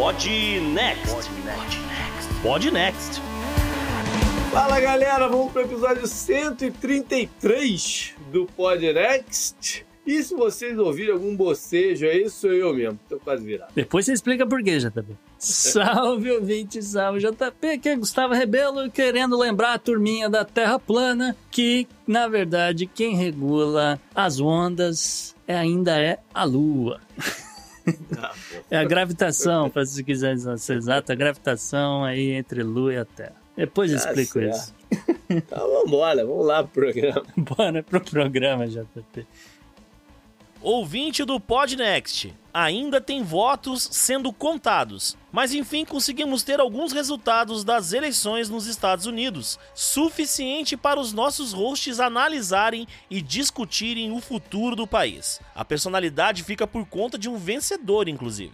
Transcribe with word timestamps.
Pod 0.00 0.16
Next. 0.72 1.12
Pod 1.12 1.28
Next. 1.44 1.84
Pod 2.42 2.64
Next. 2.70 3.20
Fala 4.50 4.80
galera, 4.80 5.28
vamos 5.28 5.52
para 5.52 5.60
o 5.60 5.64
episódio 5.66 6.06
133 6.06 8.14
do 8.32 8.46
Pod 8.46 8.94
Next. 8.94 9.84
E 10.06 10.22
se 10.22 10.34
vocês 10.34 10.78
ouvirem 10.78 11.12
algum 11.12 11.36
bocejo 11.36 12.06
aí, 12.06 12.30
sou 12.30 12.50
eu 12.50 12.72
mesmo. 12.72 12.98
Tô 13.10 13.18
quase 13.18 13.44
virado. 13.44 13.74
Depois 13.74 14.06
você 14.06 14.14
explica 14.14 14.46
por 14.46 14.62
quê, 14.62 14.78
JP. 14.78 15.04
Salve, 15.36 16.30
ouvinte, 16.30 16.82
salve, 16.82 17.20
JP. 17.20 17.66
Aqui 17.66 17.90
é 17.90 17.96
Gustavo 17.96 18.32
Rebelo, 18.32 18.90
querendo 18.90 19.38
lembrar 19.38 19.74
a 19.74 19.78
turminha 19.78 20.30
da 20.30 20.46
Terra 20.46 20.78
plana 20.78 21.36
que, 21.50 21.86
na 22.06 22.26
verdade, 22.26 22.86
quem 22.86 23.16
regula 23.16 24.00
as 24.14 24.40
ondas 24.40 25.36
é, 25.46 25.58
ainda 25.58 26.00
é 26.00 26.20
a 26.32 26.44
Lua. 26.44 26.98
Ah, 28.18 28.32
é 28.70 28.78
a 28.78 28.84
gravitação, 28.84 29.70
para 29.70 29.84
se 29.86 30.02
quiser 30.04 30.36
ser 30.58 30.76
exato, 30.76 31.12
a 31.12 31.14
gravitação 31.14 32.04
aí 32.04 32.32
entre 32.32 32.62
Lua 32.62 32.94
e 32.94 32.96
a 32.98 33.04
Terra. 33.04 33.36
Depois 33.56 33.92
eu 33.92 33.98
tá 33.98 34.08
explico 34.08 34.40
certo. 34.40 34.54
isso. 34.54 34.74
Então 35.28 35.58
vamos 35.58 35.86
embora, 35.86 36.26
vamos 36.26 36.46
lá 36.46 36.64
pro 36.64 36.82
programa. 36.82 37.22
Bora 37.36 37.82
pro 37.82 38.00
programa, 38.00 38.66
JP. 38.66 39.26
Ouvinte 40.62 41.24
do 41.24 41.40
Podnext, 41.40 42.34
ainda 42.52 43.00
tem 43.00 43.22
votos 43.22 43.88
sendo 43.90 44.30
contados, 44.30 45.16
mas 45.32 45.54
enfim 45.54 45.86
conseguimos 45.86 46.42
ter 46.42 46.60
alguns 46.60 46.92
resultados 46.92 47.64
das 47.64 47.94
eleições 47.94 48.50
nos 48.50 48.66
Estados 48.66 49.06
Unidos, 49.06 49.58
suficiente 49.74 50.76
para 50.76 51.00
os 51.00 51.14
nossos 51.14 51.54
hosts 51.54 51.98
analisarem 51.98 52.86
e 53.08 53.22
discutirem 53.22 54.12
o 54.12 54.20
futuro 54.20 54.76
do 54.76 54.86
país. 54.86 55.40
A 55.54 55.64
personalidade 55.64 56.44
fica 56.44 56.66
por 56.66 56.84
conta 56.84 57.16
de 57.16 57.26
um 57.26 57.38
vencedor, 57.38 58.06
inclusive. 58.06 58.52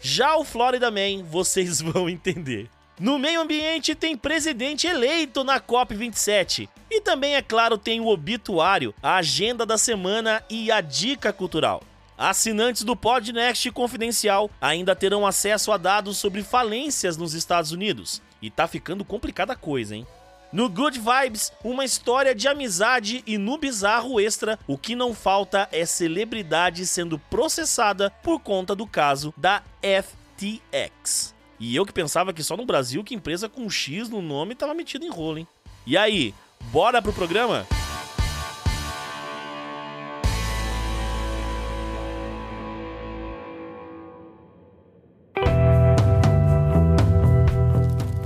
Já 0.00 0.36
o 0.36 0.42
Florida 0.42 0.90
Man, 0.90 1.22
vocês 1.22 1.78
vão 1.82 2.08
entender. 2.08 2.68
No 2.98 3.18
meio 3.18 3.40
ambiente 3.40 3.92
tem 3.92 4.16
presidente 4.16 4.86
eleito 4.86 5.42
na 5.42 5.60
COP27. 5.60 6.68
E 6.88 7.00
também, 7.00 7.34
é 7.34 7.42
claro, 7.42 7.76
tem 7.76 8.00
o 8.00 8.06
obituário, 8.06 8.94
a 9.02 9.16
agenda 9.16 9.66
da 9.66 9.76
semana 9.76 10.44
e 10.48 10.70
a 10.70 10.80
dica 10.80 11.32
cultural. 11.32 11.82
Assinantes 12.16 12.84
do 12.84 12.94
Podnext 12.94 13.68
Confidencial 13.72 14.48
ainda 14.60 14.94
terão 14.94 15.26
acesso 15.26 15.72
a 15.72 15.76
dados 15.76 16.18
sobre 16.18 16.44
falências 16.44 17.16
nos 17.16 17.34
Estados 17.34 17.72
Unidos. 17.72 18.22
E 18.40 18.48
tá 18.48 18.68
ficando 18.68 19.04
complicada 19.04 19.54
a 19.54 19.56
coisa, 19.56 19.96
hein? 19.96 20.06
No 20.52 20.68
Good 20.68 21.00
Vibes, 21.00 21.52
uma 21.64 21.84
história 21.84 22.32
de 22.32 22.46
amizade 22.46 23.24
e 23.26 23.36
no 23.36 23.58
Bizarro 23.58 24.20
Extra, 24.20 24.56
o 24.68 24.78
que 24.78 24.94
não 24.94 25.12
falta 25.12 25.68
é 25.72 25.84
celebridade 25.84 26.86
sendo 26.86 27.18
processada 27.18 28.08
por 28.22 28.38
conta 28.38 28.72
do 28.76 28.86
caso 28.86 29.34
da 29.36 29.64
FTX. 29.82 31.33
E 31.58 31.76
eu 31.76 31.86
que 31.86 31.92
pensava 31.92 32.32
que 32.32 32.42
só 32.42 32.56
no 32.56 32.66
Brasil 32.66 33.04
que 33.04 33.14
empresa 33.14 33.48
com 33.48 33.70
X 33.70 34.08
no 34.08 34.20
nome 34.20 34.54
tava 34.54 34.74
metida 34.74 35.04
em 35.04 35.10
rolo, 35.10 35.38
hein? 35.38 35.48
E 35.86 35.96
aí, 35.96 36.34
bora 36.72 37.00
pro 37.00 37.12
programa? 37.12 37.66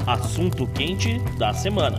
Assunto 0.06 0.66
quente 0.68 1.18
da 1.36 1.52
semana. 1.52 1.98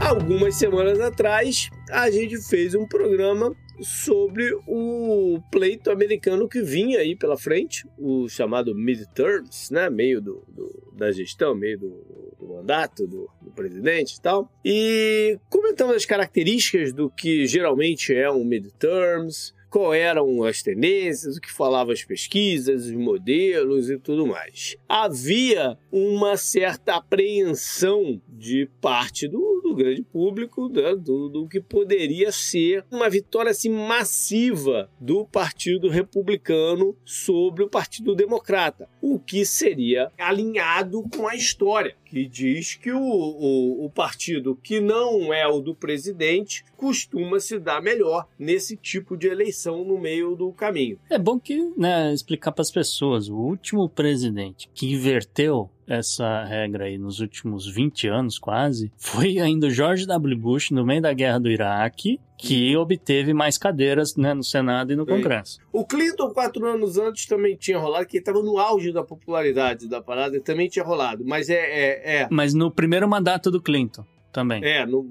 Algumas 0.00 0.56
semanas 0.56 0.98
atrás, 1.00 1.70
a 1.90 2.10
gente 2.10 2.40
fez 2.48 2.74
um 2.74 2.86
programa 2.86 3.54
sobre 3.80 4.52
o 4.66 5.40
pleito 5.50 5.90
americano 5.90 6.48
que 6.48 6.62
vinha 6.62 7.00
aí 7.00 7.16
pela 7.16 7.36
frente, 7.36 7.86
o 7.98 8.28
chamado 8.28 8.74
midterms, 8.74 9.70
né, 9.70 9.88
meio 9.88 10.20
do, 10.20 10.44
do 10.48 10.88
da 10.98 11.12
gestão, 11.12 11.54
meio 11.54 11.78
do, 11.78 12.36
do 12.38 12.48
mandato 12.48 13.06
do, 13.06 13.30
do, 13.40 13.50
presidente 13.52 14.16
e 14.16 14.20
tal. 14.20 14.52
E 14.64 15.38
comentando 15.48 15.94
as 15.94 16.04
características 16.04 16.92
do 16.92 17.08
que 17.08 17.46
geralmente 17.46 18.12
é 18.12 18.28
um 18.30 18.44
midterms, 18.44 19.54
qual 19.70 19.92
eram 19.92 20.42
as 20.44 20.62
tendências, 20.62 21.36
o 21.36 21.40
que 21.40 21.50
falavam 21.50 21.92
as 21.92 22.04
pesquisas, 22.04 22.86
os 22.86 22.92
modelos 22.92 23.90
e 23.90 23.98
tudo 23.98 24.26
mais. 24.26 24.76
Havia 24.88 25.78
uma 25.92 26.36
certa 26.36 26.96
apreensão 26.96 28.20
de 28.28 28.68
parte 28.80 29.28
do, 29.28 29.60
do 29.62 29.74
grande 29.74 30.02
público 30.02 30.68
né, 30.68 30.94
do, 30.94 31.28
do, 31.28 31.48
que 31.48 31.60
poderia 31.60 32.32
ser 32.32 32.84
uma 32.90 33.08
vitória 33.10 33.50
assim, 33.50 33.68
massiva 33.68 34.90
do 35.00 35.24
Partido 35.26 35.88
Republicano 35.88 36.96
sobre 37.04 37.62
o 37.62 37.68
Partido 37.68 38.14
Democrata, 38.14 38.88
o 39.00 39.18
que 39.18 39.44
seria 39.44 40.10
alinhado 40.18 41.02
com 41.14 41.28
a 41.28 41.34
história 41.34 41.96
que 42.08 42.26
diz 42.26 42.74
que 42.74 42.90
o, 42.90 43.00
o, 43.00 43.84
o, 43.84 43.90
partido 43.90 44.56
que 44.62 44.80
não 44.80 45.32
é 45.32 45.46
o 45.46 45.60
do 45.60 45.74
presidente 45.74 46.64
costuma 46.76 47.38
se 47.38 47.58
dar 47.58 47.82
melhor 47.82 48.26
nesse 48.38 48.76
tipo 48.76 49.16
de 49.16 49.28
eleição 49.28 49.84
no 49.84 49.98
meio 49.98 50.34
do 50.34 50.52
caminho. 50.52 50.98
É 51.10 51.18
bom 51.18 51.38
que 51.38 51.72
né, 51.76 52.12
explicar 52.12 52.52
para 52.52 52.62
as 52.62 52.70
pessoas: 52.70 53.28
o 53.28 53.36
último 53.36 53.88
presidente 53.88 54.68
que 54.74 54.92
inverteu 54.92 55.70
essa 55.88 56.44
regra 56.44 56.84
aí 56.84 56.98
nos 56.98 57.20
últimos 57.20 57.66
20 57.66 58.08
anos 58.08 58.38
quase 58.38 58.92
foi 58.96 59.38
ainda 59.38 59.68
o 59.68 59.70
George 59.70 60.06
W. 60.06 60.36
Bush 60.36 60.70
no 60.70 60.84
meio 60.84 61.00
da 61.00 61.12
guerra 61.12 61.40
do 61.40 61.50
Iraque 61.50 62.20
que 62.38 62.76
obteve 62.76 63.34
mais 63.34 63.58
cadeiras 63.58 64.14
né, 64.16 64.32
no 64.32 64.44
Senado 64.44 64.92
e 64.92 64.96
no 64.96 65.04
Congresso. 65.04 65.58
O 65.72 65.84
Clinton, 65.84 66.30
quatro 66.30 66.64
anos 66.66 66.96
antes, 66.96 67.26
também 67.26 67.56
tinha 67.56 67.78
rolado, 67.78 68.06
que 68.06 68.18
estava 68.18 68.40
no 68.40 68.58
auge 68.58 68.92
da 68.92 69.02
popularidade 69.02 69.88
da 69.88 70.00
parada, 70.00 70.40
também 70.40 70.68
tinha 70.68 70.84
rolado. 70.84 71.24
Mas 71.26 71.50
é, 71.50 71.56
é, 71.56 72.20
é. 72.20 72.28
Mas 72.30 72.54
no 72.54 72.70
primeiro 72.70 73.08
mandato 73.08 73.50
do 73.50 73.60
Clinton 73.60 74.04
também. 74.32 74.64
É, 74.64 74.86
no. 74.86 75.04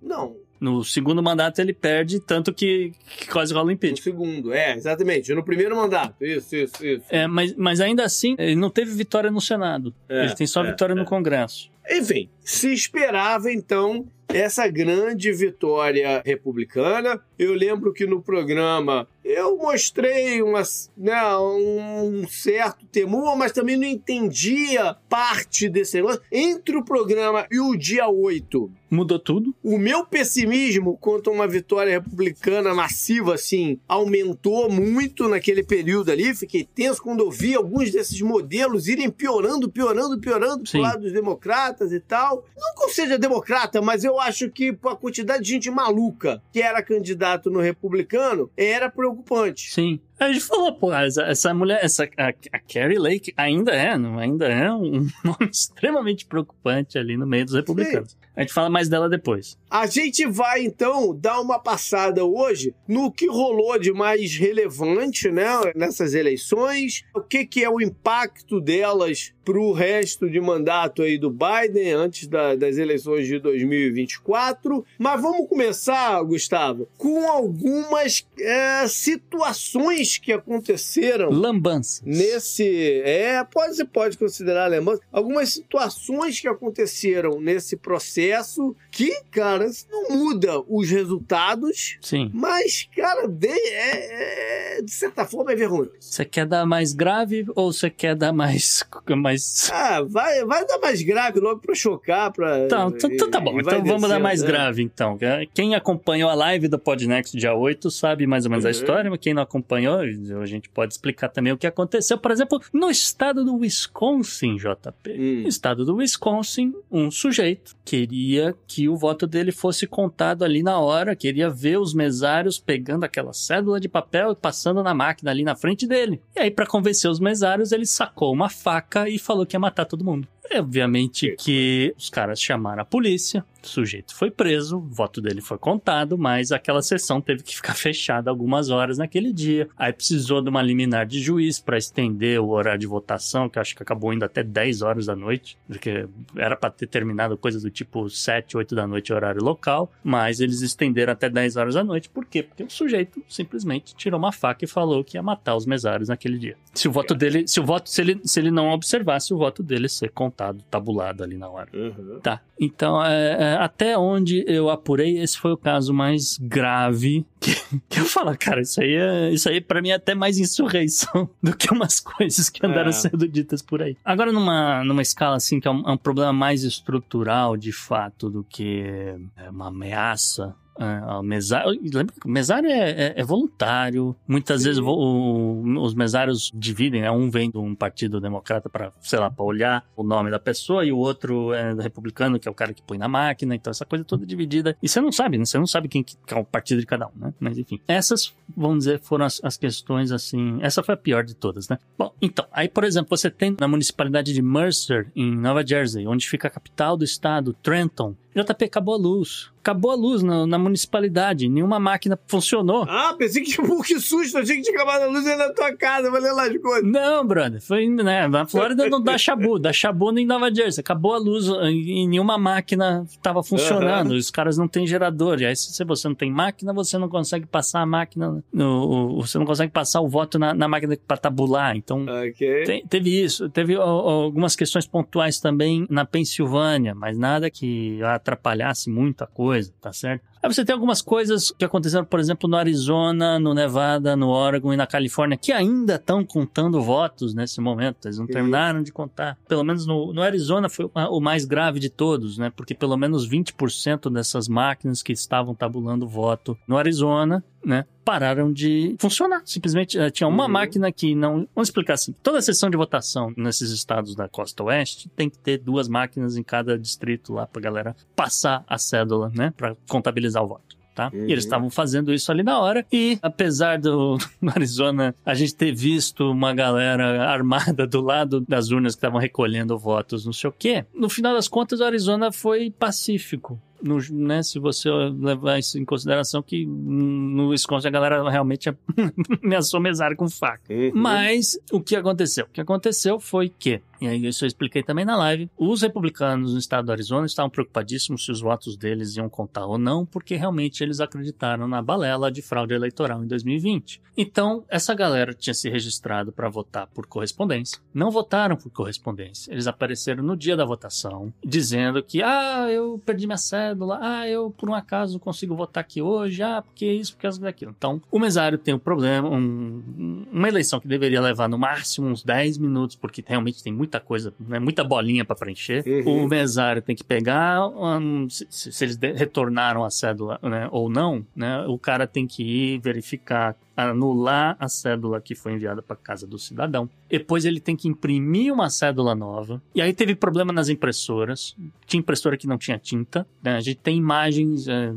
Não. 0.00 0.36
No 0.60 0.84
segundo 0.84 1.22
mandato 1.22 1.58
ele 1.58 1.72
perde, 1.72 2.20
tanto 2.20 2.52
que, 2.52 2.92
que 3.16 3.28
quase 3.28 3.54
rola 3.54 3.72
impeachment. 3.72 3.96
No 3.96 4.02
segundo, 4.02 4.52
é, 4.52 4.76
exatamente. 4.76 5.32
No 5.32 5.42
primeiro 5.42 5.74
mandato, 5.74 6.22
isso, 6.22 6.54
isso, 6.54 6.84
isso. 6.84 7.04
É, 7.08 7.26
mas, 7.26 7.54
mas 7.56 7.80
ainda 7.80 8.04
assim, 8.04 8.36
ele 8.38 8.56
não 8.56 8.68
teve 8.68 8.90
vitória 8.92 9.30
no 9.30 9.40
Senado. 9.40 9.94
É, 10.08 10.24
ele 10.24 10.34
tem 10.34 10.46
só 10.46 10.62
é, 10.62 10.70
vitória 10.70 10.94
no 10.94 11.02
é. 11.02 11.06
Congresso. 11.06 11.70
Enfim, 11.90 12.28
se 12.44 12.72
esperava 12.72 13.50
então 13.50 14.06
essa 14.28 14.68
grande 14.68 15.32
vitória 15.32 16.22
republicana. 16.24 17.20
Eu 17.38 17.54
lembro 17.54 17.92
que 17.92 18.06
no 18.06 18.22
programa 18.22 19.08
eu 19.24 19.56
mostrei 19.56 20.42
uma, 20.42 20.62
né, 20.96 21.36
um 21.36 22.26
certo 22.28 22.86
temor, 22.86 23.36
mas 23.36 23.52
também 23.52 23.76
não 23.76 23.86
entendia 23.86 24.96
parte 25.08 25.68
desse 25.68 25.96
negócio. 25.96 26.20
Entre 26.32 26.76
o 26.76 26.84
programa 26.84 27.46
e 27.50 27.60
o 27.60 27.76
dia 27.76 28.08
8, 28.08 28.70
Mudou 28.90 29.20
tudo? 29.20 29.54
O 29.62 29.78
meu 29.78 30.04
pessimismo 30.04 30.98
quanto 30.98 31.30
a 31.30 31.32
uma 31.32 31.46
vitória 31.46 31.92
republicana 31.92 32.74
massiva, 32.74 33.34
assim, 33.34 33.78
aumentou 33.86 34.68
muito 34.68 35.28
naquele 35.28 35.62
período 35.62 36.10
ali. 36.10 36.34
Fiquei 36.34 36.64
tenso 36.64 37.00
quando 37.00 37.20
eu 37.20 37.30
vi 37.30 37.54
alguns 37.54 37.92
desses 37.92 38.20
modelos 38.20 38.88
irem 38.88 39.08
piorando, 39.08 39.70
piorando, 39.70 40.18
piorando 40.18 40.66
Sim. 40.66 40.72
pro 40.72 40.80
lado 40.80 41.02
dos 41.02 41.12
democratas 41.12 41.92
e 41.92 42.00
tal. 42.00 42.44
Não 42.56 42.74
que 42.74 42.82
eu 42.82 42.88
seja 42.88 43.16
democrata, 43.16 43.80
mas 43.80 44.02
eu 44.02 44.18
acho 44.18 44.50
que 44.50 44.76
a 44.84 44.96
quantidade 44.96 45.44
de 45.44 45.50
gente 45.52 45.70
maluca 45.70 46.42
que 46.52 46.60
era 46.60 46.82
candidato 46.82 47.48
no 47.48 47.60
republicano 47.60 48.50
era 48.56 48.90
preocupante. 49.14 49.70
Sim. 49.70 50.00
A 50.20 50.30
gente 50.30 50.44
falou, 50.44 50.74
pô, 50.74 50.92
essa, 50.92 51.22
essa 51.22 51.54
mulher, 51.54 51.82
essa, 51.82 52.04
a, 52.04 52.28
a 52.28 52.58
Carrie 52.58 52.98
Lake 52.98 53.32
ainda 53.34 53.72
é, 53.72 53.96
não, 53.96 54.18
ainda 54.18 54.46
é 54.46 54.70
um 54.70 55.08
nome 55.24 55.50
extremamente 55.50 56.26
preocupante 56.26 56.98
ali 56.98 57.16
no 57.16 57.26
meio 57.26 57.46
dos 57.46 57.54
republicanos. 57.54 58.10
Sim. 58.12 58.18
A 58.36 58.42
gente 58.42 58.52
fala 58.52 58.70
mais 58.70 58.88
dela 58.88 59.08
depois. 59.08 59.58
A 59.70 59.86
gente 59.86 60.26
vai 60.26 60.64
então 60.64 61.14
dar 61.14 61.40
uma 61.40 61.58
passada 61.58 62.24
hoje 62.24 62.74
no 62.86 63.10
que 63.10 63.26
rolou 63.26 63.78
de 63.78 63.92
mais 63.92 64.36
relevante, 64.36 65.30
né, 65.30 65.46
nessas 65.74 66.14
eleições, 66.14 67.02
o 67.14 67.20
que, 67.20 67.44
que 67.44 67.64
é 67.64 67.68
o 67.68 67.80
impacto 67.80 68.60
delas 68.60 69.32
para 69.44 69.58
o 69.58 69.72
resto 69.72 70.30
de 70.30 70.40
mandato 70.40 71.02
aí 71.02 71.18
do 71.18 71.30
Biden 71.30 71.92
antes 71.92 72.28
da, 72.28 72.54
das 72.54 72.78
eleições 72.78 73.26
de 73.26 73.38
2024. 73.38 74.84
Mas 74.98 75.20
vamos 75.20 75.48
começar, 75.48 76.22
Gustavo, 76.22 76.88
com 76.96 77.28
algumas 77.28 78.26
é, 78.38 78.86
situações 78.86 80.09
que 80.18 80.32
aconteceram. 80.32 81.30
Lambanças. 81.30 82.02
Nesse. 82.04 83.02
É, 83.02 83.42
pode, 83.44 83.76
você 83.76 83.84
pode 83.84 84.18
considerar 84.18 84.66
lambanças. 84.68 85.04
Algumas 85.12 85.50
situações 85.52 86.40
que 86.40 86.48
aconteceram 86.48 87.40
nesse 87.40 87.76
processo 87.76 88.74
que, 88.90 89.22
cara, 89.30 89.66
não 89.90 90.10
muda 90.16 90.60
os 90.68 90.90
resultados, 90.90 91.96
Sim. 92.00 92.30
mas, 92.34 92.88
cara, 92.96 93.26
de, 93.28 93.48
é, 93.48 94.78
é- 94.78 94.82
de 94.82 94.90
certa 94.90 95.24
forma 95.24 95.52
é 95.52 95.56
vergonhoso. 95.56 95.92
Você 96.00 96.24
quer 96.24 96.46
dar 96.46 96.64
mais 96.66 96.92
grave 96.92 97.44
ou 97.54 97.72
você 97.72 97.88
quer 97.90 98.14
dar 98.16 98.32
mais. 98.32 98.82
mais... 99.16 99.70
Ah, 99.72 100.02
vai, 100.02 100.44
vai 100.44 100.64
dar 100.66 100.78
mais 100.78 101.02
grave 101.02 101.38
logo 101.40 101.60
pra 101.60 101.74
chocar, 101.74 102.32
pra... 102.32 102.64
Então, 102.66 102.88
então, 102.88 103.10
então 103.12 103.30
tá 103.30 103.40
bom. 103.40 103.58
e 103.60 103.62
vai 103.62 103.74
Então 103.74 103.84
vamos 103.86 104.08
dar 104.08 104.18
mais 104.18 104.40
né? 104.42 104.46
grave, 104.46 104.82
então. 104.82 105.18
Quem 105.54 105.74
acompanhou 105.74 106.28
a 106.30 106.34
live 106.34 106.68
do 106.68 106.78
Podnext 106.78 107.36
dia 107.36 107.54
8 107.54 107.90
sabe 107.90 108.26
mais 108.26 108.44
ou 108.44 108.50
menos 108.50 108.64
a 108.64 108.68
Uhum. 108.68 108.72
história, 108.72 109.10
mas 109.10 109.20
quem 109.20 109.34
não 109.34 109.42
acompanhou, 109.42 109.98
a 109.98 110.46
gente 110.46 110.68
pode 110.68 110.92
explicar 110.94 111.28
também 111.28 111.52
o 111.52 111.58
que 111.58 111.66
aconteceu. 111.66 112.16
Por 112.18 112.30
exemplo, 112.30 112.60
no 112.72 112.90
estado 112.90 113.44
do 113.44 113.56
Wisconsin, 113.56 114.56
JP. 114.56 115.10
Hum. 115.10 115.42
No 115.42 115.48
estado 115.48 115.84
do 115.84 115.96
Wisconsin, 115.96 116.74
um 116.90 117.10
sujeito 117.10 117.76
queria 117.84 118.54
que 118.66 118.79
o 118.88 118.96
voto 118.96 119.26
dele 119.26 119.52
fosse 119.52 119.86
contado 119.86 120.44
ali 120.44 120.62
na 120.62 120.78
hora, 120.78 121.16
queria 121.16 121.50
ver 121.50 121.78
os 121.78 121.94
mesários 121.94 122.58
pegando 122.58 123.04
aquela 123.04 123.32
cédula 123.32 123.80
de 123.80 123.88
papel 123.88 124.32
e 124.32 124.36
passando 124.36 124.82
na 124.82 124.94
máquina 124.94 125.30
ali 125.30 125.44
na 125.44 125.56
frente 125.56 125.86
dele. 125.86 126.20
E 126.36 126.40
aí, 126.40 126.50
pra 126.50 126.66
convencer 126.66 127.10
os 127.10 127.20
mesários, 127.20 127.72
ele 127.72 127.86
sacou 127.86 128.32
uma 128.32 128.48
faca 128.48 129.08
e 129.08 129.18
falou 129.18 129.46
que 129.46 129.56
ia 129.56 129.60
matar 129.60 129.84
todo 129.84 130.04
mundo. 130.04 130.26
Obviamente 130.52 131.36
que 131.38 131.94
os 131.96 132.10
caras 132.10 132.40
chamaram 132.40 132.82
a 132.82 132.84
polícia, 132.84 133.44
o 133.62 133.66
sujeito 133.66 134.14
foi 134.14 134.30
preso, 134.30 134.78
o 134.78 134.80
voto 134.80 135.20
dele 135.20 135.40
foi 135.40 135.58
contado, 135.58 136.18
mas 136.18 136.50
aquela 136.50 136.82
sessão 136.82 137.20
teve 137.20 137.42
que 137.42 137.54
ficar 137.54 137.74
fechada 137.76 138.30
algumas 138.30 138.68
horas 138.68 138.98
naquele 138.98 139.32
dia. 139.32 139.68
Aí 139.76 139.92
precisou 139.92 140.42
de 140.42 140.48
uma 140.48 140.62
liminar 140.62 141.06
de 141.06 141.20
juiz 141.20 141.60
para 141.60 141.78
estender 141.78 142.40
o 142.40 142.48
horário 142.48 142.80
de 142.80 142.86
votação, 142.86 143.48
que 143.48 143.58
eu 143.58 143.60
acho 143.60 143.76
que 143.76 143.82
acabou 143.82 144.12
indo 144.12 144.24
até 144.24 144.42
10 144.42 144.82
horas 144.82 145.06
da 145.06 145.14
noite, 145.14 145.56
porque 145.68 146.08
era 146.36 146.56
para 146.56 146.70
ter 146.70 146.86
terminado 146.86 147.36
coisa 147.36 147.60
do 147.60 147.70
tipo 147.70 148.08
7, 148.08 148.56
8 148.56 148.69
da 148.74 148.86
noite 148.86 149.12
horário 149.12 149.42
local, 149.42 149.90
mas 150.02 150.40
eles 150.40 150.60
estenderam 150.62 151.12
até 151.12 151.28
10 151.28 151.56
horas 151.56 151.74
da 151.74 151.84
noite. 151.84 152.08
Por 152.08 152.24
quê? 152.24 152.42
Porque 152.42 152.62
o 152.62 152.70
sujeito 152.70 153.22
simplesmente 153.28 153.94
tirou 153.94 154.18
uma 154.18 154.32
faca 154.32 154.64
e 154.64 154.68
falou 154.68 155.02
que 155.04 155.16
ia 155.16 155.22
matar 155.22 155.56
os 155.56 155.66
mesários 155.66 156.08
naquele 156.08 156.38
dia. 156.38 156.56
Se 156.74 156.88
o 156.88 156.92
voto 156.92 157.14
dele, 157.14 157.46
se 157.48 157.58
o 157.60 157.64
voto, 157.64 157.90
se 157.90 158.00
ele, 158.00 158.20
se 158.24 158.38
ele 158.38 158.50
não 158.50 158.70
observasse 158.70 159.34
o 159.34 159.38
voto 159.38 159.62
dele 159.62 159.88
ser 159.88 160.10
contado, 160.10 160.62
tabulado 160.70 161.22
ali 161.22 161.36
na 161.36 161.48
hora. 161.48 161.68
Uhum. 161.74 162.20
Tá. 162.22 162.40
Então, 162.60 163.02
é, 163.04 163.36
é, 163.40 163.54
até 163.56 163.96
onde 163.96 164.44
eu 164.46 164.68
apurei, 164.68 165.18
esse 165.18 165.38
foi 165.38 165.52
o 165.52 165.56
caso 165.56 165.94
mais 165.94 166.36
grave 166.38 167.24
que, 167.40 167.54
que 167.88 168.00
eu 168.00 168.04
falo, 168.04 168.36
cara, 168.38 168.60
isso 168.60 168.80
aí, 168.82 168.94
é, 168.94 169.30
isso 169.30 169.48
aí 169.48 169.60
pra 169.62 169.80
mim 169.80 169.88
é 169.90 169.94
até 169.94 170.14
mais 170.14 170.38
insurreição 170.38 171.28
do 171.42 171.56
que 171.56 171.72
umas 171.72 171.98
coisas 172.00 172.50
que 172.50 172.64
andaram 172.64 172.90
É. 172.90 172.92
sendo 172.92 173.26
ditas 173.26 173.62
por 173.62 173.80
aí. 173.82 173.96
Agora, 174.04 174.30
numa, 174.30 174.84
numa 174.84 175.00
escala 175.02 175.36
assim, 175.36 175.58
que 175.58 175.66
é 175.66 175.70
um, 175.70 175.88
é 175.88 175.92
um 175.92 175.96
problema 175.96 176.32
mais 176.34 176.62
estrutural, 176.62 177.56
de 177.56 177.72
fato, 177.72 178.28
do 178.28 178.44
que 178.44 178.59
é, 178.66 179.48
uma 179.50 179.68
ameaça. 179.68 180.54
É, 180.78 181.12
o 181.12 181.22
mesário, 181.22 181.78
lembra 181.92 182.14
que 182.18 182.26
o 182.26 182.30
mesário 182.30 182.70
é, 182.70 182.90
é- 182.90 183.14
é 183.16 183.22
voluntário. 183.24 184.16
Muitas 184.26 184.62
Sim. 184.62 184.68
vezes 184.68 184.80
vo- 184.82 184.96
o- 184.96 185.82
os 185.82 185.94
mesários 185.94 186.50
dividem, 186.54 187.02
né? 187.02 187.10
Um 187.10 187.28
vem 187.28 187.50
de 187.50 187.58
um 187.58 187.74
partido 187.74 188.18
democrata 188.18 188.70
para, 188.70 188.90
sei 189.00 189.18
lá, 189.18 189.30
para 189.30 189.44
olhar 189.44 189.84
o 189.94 190.02
nome 190.02 190.30
da 190.30 190.38
pessoa 190.38 190.82
e 190.86 190.90
o 190.90 190.96
outro 190.96 191.52
é 191.52 191.74
republicano, 191.74 192.38
que 192.38 192.48
é 192.48 192.50
o 192.50 192.54
cara 192.54 192.72
que 192.72 192.80
põe 192.82 192.96
na 192.96 193.08
máquina. 193.08 193.54
Então 193.54 193.70
essa 193.70 193.84
coisa 193.84 194.04
toda 194.04 194.24
dividida. 194.24 194.74
E 194.82 194.88
você 194.88 195.02
não 195.02 195.12
sabe, 195.12 195.36
né? 195.36 195.44
Você 195.44 195.58
não 195.58 195.66
sabe 195.66 195.86
quem 195.86 196.02
que 196.02 196.16
que 196.16 196.32
é 196.32 196.38
o 196.38 196.44
partido 196.44 196.80
de 196.80 196.86
cada 196.86 197.08
um, 197.08 197.12
né? 197.14 197.34
Mas 197.38 197.58
enfim. 197.58 197.78
Essas, 197.86 198.32
vamos 198.56 198.78
dizer, 198.78 199.00
foram 199.00 199.26
as, 199.26 199.38
as 199.44 199.58
questões 199.58 200.10
assim. 200.12 200.60
Essa 200.62 200.82
foi 200.82 200.94
a 200.94 200.98
pior 200.98 201.24
de 201.24 201.34
todas, 201.34 201.68
né? 201.68 201.76
Bom, 201.98 202.14
então, 202.22 202.46
aí, 202.50 202.68
por 202.68 202.84
exemplo, 202.84 203.14
você 203.14 203.30
tem 203.30 203.54
na 203.60 203.68
municipalidade 203.68 204.32
de 204.32 204.40
Mercer, 204.40 205.10
em 205.14 205.36
Nova 205.36 205.66
Jersey, 205.66 206.06
onde 206.06 206.26
fica 206.26 206.48
a 206.48 206.50
capital 206.50 206.96
do 206.96 207.04
estado, 207.04 207.52
Trenton. 207.62 208.14
JP 208.34 208.64
acabou 208.64 208.94
a 208.94 208.98
luz. 208.98 209.50
Acabou 209.60 209.90
a 209.90 209.94
luz 209.94 210.22
na, 210.22 210.46
na 210.46 210.58
municipalidade. 210.58 211.48
Nenhuma 211.48 211.78
máquina 211.78 212.18
funcionou. 212.26 212.86
Ah, 212.88 213.14
pensei 213.18 213.42
que, 213.42 213.50
tipo, 213.52 213.82
que 213.82 213.98
susto, 214.00 214.38
achei 214.38 214.56
que 214.56 214.62
tinha 214.62 214.74
acabado 214.76 215.02
a 215.02 215.06
luz 215.06 215.26
aí 215.26 215.36
na 215.36 215.52
tua 215.52 215.74
casa, 215.76 216.10
valeu 216.10 216.34
lá 216.34 216.46
as 216.46 216.56
coisas. 216.56 216.90
Não, 216.90 217.26
brother. 217.26 217.60
Foi, 217.60 217.86
né? 217.88 218.26
Na 218.26 218.46
Flórida 218.46 218.88
não 218.88 219.02
dá 219.02 219.18
chabu, 219.18 219.58
dá 219.58 219.72
chabu 219.72 220.16
em 220.18 220.24
Nova 220.24 220.52
Jersey. 220.54 220.80
Acabou 220.80 221.12
a 221.12 221.18
luz 221.18 221.46
e 221.46 222.06
nenhuma 222.06 222.38
máquina 222.38 223.04
estava 223.10 223.42
funcionando. 223.42 224.10
Aham. 224.10 224.18
Os 224.18 224.30
caras 224.30 224.56
não 224.56 224.66
têm 224.66 224.86
gerador. 224.86 225.40
E 225.42 225.46
aí, 225.46 225.54
se 225.54 225.84
você 225.84 226.08
não 226.08 226.14
tem 226.14 226.30
máquina, 226.30 226.72
você 226.72 226.96
não 226.96 227.08
consegue 227.08 227.46
passar 227.46 227.80
a 227.80 227.86
máquina. 227.86 228.42
No, 228.52 229.16
você 229.20 229.38
não 229.38 229.44
consegue 229.44 229.72
passar 229.72 230.00
o 230.00 230.08
voto 230.08 230.38
na, 230.38 230.54
na 230.54 230.66
máquina 230.68 230.96
para 231.06 231.16
tabular. 231.18 231.76
Então. 231.76 232.04
Ok. 232.04 232.64
Tem- 232.64 232.86
teve 232.86 233.22
isso, 233.22 233.48
teve 233.50 233.76
ó, 233.76 233.82
algumas 233.84 234.56
questões 234.56 234.86
pontuais 234.86 235.38
também 235.38 235.86
na 235.90 236.04
Pensilvânia, 236.04 236.94
mas 236.94 237.18
nada 237.18 237.50
que 237.50 238.02
atrapalhasse 238.20 238.88
muito 238.90 239.22
a 239.22 239.26
coisa, 239.26 239.72
tá 239.80 239.92
certo? 239.92 240.22
Aí 240.42 240.52
você 240.52 240.64
tem 240.64 240.72
algumas 240.72 241.02
coisas 241.02 241.50
que 241.50 241.64
aconteceram, 241.64 242.04
por 242.04 242.18
exemplo, 242.18 242.48
no 242.48 242.56
Arizona, 242.56 243.38
no 243.38 243.52
Nevada, 243.52 244.16
no 244.16 244.28
Oregon 244.28 244.72
e 244.72 244.76
na 244.76 244.86
Califórnia, 244.86 245.36
que 245.36 245.52
ainda 245.52 245.96
estão 245.96 246.24
contando 246.24 246.80
votos 246.80 247.34
nesse 247.34 247.60
momento. 247.60 248.06
Eles 248.06 248.18
não 248.18 248.26
Sim. 248.26 248.32
terminaram 248.32 248.82
de 248.82 248.90
contar. 248.90 249.36
Pelo 249.46 249.62
menos 249.62 249.84
no, 249.84 250.14
no 250.14 250.22
Arizona 250.22 250.70
foi 250.70 250.90
o 250.94 251.20
mais 251.20 251.44
grave 251.44 251.78
de 251.78 251.90
todos, 251.90 252.38
né? 252.38 252.50
Porque 252.56 252.74
pelo 252.74 252.96
menos 252.96 253.28
20% 253.28 254.10
dessas 254.10 254.48
máquinas 254.48 255.02
que 255.02 255.12
estavam 255.12 255.54
tabulando 255.54 256.08
voto 256.08 256.56
no 256.66 256.78
Arizona, 256.78 257.44
né? 257.64 257.84
Pararam 258.04 258.52
de 258.52 258.96
funcionar. 258.98 259.42
Simplesmente 259.44 259.98
eh, 259.98 260.10
tinha 260.10 260.26
uma 260.26 260.44
Uhum. 260.46 260.50
máquina 260.50 260.90
que 260.90 261.14
não. 261.14 261.46
Vamos 261.54 261.68
explicar 261.68 261.94
assim: 261.94 262.12
toda 262.22 262.40
sessão 262.42 262.70
de 262.70 262.76
votação 262.76 263.32
nesses 263.36 263.70
estados 263.70 264.14
da 264.14 264.28
costa 264.28 264.62
oeste 264.64 265.08
tem 265.10 265.28
que 265.30 265.38
ter 265.38 265.58
duas 265.58 265.88
máquinas 265.88 266.36
em 266.36 266.42
cada 266.42 266.78
distrito 266.78 267.32
lá 267.32 267.46
pra 267.46 267.60
galera 267.62 267.94
passar 268.16 268.64
a 268.66 268.78
cédula, 268.78 269.30
né? 269.34 269.52
Pra 269.56 269.76
contabilizar 269.88 270.42
o 270.42 270.48
voto. 270.48 270.78
Tá? 270.92 271.08
Uhum. 271.14 271.26
E 271.28 271.32
eles 271.32 271.44
estavam 271.44 271.70
fazendo 271.70 272.12
isso 272.12 272.32
ali 272.32 272.42
na 272.42 272.58
hora. 272.58 272.84
E 272.92 273.16
apesar 273.22 273.78
do 273.78 274.18
Arizona 274.48 275.14
a 275.24 275.34
gente 275.34 275.54
ter 275.54 275.72
visto 275.72 276.28
uma 276.30 276.52
galera 276.52 277.28
armada 277.30 277.86
do 277.86 278.00
lado 278.00 278.40
das 278.40 278.70
urnas 278.70 278.94
que 278.94 278.98
estavam 278.98 279.20
recolhendo 279.20 279.78
votos, 279.78 280.26
não 280.26 280.32
sei 280.32 280.50
o 280.50 280.52
quê, 280.52 280.84
no 280.92 281.08
final 281.08 281.32
das 281.32 281.46
contas 281.46 281.78
o 281.80 281.84
Arizona 281.84 282.32
foi 282.32 282.70
pacífico. 282.72 283.60
No, 283.82 283.98
né, 284.10 284.42
se 284.42 284.58
você 284.58 284.90
levar 284.90 285.58
isso 285.58 285.78
em 285.78 285.84
consideração 285.84 286.42
que 286.42 286.66
hum, 286.66 287.32
no 287.34 287.48
Wisconsin 287.48 287.88
a 287.88 287.90
galera 287.90 288.30
realmente 288.30 288.68
ameaçou 289.42 289.80
mesário 289.80 290.16
com 290.16 290.28
faca. 290.28 290.72
Uhum. 290.72 290.92
Mas 290.94 291.58
o 291.72 291.80
que 291.80 291.96
aconteceu? 291.96 292.44
O 292.44 292.48
que 292.48 292.60
aconteceu 292.60 293.18
foi 293.18 293.48
que, 293.48 293.80
e 294.00 294.06
aí 294.06 294.26
isso 294.26 294.44
eu 294.44 294.48
expliquei 294.48 294.82
também 294.82 295.04
na 295.04 295.16
live, 295.16 295.50
os 295.56 295.82
republicanos 295.82 296.52
no 296.52 296.58
estado 296.58 296.86
do 296.86 296.92
Arizona 296.92 297.26
estavam 297.26 297.50
preocupadíssimos 297.50 298.24
se 298.24 298.30
os 298.30 298.40
votos 298.40 298.76
deles 298.76 299.16
iam 299.16 299.28
contar 299.28 299.66
ou 299.66 299.78
não, 299.78 300.04
porque 300.04 300.36
realmente 300.36 300.82
eles 300.82 301.00
acreditaram 301.00 301.66
na 301.66 301.82
balela 301.82 302.30
de 302.30 302.42
fraude 302.42 302.74
eleitoral 302.74 303.22
em 303.22 303.26
2020. 303.26 304.00
Então, 304.16 304.64
essa 304.68 304.94
galera 304.94 305.32
tinha 305.32 305.54
se 305.54 305.70
registrado 305.70 306.32
para 306.32 306.48
votar 306.48 306.86
por 306.88 307.06
correspondência. 307.06 307.78
Não 307.94 308.10
votaram 308.10 308.56
por 308.56 308.70
correspondência. 308.70 309.50
Eles 309.50 309.66
apareceram 309.66 310.22
no 310.22 310.36
dia 310.36 310.56
da 310.56 310.64
votação, 310.64 311.32
dizendo 311.44 312.02
que, 312.02 312.22
ah, 312.22 312.68
eu 312.70 313.00
perdi 313.04 313.26
minha 313.26 313.38
cédula, 313.38 313.69
ah, 314.00 314.28
eu 314.28 314.50
por 314.56 314.68
um 314.68 314.74
acaso 314.74 315.18
consigo 315.18 315.54
votar 315.54 315.80
aqui 315.80 316.00
hoje, 316.02 316.42
ah, 316.42 316.62
porque 316.62 316.86
isso, 316.90 317.12
porque 317.14 317.26
aquilo. 317.48 317.74
Então, 317.76 318.00
o 318.10 318.18
mesário 318.18 318.58
tem 318.58 318.74
um 318.74 318.78
problema, 318.78 319.28
um- 319.28 320.26
uma 320.32 320.48
eleição 320.48 320.80
que 320.80 320.88
deveria 320.88 321.20
levar 321.20 321.48
no 321.48 321.58
máximo 321.58 322.06
uns 322.08 322.22
10 322.22 322.58
minutos, 322.58 322.96
porque 322.96 323.22
realmente 323.26 323.62
tem 323.62 323.72
muita 323.72 324.00
coisa, 324.00 324.32
né, 324.40 324.58
muita 324.58 324.82
bolinha 324.84 325.24
para 325.24 325.36
preencher. 325.36 325.82
Uhum. 325.86 326.24
O 326.24 326.28
mesário 326.28 326.82
tem 326.82 326.94
que 326.96 327.04
pegar, 327.04 327.66
um, 327.68 328.28
se, 328.28 328.46
se- 328.50 328.72
se 328.72 328.84
eles 328.84 328.98
retornaram 329.16 329.84
a 329.84 329.90
cédula 329.90 330.38
né, 330.42 330.68
ou 330.70 330.88
não, 330.90 331.24
né, 331.34 331.64
o 331.66 331.78
cara 331.78 332.06
tem 332.06 332.26
que 332.26 332.42
ir 332.42 332.78
verificar 332.80 333.56
anular 333.88 334.56
a 334.58 334.68
cédula 334.68 335.20
que 335.20 335.34
foi 335.34 335.52
enviada 335.54 335.80
para 335.82 335.96
casa 335.96 336.26
do 336.26 336.38
cidadão. 336.38 336.88
Depois 337.08 337.44
ele 337.44 337.60
tem 337.60 337.74
que 337.74 337.88
imprimir 337.88 338.52
uma 338.52 338.68
cédula 338.70 339.14
nova. 339.14 339.60
E 339.74 339.80
aí 339.80 339.92
teve 339.92 340.14
problema 340.14 340.52
nas 340.52 340.68
impressoras. 340.68 341.56
Tinha 341.86 342.00
impressora 342.00 342.36
que 342.36 342.46
não 342.46 342.58
tinha 342.58 342.78
tinta. 342.78 343.26
né? 343.42 343.56
A 343.56 343.60
gente 343.60 343.78
tem 343.78 343.96
imagens, 343.96 344.68
é, 344.68 344.92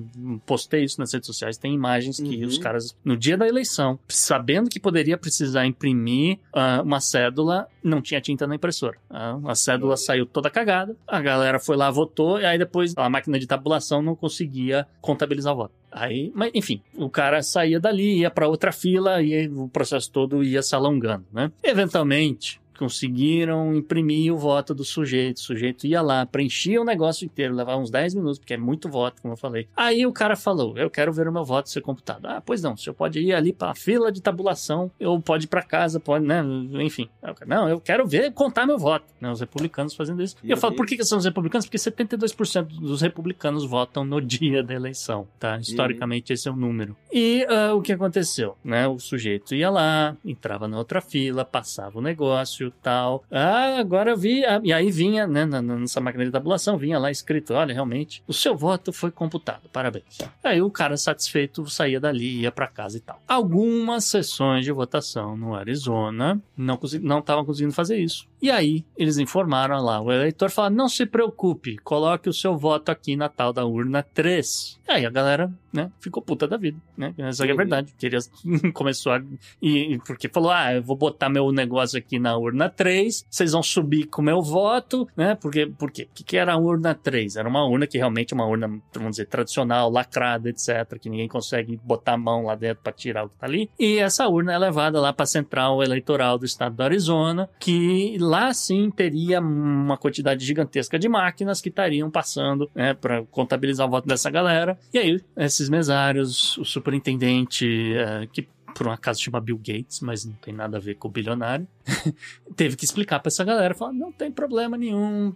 postei 0.46 0.84
isso 0.84 1.00
nas 1.00 1.12
redes 1.14 1.28
sociais, 1.28 1.58
tem 1.58 1.74
imagens 1.74 2.18
que 2.20 2.42
Uhum. 2.42 2.48
os 2.48 2.58
caras, 2.58 2.96
no 3.06 3.16
dia 3.16 3.38
da 3.38 3.48
eleição, 3.48 3.98
sabendo 4.08 4.70
que 4.70 4.80
poderia 4.80 5.18
precisar 5.18 5.66
imprimir 5.66 6.40
ah, 6.54 6.82
uma 6.84 7.00
cédula, 7.00 7.68
não 7.84 8.02
tinha 8.02 8.20
tinta 8.22 8.46
na 8.48 8.56
impressora. 8.56 8.98
Ah, 9.10 9.38
a 9.46 9.56
cédula 9.56 9.96
saiu 9.98 10.26
toda 10.26 10.50
cagada, 10.50 10.96
a 11.08 11.22
galera 11.22 11.60
foi 11.60 11.76
lá, 11.78 11.90
votou, 11.90 12.40
e 12.40 12.46
aí 12.46 12.58
depois 12.58 12.94
a 12.98 13.10
máquina 13.10 13.40
de 13.40 13.48
tabulação 13.48 14.02
não 14.02 14.16
conseguia 14.16 14.88
contabilizar 15.02 15.54
o 15.54 15.58
voto. 15.58 15.74
Aí, 15.94 16.32
mas 16.34 16.52
enfim, 16.54 16.82
o 16.96 17.10
cara 17.10 17.44
saía 17.44 17.80
dali, 17.80 18.20
ia 18.20 18.32
para 18.32 18.48
outra 18.48 18.72
fila 18.72 19.22
e 19.22 19.48
o 19.48 19.68
processo 19.68 20.12
todo 20.12 20.44
ia 20.44 20.62
se 20.62 20.74
alongando, 20.76 21.26
né? 21.32 21.52
Eventualmente, 21.62 22.60
conseguiram 22.84 23.74
imprimir 23.74 24.34
o 24.34 24.38
voto 24.38 24.76
do 24.76 24.84
sujeito. 24.84 25.38
O 25.38 25.40
sujeito 25.40 25.88
ia 25.88 26.02
lá, 26.02 26.26
preenchia 26.26 26.82
o 26.82 26.84
negócio 26.84 27.24
inteiro, 27.24 27.56
levava 27.56 27.80
uns 27.80 27.90
10 27.90 28.16
minutos, 28.16 28.38
porque 28.38 28.56
é 28.56 28.58
muito 28.58 28.90
voto, 28.90 29.22
como 29.22 29.34
eu 29.34 29.38
falei. 29.38 29.70
Aí 29.74 30.06
o 30.06 30.12
cara 30.12 30.36
falou: 30.36 30.78
Eu 30.78 30.90
quero 30.90 31.14
ver 31.14 31.30
o 31.30 31.32
meu 31.32 31.46
voto 31.46 31.70
ser 31.70 31.80
computado. 31.80 32.26
Ah, 32.26 32.42
pois 32.46 32.62
não, 32.62 32.74
o 32.74 32.78
senhor 32.78 32.94
pode 32.94 33.20
ir 33.20 33.34
ali 33.34 33.54
para 33.54 33.72
a 33.72 33.76
fila 33.76 34.12
de 34.12 34.22
tabulação, 34.22 34.92
ou 35.00 35.22
pode 35.22 35.46
ir 35.46 35.48
para 35.48 35.62
casa, 35.62 35.98
pode, 35.98 36.26
né? 36.26 36.44
Enfim. 36.84 37.10
Não, 37.48 37.70
eu 37.70 37.80
quero 37.80 38.06
ver 38.06 38.34
contar 38.34 38.66
meu 38.66 38.78
voto. 38.78 39.06
Né, 39.22 39.32
os 39.32 39.40
republicanos 39.40 39.94
fazendo 39.94 40.22
isso. 40.22 40.36
E 40.44 40.52
eu 40.52 40.58
falo: 40.58 40.76
Por 40.76 40.86
que, 40.86 40.98
que 40.98 41.06
são 41.06 41.18
os 41.18 41.24
republicanos? 41.24 41.66
Porque 41.66 41.78
72% 41.78 42.66
dos 42.66 43.02
republicanos 43.02 43.64
votam 43.64 44.04
no 44.04 44.20
dia 44.20 44.62
da 44.62 44.74
eleição, 44.74 45.26
tá? 45.40 45.58
Historicamente, 45.58 46.34
esse 46.34 46.50
é 46.50 46.52
o 46.52 46.56
número. 46.56 46.98
E 47.12 47.46
uh, 47.46 47.78
o 47.78 47.82
que 47.82 47.94
aconteceu? 47.94 48.58
Né? 48.62 48.86
O 48.88 49.00
sujeito 49.00 49.56
ia 49.56 49.70
lá, 49.70 50.18
entrava 50.26 50.68
na 50.68 50.78
outra 50.78 51.00
fila, 51.00 51.46
passava 51.46 52.00
o 52.00 52.02
negócio 52.02 52.73
tal. 52.82 53.24
Ah, 53.32 53.78
agora 53.78 54.12
eu 54.12 54.18
vi. 54.18 54.44
Ah, 54.46 54.60
e 54.64 54.74
aí 54.74 54.90
vinha, 54.92 55.28
né, 55.28 55.46
na, 55.46 55.62
nessa 55.62 56.02
máquina 56.02 56.26
de 56.26 56.32
tabulação, 56.32 56.78
vinha 56.78 56.98
lá 56.98 57.12
escrito: 57.12 57.54
olha, 57.54 57.74
realmente, 57.74 58.24
o 58.28 58.34
seu 58.34 58.56
voto 58.56 58.92
foi 58.92 59.12
computado, 59.12 59.70
parabéns. 59.72 60.18
Aí 60.44 60.62
o 60.62 60.72
cara 60.72 60.98
satisfeito 60.98 61.66
saía 61.70 62.00
dali, 62.00 62.42
ia 62.42 62.52
para 62.52 62.68
casa 62.68 62.98
e 62.98 63.02
tal. 63.02 63.22
Algumas 63.28 64.06
sessões 64.06 64.66
de 64.66 64.72
votação 64.72 65.38
no 65.38 65.56
Arizona 65.56 66.42
não 66.58 66.80
estavam 67.20 67.44
não 67.44 67.46
conseguindo 67.46 67.74
fazer 67.74 67.98
isso. 67.98 68.28
E 68.42 68.52
aí 68.52 68.84
eles 68.98 69.18
informaram 69.18 69.82
lá, 69.82 70.02
o 70.02 70.12
eleitor 70.12 70.50
fala: 70.50 70.70
não 70.70 70.90
se 70.90 71.06
preocupe, 71.06 71.78
coloque 71.78 72.28
o 72.28 72.34
seu 72.34 72.58
voto 72.58 72.90
aqui 72.90 73.16
na 73.16 73.30
tal 73.30 73.54
da 73.54 73.66
urna 73.66 74.04
3. 74.04 74.80
E 74.86 74.92
aí 74.92 75.06
a 75.06 75.10
galera, 75.10 75.52
né, 75.72 75.90
ficou 76.00 76.22
puta 76.22 76.46
da 76.46 76.58
vida, 76.58 76.78
né? 76.98 77.14
Essa 77.18 77.46
é 77.46 77.52
a 77.52 77.56
verdade. 77.56 77.94
Queria, 77.98 78.20
começou 78.74 79.14
a. 79.14 79.22
E, 79.62 79.98
porque 80.06 80.28
falou: 80.28 80.52
ah, 80.52 80.74
eu 80.74 80.84
vou 80.84 80.96
botar 80.96 81.30
meu 81.30 81.52
negócio 81.52 81.98
aqui 81.98 82.20
na 82.20 82.36
urna 82.38 82.53
3, 82.70 83.26
vocês 83.30 83.52
vão 83.52 83.64
subir 83.64 84.06
com 84.06 84.22
o 84.22 84.26
meu 84.26 84.42
voto, 84.42 85.08
né? 85.16 85.36
Porque, 85.36 85.66
por 85.66 85.92
quê? 85.92 86.08
O 86.10 86.24
que, 86.24 86.38
era 86.38 86.54
a 86.54 86.58
urna 86.58 86.94
3? 86.94 87.36
Era 87.36 87.48
uma 87.48 87.66
urna 87.66 87.88
que 87.88 87.98
realmente 87.98 88.34
é 88.34 88.36
uma 88.36 88.46
urna, 88.46 88.68
vamos 88.94 89.12
dizer, 89.12 89.28
tradicional, 89.28 89.90
lacrada, 89.90 90.50
etc., 90.50 90.98
que 91.00 91.10
ninguém 91.10 91.28
consegue 91.28 91.80
botar 91.84 92.14
a 92.14 92.18
mão 92.18 92.46
lá 92.46 92.56
dentro 92.56 92.84
para 92.84 92.94
tirar 92.94 93.26
o 93.26 93.30
que 93.30 93.38
tá 93.38 93.46
ali. 93.46 93.70
E 93.80 93.98
essa 93.98 94.28
urna 94.28 94.54
é 94.54 94.58
levada 94.58 95.00
lá 95.00 95.12
para 95.12 95.24
a 95.24 95.28
central 95.28 95.84
eleitoral 95.84 96.38
do 96.38 96.46
estado 96.46 96.76
do 96.76 96.84
Arizona, 96.84 97.50
que 97.60 98.18
lá 98.20 98.54
sim 98.54 98.90
teria 98.90 99.40
uma 99.40 99.98
quantidade 99.98 100.46
gigantesca 100.46 100.98
de 101.00 101.10
máquinas 101.10 101.62
que 101.62 101.70
estariam 101.70 102.10
passando 102.10 102.70
né, 102.76 102.94
para 102.94 103.24
contabilizar 103.26 103.88
o 103.88 103.90
voto 103.90 104.08
dessa 104.08 104.30
galera. 104.30 104.78
E 104.94 104.98
aí, 104.98 105.22
esses 105.38 105.70
mesários, 105.70 106.58
o 106.58 106.66
superintendente, 106.66 107.94
é, 107.96 108.28
que 108.32 108.48
por 108.74 108.88
um 108.88 108.92
acaso 108.92 109.22
chama 109.22 109.40
Bill 109.40 109.58
Gates, 109.58 110.00
mas 110.02 110.26
não 110.26 110.34
tem 110.34 110.54
nada 110.54 110.78
a 110.78 110.80
ver 110.80 110.96
com 110.96 111.08
o 111.08 111.12
bilionário, 111.12 111.68
teve 112.56 112.76
que 112.76 112.86
explicar 112.86 113.20
para 113.20 113.30
essa 113.30 113.44
galera, 113.44 113.74
falar, 113.74 113.94
não 113.94 114.12
tem 114.12 114.32
problema 114.32 114.78
nenhum, 114.78 115.34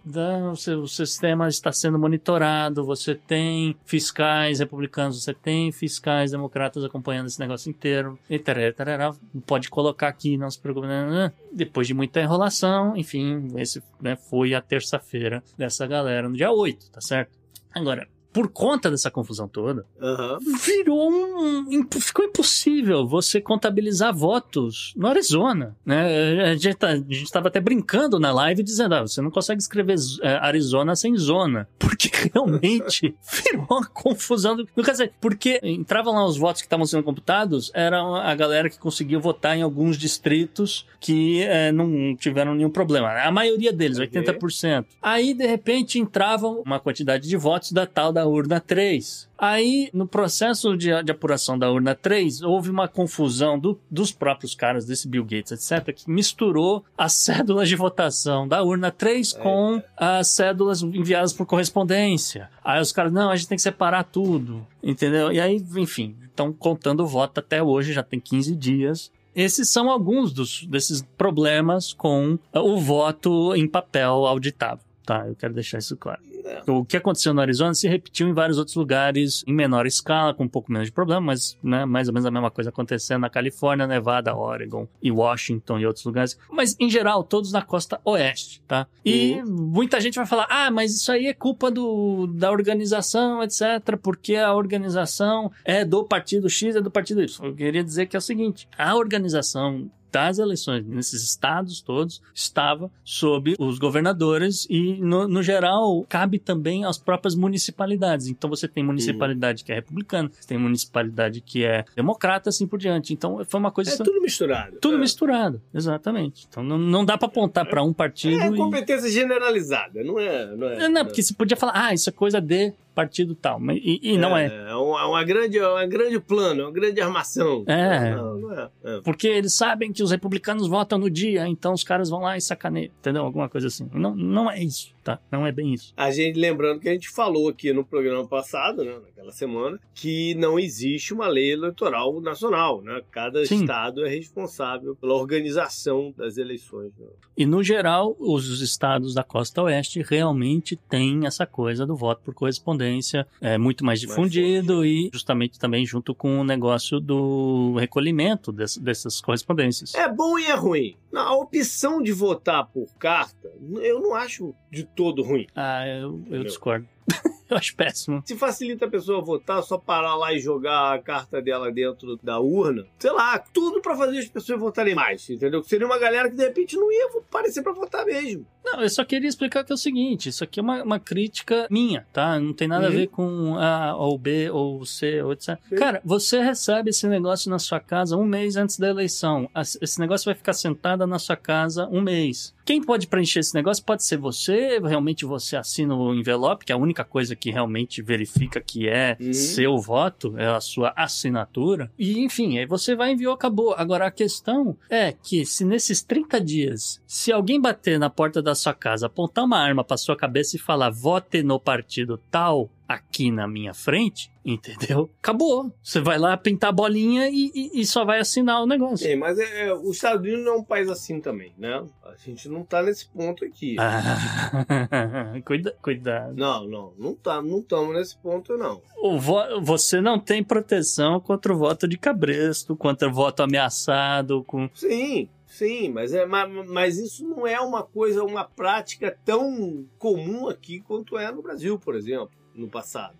o, 0.50 0.56
seu, 0.56 0.86
sistema 0.86 1.48
está 1.48 1.72
sendo 1.72 1.98
monitorado, 1.98 2.84
você 2.84 3.14
tem 3.14 3.76
fiscais 3.84 4.58
republicanos, 4.58 5.22
você 5.22 5.34
tem 5.34 5.70
fiscais 5.72 6.30
democratas 6.30 6.84
acompanhando 6.84 7.26
esse 7.26 7.40
negócio 7.40 7.70
inteiro, 7.70 8.18
e 8.28 8.38
tarará, 8.38 9.14
pode 9.46 9.68
colocar 9.68 10.08
aqui, 10.08 10.36
não 10.36 10.50
se 10.50 10.58
preocupe. 10.58 10.86
Né, 10.86 11.04
né, 11.04 11.10
né. 11.10 11.32
Depois 11.52 11.86
de 11.86 11.94
muita 11.94 12.20
enrolação, 12.20 12.96
enfim, 12.96 13.48
esse 13.56 13.82
né, 14.00 14.16
foi 14.16 14.54
a 14.54 14.60
terça-feira 14.60 15.42
dessa 15.56 15.86
galera, 15.86 16.28
no 16.28 16.36
dia 16.36 16.50
8, 16.50 16.90
tá 16.90 17.00
certo? 17.00 17.36
Agora, 17.74 18.08
por 18.32 18.48
conta 18.48 18.90
dessa 18.90 19.10
confusão 19.10 19.48
toda, 19.48 19.86
uhum. 20.00 20.38
virou 20.64 21.10
um. 21.10 21.86
ficou 21.98 22.24
impossível 22.24 23.06
você 23.06 23.40
contabilizar 23.40 24.14
votos 24.14 24.92
no 24.96 25.06
Arizona. 25.06 25.76
Né? 25.84 26.50
A 26.50 26.54
gente 26.54 26.74
tá, 26.74 26.94
estava 27.08 27.48
até 27.48 27.60
brincando 27.60 28.18
na 28.20 28.32
live 28.32 28.62
dizendo: 28.62 28.94
ah, 28.94 29.02
você 29.02 29.20
não 29.20 29.30
consegue 29.30 29.60
escrever 29.60 29.96
é, 30.22 30.34
Arizona 30.34 30.94
sem 30.94 31.16
zona. 31.16 31.68
Porque 31.78 32.10
realmente 32.32 33.14
virou 33.44 33.66
uma 33.70 33.86
confusão. 33.86 34.56
Do, 34.56 34.66
quer 34.66 34.92
dizer, 34.92 35.12
porque 35.20 35.58
entravam 35.62 36.14
lá 36.14 36.24
os 36.26 36.36
votos 36.36 36.60
que 36.60 36.66
estavam 36.66 36.86
sendo 36.86 37.02
computados, 37.02 37.72
era 37.74 37.98
a 37.98 38.34
galera 38.34 38.68
que 38.70 38.78
conseguiu 38.78 39.20
votar 39.20 39.56
em 39.56 39.62
alguns 39.62 39.96
distritos 39.96 40.86
que 41.00 41.42
é, 41.42 41.72
não 41.72 42.14
tiveram 42.14 42.54
nenhum 42.54 42.70
problema. 42.70 43.08
A 43.08 43.32
maioria 43.32 43.72
deles, 43.72 43.98
okay. 43.98 44.22
80%. 44.22 44.86
Aí, 45.02 45.34
de 45.34 45.46
repente, 45.46 45.98
entravam 45.98 46.62
uma 46.64 46.78
quantidade 46.78 47.28
de 47.28 47.36
votos 47.36 47.72
da 47.72 47.86
tal 47.86 48.12
da 48.18 48.26
urna 48.26 48.60
3. 48.60 49.28
Aí, 49.38 49.88
no 49.92 50.06
processo 50.06 50.76
de, 50.76 50.90
de 51.04 51.12
apuração 51.12 51.56
da 51.56 51.70
urna 51.70 51.94
3, 51.94 52.42
houve 52.42 52.68
uma 52.68 52.88
confusão 52.88 53.56
do, 53.56 53.78
dos 53.88 54.10
próprios 54.10 54.56
caras, 54.56 54.84
desse 54.84 55.06
Bill 55.06 55.22
Gates, 55.22 55.52
etc., 55.52 55.94
que 55.94 56.10
misturou 56.10 56.84
as 56.96 57.12
cédulas 57.28 57.68
de 57.68 57.76
votação 57.76 58.48
da 58.48 58.62
urna 58.62 58.90
3 58.90 59.34
é. 59.34 59.38
com 59.38 59.80
as 59.96 60.28
cédulas 60.28 60.82
enviadas 60.82 61.32
por 61.32 61.46
correspondência. 61.46 62.50
Aí 62.64 62.80
os 62.80 62.90
caras, 62.90 63.12
não, 63.12 63.30
a 63.30 63.36
gente 63.36 63.48
tem 63.48 63.56
que 63.56 63.62
separar 63.62 64.02
tudo, 64.02 64.66
entendeu? 64.82 65.30
E 65.30 65.40
aí, 65.40 65.64
enfim, 65.76 66.16
estão 66.24 66.52
contando 66.52 67.04
o 67.04 67.06
voto 67.06 67.38
até 67.38 67.62
hoje, 67.62 67.92
já 67.92 68.02
tem 68.02 68.18
15 68.18 68.56
dias. 68.56 69.12
Esses 69.32 69.68
são 69.68 69.88
alguns 69.88 70.32
dos, 70.32 70.66
desses 70.66 71.02
problemas 71.16 71.92
com 71.92 72.36
o 72.52 72.80
voto 72.80 73.54
em 73.54 73.68
papel 73.68 74.26
auditável. 74.26 74.84
Tá, 75.06 75.26
eu 75.26 75.36
quero 75.36 75.54
deixar 75.54 75.78
isso 75.78 75.96
claro. 75.96 76.20
O 76.66 76.84
que 76.84 76.96
aconteceu 76.96 77.32
no 77.32 77.40
Arizona 77.40 77.74
se 77.74 77.88
repetiu 77.88 78.28
em 78.28 78.32
vários 78.32 78.58
outros 78.58 78.76
lugares, 78.76 79.44
em 79.46 79.52
menor 79.52 79.86
escala, 79.86 80.34
com 80.34 80.44
um 80.44 80.48
pouco 80.48 80.72
menos 80.72 80.88
de 80.88 80.92
problema, 80.92 81.20
mas 81.20 81.56
né, 81.62 81.84
mais 81.84 82.08
ou 82.08 82.14
menos 82.14 82.26
a 82.26 82.30
mesma 82.30 82.50
coisa 82.50 82.70
acontecendo 82.70 83.22
na 83.22 83.30
Califórnia, 83.30 83.86
Nevada, 83.86 84.36
Oregon 84.36 84.86
e 85.02 85.10
Washington 85.10 85.78
e 85.78 85.86
outros 85.86 86.04
lugares. 86.04 86.38
Mas, 86.50 86.76
em 86.78 86.90
geral, 86.90 87.24
todos 87.24 87.52
na 87.52 87.62
costa 87.62 88.00
oeste, 88.04 88.62
tá? 88.66 88.86
E 89.04 89.34
uhum. 89.34 89.70
muita 89.72 90.00
gente 90.00 90.16
vai 90.16 90.26
falar, 90.26 90.46
ah, 90.50 90.70
mas 90.70 90.94
isso 90.94 91.10
aí 91.10 91.26
é 91.26 91.34
culpa 91.34 91.70
do, 91.70 92.26
da 92.26 92.50
organização, 92.50 93.42
etc., 93.42 93.96
porque 94.02 94.36
a 94.36 94.54
organização 94.54 95.50
é 95.64 95.84
do 95.84 96.04
partido 96.04 96.48
X, 96.48 96.76
é 96.76 96.80
do 96.80 96.90
partido 96.90 97.22
Y. 97.22 97.46
Eu 97.46 97.54
queria 97.54 97.84
dizer 97.84 98.06
que 98.06 98.16
é 98.16 98.18
o 98.18 98.22
seguinte, 98.22 98.68
a 98.76 98.94
organização 98.94 99.90
das 100.10 100.38
eleições 100.38 100.84
nesses 100.86 101.22
estados 101.22 101.80
todos 101.80 102.20
estava 102.34 102.90
sob 103.04 103.54
os 103.58 103.78
governadores 103.78 104.66
e, 104.68 104.94
no, 105.00 105.28
no, 105.28 105.42
geral, 105.42 106.04
cabe 106.08 106.38
também 106.38 106.84
às 106.84 106.98
próprias 106.98 107.34
municipalidades. 107.34 108.28
Então, 108.28 108.48
você 108.48 108.66
tem 108.66 108.82
municipalidade 108.82 109.64
que 109.64 109.72
é 109.72 109.76
republicana, 109.76 110.30
você 110.38 110.48
tem 110.48 110.58
municipalidade 110.58 111.40
que 111.40 111.64
é 111.64 111.84
democrata, 111.94 112.48
assim 112.50 112.66
por 112.66 112.78
diante. 112.78 113.12
Então, 113.12 113.44
foi 113.44 113.60
uma 113.60 113.70
coisa... 113.70 113.92
É 113.92 113.96
tudo 113.96 114.20
misturado. 114.20 114.78
Tudo 114.80 114.96
é. 114.96 115.00
misturado, 115.00 115.60
exatamente. 115.74 116.46
Então, 116.48 116.62
não, 116.62 116.78
não 116.78 117.04
dá 117.04 117.16
para 117.16 117.28
apontar 117.28 117.66
para 117.66 117.82
um 117.82 117.92
partido 117.92 118.40
É 118.40 118.48
e... 118.48 118.56
competência 118.56 119.10
generalizada, 119.10 120.02
não 120.02 120.18
é... 120.18 120.46
Não, 120.56 120.68
é, 120.68 120.78
não, 120.78 120.90
não, 120.90 121.04
porque 121.04 121.22
você 121.22 121.34
podia 121.34 121.56
falar, 121.56 121.72
ah, 121.74 121.94
isso 121.94 122.08
é 122.08 122.12
coisa 122.12 122.40
de 122.40 122.72
partido 122.98 123.32
tal. 123.36 123.60
E, 123.70 124.00
e 124.02 124.18
não 124.18 124.36
é. 124.36 124.46
É 124.46 124.74
uma, 124.74 125.06
uma 125.06 125.22
grande, 125.22 125.60
uma 125.60 125.86
grande 125.86 126.18
plano, 126.18 126.64
uma 126.64 126.72
grande 126.72 127.00
armação. 127.00 127.62
É. 127.68 128.10
Não, 128.16 128.38
não 128.38 128.52
é. 128.52 128.68
é. 128.82 129.00
Porque 129.02 129.28
eles 129.28 129.54
sabem 129.54 129.92
que 129.92 130.02
os 130.02 130.10
republicanos 130.10 130.66
votam 130.66 130.98
no 130.98 131.08
dia, 131.08 131.46
então 131.46 131.72
os 131.72 131.84
caras 131.84 132.10
vão 132.10 132.22
lá 132.22 132.36
e 132.36 132.40
sacaneiam, 132.40 132.90
entendeu? 132.98 133.22
Alguma 133.22 133.48
coisa 133.48 133.68
assim. 133.68 133.88
Não, 133.94 134.16
não 134.16 134.50
é 134.50 134.60
isso 134.60 134.97
tá? 135.08 135.20
Não 135.32 135.46
é 135.46 135.52
bem 135.52 135.72
isso. 135.72 135.94
A 135.96 136.10
gente, 136.10 136.38
lembrando 136.38 136.80
que 136.80 136.88
a 136.88 136.92
gente 136.92 137.08
falou 137.08 137.48
aqui 137.48 137.72
no 137.72 137.84
programa 137.84 138.26
passado, 138.28 138.84
né, 138.84 138.98
naquela 139.02 139.32
semana, 139.32 139.80
que 139.94 140.34
não 140.34 140.58
existe 140.58 141.14
uma 141.14 141.26
lei 141.28 141.52
eleitoral 141.52 142.20
nacional, 142.20 142.82
né? 142.82 143.00
Cada 143.10 143.44
Sim. 143.46 143.62
estado 143.62 144.04
é 144.04 144.08
responsável 144.08 144.94
pela 144.94 145.14
organização 145.14 146.12
das 146.16 146.36
eleições. 146.36 146.92
Né? 146.98 147.06
E, 147.36 147.46
no 147.46 147.62
geral, 147.62 148.14
os 148.18 148.60
estados 148.60 149.14
da 149.14 149.22
costa 149.22 149.62
oeste 149.62 150.02
realmente 150.02 150.76
têm 150.76 151.26
essa 151.26 151.46
coisa 151.46 151.86
do 151.86 151.96
voto 151.96 152.22
por 152.22 152.34
correspondência, 152.34 153.26
é 153.40 153.56
muito 153.56 153.84
mais 153.84 154.00
difundido 154.00 154.76
mais 154.76 154.88
e 154.88 155.10
justamente 155.12 155.58
também 155.58 155.86
junto 155.86 156.14
com 156.14 156.40
o 156.40 156.44
negócio 156.44 157.00
do 157.00 157.76
recolhimento 157.78 158.52
dessas, 158.52 158.82
dessas 158.82 159.20
correspondências. 159.20 159.94
É 159.94 160.08
bom 160.08 160.38
e 160.38 160.46
é 160.46 160.54
ruim. 160.54 160.96
A 161.14 161.34
opção 161.34 162.02
de 162.02 162.12
votar 162.12 162.66
por 162.66 162.94
carta, 162.98 163.50
eu 163.80 164.00
não 164.00 164.14
acho 164.14 164.54
de 164.70 164.84
todo 164.98 165.22
ruim. 165.22 165.46
Ah, 165.54 165.86
eu, 165.86 166.20
eu 166.28 166.42
discordo. 166.42 166.84
eu 167.48 167.56
acho 167.56 167.74
péssimo. 167.74 168.22
Se 168.24 168.36
facilita 168.36 168.86
a 168.86 168.90
pessoa 168.90 169.22
votar, 169.22 169.62
só 169.62 169.78
parar 169.78 170.16
lá 170.16 170.32
e 170.32 170.40
jogar 170.40 170.94
a 170.94 170.98
carta 170.98 171.40
dela 171.40 171.70
dentro 171.70 172.18
da 172.22 172.38
urna. 172.38 172.86
Sei 172.98 173.10
lá, 173.10 173.38
tudo 173.38 173.80
para 173.80 173.96
fazer 173.96 174.18
as 174.18 174.28
pessoas 174.28 174.60
votarem 174.60 174.94
mais, 174.94 175.28
entendeu? 175.28 175.62
Seria 175.62 175.86
uma 175.86 175.98
galera 175.98 176.30
que 176.30 176.36
de 176.36 176.44
repente 176.44 176.76
não 176.76 176.90
ia 176.92 177.08
aparecer 177.18 177.62
para 177.62 177.72
votar 177.72 178.04
mesmo. 178.04 178.46
Não, 178.64 178.82
eu 178.82 178.90
só 178.90 179.04
queria 179.04 179.28
explicar 179.28 179.64
que 179.64 179.72
é 179.72 179.74
o 179.74 179.78
seguinte: 179.78 180.28
isso 180.28 180.44
aqui 180.44 180.60
é 180.60 180.62
uma, 180.62 180.82
uma 180.82 181.00
crítica 181.00 181.66
minha, 181.70 182.06
tá? 182.12 182.38
Não 182.38 182.52
tem 182.52 182.68
nada 182.68 182.86
uhum. 182.86 182.92
a 182.92 182.96
ver 182.96 183.06
com 183.06 183.56
A 183.56 183.96
ou 183.96 184.18
B 184.18 184.50
ou 184.50 184.84
C 184.84 185.22
ou 185.22 185.32
etc. 185.32 185.58
Sim. 185.68 185.76
Cara, 185.76 186.00
você 186.04 186.40
recebe 186.40 186.90
esse 186.90 187.06
negócio 187.06 187.50
na 187.50 187.58
sua 187.58 187.80
casa 187.80 188.16
um 188.16 188.24
mês 188.24 188.56
antes 188.56 188.78
da 188.78 188.88
eleição. 188.88 189.48
Esse 189.80 189.98
negócio 189.98 190.26
vai 190.26 190.34
ficar 190.34 190.52
sentado 190.52 191.06
na 191.06 191.18
sua 191.18 191.36
casa 191.36 191.88
um 191.90 192.02
mês. 192.02 192.54
Quem 192.68 192.82
pode 192.82 193.06
preencher 193.06 193.40
esse 193.40 193.54
negócio 193.54 193.82
pode 193.82 194.04
ser 194.04 194.18
você, 194.18 194.78
realmente 194.78 195.24
você 195.24 195.56
assina 195.56 195.96
o 195.96 196.14
envelope, 196.14 196.66
que 196.66 196.72
é 196.72 196.74
a 196.74 196.78
única 196.78 197.02
coisa 197.02 197.34
que 197.38 197.50
realmente 197.50 198.02
verifica 198.02 198.60
que 198.60 198.88
é 198.88 199.16
uhum. 199.20 199.32
seu 199.32 199.78
voto, 199.78 200.36
é 200.36 200.46
a 200.46 200.60
sua 200.60 200.92
assinatura. 200.96 201.90
E 201.98 202.18
enfim, 202.18 202.58
aí 202.58 202.66
você 202.66 202.94
vai 202.94 203.12
enviou, 203.12 203.32
acabou. 203.32 203.74
Agora 203.74 204.06
a 204.06 204.10
questão 204.10 204.76
é 204.90 205.12
que 205.12 205.44
se 205.46 205.64
nesses 205.64 206.02
30 206.02 206.40
dias, 206.40 207.00
se 207.06 207.32
alguém 207.32 207.60
bater 207.60 207.98
na 207.98 208.10
porta 208.10 208.42
da 208.42 208.54
sua 208.54 208.74
casa, 208.74 209.06
apontar 209.06 209.44
uma 209.44 209.58
arma 209.58 209.84
para 209.84 209.96
sua 209.96 210.16
cabeça 210.16 210.56
e 210.56 210.58
falar 210.58 210.90
vote 210.90 211.42
no 211.42 211.58
partido 211.60 212.20
tal, 212.30 212.70
aqui 212.88 213.30
na 213.30 213.46
minha 213.46 213.74
frente, 213.74 214.32
entendeu? 214.42 215.10
Acabou. 215.18 215.70
Você 215.82 216.00
vai 216.00 216.18
lá 216.18 216.34
pintar 216.38 216.70
a 216.70 216.72
bolinha 216.72 217.28
e, 217.28 217.52
e, 217.54 217.80
e 217.82 217.84
só 217.84 218.02
vai 218.02 218.18
assinar 218.18 218.62
o 218.62 218.66
negócio. 218.66 219.06
É, 219.06 219.14
mas 219.14 219.38
é, 219.38 219.66
é, 219.66 219.74
os 219.74 219.96
Estados 219.96 220.22
Unidos 220.22 220.42
não 220.42 220.54
é 220.54 220.56
um 220.56 220.64
país 220.64 220.88
assim 220.88 221.20
também, 221.20 221.52
né? 221.58 221.84
A 222.02 222.16
gente 222.16 222.48
não 222.48 222.64
tá 222.64 222.82
nesse 222.82 223.06
ponto 223.10 223.44
aqui. 223.44 223.76
Ah, 223.78 225.34
cuida, 225.44 225.76
cuidado. 225.82 226.34
Não, 226.34 226.66
não, 226.66 226.94
não 226.98 227.14
tá, 227.14 227.42
não 227.42 227.58
estamos 227.58 227.94
nesse 227.94 228.16
ponto 228.16 228.56
não. 228.56 228.80
Vo 229.18 229.60
você 229.60 230.00
não 230.00 230.18
tem 230.18 230.42
proteção 230.42 231.20
contra 231.20 231.52
o 231.52 231.58
voto 231.58 231.86
de 231.86 231.98
cabresto, 231.98 232.74
contra 232.74 233.08
o 233.08 233.12
voto 233.12 233.42
ameaçado, 233.42 234.42
com 234.44 234.70
Sim, 234.72 235.28
Sim, 235.46 235.90
mas, 235.90 236.12
é, 236.12 236.26
mas, 236.26 236.68
mas, 236.68 236.98
isso 236.98 237.26
não 237.26 237.46
é 237.46 237.58
uma 237.58 237.82
coisa, 237.82 238.22
uma 238.22 238.44
prática 238.44 239.18
tão 239.24 239.86
comum 239.98 240.46
aqui 240.46 240.78
quanto 240.78 241.18
é 241.18 241.32
no 241.32 241.42
Brasil, 241.42 241.78
por 241.78 241.96
exemplo 241.96 242.38
no 242.58 242.68
passado. 242.68 243.14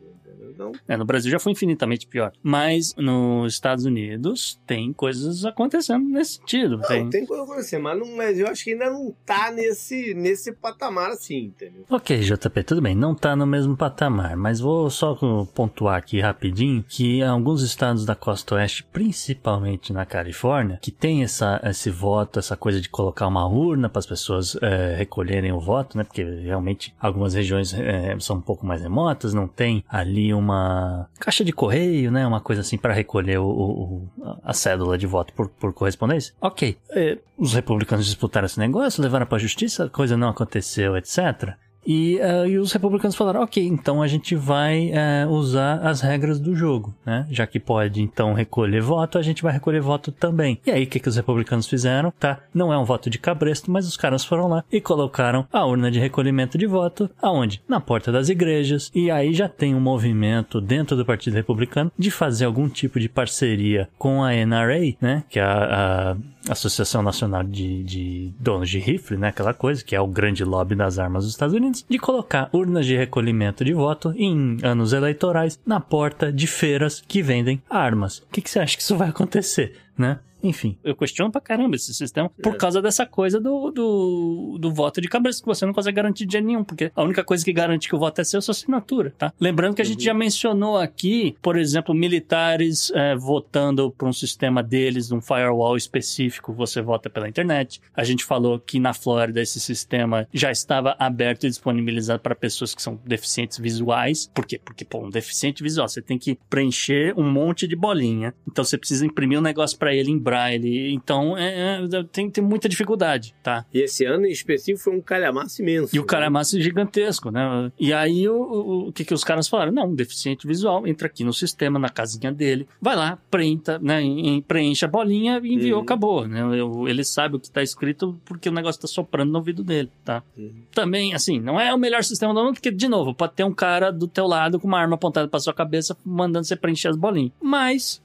Então... 0.50 0.72
É, 0.86 0.96
no 0.96 1.04
Brasil 1.04 1.30
já 1.30 1.38
foi 1.38 1.52
infinitamente 1.52 2.06
pior. 2.06 2.32
Mas 2.42 2.94
nos 2.96 3.54
Estados 3.54 3.84
Unidos 3.84 4.60
tem 4.66 4.92
coisas 4.92 5.44
acontecendo 5.44 6.04
nesse 6.08 6.34
sentido. 6.34 6.78
Não, 6.78 6.88
tem, 6.88 7.08
tem 7.08 7.24
coisa 7.24 7.44
acontecendo, 7.44 7.82
mas, 7.82 7.98
não, 7.98 8.16
mas 8.16 8.38
eu 8.38 8.48
acho 8.48 8.64
que 8.64 8.72
ainda 8.72 8.90
não 8.90 9.14
tá 9.24 9.50
nesse, 9.50 10.14
nesse 10.14 10.52
patamar 10.52 11.10
assim, 11.10 11.44
entendeu? 11.44 11.84
Ok, 11.88 12.18
JP, 12.18 12.62
tudo 12.64 12.82
bem, 12.82 12.94
não 12.94 13.14
tá 13.14 13.36
no 13.36 13.46
mesmo 13.46 13.76
patamar, 13.76 14.36
mas 14.36 14.58
vou 14.58 14.90
só 14.90 15.14
pontuar 15.54 15.96
aqui 15.96 16.20
rapidinho 16.20 16.82
que 16.82 17.22
alguns 17.22 17.62
estados 17.62 18.04
da 18.04 18.14
costa 18.14 18.56
oeste, 18.56 18.84
principalmente 18.84 19.92
na 19.92 20.04
Califórnia, 20.04 20.78
que 20.82 20.90
tem 20.90 21.22
essa, 21.22 21.60
esse 21.64 21.90
voto, 21.90 22.38
essa 22.38 22.56
coisa 22.56 22.80
de 22.80 22.88
colocar 22.88 23.26
uma 23.26 23.46
urna 23.46 23.88
para 23.88 24.00
as 24.00 24.06
pessoas 24.06 24.56
é, 24.60 24.96
recolherem 24.96 25.52
o 25.52 25.60
voto, 25.60 25.96
né? 25.96 26.04
Porque 26.04 26.24
realmente 26.24 26.94
algumas 27.00 27.34
regiões 27.34 27.72
é, 27.74 28.18
são 28.18 28.36
um 28.36 28.40
pouco 28.40 28.66
mais 28.66 28.82
remotas 28.82 29.27
não 29.34 29.46
tem 29.46 29.84
ali 29.88 30.32
uma 30.32 31.08
caixa 31.18 31.44
de 31.44 31.52
correio, 31.52 32.10
né? 32.10 32.26
Uma 32.26 32.40
coisa 32.40 32.60
assim 32.62 32.78
para 32.78 32.92
recolher 32.92 33.38
o, 33.38 33.46
o, 33.46 34.08
a 34.42 34.52
cédula 34.52 34.96
de 34.98 35.06
voto 35.06 35.32
por, 35.32 35.48
por 35.48 35.72
correspondência. 35.72 36.34
Ok. 36.40 36.76
É, 36.90 37.18
os 37.36 37.54
republicanos 37.54 38.06
disputaram 38.06 38.46
esse 38.46 38.58
negócio, 38.58 39.02
levaram 39.02 39.26
para 39.26 39.36
a 39.36 39.40
justiça, 39.40 39.84
a 39.84 39.90
coisa 39.90 40.16
não 40.16 40.28
aconteceu, 40.28 40.96
etc. 40.96 41.54
E, 41.88 42.20
uh, 42.20 42.46
e 42.46 42.58
os 42.58 42.70
republicanos 42.70 43.16
falaram, 43.16 43.40
ok, 43.40 43.66
então 43.66 44.02
a 44.02 44.06
gente 44.06 44.36
vai 44.36 44.90
uh, 44.90 45.30
usar 45.30 45.78
as 45.78 46.02
regras 46.02 46.38
do 46.38 46.54
jogo, 46.54 46.94
né? 47.04 47.26
Já 47.30 47.46
que 47.46 47.58
pode 47.58 48.02
então 48.02 48.34
recolher 48.34 48.82
voto, 48.82 49.16
a 49.16 49.22
gente 49.22 49.42
vai 49.42 49.54
recolher 49.54 49.80
voto 49.80 50.12
também. 50.12 50.60
E 50.66 50.70
aí 50.70 50.84
o 50.84 50.86
que, 50.86 51.00
que 51.00 51.08
os 51.08 51.16
republicanos 51.16 51.66
fizeram? 51.66 52.12
Tá, 52.20 52.40
não 52.52 52.70
é 52.70 52.76
um 52.76 52.84
voto 52.84 53.08
de 53.08 53.18
cabresto, 53.18 53.70
mas 53.70 53.88
os 53.88 53.96
caras 53.96 54.22
foram 54.22 54.48
lá 54.48 54.62
e 54.70 54.82
colocaram 54.82 55.46
a 55.50 55.64
urna 55.64 55.90
de 55.90 55.98
recolhimento 55.98 56.58
de 56.58 56.66
voto, 56.66 57.08
aonde? 57.22 57.62
Na 57.66 57.80
porta 57.80 58.12
das 58.12 58.28
igrejas. 58.28 58.90
E 58.94 59.10
aí 59.10 59.32
já 59.32 59.48
tem 59.48 59.74
um 59.74 59.80
movimento 59.80 60.60
dentro 60.60 60.94
do 60.94 61.06
Partido 61.06 61.34
Republicano 61.34 61.90
de 61.98 62.10
fazer 62.10 62.44
algum 62.44 62.68
tipo 62.68 63.00
de 63.00 63.08
parceria 63.08 63.88
com 63.96 64.22
a 64.22 64.32
NRA, 64.32 64.94
né? 65.00 65.24
Que 65.30 65.38
é 65.38 65.42
a, 65.42 66.12
a 66.12 66.52
Associação 66.52 67.02
Nacional 67.02 67.44
de, 67.44 67.82
de 67.82 68.32
Donos 68.38 68.68
de 68.68 68.78
Rifle, 68.78 69.16
né? 69.16 69.28
Aquela 69.28 69.54
coisa 69.54 69.84
que 69.84 69.94
é 69.94 70.00
o 70.00 70.06
grande 70.06 70.44
lobby 70.44 70.74
das 70.74 70.98
armas 70.98 71.24
dos 71.24 71.32
Estados 71.32 71.54
Unidos, 71.54 71.77
de 71.88 71.98
colocar 71.98 72.48
urnas 72.52 72.86
de 72.86 72.96
recolhimento 72.96 73.64
de 73.64 73.72
voto 73.72 74.12
em 74.16 74.58
anos 74.62 74.92
eleitorais 74.92 75.58
na 75.66 75.80
porta 75.80 76.32
de 76.32 76.46
feiras 76.46 77.02
que 77.06 77.22
vendem 77.22 77.62
armas. 77.68 78.18
O 78.18 78.26
que, 78.32 78.40
que 78.40 78.50
você 78.50 78.58
acha 78.58 78.76
que 78.76 78.82
isso 78.82 78.96
vai 78.96 79.08
acontecer, 79.08 79.76
né? 79.96 80.18
Enfim, 80.42 80.78
eu 80.84 80.94
questiono 80.94 81.30
pra 81.30 81.40
caramba 81.40 81.76
esse 81.76 81.92
sistema 81.92 82.30
por 82.42 82.54
é. 82.54 82.56
causa 82.56 82.80
dessa 82.80 83.04
coisa 83.04 83.40
do, 83.40 83.70
do, 83.70 84.58
do 84.60 84.72
voto 84.72 85.00
de 85.00 85.08
cabeça, 85.08 85.40
que 85.40 85.46
você 85.46 85.66
não 85.66 85.72
consegue 85.72 85.96
garantir 85.96 86.26
dinheiro 86.26 86.46
nenhum, 86.46 86.64
porque 86.64 86.92
a 86.94 87.02
única 87.02 87.24
coisa 87.24 87.44
que 87.44 87.52
garante 87.52 87.88
que 87.88 87.94
o 87.94 87.98
voto 87.98 88.20
é 88.20 88.24
seu 88.24 88.38
é 88.38 88.40
sua 88.40 88.52
assinatura, 88.52 89.12
tá? 89.16 89.32
Lembrando 89.40 89.74
que 89.74 89.82
a 89.82 89.84
uhum. 89.84 89.90
gente 89.90 90.04
já 90.04 90.14
mencionou 90.14 90.78
aqui, 90.78 91.36
por 91.42 91.58
exemplo, 91.58 91.94
militares 91.94 92.90
é, 92.94 93.16
votando 93.16 93.90
por 93.90 94.08
um 94.08 94.12
sistema 94.12 94.62
deles, 94.62 95.10
um 95.10 95.20
firewall 95.20 95.76
específico, 95.76 96.52
você 96.52 96.80
vota 96.80 97.10
pela 97.10 97.28
internet. 97.28 97.80
A 97.94 98.04
gente 98.04 98.24
falou 98.24 98.58
que 98.58 98.78
na 98.78 98.94
Flórida 98.94 99.40
esse 99.40 99.60
sistema 99.60 100.28
já 100.32 100.50
estava 100.50 100.96
aberto 100.98 101.44
e 101.44 101.48
disponibilizado 101.48 102.20
para 102.20 102.34
pessoas 102.34 102.74
que 102.74 102.82
são 102.82 102.98
deficientes 103.04 103.58
visuais. 103.58 104.30
Por 104.32 104.46
quê? 104.46 104.60
Porque, 104.64 104.84
pô, 104.84 105.04
um 105.04 105.10
deficiente 105.10 105.62
visual, 105.62 105.88
você 105.88 106.00
tem 106.00 106.18
que 106.18 106.38
preencher 106.48 107.14
um 107.16 107.28
monte 107.28 107.66
de 107.66 107.74
bolinha. 107.74 108.34
Então 108.46 108.64
você 108.64 108.78
precisa 108.78 109.04
imprimir 109.04 109.38
um 109.38 109.42
negócio 109.42 109.78
para 109.78 109.94
ele 109.94 110.10
em 110.10 110.18
Braille. 110.28 110.92
Então, 110.92 111.36
é, 111.36 111.80
é, 111.82 112.04
tem, 112.12 112.30
tem 112.30 112.44
muita 112.44 112.68
dificuldade, 112.68 113.34
tá? 113.42 113.64
E 113.72 113.80
esse 113.80 114.04
ano 114.04 114.26
em 114.26 114.30
específico 114.30 114.84
foi 114.84 114.94
um 114.94 115.00
calhamaço 115.00 115.62
imenso. 115.62 115.96
E 115.96 115.98
o 115.98 116.02
né? 116.02 116.08
calhamaço 116.08 116.60
gigantesco, 116.60 117.30
né? 117.30 117.72
E 117.78 117.92
aí, 117.94 118.28
o, 118.28 118.34
o, 118.34 118.88
o, 118.88 118.92
que, 118.92 119.04
que 119.04 119.14
os 119.14 119.24
caras 119.24 119.48
falaram? 119.48 119.72
Não, 119.72 119.86
um 119.86 119.94
deficiente 119.94 120.46
visual 120.46 120.86
entra 120.86 121.06
aqui 121.06 121.24
no 121.24 121.32
sistema, 121.32 121.78
na 121.78 121.88
casinha 121.88 122.30
dele, 122.30 122.68
vai 122.80 122.94
lá, 122.94 123.18
prenta, 123.30 123.78
né? 123.78 124.02
Preenche 124.46 124.84
a 124.84 124.88
bolinha 124.88 125.40
e 125.42 125.54
enviou, 125.54 125.78
uhum. 125.78 125.84
acabou, 125.84 126.28
né? 126.28 126.40
Ele 126.86 127.04
sabe 127.04 127.36
o 127.36 127.40
que 127.40 127.46
está 127.46 127.62
escrito 127.62 128.20
porque 128.24 128.48
o 128.48 128.52
negócio 128.52 128.78
está 128.78 128.88
soprando 128.88 129.32
no 129.32 129.38
ouvido 129.38 129.64
dele, 129.64 129.90
tá? 130.04 130.22
Uhum. 130.36 130.62
Também, 130.74 131.14
assim, 131.14 131.40
não 131.40 131.58
é 131.58 131.72
o 131.72 131.78
melhor 131.78 132.04
sistema 132.04 132.34
do 132.34 132.40
mundo, 132.40 132.54
porque, 132.54 132.70
de 132.70 132.88
novo, 132.88 133.14
pode 133.14 133.32
ter 133.32 133.44
um 133.44 133.54
cara 133.54 133.90
do 133.90 134.06
teu 134.06 134.26
lado 134.26 134.60
com 134.60 134.66
uma 134.66 134.78
arma 134.78 134.96
apontada 134.96 135.26
para 135.26 135.40
sua 135.40 135.54
cabeça 135.54 135.96
mandando 136.04 136.46
você 136.46 136.56
preencher 136.56 136.88
as 136.88 136.96
bolinhas. 136.96 137.32
Mas 137.40 138.02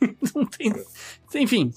não 0.34 0.44
tem, 0.44 0.72
enfim, 1.34 1.70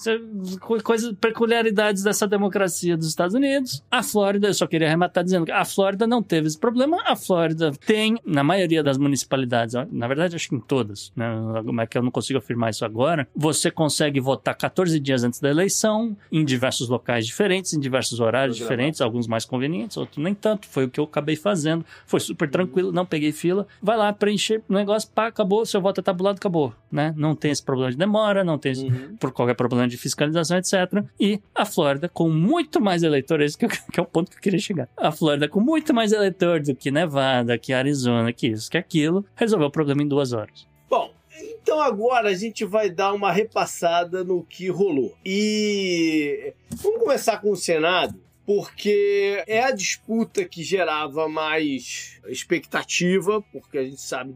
coisas, 0.84 1.14
peculiaridades 1.20 2.04
dessa 2.04 2.28
democracia 2.28 2.96
dos 2.98 3.08
Estados 3.08 3.36
Unidos. 3.36 3.84
A 3.90 4.04
Flórida, 4.04 4.48
eu 4.48 4.54
só 4.54 4.68
queria 4.68 4.88
arrematar 4.88 5.24
dizendo 5.24 5.46
que 5.46 5.52
a 5.52 5.66
Flórida 5.66 6.06
não 6.06 6.22
teve 6.22 6.48
esse 6.48 6.58
problema. 6.58 6.98
A 7.06 7.16
Flórida 7.16 7.72
tem, 7.86 8.18
na 8.26 8.44
maioria 8.44 8.84
das 8.84 8.98
municipalidades, 8.98 9.76
na 9.92 10.08
verdade, 10.08 10.36
acho 10.36 10.50
que 10.50 10.56
em 10.56 10.60
todas, 10.60 11.12
né? 11.16 11.28
Como 11.66 11.82
é 11.82 11.88
que 11.88 11.98
eu 11.98 12.04
não 12.04 12.12
consigo 12.12 12.40
afirmar 12.40 12.70
isso 12.70 12.86
agora? 12.86 13.28
Você 13.36 13.72
consegue 13.72 14.20
votar 14.20 14.56
14 14.56 15.00
dias 15.00 15.24
antes 15.24 15.40
da 15.40 15.50
eleição, 15.50 16.16
em 16.32 16.44
diversos 16.44 16.90
locais 16.90 17.26
diferentes, 17.26 17.74
em 17.74 17.80
diversos 17.80 18.20
horários 18.20 18.58
diferentes, 18.58 19.02
alguns 19.02 19.28
mais 19.28 19.46
convenientes, 19.46 19.98
outros 19.98 20.24
nem 20.24 20.34
tanto. 20.34 20.68
Foi 20.68 20.86
o 20.86 20.90
que 20.90 21.00
eu 21.00 21.04
acabei 21.04 21.36
fazendo. 21.36 21.86
Foi 22.06 22.20
super 22.20 22.50
tranquilo, 22.50 22.92
não 22.92 23.06
peguei 23.06 23.32
fila. 23.32 23.68
Vai 23.82 23.98
lá, 23.98 24.12
preencher 24.14 24.62
o 24.68 24.74
negócio, 24.74 25.10
pá, 25.14 25.28
acabou, 25.28 25.66
seu 25.66 25.82
voto 25.82 26.00
é 26.00 26.04
tabulado, 26.04 26.38
acabou, 26.38 26.74
né? 26.92 27.14
Não 27.18 27.36
tem 27.36 27.52
esse 27.52 27.64
problema 27.64 27.92
de 27.92 27.98
demora, 27.98 28.44
não 28.44 28.58
tem 28.58 28.74
uhum. 28.74 29.16
por 29.20 29.32
qualquer 29.48 29.56
problema 29.56 29.88
de 29.88 29.98
fiscalização, 29.98 30.58
etc. 30.58 31.04
E 31.20 31.40
a 31.56 31.66
Flórida 31.66 32.10
com 32.10 32.30
muito 32.30 32.82
mais 32.82 33.04
eleitores, 33.04 33.56
que, 33.56 33.68
que 33.92 34.00
é 34.00 34.04
o 34.04 34.06
ponto 34.06 34.32
que 34.32 34.38
eu 34.38 34.42
queria 34.42 34.60
chegar. 34.60 34.90
A 34.98 35.12
Flórida 35.12 35.48
com 35.48 35.60
muito 35.60 35.94
mais 35.94 36.12
eleitores 36.12 36.68
do 36.68 36.76
que 36.76 36.92
Nevada, 36.92 37.58
que 37.58 37.74
Arizona, 37.74 38.34
que 38.34 38.48
isso, 38.48 38.70
que 38.70 38.78
aquilo, 38.78 39.26
resolveu 39.36 39.68
o 39.68 39.72
problema 39.72 40.04
em 40.04 40.08
duas 40.08 40.34
horas. 40.34 40.68
Bom, 40.90 41.14
então 41.40 41.80
agora 41.80 42.30
a 42.30 42.34
gente 42.34 42.66
vai 42.66 42.90
dar 42.90 43.14
uma 43.14 43.32
repassada 43.32 44.24
no 44.24 44.44
que 44.44 44.68
rolou. 44.70 45.16
E 45.26 46.54
vamos 46.72 47.00
começar 47.00 47.38
com 47.38 47.52
o 47.52 47.56
Senado, 47.56 48.20
porque 48.46 49.44
é 49.48 49.64
a 49.64 49.72
disputa 49.72 50.46
que 50.46 50.64
gerava 50.64 51.28
mais 51.28 52.20
expectativa, 52.28 53.42
porque 53.52 53.78
a 53.78 53.84
gente 53.84 54.02
sabe 54.02 54.34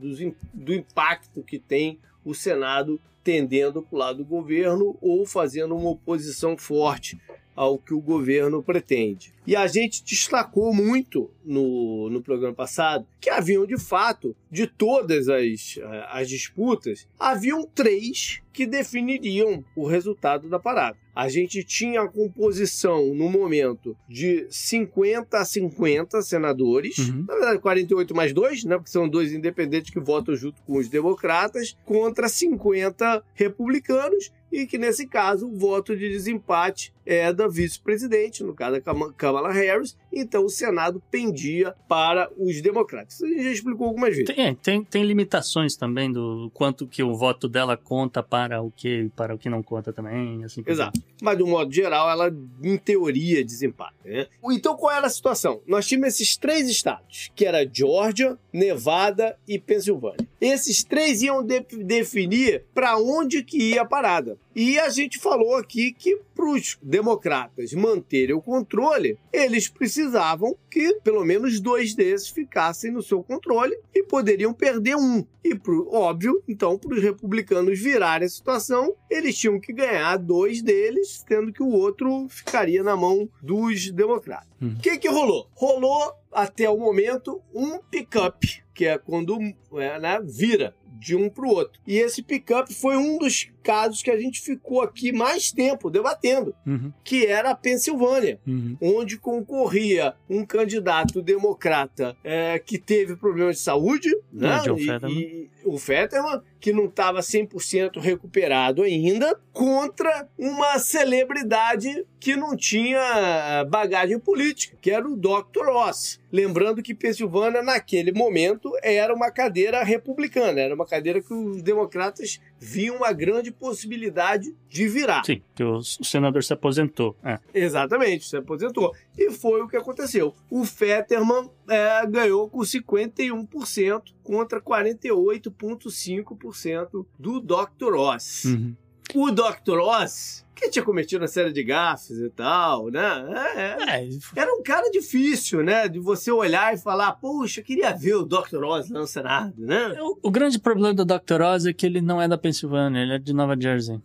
do 0.54 0.74
impacto 0.74 1.42
que 1.44 1.58
tem 1.58 2.00
o 2.24 2.34
Senado 2.34 3.00
tendendo 3.24 3.82
para 3.82 3.96
o 3.96 4.00
lado 4.00 4.18
do 4.20 4.26
governo 4.26 4.98
ou 5.02 5.26
fazendo 5.26 5.76
uma 5.76 5.90
oposição 5.90 6.58
forte 6.58 7.20
ao 7.56 7.78
que 7.78 7.94
o 7.94 8.02
governo 8.02 8.64
pretende. 8.64 9.34
E 9.46 9.56
a 9.56 9.68
gente 9.68 10.04
destacou 10.04 10.74
muito 10.74 11.30
no, 11.44 12.10
no 12.10 12.22
programa 12.22 12.54
passado 12.54 13.06
que 13.20 13.30
haviam, 13.30 13.66
de 13.66 13.78
fato, 13.78 14.36
de 14.50 14.68
todas 14.68 15.28
as, 15.28 15.78
eh, 15.78 16.08
as 16.12 16.30
disputas, 16.30 17.08
haviam 17.20 17.64
três 17.64 18.42
que 18.54 18.66
definiriam 18.66 19.64
o 19.76 19.88
resultado 19.88 20.50
da 20.50 20.60
parada. 20.60 20.98
A 21.16 21.28
gente 21.28 21.64
tinha 21.64 22.02
a 22.02 22.08
composição 22.08 23.14
no 23.14 23.30
momento 23.30 23.98
de 24.08 24.46
50 24.50 25.38
a 25.38 25.46
50 25.46 26.22
senadores, 26.22 26.98
uhum. 26.98 27.26
na 27.28 27.34
verdade 27.34 27.60
48 27.60 28.16
mais 28.16 28.34
2, 28.34 28.64
né, 28.66 28.76
porque 28.78 28.92
são 28.92 29.10
dois 29.10 29.34
independentes 29.34 29.92
que 29.92 30.00
votam 30.00 30.36
junto 30.36 30.62
com 30.64 30.78
os 30.78 30.88
democratas, 30.88 31.76
contra 31.86 32.30
50 32.30 33.24
republicanos 33.34 34.32
e 34.52 34.66
que 34.66 34.78
nesse 34.78 35.08
caso 35.08 35.48
o 35.48 35.58
voto 35.58 35.96
de 35.96 36.10
desempate 36.10 36.94
é 37.06 37.34
da 37.34 37.48
vice-presidente, 37.48 38.44
no 38.44 38.54
caso 38.54 38.80
da 38.80 39.12
Kamala 39.14 39.52
Harris, 39.52 39.98
então 40.14 40.46
o 40.46 40.50
Senado 40.50 41.02
pendia 41.10 41.74
para 41.88 42.30
os 42.38 42.62
democratas. 42.62 43.16
Isso 43.16 43.26
a 43.26 43.28
gente 43.28 43.44
já 43.44 43.52
explicou 43.52 43.88
algumas 43.88 44.16
vezes. 44.16 44.36
Tem, 44.36 44.54
tem, 44.56 44.84
tem 44.84 45.04
limitações 45.04 45.76
também 45.76 46.12
do 46.12 46.52
quanto 46.54 46.86
que 46.86 47.02
o 47.02 47.16
voto 47.16 47.48
dela 47.48 47.76
conta 47.76 48.22
para 48.22 48.62
o 48.62 48.72
que 48.72 49.10
para 49.16 49.34
o 49.34 49.38
que 49.38 49.50
não 49.50 49.64
conta 49.64 49.92
também. 49.92 50.44
Assim 50.44 50.64
Exato. 50.66 51.02
Mas, 51.22 51.38
de 51.38 51.44
um 51.44 51.48
modo 51.48 51.74
geral, 51.74 52.10
ela, 52.10 52.34
em 52.64 52.78
teoria, 52.78 53.44
desempata. 53.44 53.94
Né? 54.06 54.28
Então, 54.52 54.76
qual 54.76 54.96
era 54.96 55.08
a 55.08 55.10
situação? 55.10 55.62
Nós 55.68 55.88
tínhamos 55.88 56.10
esses 56.10 56.38
três 56.38 56.70
estados, 56.70 57.32
que 57.36 57.46
era 57.46 57.68
Georgia, 57.72 58.38
Nevada 58.52 59.38
e 59.48 59.60
Pensilvânia. 59.60 60.28
Esses 60.40 60.84
três 60.84 61.22
iam 61.22 61.44
de 61.44 61.62
definir 61.84 62.66
para 62.74 62.98
onde 62.98 63.44
que 63.44 63.72
ia 63.72 63.82
a 63.82 63.86
parada. 63.86 64.38
E 64.56 64.78
a 64.80 64.90
gente 64.90 65.18
falou 65.18 65.56
aqui 65.56 65.94
que 65.94 66.20
para 66.36 66.50
os 66.50 66.78
democratas 66.82 67.74
manterem 67.74 68.36
o 68.36 68.42
controle, 68.42 69.18
eles 69.32 69.70
precisavam 69.70 70.58
que 70.70 70.96
pelo 71.04 71.24
menos 71.24 71.60
dois 71.60 71.94
desses 71.94 72.30
ficassem 72.30 72.92
no 72.92 73.02
seu 73.02 73.24
controle 73.24 73.78
e 73.94 74.04
poderiam 74.04 74.54
perder 74.54 74.96
um. 74.96 75.26
E, 75.44 75.56
pro, 75.56 75.90
óbvio, 75.92 76.44
então, 76.48 76.78
para 76.78 76.96
os 76.96 77.02
republicanos 77.02 77.80
virarem 77.80 78.26
a 78.26 78.30
situação, 78.30 78.94
eles 79.10 79.38
tinham 79.38 79.60
que 79.60 79.74
ganhar 79.74 80.18
dois 80.18 80.62
deles, 80.62 81.24
tendo 81.28 81.52
que 81.52 81.64
o 81.64 81.72
outro 81.72 82.28
ficaria 82.30 82.84
na 82.84 82.96
mão 82.96 83.30
dos 83.42 83.90
democratas. 83.92 84.50
O 84.62 84.66
hum. 84.66 84.78
que, 84.82 84.98
que 84.98 85.10
rolou? 85.10 85.48
Rolou, 85.56 86.14
até 86.32 86.70
o 86.70 86.78
momento, 86.78 87.42
um 87.54 87.80
pick-up, 87.80 88.64
que 88.74 88.86
é 88.86 88.98
quando 88.98 89.38
é, 89.74 90.00
né, 90.00 90.22
vira 90.24 90.76
de 91.00 91.16
um 91.16 91.30
para 91.30 91.46
o 91.46 91.50
outro. 91.50 91.80
E 91.86 91.98
esse 91.98 92.22
pick-up 92.22 92.74
foi 92.74 92.98
um 92.98 93.18
dos 93.18 93.50
casos 93.62 94.02
que 94.02 94.12
a 94.12 94.20
gente 94.20 94.42
ficou 94.42 94.82
aqui 94.82 95.12
mais 95.12 95.52
tempo 95.52 95.90
debatendo, 95.90 96.54
uhum. 96.66 96.92
que 97.04 97.26
era 97.26 97.52
a 97.52 97.56
Pensilvânia, 97.56 98.40
uhum. 98.46 98.76
onde 98.82 99.18
concorria 99.18 100.14
um 100.30 100.46
candidato 100.46 101.22
democrata 101.22 102.16
é, 102.24 102.60
que 102.60 102.78
teve 102.78 103.16
problemas 103.16 103.58
de 103.58 103.62
saúde, 103.62 104.10
né? 104.32 104.62
E, 105.08 105.12
e, 105.12 105.50
o 105.64 105.78
Fetterman, 105.78 106.42
que 106.60 106.74
não 106.74 106.86
estava 106.86 107.20
100% 107.20 108.00
recuperado 108.00 108.84
ainda, 108.84 109.40
contra 109.54 110.28
uma 110.38 110.80
celebridade 110.80 112.06
que 112.20 112.36
não 112.36 112.56
tinha 112.56 113.66
bagagem 113.70 114.20
política, 114.20 114.78
que 114.82 114.92
era 114.92 115.08
o 115.08 115.16
Dr. 115.16 115.70
Oz. 115.70 116.20
Lembrando 116.32 116.82
que 116.82 116.96
Pensilvânia, 116.96 117.62
naquele 117.62 118.12
momento, 118.12 118.72
era 118.82 119.14
uma 119.14 119.30
cadeira 119.30 119.84
republicana, 119.84 120.62
era 120.62 120.74
uma 120.74 120.81
cadeira 120.86 121.22
que 121.22 121.34
os 121.34 121.62
democratas 121.62 122.42
viam 122.60 122.98
uma 122.98 123.14
grande 123.14 123.52
possibilidade 123.52 124.54
de 124.70 124.88
virar. 124.88 125.24
Sim, 125.24 125.42
que 125.56 125.64
o 125.64 125.82
senador 125.82 126.44
se 126.44 126.54
aposentou. 126.54 127.16
É. 127.24 127.40
Exatamente, 127.54 128.28
se 128.28 128.36
aposentou. 128.38 128.94
E 129.18 129.32
foi 129.32 129.62
o 129.62 129.68
que 129.68 129.78
aconteceu. 129.78 130.34
O 130.50 130.66
Fetterman 130.66 131.50
é, 131.68 132.06
ganhou 132.08 132.50
com 132.50 132.60
51% 132.60 134.02
contra 134.24 134.62
48,5% 134.62 137.06
do 137.18 137.40
Dr. 137.40 137.96
Oz. 137.96 138.44
Uhum. 138.46 138.76
O 139.14 139.30
Dr. 139.32 139.80
Oz 139.80 140.46
que 140.62 140.70
tinha 140.70 140.86
cometido 140.86 141.22
uma 141.22 141.28
série 141.28 141.52
de 141.52 141.64
gafes 141.64 142.18
e 142.20 142.30
tal, 142.30 142.90
né? 142.90 143.26
É, 143.56 143.62
é. 143.62 144.04
é 144.04 144.10
era 144.36 144.54
um 144.54 144.62
cara 144.62 144.90
difícil, 144.92 145.64
né? 145.64 145.88
De 145.88 146.00
você 146.00 146.32
olhar 146.32 146.74
e 146.74 146.78
falar, 146.78 147.14
poxa, 147.14 147.60
eu 147.60 147.64
queria 147.64 147.92
ver 147.92 148.16
o 148.16 148.26
Dr. 148.26 148.64
Oz 148.64 148.90
lá 148.90 149.00
no 149.00 149.08
Senado, 149.08 149.56
né? 149.58 149.98
O, 150.00 150.28
o 150.28 150.32
grande 150.32 150.60
problema 150.60 150.94
do 150.94 151.04
Dr. 151.04 151.42
Oz 151.42 151.66
é 151.66 151.74
que 151.74 151.86
ele 151.86 152.00
não 152.00 152.22
é 152.22 152.28
da 152.28 152.38
Pensilvânia, 152.38 153.02
ele 153.02 153.16
é 153.16 153.20
de 153.20 153.34
Nova 153.34 153.60
Jersey. 153.60 154.00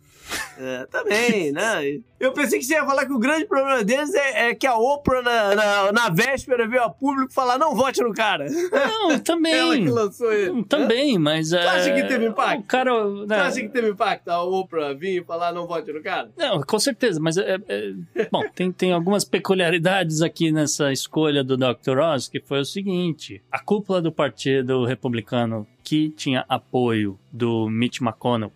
É, 0.59 0.85
também, 0.87 1.51
né? 1.51 1.99
Eu 2.19 2.33
pensei 2.33 2.57
que 2.57 2.65
você 2.65 2.73
ia 2.73 2.85
falar 2.85 3.05
que 3.05 3.13
o 3.13 3.19
grande 3.19 3.45
problema 3.45 3.83
deles 3.83 4.13
é, 4.15 4.49
é 4.49 4.55
que 4.55 4.65
a 4.65 4.75
Oprah, 4.75 5.21
na, 5.21 5.55
na, 5.55 5.91
na, 5.91 6.09
véspera, 6.09 6.67
veio 6.67 6.83
a 6.83 6.89
público 6.89 7.31
falar: 7.31 7.59
não 7.59 7.75
vote 7.75 8.01
no 8.01 8.11
cara. 8.11 8.47
Não, 8.49 9.19
também. 9.21 9.53
Ela 9.53 9.77
que 9.77 9.89
lançou 9.89 10.33
ele. 10.33 10.63
Também, 10.63 11.19
mas. 11.19 11.49
Você 11.49 11.57
acha 11.57 11.93
que 11.93 12.03
teve 12.03 12.25
impacto? 12.25 12.61
O 12.61 12.63
cara. 12.63 12.91
Né? 12.91 13.25
Você 13.27 13.33
acha 13.33 13.61
que 13.61 13.69
teve 13.69 13.89
impacto 13.89 14.29
a 14.29 14.43
Oprah 14.43 14.93
vir 14.93 15.21
e 15.21 15.23
falar: 15.23 15.53
não 15.53 15.67
vote 15.67 15.91
no 15.93 16.01
cara? 16.01 16.31
Não, 16.35 16.61
com 16.61 16.79
certeza, 16.79 17.19
mas. 17.19 17.37
É, 17.37 17.59
é, 17.67 18.27
bom, 18.31 18.43
tem, 18.55 18.71
tem 18.71 18.93
algumas 18.93 19.23
peculiaridades 19.23 20.23
aqui 20.23 20.51
nessa 20.51 20.91
escolha 20.91 21.43
do 21.43 21.55
Dr. 21.55 21.99
Oz, 21.99 22.27
que 22.27 22.39
foi 22.39 22.61
o 22.61 22.65
seguinte: 22.65 23.43
a 23.51 23.59
cúpula 23.59 24.01
do 24.01 24.11
Partido 24.11 24.85
Republicano 24.85 25.67
que 25.87 26.09
tinha 26.09 26.43
apoio 26.49 27.17
do 27.31 27.69
Mitch 27.69 28.01
McConnell. 28.01 28.51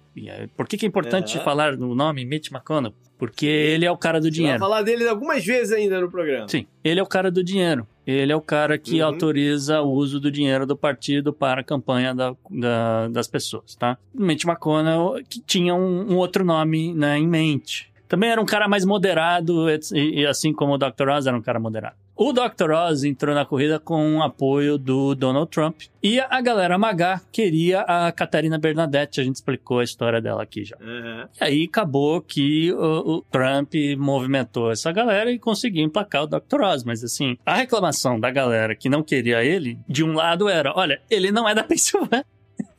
Por 0.57 0.67
que, 0.67 0.75
que 0.75 0.85
é 0.85 0.89
importante 0.89 1.37
é. 1.37 1.41
falar 1.41 1.77
no 1.77 1.95
nome 1.95 2.25
Mitch 2.25 2.51
McConnell? 2.51 2.93
Porque 3.17 3.45
ele 3.45 3.85
é 3.85 3.91
o 3.91 3.95
cara 3.95 4.19
do 4.19 4.29
dinheiro. 4.29 4.59
Vai 4.59 4.67
falar 4.67 4.81
dele 4.81 5.07
algumas 5.07 5.45
vezes 5.45 5.71
ainda 5.71 6.01
no 6.01 6.11
programa. 6.11 6.49
Sim, 6.49 6.67
ele 6.83 6.99
é 6.99 7.03
o 7.03 7.05
cara 7.05 7.31
do 7.31 7.41
dinheiro. 7.41 7.87
Ele 8.05 8.33
é 8.33 8.35
o 8.35 8.41
cara 8.41 8.77
que 8.77 8.99
uhum. 8.99 9.07
autoriza 9.07 9.79
o 9.79 9.93
uso 9.93 10.19
do 10.19 10.29
dinheiro 10.29 10.65
do 10.65 10.75
partido 10.75 11.31
para 11.31 11.61
a 11.61 11.63
campanha 11.63 12.13
da, 12.13 12.35
da, 12.49 13.07
das 13.07 13.29
pessoas, 13.29 13.75
tá? 13.75 13.97
Mitch 14.13 14.43
McConnell, 14.43 15.23
que 15.29 15.39
tinha 15.39 15.73
um, 15.73 16.11
um 16.11 16.17
outro 16.17 16.43
nome 16.43 16.93
né, 16.93 17.17
em 17.17 17.27
mente. 17.27 17.89
Também 18.09 18.29
era 18.29 18.41
um 18.41 18.45
cara 18.45 18.67
mais 18.67 18.83
moderado, 18.83 19.69
e, 19.69 20.19
e 20.19 20.25
assim 20.27 20.51
como 20.51 20.73
o 20.73 20.77
Dr. 20.77 21.07
Oz 21.07 21.27
era 21.27 21.37
um 21.37 21.41
cara 21.41 21.61
moderado. 21.61 21.95
O 22.15 22.33
Dr. 22.33 22.71
Oz 22.71 23.03
entrou 23.03 23.33
na 23.33 23.45
corrida 23.45 23.79
com 23.79 24.17
o 24.17 24.21
apoio 24.21 24.77
do 24.77 25.15
Donald 25.15 25.49
Trump. 25.49 25.81
E 26.03 26.19
a 26.19 26.41
galera 26.41 26.77
Magá 26.77 27.21
queria 27.31 27.81
a 27.81 28.11
Catarina 28.11 28.57
Bernadette. 28.57 29.19
A 29.19 29.23
gente 29.23 29.35
explicou 29.35 29.79
a 29.79 29.83
história 29.83 30.21
dela 30.21 30.43
aqui 30.43 30.63
já. 30.63 30.77
Uhum. 30.79 31.27
E 31.39 31.43
aí 31.43 31.63
acabou 31.63 32.21
que 32.21 32.71
o, 32.73 33.17
o, 33.17 33.21
Trump 33.23 33.73
movimentou 33.97 34.71
essa 34.71 34.91
galera 34.91 35.31
e 35.31 35.39
conseguiu 35.39 35.83
emplacar 35.83 36.23
o 36.23 36.27
Dr. 36.27 36.61
Oz. 36.61 36.83
Mas 36.83 37.03
assim, 37.03 37.37
a 37.45 37.55
reclamação 37.55 38.19
da 38.19 38.29
galera 38.29 38.75
que 38.75 38.89
não 38.89 39.03
queria 39.03 39.43
ele, 39.43 39.79
de 39.87 40.03
um 40.03 40.13
lado 40.13 40.47
era: 40.47 40.73
olha, 40.75 41.01
ele 41.09 41.31
não 41.31 41.47
é 41.47 41.55
da 41.55 41.63
Pensilvânia. 41.71 42.25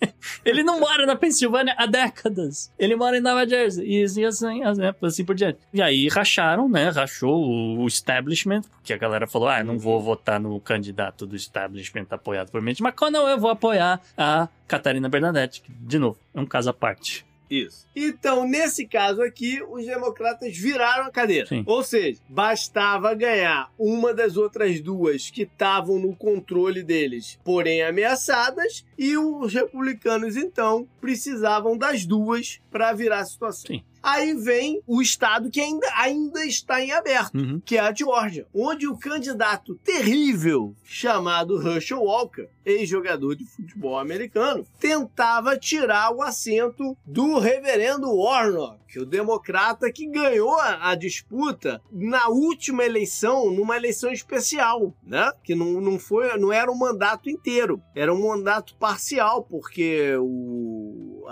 ele 0.45 0.63
não 0.63 0.81
mora 0.81 1.07
na 1.07 1.17
Pensilvânia 1.17 1.75
há 1.77 1.87
décadas. 1.87 2.73
Ele 2.79 2.97
mora 2.97 3.17
em 3.17 3.21
Nova 3.21 3.47
Jersey. 3.47 3.87
E 3.87 4.05
assim, 4.05 4.25
assim, 4.25 4.63
assim, 4.63 4.83
assim 5.03 5.25
por 5.25 5.35
diante. 5.35 5.59
E 5.73 5.81
aí 5.81 6.09
racharam, 6.09 6.69
né? 6.69 6.89
Rachou 6.91 7.79
o 7.79 7.87
establishment, 7.87 8.63
porque 8.73 8.93
a 8.93 8.99
galera 8.99 9.27
falou: 9.27 9.49
ah, 9.49 9.63
não 9.63 9.79
vou 9.79 10.01
votar 10.01 10.41
no 10.41 10.59
candidato 10.61 11.27
do 11.27 11.37
establishment 11.37 12.07
apoiado 12.11 12.51
por 12.51 12.61
Mitch 12.61 12.81
McConnell, 12.81 13.29
eu 13.29 13.39
vou 13.39 13.51
apoiar 13.51 14.01
a 14.17 14.49
Catarina 14.67 15.09
Bernadette. 15.09 15.63
De 15.69 15.99
novo, 15.99 16.19
é 16.35 16.41
um 16.41 16.47
caso 16.47 16.71
à 16.71 16.73
parte. 16.73 17.25
Isso. 17.53 17.87
Então, 17.95 18.49
nesse 18.49 18.87
caso 18.87 19.21
aqui, 19.21 19.63
os 19.69 19.85
democratas 19.85 20.57
viraram 20.57 21.05
a 21.05 21.11
cadeira. 21.11 21.47
Sim. 21.47 21.63
Ou 21.67 21.83
seja, 21.83 22.19
bastava 22.27 23.13
ganhar 23.15 23.71
uma 23.79 24.15
das 24.15 24.39
outras 24.39 24.81
duas 24.81 25.29
que 25.29 25.43
estavam 25.43 25.99
no 25.99 26.17
controle 26.17 26.83
deles, 26.83 27.39
porém 27.45 27.83
ameaçadas, 27.83 28.87
e 28.97 29.19
os 29.19 29.53
republicanos, 29.53 30.35
então, 30.35 30.89
precisavam 30.99 31.77
das 31.77 32.07
duas 32.07 32.59
para 32.71 32.95
virar 32.95 33.19
a 33.19 33.25
situação. 33.27 33.67
Sim. 33.67 33.85
Aí 34.03 34.35
vem 34.35 34.83
o 34.87 35.01
estado 35.01 35.51
que 35.51 35.61
ainda, 35.61 35.87
ainda 35.97 36.45
está 36.45 36.81
em 36.83 36.91
aberto, 36.91 37.37
uhum. 37.37 37.61
que 37.65 37.77
é 37.77 37.81
a 37.81 37.95
Geórgia, 37.95 38.47
onde 38.53 38.89
o 38.89 38.97
candidato 38.97 39.77
terrível 39.85 40.75
chamado 40.83 41.67
Herschel 41.67 42.03
Walker, 42.03 42.49
ex-jogador 42.65 43.37
de 43.37 43.45
futebol 43.45 43.99
americano, 43.99 44.67
tentava 44.79 45.57
tirar 45.57 46.13
o 46.13 46.23
assento 46.23 46.97
do 47.07 47.39
reverendo 47.39 48.13
Warnock, 48.13 48.99
o 48.99 49.07
democrata 49.07 49.91
que 49.91 50.07
ganhou 50.07 50.59
a, 50.59 50.95
disputa 50.95 51.81
na 51.91 52.29
última 52.29 52.85
eleição, 52.85 53.51
numa 53.51 53.77
eleição 53.77 54.13
especial, 54.13 54.95
né? 55.03 55.33
Que 55.43 55.55
não, 55.55 55.81
não 55.81 55.99
foi, 55.99 56.37
não 56.39 56.53
era 56.53 56.71
um 56.71 56.77
mandato 56.77 57.31
inteiro, 57.31 57.83
era 57.95 58.13
um 58.13 58.29
mandato 58.29 58.75
parcial, 58.77 59.43
porque 59.45 60.15
o 60.19 60.72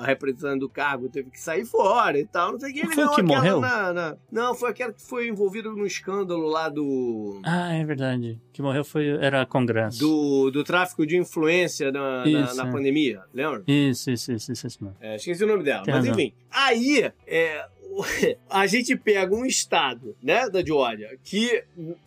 a 0.00 0.06
representante 0.06 0.60
do 0.60 0.68
cargo 0.68 1.08
teve 1.08 1.30
que 1.30 1.40
sair 1.40 1.64
fora 1.64 2.18
e 2.18 2.26
tal, 2.26 2.52
não 2.52 2.60
sei 2.60 2.70
o 2.70 2.74
que. 2.74 2.80
Ele 2.80 2.94
foi 2.94 3.04
o 3.04 3.14
que 3.14 3.22
morreu? 3.22 3.60
Na, 3.60 3.92
na, 3.92 4.16
não, 4.30 4.54
foi 4.54 4.70
aquela 4.70 4.92
que 4.92 5.02
foi 5.02 5.28
envolvido 5.28 5.70
no 5.72 5.86
escândalo 5.86 6.48
lá 6.48 6.68
do... 6.68 7.40
Ah, 7.44 7.74
é 7.74 7.84
verdade. 7.84 8.40
Que 8.52 8.62
morreu 8.62 8.84
foi, 8.84 9.08
era 9.08 9.44
Congresso. 9.44 9.98
Do, 9.98 10.50
do 10.50 10.64
tráfico 10.64 11.06
de 11.06 11.16
influência 11.16 11.92
na, 11.92 12.24
isso, 12.26 12.56
na, 12.56 12.64
na 12.64 12.70
é. 12.70 12.72
pandemia, 12.72 13.22
lembra? 13.32 13.62
Isso, 13.66 14.10
isso, 14.10 14.32
isso, 14.32 14.52
isso, 14.52 14.66
isso 14.66 14.94
é, 15.00 15.16
esqueci 15.16 15.44
o 15.44 15.46
nome 15.46 15.62
dela, 15.62 15.84
Tem 15.84 15.92
mas 15.92 16.06
razão. 16.06 16.20
enfim. 16.20 16.34
Aí, 16.50 17.12
é, 17.26 17.66
a 18.48 18.66
gente 18.66 18.96
pega 18.96 19.34
um 19.34 19.44
estado, 19.44 20.16
né, 20.22 20.48
da 20.48 20.64
Geórgia, 20.64 21.18
que 21.22 21.62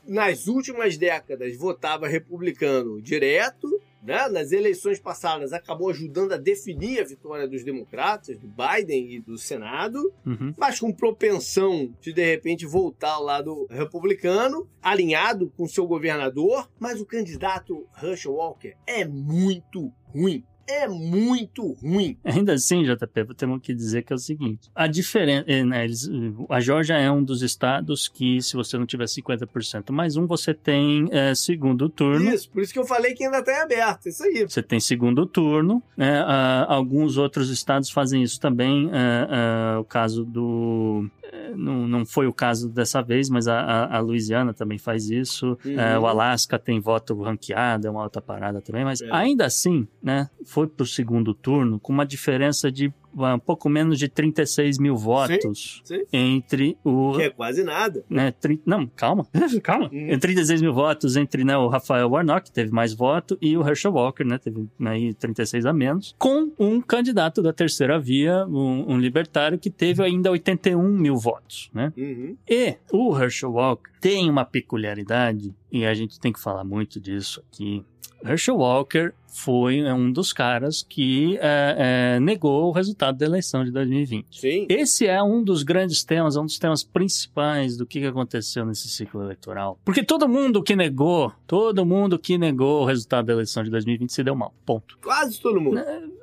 nas 0.08 0.47
últimas 0.47 0.97
décadas 0.97 1.56
votava 1.58 2.08
republicano 2.08 3.01
direto, 3.01 3.82
né, 4.04 4.28
nas 4.28 4.52
eleições 4.52 5.00
passadas 5.00 5.54
acabou 5.54 5.89
ajudando 5.89 6.34
a 6.34 6.38
definir 6.38 7.00
a 7.00 7.06
vitória 7.06 7.48
dos 7.48 7.63
democratas, 7.63 8.38
do 8.38 8.48
Biden 8.48 9.13
e 9.13 9.20
do 9.20 9.38
Senado, 9.38 10.13
uhum. 10.26 10.54
mas 10.58 10.80
com 10.80 10.92
propensão 10.92 11.94
de 12.02 12.13
de 12.13 12.24
repente 12.24 12.66
voltar 12.66 13.13
ao 13.13 13.24
lado 13.24 13.66
republicano, 13.70 14.68
alinhado 14.82 15.52
com 15.56 15.68
seu 15.68 15.88
governador, 15.88 16.70
mas 16.80 17.00
o 17.00 17.06
candidato 17.06 17.88
Herschel 18.02 18.34
Walker 18.34 18.76
é 18.86 19.06
muito 19.06 19.92
ruim 20.13 20.44
é 20.67 20.88
muito 20.88 21.73
ruim. 21.73 22.17
Ainda 22.23 22.54
assim, 22.54 22.84
JP, 22.84 23.34
temos 23.36 23.62
que 23.62 23.73
dizer 23.73 24.04
que 24.04 24.13
é 24.13 24.15
o 24.15 24.19
seguinte: 24.19 24.69
a 24.73 24.88
diferença. 24.88 25.45
Né, 25.65 25.84
eles, 25.84 26.10
a 26.49 26.60
Georgia 26.60 26.97
é 26.97 27.12
um 27.12 27.23
dos 27.23 27.41
estados 27.41 28.08
que, 28.08 28.41
se 28.41 28.56
você 28.56 28.78
não 28.78 28.86
tiver 28.86 29.06
50% 29.06 29.91
mais 29.91 30.15
um, 30.15 30.26
você 30.26 30.54
tem 30.54 31.08
é, 31.12 31.36
segundo 31.36 31.89
turno. 31.89 32.34
Isso, 32.34 32.49
por 32.49 32.62
isso 32.62 32.73
que 32.73 32.80
eu 32.80 32.86
falei 32.86 33.13
que 33.13 33.23
ainda 33.23 33.39
está 33.39 33.63
aberto. 33.63 34.08
Isso 34.08 34.23
aí. 34.23 34.45
Você 34.47 34.62
tem 34.62 34.80
segundo 34.80 35.26
turno. 35.26 35.82
Né, 35.95 36.23
alguns 36.67 37.17
outros 37.17 37.49
estados 37.49 37.89
fazem 37.89 38.23
isso 38.23 38.39
também. 38.39 38.88
Uh, 38.88 39.80
o 39.80 39.84
caso 39.84 40.23
do 40.23 41.10
não, 41.56 41.88
não 41.88 42.06
foi 42.06 42.28
o 42.28 42.34
caso 42.34 42.69
dessa 42.69 43.02
vez, 43.02 43.30
mas 43.30 43.47
a, 43.47 43.60
a, 43.60 43.97
a 43.97 43.99
Louisiana 43.99 44.54
também 44.54 44.78
faz 44.78 45.10
isso. 45.10 45.58
Uhum. 45.65 46.02
O 46.02 46.08
Alasca 46.08 46.58
tem 46.60 46.80
voto 46.80 47.19
ranqueado, 47.21 47.88
é 47.88 47.89
uma 47.89 48.04
alta 48.04 48.21
parada 48.21 48.62
também, 48.62 48.84
mas 48.84 49.02
é. 49.02 49.10
ainda 49.12 49.45
assim, 49.45 49.88
né, 50.02 50.30
foi 50.45 50.62
pro 50.67 50.86
segundo 50.86 51.34
turno 51.34 51.80
com 51.80 51.93
uma 51.93 52.06
diferença 52.06 52.71
de 52.71 52.93
um 53.15 53.39
pouco 53.39 53.69
menos 53.69 53.99
de 53.99 54.08
36 54.10 54.80
mil 54.80 54.95
votos 54.95 55.82
sim, 55.84 55.99
sim. 55.99 56.06
entre 56.12 56.78
o. 56.84 57.13
Que 57.13 57.23
é 57.23 57.30
quase 57.30 57.63
nada. 57.63 58.04
Né, 58.10 58.32
tri, 58.32 58.60
não, 58.65 58.88
calma, 58.88 59.28
calma. 59.62 59.89
Uhum. 59.93 60.17
36 60.17 60.62
mil 60.62 60.73
votos 60.73 61.15
entre 61.15 61.43
né, 61.43 61.56
o 61.56 61.67
Rafael 61.67 62.10
Warnock, 62.10 62.45
que 62.45 62.52
teve 62.52 62.71
mais 62.71 62.93
voto, 62.93 63.38
e 63.41 63.56
o 63.56 63.67
Herschel 63.67 63.93
Walker, 63.93 64.23
né? 64.23 64.38
Teve 64.38 64.67
aí 64.86 65.13
36 65.13 65.65
a 65.65 65.73
menos, 65.73 66.15
com 66.17 66.52
um 66.58 66.82
candidato 66.82 67.41
da 67.41 67.54
terceira 67.54 67.99
via, 67.99 68.45
um, 68.47 68.93
um 68.93 68.97
libertário, 68.97 69.60
que 69.60 69.69
teve 69.69 70.02
ainda 70.04 70.32
81 70.32 70.82
mil 70.82 71.15
votos, 71.15 71.69
né? 71.73 71.93
Uhum. 71.95 72.36
E 72.49 72.76
o 72.91 73.15
Herschel 73.17 73.52
Walker 73.52 73.92
tem 74.04 74.30
uma 74.30 74.44
peculiaridade, 74.44 75.56
e 75.72 75.86
a 75.86 75.94
gente 75.94 76.20
tem 76.20 76.34
que 76.34 76.39
falar 76.42 76.66
muito 76.66 77.00
disso 77.00 77.42
aqui. 77.48 77.86
Herschel 78.22 78.58
Walker 78.58 79.13
foi 79.34 79.80
é, 79.80 79.94
um 79.94 80.12
dos 80.12 80.32
caras 80.32 80.86
que 80.88 81.38
é, 81.42 82.16
é, 82.16 82.20
negou 82.20 82.70
o 82.70 82.72
resultado 82.72 83.18
da 83.18 83.26
eleição 83.26 83.66
de 83.66 83.72
2020. 83.72 84.39
Sim. 84.39 84.66
Esse 84.70 85.08
é 85.08 85.22
um 85.24 85.44
dos 85.44 85.63
grandes 85.63 86.04
temas, 86.04 86.36
um 86.36 86.46
dos 86.46 86.60
temas 86.60 86.84
principais 86.84 87.76
do 87.76 87.86
que 87.86 88.06
aconteceu 88.06 88.66
nesse 88.66 88.88
ciclo 88.88 89.24
eleitoral. 89.24 89.80
Porque 89.84 90.04
todo 90.04 90.28
mundo 90.30 90.62
que 90.62 90.76
negou, 90.76 91.34
todo 91.48 91.86
mundo 91.86 92.20
que 92.20 92.38
negou 92.38 92.84
o 92.84 92.86
resultado 92.86 93.26
da 93.26 93.34
eleição 93.34 93.63
de 93.63 93.72
2020 93.72 94.12
se 94.12 94.24
deu 94.24 94.36
mal. 94.36 94.54
Ponto. 94.66 94.98
Quase 95.02 95.42
todo 95.42 95.60
mundo. 95.60 95.80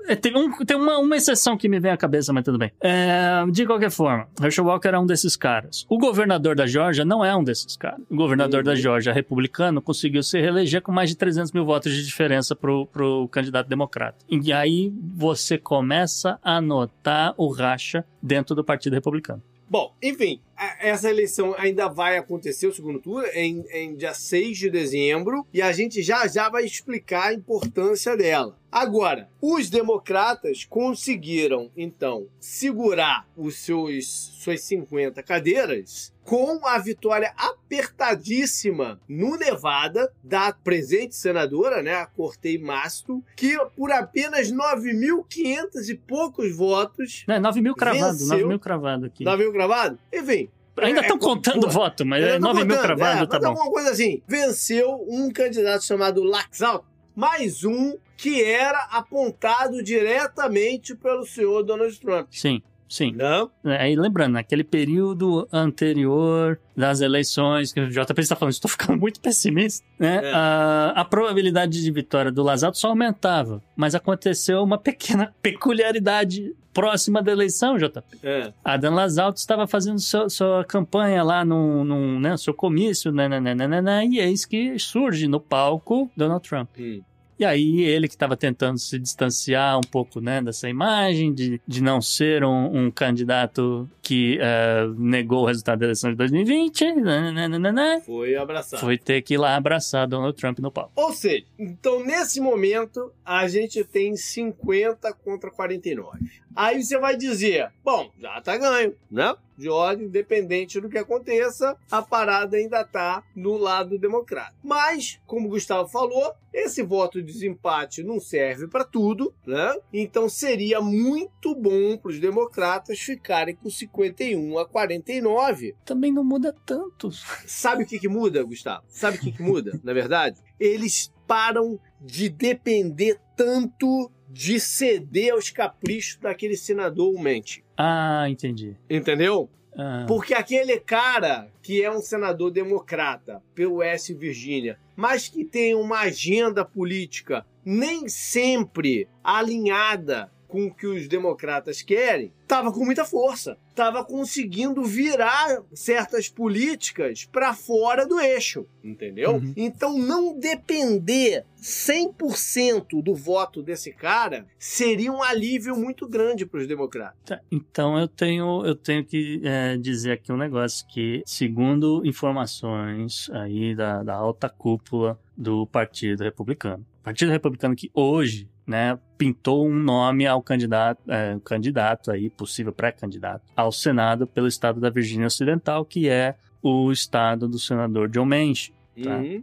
É, 0.07 0.17
tem 0.17 0.37
um, 0.37 0.65
tem 0.65 0.77
uma, 0.77 0.99
uma 0.99 1.17
exceção 1.17 1.57
que 1.57 1.69
me 1.69 1.81
vem 1.81 1.91
à 1.91 1.97
cabeça, 1.97 2.33
mas 2.33 2.45
tudo 2.45 2.59
bem. 2.59 2.71
É, 2.81 3.45
de 3.51 3.67
qualquer 3.67 3.91
forma, 3.91 4.29
Herschel 4.41 4.65
Walker 4.65 4.89
é 4.89 4.99
um 4.99 5.07
desses 5.07 5.37
caras. 5.37 5.85
O 5.89 5.99
governador 5.99 6.55
da 6.55 6.67
Georgia 6.67 7.05
não 7.05 7.25
é 7.25 7.35
um 7.35 7.43
desses 7.43 7.70
O 8.11 8.17
governador 8.17 8.61
uhum. 8.61 8.65
da 8.65 8.75
Georgia, 8.75 9.13
republicano, 9.13 9.81
conseguiu 9.83 10.23
se 10.23 10.41
reeleger 10.41 10.83
com 10.83 10.93
mais 10.93 11.11
de 11.11 11.17
300 11.17 11.53
mil 11.53 11.65
votos 11.65 11.93
de 11.93 12.05
diferença 12.05 12.55
pro, 12.55 12.87
pro 12.87 13.29
candidato 13.29 13.69
democrata. 13.69 14.19
E 14.29 14.53
aí 14.53 14.93
você 15.15 15.59
começa 15.59 16.39
a 16.43 16.61
notar 16.61 17.35
o 17.37 17.53
racha 17.53 18.05
dentro 18.23 18.55
do 18.55 18.65
Partido 18.65 18.95
Republicano. 18.95 19.43
Bom, 19.69 19.95
enfim, 20.03 20.41
essa 20.79 21.09
eleição 21.09 21.55
ainda 21.57 21.89
vai 21.89 22.19
acontecer, 22.19 22.67
o 22.67 22.73
segundo 22.73 23.01
turno, 23.01 23.27
em, 23.33 23.65
em 23.73 23.95
dia 23.95 24.13
6 24.13 24.59
de 24.59 24.71
dezembro, 24.71 25.47
e 25.53 25.63
a 25.63 25.73
gente 25.73 26.03
já 26.03 26.27
já 26.27 26.49
vai 26.49 26.65
explicar 26.65 27.29
a 27.29 27.35
importância 27.35 28.17
dela. 28.17 28.59
Agora, 28.71 29.29
os 29.41 29.69
democratas 29.69 30.65
conseguiram, 30.65 31.71
então, 31.77 32.29
segurar 32.39 33.27
os 33.37 33.57
seus 33.57 34.31
suas 34.41 34.61
50 34.63 35.23
cadeiras 35.23 36.13
com 36.23 36.65
a 36.65 36.79
vitória 36.79 37.33
apertadíssima 37.37 39.01
no 39.09 39.37
Nevada 39.37 40.13
da 40.23 40.53
presente 40.53 41.17
senadora, 41.17 41.83
né, 41.83 41.95
a 41.95 42.07
Cortei 42.07 42.57
Masto, 42.57 43.23
que 43.35 43.59
por 43.77 43.91
apenas 43.91 44.53
9.500 44.53 45.89
e 45.89 45.97
poucos 45.97 46.55
votos. 46.55 47.25
Não, 47.27 47.41
9 47.41 47.61
mil 47.61 47.75
cravado, 47.75 48.25
9 48.25 48.45
mil 48.45 48.61
cravado 48.61 49.07
aqui. 49.07 49.25
9 49.25 49.43
mil 49.43 49.53
cravado? 49.53 49.99
Enfim, 50.13 50.49
Ainda 50.83 51.01
estão 51.01 51.17
é, 51.17 51.21
contando 51.21 51.67
pô, 51.67 51.71
voto, 51.71 52.07
mas 52.07 52.25
é 52.25 52.39
9 52.39 52.65
mil 52.65 52.79
cravado, 52.79 53.25
é, 53.25 53.27
tá 53.27 53.39
bom. 53.39 53.49
alguma 53.49 53.71
coisa 53.71 53.91
assim. 53.91 54.23
Venceu 54.27 55.05
um 55.09 55.31
candidato 55.31 55.85
chamado 55.85 56.23
Laxalt, 56.23 56.85
mais 57.15 57.65
um 57.65 57.97
que 58.17 58.43
era 58.43 58.89
apontado 58.91 59.83
diretamente 59.83 60.95
pelo 60.95 61.25
senhor 61.25 61.63
Donald 61.63 61.99
Trump. 61.99 62.29
Sim. 62.31 62.63
Sim. 62.91 63.13
Não? 63.13 63.49
É, 63.65 63.85
aí 63.85 63.95
lembrando, 63.95 64.33
naquele 64.33 64.65
período 64.65 65.49
anterior 65.53 66.59
das 66.77 67.01
eleições, 67.01 67.73
que 67.73 67.79
o 67.79 67.89
JP 67.89 68.21
está 68.21 68.35
falando, 68.35 68.53
estou 68.53 68.69
ficando 68.69 68.99
muito 68.99 69.21
pessimista, 69.21 69.87
né? 69.97 70.21
É. 70.25 70.33
A, 70.33 70.93
a, 70.97 71.05
probabilidade 71.05 71.81
de 71.81 71.91
vitória 71.93 72.33
do 72.33 72.43
Lazato 72.43 72.77
só 72.77 72.89
aumentava, 72.89 73.63
mas 73.77 73.95
aconteceu 73.95 74.61
uma 74.61 74.77
pequena 74.77 75.33
peculiaridade 75.41 76.53
próxima 76.73 77.23
da 77.23 77.33
eleição, 77.33 77.77
JP. 77.77 78.03
É. 78.23 78.53
Adam 78.65 78.95
Lasalto 78.95 79.39
estava 79.39 79.67
fazendo 79.67 79.99
seu, 79.99 80.29
sua 80.31 80.65
campanha 80.65 81.23
lá 81.23 81.45
no, 81.45 81.85
no 81.85 82.21
né, 82.21 82.37
seu 82.37 82.55
comício, 82.55 83.13
né, 83.13 83.29
né, 83.29 83.41
né, 83.41 83.81
né, 83.81 84.07
e 84.07 84.19
eis 84.19 84.45
que 84.45 84.79
surge 84.79 85.27
no 85.27 85.41
palco 85.41 86.11
Donald 86.17 86.47
Trump. 86.49 86.69
Hum. 86.79 87.03
E 87.41 87.45
aí 87.47 87.81
ele 87.81 88.07
que 88.07 88.13
estava 88.13 88.37
tentando 88.37 88.79
se 88.79 88.99
distanciar 88.99 89.79
um 89.79 89.81
pouco 89.91 90.21
né, 90.21 90.43
dessa 90.43 90.69
imagem, 90.69 91.33
de, 91.33 91.59
de 91.67 91.83
não 91.83 92.03
ser 92.03 92.45
um, 92.45 92.85
um 92.85 92.91
candidato 92.91 93.89
que 94.03 94.39
uh, 94.39 94.93
negou 95.01 95.45
o 95.45 95.47
resultado 95.47 95.79
da 95.79 95.87
eleição 95.87 96.11
de 96.11 96.17
2020, 96.17 96.97
nananana, 96.97 98.03
foi 98.05 98.37
abraçar. 98.37 98.79
Foi 98.79 98.99
ter 98.99 99.23
que 99.23 99.35
ir 99.35 99.37
lá 99.39 99.57
abraçar 99.57 100.07
Donald 100.07 100.37
Trump 100.37 100.59
no 100.59 100.71
palco. 100.71 100.93
Ou 100.95 101.15
seja, 101.15 101.47
então 101.59 102.05
nesse 102.05 102.43
momento 102.43 103.11
a 103.25 103.49
gente 103.49 103.83
tem 103.85 104.15
50 104.15 105.11
contra 105.15 105.51
49. 105.51 106.19
Aí 106.55 106.83
você 106.83 106.99
vai 106.99 107.17
dizer, 107.17 107.71
bom, 107.85 108.11
já 108.19 108.41
tá 108.41 108.57
ganho, 108.57 108.95
né? 109.11 109.35
De 109.57 109.69
ordem, 109.69 110.07
independente 110.07 110.81
do 110.81 110.89
que 110.89 110.99
aconteça, 110.99 111.77
a 111.91 112.01
parada 112.01 112.57
ainda 112.57 112.83
tá 112.85 113.23
no 113.37 113.57
lado 113.57 113.99
democrata. 113.99 114.55
Mas, 114.63 115.21
como 115.27 115.47
o 115.47 115.51
Gustavo 115.51 115.89
falou, 115.89 116.35
esse 116.53 116.83
voto 116.83 117.23
de 117.23 117.33
desempate 117.33 118.03
não 118.03 118.19
serve 118.19 118.67
para 118.67 118.85
tudo, 118.85 119.35
né? 119.47 119.75
Então 119.93 120.29
seria 120.29 120.81
muito 120.81 121.55
bom 121.55 121.97
para 121.97 122.11
os 122.11 122.19
democratas 122.19 122.99
ficarem 122.99 123.55
com 123.55 123.69
51 123.69 124.59
a 124.59 124.67
49. 124.67 125.77
Também 125.85 126.13
não 126.13 126.25
muda 126.25 126.55
tanto. 126.65 127.11
Sabe 127.47 127.85
o 127.85 127.87
que, 127.87 127.99
que 127.99 128.09
muda, 128.09 128.43
Gustavo? 128.43 128.85
Sabe 128.89 129.19
o 129.19 129.21
que, 129.21 129.33
que 129.33 129.43
muda, 129.43 129.79
na 129.85 129.93
verdade? 129.93 130.41
Eles 130.59 131.13
param 131.27 131.79
de 132.01 132.29
depender 132.29 133.21
tanto 133.37 134.11
de 134.31 134.61
ceder 134.61 135.33
aos 135.33 135.51
caprichos 135.51 136.17
daquele 136.21 136.57
senador 136.57 137.21
mente. 137.21 137.65
Ah, 137.77 138.27
entendi. 138.29 138.77
Entendeu? 138.89 139.51
Ah. 139.77 140.05
Porque 140.07 140.35
aquele 140.35 140.79
cara 140.79 141.49
que 141.63 141.83
é 141.83 141.91
um 141.91 142.01
senador 142.01 142.51
democrata 142.51 143.43
pelo 143.55 143.77
West 143.77 144.13
Virgínia, 144.13 144.79
mas 144.97 145.29
que 145.29 145.45
tem 145.45 145.75
uma 145.75 146.01
agenda 146.01 146.65
política 146.65 147.45
nem 147.65 148.09
sempre 148.09 149.09
alinhada 149.23 150.31
com 150.51 150.67
o 150.67 150.75
que 150.75 150.87
os 150.87 151.07
democratas 151.07 151.81
querem, 151.81 152.33
estava 152.43 152.73
com 152.73 152.85
muita 152.85 153.05
força, 153.05 153.57
estava 153.69 154.05
conseguindo 154.05 154.83
virar 154.83 155.63
certas 155.73 156.29
políticas 156.29 157.25
para 157.25 157.55
fora 157.55 158.05
do 158.05 158.19
eixo, 158.19 158.67
entendeu? 158.83 159.37
Uhum. 159.37 159.55
Então 159.57 159.97
não 159.97 160.37
depender 160.37 161.45
100% 161.57 163.01
do 163.01 163.15
voto 163.15 163.63
desse 163.63 163.93
cara 163.93 164.45
seria 164.59 165.13
um 165.13 165.23
alívio 165.23 165.77
muito 165.77 166.09
grande 166.09 166.45
para 166.45 166.61
os 166.61 166.67
democratas. 166.67 167.21
Tá, 167.25 167.41
então 167.51 167.97
eu 167.97 168.09
tenho 168.09 168.67
eu 168.67 168.75
tenho 168.75 169.05
que 169.05 169.41
é, 169.45 169.77
dizer 169.77 170.13
aqui 170.13 170.33
um 170.33 170.37
negócio 170.37 170.85
que 170.89 171.23
segundo 171.25 172.03
informações 172.05 173.31
aí 173.31 173.75
da, 173.77 174.03
da 174.03 174.15
alta 174.15 174.49
cúpula 174.49 175.19
do 175.37 175.67
Partido 175.67 176.25
Republicano, 176.25 176.85
Partido 177.03 177.31
Republicano 177.31 177.77
que 177.77 177.91
hoje 177.95 178.49
né, 178.71 178.97
pintou 179.19 179.67
um 179.67 179.75
nome 179.75 180.27
ao 180.27 180.41
candidato, 180.41 181.03
é, 181.09 181.37
candidato 181.45 182.13
aí, 182.13 182.31
possível 182.31 182.73
pré-candidato, 182.73 183.43
ao 183.57 183.73
Senado 183.73 184.29
pelo 184.29 184.47
estado 184.47 184.81
da 184.81 184.89
Virgínia 184.89 185.27
Ocidental, 185.27 185.85
que 185.85 186.09
é 186.09 186.37
o 186.63 186.93
estado 186.93 187.49
do 187.49 187.59
senador 187.59 188.09
John 188.09 188.27
Manchin. 188.27 188.73
Tá? 189.03 189.17
Uhum. 189.17 189.43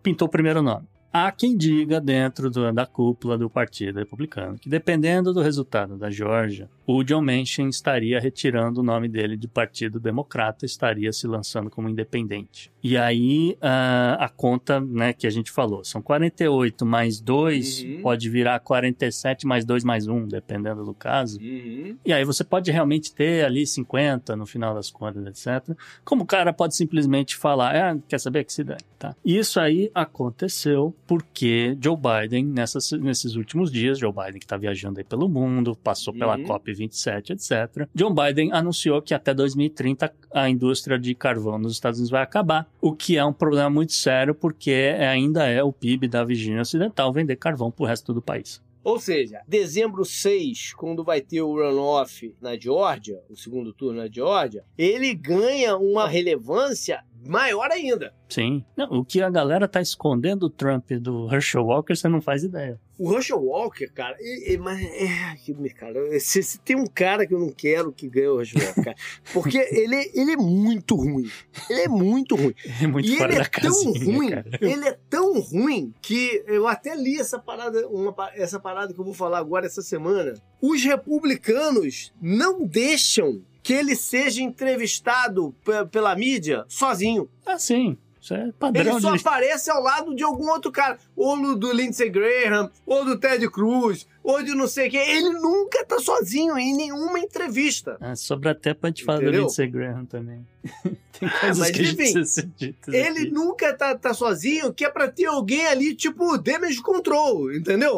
Pintou 0.00 0.28
o 0.28 0.30
primeiro 0.30 0.62
nome. 0.62 0.86
Há 1.12 1.32
quem 1.32 1.56
diga 1.56 2.00
dentro 2.00 2.50
do, 2.50 2.70
da 2.72 2.86
cúpula 2.86 3.38
do 3.38 3.48
Partido 3.48 3.98
Republicano 3.98 4.58
que, 4.58 4.68
dependendo 4.68 5.32
do 5.32 5.40
resultado 5.40 5.96
da 5.96 6.10
Geórgia, 6.10 6.68
o 6.86 7.02
John 7.02 7.22
Manchin 7.22 7.68
estaria 7.68 8.20
retirando 8.20 8.80
o 8.80 8.82
nome 8.82 9.08
dele 9.08 9.36
de 9.36 9.48
Partido 9.48 9.98
Democrata, 9.98 10.64
estaria 10.64 11.12
se 11.12 11.26
lançando 11.26 11.70
como 11.70 11.88
independente. 11.88 12.70
E 12.82 12.96
aí 12.96 13.58
uh, 13.62 14.16
a 14.18 14.28
conta 14.28 14.80
né, 14.80 15.12
que 15.12 15.26
a 15.26 15.30
gente 15.30 15.50
falou, 15.50 15.84
são 15.84 16.00
48 16.00 16.86
mais 16.86 17.20
2, 17.20 17.82
uhum. 17.82 18.02
pode 18.02 18.30
virar 18.30 18.58
47 18.60 19.46
mais 19.46 19.64
2 19.64 19.84
mais 19.84 20.06
1, 20.06 20.28
dependendo 20.28 20.84
do 20.84 20.94
caso. 20.94 21.38
Uhum. 21.40 21.96
E 22.04 22.12
aí 22.12 22.24
você 22.24 22.44
pode 22.44 22.70
realmente 22.70 23.14
ter 23.14 23.44
ali 23.44 23.66
50 23.66 24.36
no 24.36 24.46
final 24.46 24.74
das 24.74 24.90
contas, 24.90 25.26
etc. 25.26 25.76
Como 26.04 26.22
o 26.22 26.26
cara 26.26 26.52
pode 26.52 26.74
simplesmente 26.76 27.36
falar, 27.36 27.74
ah, 27.74 27.98
quer 28.08 28.20
saber 28.20 28.44
que 28.44 28.52
se 28.52 28.64
dane, 28.64 28.80
tá? 28.98 29.14
Isso 29.24 29.58
aí 29.60 29.90
aconteceu 29.94 30.94
porque 31.08 31.74
Joe 31.82 31.96
Biden, 31.96 32.44
nessas, 32.44 32.92
nesses 32.92 33.34
últimos 33.34 33.72
dias, 33.72 33.98
Joe 33.98 34.12
Biden 34.12 34.38
que 34.38 34.44
está 34.44 34.58
viajando 34.58 35.00
aí 35.00 35.04
pelo 35.04 35.26
mundo, 35.26 35.74
passou 35.74 36.12
pela 36.12 36.36
Uhum. 36.36 36.44
COP27, 36.44 37.30
etc. 37.30 37.88
Joe 37.94 38.12
Biden 38.12 38.52
anunciou 38.52 39.00
que 39.00 39.14
até 39.14 39.32
2030 39.32 40.12
a 40.32 40.50
indústria 40.50 40.98
de 40.98 41.14
carvão 41.14 41.58
nos 41.58 41.72
Estados 41.72 41.98
Unidos 41.98 42.10
vai 42.10 42.22
acabar, 42.22 42.70
o 42.80 42.92
que 42.92 43.16
é 43.16 43.24
um 43.24 43.32
problema 43.32 43.70
muito 43.70 43.94
sério, 43.94 44.34
porque 44.34 44.70
ainda 45.00 45.46
é 45.46 45.62
o 45.62 45.72
PIB 45.72 46.08
da 46.08 46.22
Virgínia 46.22 46.60
Ocidental 46.60 47.10
vender 47.10 47.36
carvão 47.36 47.70
pro 47.70 47.86
resto 47.86 48.12
do 48.12 48.20
país. 48.20 48.60
Ou 48.84 48.98
seja, 48.98 49.40
dezembro 49.46 50.04
6, 50.04 50.72
quando 50.74 51.04
vai 51.04 51.20
ter 51.20 51.42
o 51.42 51.52
runoff 51.52 52.34
na 52.40 52.56
Geórgia, 52.58 53.20
o 53.28 53.36
segundo 53.36 53.72
turno 53.72 54.00
na 54.00 54.08
Geórgia, 54.08 54.64
ele 54.78 55.14
ganha 55.14 55.76
uma 55.76 56.08
relevância 56.08 57.02
maior 57.26 57.70
ainda. 57.70 58.12
Sim. 58.28 58.64
Não, 58.76 58.86
o 59.00 59.04
que 59.04 59.22
a 59.22 59.30
galera 59.30 59.66
tá 59.66 59.80
escondendo 59.80 60.40
do 60.40 60.50
Trump 60.50 60.90
do 60.92 61.32
Herschel 61.32 61.64
Walker, 61.64 61.94
você 61.96 62.08
não 62.08 62.20
faz 62.20 62.42
ideia. 62.44 62.78
O 62.98 63.12
Herschel 63.14 63.40
Walker, 63.40 63.86
cara, 63.88 64.16
e- 64.20 64.52
e- 64.54 64.58
mas 64.58 64.78
é, 64.82 65.36
que- 65.36 65.54
cara, 65.70 66.18
se, 66.20 66.42
se 66.42 66.58
tem 66.58 66.76
um 66.76 66.84
cara 66.86 67.24
que 67.26 67.32
eu 67.32 67.38
não 67.38 67.50
quero 67.50 67.92
que 67.92 68.08
ganhe 68.08 68.26
o 68.28 68.40
Herschel 68.40 68.60
Walker, 68.60 68.82
cara, 68.84 68.96
porque 69.32 69.56
ele, 69.56 70.10
ele 70.14 70.32
é 70.32 70.36
muito 70.36 70.94
ruim. 70.96 71.30
Ele 71.70 71.80
é 71.82 71.88
muito 71.88 72.34
ruim. 72.36 72.54
É 72.82 72.86
muito 72.86 73.08
e 73.08 73.16
fora 73.16 73.30
ele 73.32 73.38
da 73.38 73.44
é 73.44 73.48
tão 73.48 73.70
casinha, 73.70 74.04
ruim, 74.16 74.30
cara. 74.30 74.50
ele 74.60 74.88
é 74.88 74.98
tão 75.08 75.40
ruim 75.40 75.94
que 76.02 76.42
eu 76.46 76.66
até 76.68 76.94
li 76.96 77.18
essa 77.18 77.38
parada, 77.38 77.88
uma, 77.88 78.14
essa 78.34 78.58
parada 78.60 78.92
que 78.92 79.00
eu 79.00 79.04
vou 79.04 79.14
falar 79.14 79.38
agora 79.38 79.64
essa 79.66 79.80
semana. 79.82 80.34
Os 80.60 80.82
republicanos 80.82 82.12
não 82.20 82.64
deixam 82.66 83.42
que 83.68 83.74
ele 83.74 83.94
seja 83.94 84.42
entrevistado 84.42 85.54
pe- 85.62 85.84
pela 85.90 86.16
mídia 86.16 86.64
sozinho. 86.68 87.28
Ah, 87.44 87.58
sim. 87.58 87.98
Isso 88.18 88.32
é 88.32 88.44
Ele 88.44 88.52
padrão 88.52 88.98
só 88.98 89.12
de... 89.14 89.18
aparece 89.20 89.70
ao 89.70 89.82
lado 89.82 90.14
de 90.14 90.22
algum 90.24 90.48
outro 90.48 90.72
cara. 90.72 90.96
Ou 91.14 91.54
do 91.54 91.70
Lindsey 91.70 92.08
Graham, 92.08 92.70
ou 92.86 93.04
do 93.04 93.18
Ted 93.18 93.46
Cruz, 93.50 94.06
ou 94.28 94.42
de 94.42 94.54
não 94.54 94.68
sei 94.68 94.90
quem. 94.90 95.00
Ele 95.00 95.30
nunca 95.30 95.82
tá 95.86 95.98
sozinho 95.98 96.58
em 96.58 96.76
nenhuma 96.76 97.18
entrevista. 97.18 97.96
Ah, 97.98 98.14
sobra 98.14 98.50
até 98.50 98.74
pra 98.74 98.90
gente 98.90 99.02
falar 99.02 99.20
do 99.20 99.22
Entendeu? 99.22 99.42
Lindsey 99.44 99.66
Graham 99.66 100.04
também. 100.04 100.46
Tem 101.18 101.28
coisas 101.28 101.58
mas 101.58 101.70
que 101.70 101.82
enfim, 101.82 102.24
ser 102.24 102.48
ditas 102.56 102.94
Ele 102.94 103.22
aqui. 103.22 103.30
nunca 103.30 103.74
tá, 103.74 103.96
tá 103.96 104.14
sozinho, 104.14 104.72
que 104.72 104.84
é 104.84 104.90
pra 104.90 105.08
ter 105.08 105.24
alguém 105.24 105.66
ali, 105.66 105.94
tipo, 105.94 106.38
damage 106.38 106.80
control, 106.80 107.52
entendeu? 107.52 107.92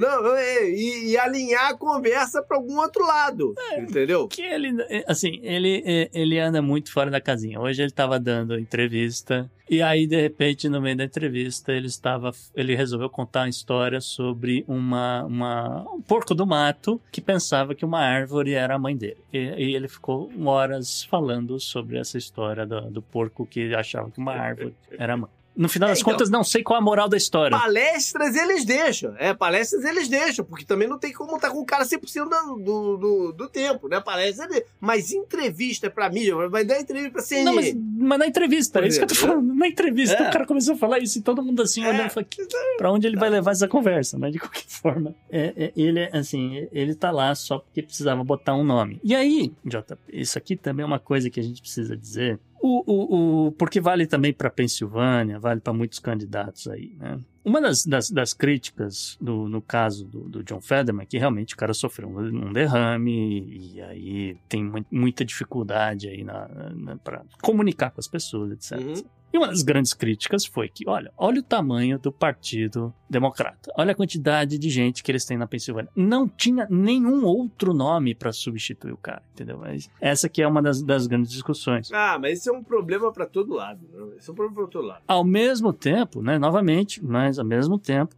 Não, 0.00 0.34
é, 0.34 0.68
e, 0.68 1.10
e 1.10 1.18
alinhar 1.18 1.68
a 1.68 1.76
conversa 1.76 2.42
pra 2.42 2.56
algum 2.56 2.78
outro 2.80 3.06
lado, 3.06 3.54
entendeu? 3.78 4.26
que 4.26 4.42
ele, 4.42 4.70
assim, 5.06 5.38
ele, 5.42 5.82
é, 5.86 6.10
ele 6.12 6.40
anda 6.40 6.60
muito 6.60 6.92
fora 6.92 7.08
da 7.10 7.20
casinha. 7.20 7.60
Hoje 7.60 7.82
ele 7.82 7.90
estava 7.90 8.18
dando 8.18 8.58
entrevista 8.58 9.48
e 9.68 9.82
aí 9.82 10.06
de 10.06 10.20
repente 10.20 10.68
no 10.68 10.80
meio 10.80 10.96
da 10.96 11.04
entrevista 11.04 11.72
ele 11.72 11.86
estava, 11.86 12.32
ele 12.54 12.74
resolveu 12.74 13.10
contar 13.10 13.40
uma 13.40 13.48
história 13.48 14.00
sobre 14.00 14.64
uma, 14.66 15.24
uma 15.24 15.65
um 15.68 16.00
porco 16.00 16.34
do 16.34 16.46
mato 16.46 17.00
que 17.10 17.20
pensava 17.20 17.74
que 17.74 17.84
uma 17.84 18.00
árvore 18.00 18.54
era 18.54 18.74
a 18.74 18.78
mãe 18.78 18.96
dele. 18.96 19.18
E, 19.32 19.38
e 19.38 19.74
ele 19.74 19.88
ficou 19.88 20.30
horas 20.44 21.02
falando 21.04 21.58
sobre 21.60 21.98
essa 21.98 22.18
história 22.18 22.66
do, 22.66 22.90
do 22.90 23.02
porco 23.02 23.46
que 23.46 23.74
achava 23.74 24.10
que 24.10 24.18
uma 24.18 24.32
árvore 24.32 24.74
era 24.98 25.14
a 25.14 25.16
mãe. 25.16 25.35
No 25.56 25.68
final 25.68 25.88
das 25.88 25.98
É, 25.98 26.00
então- 26.02 26.12
contas, 26.12 26.28
não 26.30 26.44
sei 26.44 26.62
qual 26.62 26.78
a 26.78 26.82
moral 26.82 27.08
da 27.08 27.16
história. 27.16 27.56
Palestras 27.58 28.36
eles 28.36 28.64
deixam, 28.64 29.14
é, 29.18 29.32
palestras 29.32 29.84
eles 29.84 30.06
deixam, 30.08 30.44
porque 30.44 30.64
também 30.64 30.86
não 30.86 30.98
tem 30.98 31.12
como 31.12 31.36
estar 31.36 31.50
com 31.50 31.60
o 31.60 31.64
cara 31.64 31.84
100% 31.84 32.28
do, 32.28 32.56
do, 32.58 32.96
do, 32.96 33.32
do 33.32 33.48
tempo, 33.48 33.88
né? 33.88 34.00
Palestra 34.00 34.46
ele... 34.50 34.64
Mas 34.80 35.12
entrevista 35.12 35.88
pra 35.90 36.10
mídia, 36.10 36.34
vai 36.48 36.64
dar 36.64 36.78
entrevista 36.80 37.12
pra 37.12 37.22
CNN. 37.22 37.44
Não, 37.44 37.54
mas, 37.54 37.74
mas 37.74 38.18
na 38.18 38.26
entrevista, 38.26 38.80
é 38.80 38.88
isso 38.88 38.98
que 38.98 39.04
eu 39.04 39.08
tô 39.08 39.14
exemplo, 39.14 39.28
falando. 39.34 39.54
Na 39.54 39.66
entrevista, 39.68 40.16
É. 40.16 40.28
o 40.28 40.32
cara 40.32 40.46
começou 40.46 40.74
a 40.74 40.78
falar 40.78 40.98
isso 40.98 41.18
e 41.18 41.22
todo 41.22 41.42
mundo 41.42 41.62
assim, 41.62 41.82
É. 41.84 41.88
olhando 41.88 42.06
e 42.06 42.10
falou, 42.10 42.26
"Que- 42.28 42.46
pra 42.76 42.92
onde 42.92 43.06
ele 43.06 43.16
vai 43.16 43.30
levar 43.30 43.52
essa 43.52 43.66
conversa? 43.66 44.18
Mas 44.18 44.32
de 44.32 44.38
qualquer 44.38 44.64
forma, 44.68 45.14
é, 45.30 45.52
é, 45.56 45.72
ele, 45.76 46.00
é, 46.00 46.10
assim, 46.16 46.68
ele 46.72 46.94
tá 46.94 47.10
lá 47.10 47.34
só 47.34 47.58
porque 47.58 47.82
precisava 47.82 48.22
botar 48.22 48.54
um 48.54 48.62
nome. 48.64 49.00
E 49.02 49.14
aí, 49.14 49.52
Jota, 49.64 49.98
isso 50.12 50.36
aqui 50.36 50.54
também 50.56 50.82
é 50.82 50.86
uma 50.86 50.98
coisa 50.98 51.30
que 51.30 51.40
a 51.40 51.42
gente 51.42 51.60
precisa 51.62 51.96
dizer. 51.96 52.38
O, 52.68 52.82
o, 52.84 53.46
o, 53.46 53.52
porque 53.52 53.80
vale 53.80 54.06
também 54.08 54.32
para 54.32 54.50
Pensilvânia, 54.50 55.38
vale 55.38 55.60
para 55.60 55.72
muitos 55.72 56.00
candidatos 56.00 56.66
aí, 56.66 56.96
né? 56.98 57.20
Uma 57.44 57.60
das, 57.60 57.84
das, 57.86 58.10
das 58.10 58.32
críticas 58.34 59.16
do, 59.20 59.48
no 59.48 59.62
caso 59.62 60.04
do, 60.04 60.28
do 60.28 60.42
John 60.42 60.60
Federman 60.60 61.04
é 61.04 61.06
que 61.06 61.16
realmente 61.16 61.54
o 61.54 61.56
cara 61.56 61.72
sofreu 61.72 62.08
um, 62.08 62.48
um 62.48 62.52
derrame 62.52 63.72
e 63.74 63.80
aí 63.80 64.36
tem 64.48 64.64
mu- 64.64 64.84
muita 64.90 65.24
dificuldade 65.24 66.08
aí 66.08 66.24
na, 66.24 66.48
na, 66.74 66.96
para 66.96 67.22
comunicar 67.40 67.92
com 67.92 68.00
as 68.00 68.08
pessoas, 68.08 68.50
etc. 68.50 68.80
Uhum. 68.84 69.04
E 69.32 69.38
uma 69.38 69.48
das 69.48 69.62
grandes 69.62 69.92
críticas 69.92 70.46
foi 70.46 70.68
que, 70.68 70.88
olha, 70.88 71.12
olha 71.16 71.40
o 71.40 71.42
tamanho 71.42 71.98
do 71.98 72.10
Partido 72.10 72.92
Democrata. 73.08 73.72
Olha 73.76 73.92
a 73.92 73.94
quantidade 73.94 74.58
de 74.58 74.70
gente 74.70 75.02
que 75.02 75.12
eles 75.12 75.24
têm 75.24 75.36
na 75.36 75.46
Pensilvânia. 75.46 75.90
Não 75.94 76.28
tinha 76.28 76.66
nenhum 76.70 77.24
outro 77.24 77.74
nome 77.74 78.14
para 78.14 78.32
substituir 78.32 78.92
o 78.92 78.96
cara, 78.96 79.22
entendeu? 79.34 79.58
Mas 79.58 79.90
essa 80.00 80.28
que 80.28 80.42
é 80.42 80.48
uma 80.48 80.62
das, 80.62 80.82
das 80.82 81.06
grandes 81.06 81.30
discussões. 81.30 81.90
Ah, 81.92 82.18
mas 82.18 82.40
isso 82.40 82.50
é 82.50 82.52
um 82.52 82.62
problema 82.62 83.12
pra 83.12 83.26
todo 83.26 83.54
lado. 83.54 83.80
Né? 83.92 84.16
Isso 84.18 84.30
é 84.30 84.32
um 84.32 84.36
problema 84.36 84.62
pra 84.62 84.72
todo 84.72 84.86
lado. 84.86 85.02
Ao 85.06 85.24
mesmo 85.24 85.72
tempo, 85.72 86.22
né, 86.22 86.38
novamente, 86.38 87.04
mas 87.04 87.38
ao 87.38 87.44
mesmo 87.44 87.78
tempo, 87.78 88.14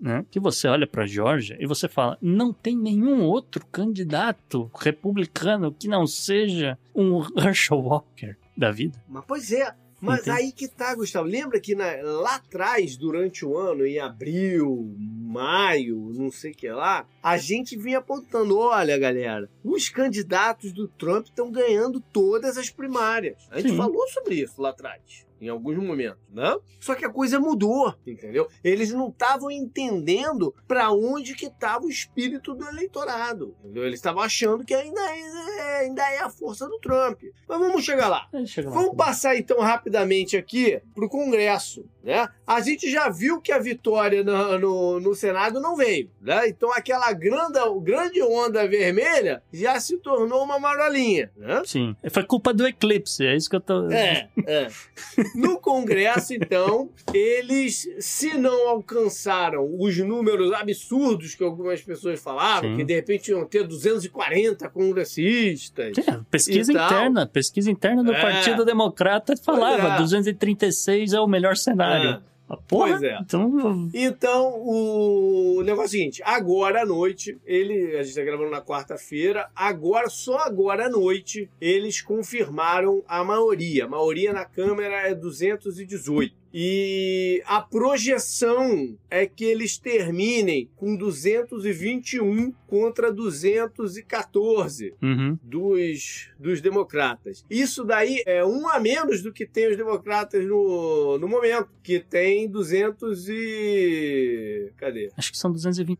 né, 0.00 0.24
que 0.30 0.38
você 0.38 0.68
olha 0.68 0.86
para 0.86 1.06
Georgia 1.06 1.56
e 1.58 1.66
você 1.66 1.88
fala, 1.88 2.18
não 2.20 2.52
tem 2.52 2.76
nenhum 2.76 3.22
outro 3.22 3.64
candidato 3.66 4.70
republicano 4.78 5.72
que 5.72 5.88
não 5.88 6.06
seja 6.06 6.78
um 6.94 7.22
Herschel 7.36 7.78
Walker 7.78 8.36
da 8.56 8.70
vida. 8.70 9.02
Mas, 9.08 9.24
pois 9.26 9.52
é. 9.52 9.74
Mas 10.00 10.20
Entende? 10.20 10.36
aí 10.38 10.52
que 10.52 10.68
tá, 10.68 10.94
Gustavo. 10.94 11.26
Lembra 11.28 11.60
que 11.60 11.74
na- 11.74 11.96
lá 12.02 12.36
atrás, 12.36 12.96
durante 12.96 13.44
o 13.44 13.56
ano, 13.56 13.84
em 13.84 13.98
abril, 13.98 14.94
maio, 14.98 16.12
não 16.14 16.30
sei 16.30 16.52
o 16.52 16.54
que 16.54 16.68
lá, 16.70 17.06
a 17.22 17.36
gente 17.36 17.76
vinha 17.76 17.98
apontando: 17.98 18.56
olha, 18.58 18.96
galera, 18.98 19.50
os 19.64 19.88
candidatos 19.88 20.72
do 20.72 20.86
Trump 20.88 21.26
estão 21.26 21.50
ganhando 21.50 22.00
todas 22.00 22.56
as 22.56 22.70
primárias. 22.70 23.36
A 23.50 23.60
gente 23.60 23.70
Sim. 23.72 23.76
falou 23.76 24.06
sobre 24.08 24.36
isso 24.36 24.60
lá 24.62 24.70
atrás. 24.70 25.26
Em 25.40 25.48
alguns 25.48 25.76
momentos, 25.76 26.18
né? 26.32 26.56
Só 26.80 26.94
que 26.94 27.04
a 27.04 27.10
coisa 27.10 27.38
mudou, 27.38 27.94
entendeu? 28.06 28.48
Eles 28.62 28.92
não 28.92 29.08
estavam 29.08 29.50
entendendo 29.50 30.54
para 30.66 30.90
onde 30.90 31.34
que 31.34 31.46
estava 31.46 31.84
o 31.84 31.90
espírito 31.90 32.54
do 32.54 32.66
eleitorado, 32.66 33.54
entendeu? 33.60 33.84
Eles 33.84 33.98
estavam 33.98 34.22
achando 34.22 34.64
que 34.64 34.74
ainda 34.74 35.00
é, 35.00 35.78
ainda 35.80 36.02
é 36.10 36.20
a 36.20 36.30
força 36.30 36.66
do 36.68 36.78
Trump. 36.78 37.22
Mas 37.48 37.58
vamos 37.58 37.84
chegar 37.84 38.08
lá. 38.08 38.28
Chega 38.46 38.68
lá. 38.68 38.74
Vamos 38.74 38.96
passar 38.96 39.36
então 39.36 39.60
rapidamente 39.60 40.36
aqui 40.36 40.80
para 40.94 41.04
o 41.04 41.08
Congresso, 41.08 41.84
né? 42.02 42.28
A 42.46 42.60
gente 42.60 42.90
já 42.90 43.08
viu 43.08 43.40
que 43.40 43.52
a 43.52 43.58
vitória 43.58 44.24
no, 44.24 44.58
no, 44.58 45.00
no 45.00 45.14
Senado 45.14 45.60
não 45.60 45.76
veio, 45.76 46.10
né? 46.20 46.48
Então 46.48 46.72
aquela 46.72 47.12
grande, 47.12 47.58
grande 47.82 48.22
onda 48.22 48.66
vermelha 48.66 49.42
já 49.52 49.78
se 49.78 49.98
tornou 49.98 50.42
uma 50.42 50.58
marolinha, 50.58 51.30
né? 51.36 51.62
Sim, 51.64 51.94
foi 52.10 52.24
culpa 52.24 52.52
do 52.52 52.66
eclipse, 52.66 53.26
é 53.26 53.36
isso 53.36 53.48
que 53.48 53.56
eu 53.56 53.60
tô... 53.60 53.90
É, 53.90 54.28
é. 54.46 54.68
No 55.34 55.58
Congresso, 55.60 56.34
então, 56.34 56.90
eles, 57.12 57.88
se 57.98 58.36
não 58.36 58.68
alcançaram 58.68 59.68
os 59.78 59.96
números 59.98 60.52
absurdos 60.52 61.34
que 61.34 61.44
algumas 61.44 61.80
pessoas 61.82 62.20
falavam, 62.20 62.70
Sim. 62.70 62.76
que 62.76 62.84
de 62.84 62.94
repente 62.94 63.30
iam 63.30 63.44
ter 63.44 63.66
240 63.66 64.68
congressistas, 64.68 65.98
É, 65.98 66.20
pesquisa 66.30 66.72
interna, 66.72 67.26
pesquisa 67.26 67.70
interna 67.70 68.02
do 68.02 68.12
É. 68.12 68.20
Partido 68.20 68.64
Democrata 68.64 69.34
falava, 69.36 69.94
é. 69.94 69.98
236 69.98 71.12
é 71.12 71.20
o 71.20 71.26
melhor 71.26 71.56
cenário. 71.56 72.10
É. 72.10 72.20
Porra, 72.56 72.90
Pois 72.90 73.02
é. 73.02 73.18
Então, 73.20 73.90
Então, 73.92 74.54
o 74.64 75.62
negócio 75.62 75.82
é 75.82 75.86
o 75.86 75.88
seguinte: 75.88 76.22
agora 76.24 76.82
à 76.82 76.86
noite, 76.86 77.36
ele, 77.44 77.96
a 77.96 78.02
gente 78.02 78.14
tá 78.14 78.22
gravando 78.22 78.50
na 78.50 78.62
quarta-feira, 78.62 79.50
agora, 79.54 80.08
só 80.08 80.38
agora 80.38 80.86
à 80.86 80.88
noite, 80.88 81.50
eles 81.60 82.00
confirmaram 82.00 83.02
a 83.06 83.22
maioria. 83.22 83.84
A 83.84 83.88
maioria 83.88 84.32
na 84.32 84.44
Câmara 84.44 85.08
é 85.08 85.14
218. 85.14 86.34
E 86.52 87.42
a 87.46 87.60
projeção 87.60 88.96
é 89.10 89.26
que 89.26 89.44
eles 89.44 89.76
terminem 89.76 90.70
com 90.76 90.96
221 90.96 92.52
contra 92.66 93.12
214 93.12 94.94
uhum, 95.02 95.38
dos, 95.42 96.30
dos 96.38 96.60
democratas. 96.62 97.44
Isso 97.50 97.84
daí 97.84 98.22
é 98.26 98.44
um 98.44 98.66
a 98.68 98.80
menos 98.80 99.22
do 99.22 99.32
que 99.32 99.46
tem 99.46 99.70
os 99.70 99.76
democratas 99.76 100.44
no, 100.46 101.18
no 101.18 101.28
momento, 101.28 101.68
que 101.82 102.00
tem 102.00 102.48
200 102.48 103.28
e... 103.28 104.72
Cadê? 104.76 105.10
acho 105.16 105.30
que 105.32 105.38
são 105.38 105.52
220. 105.52 105.98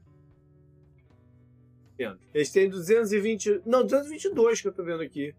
Eles 2.32 2.50
têm 2.50 2.70
220... 2.70 3.62
Não, 3.66 3.82
222 3.82 4.62
que 4.62 4.68
eu 4.68 4.72
tô 4.72 4.82
vendo 4.82 5.02
aqui. 5.02 5.34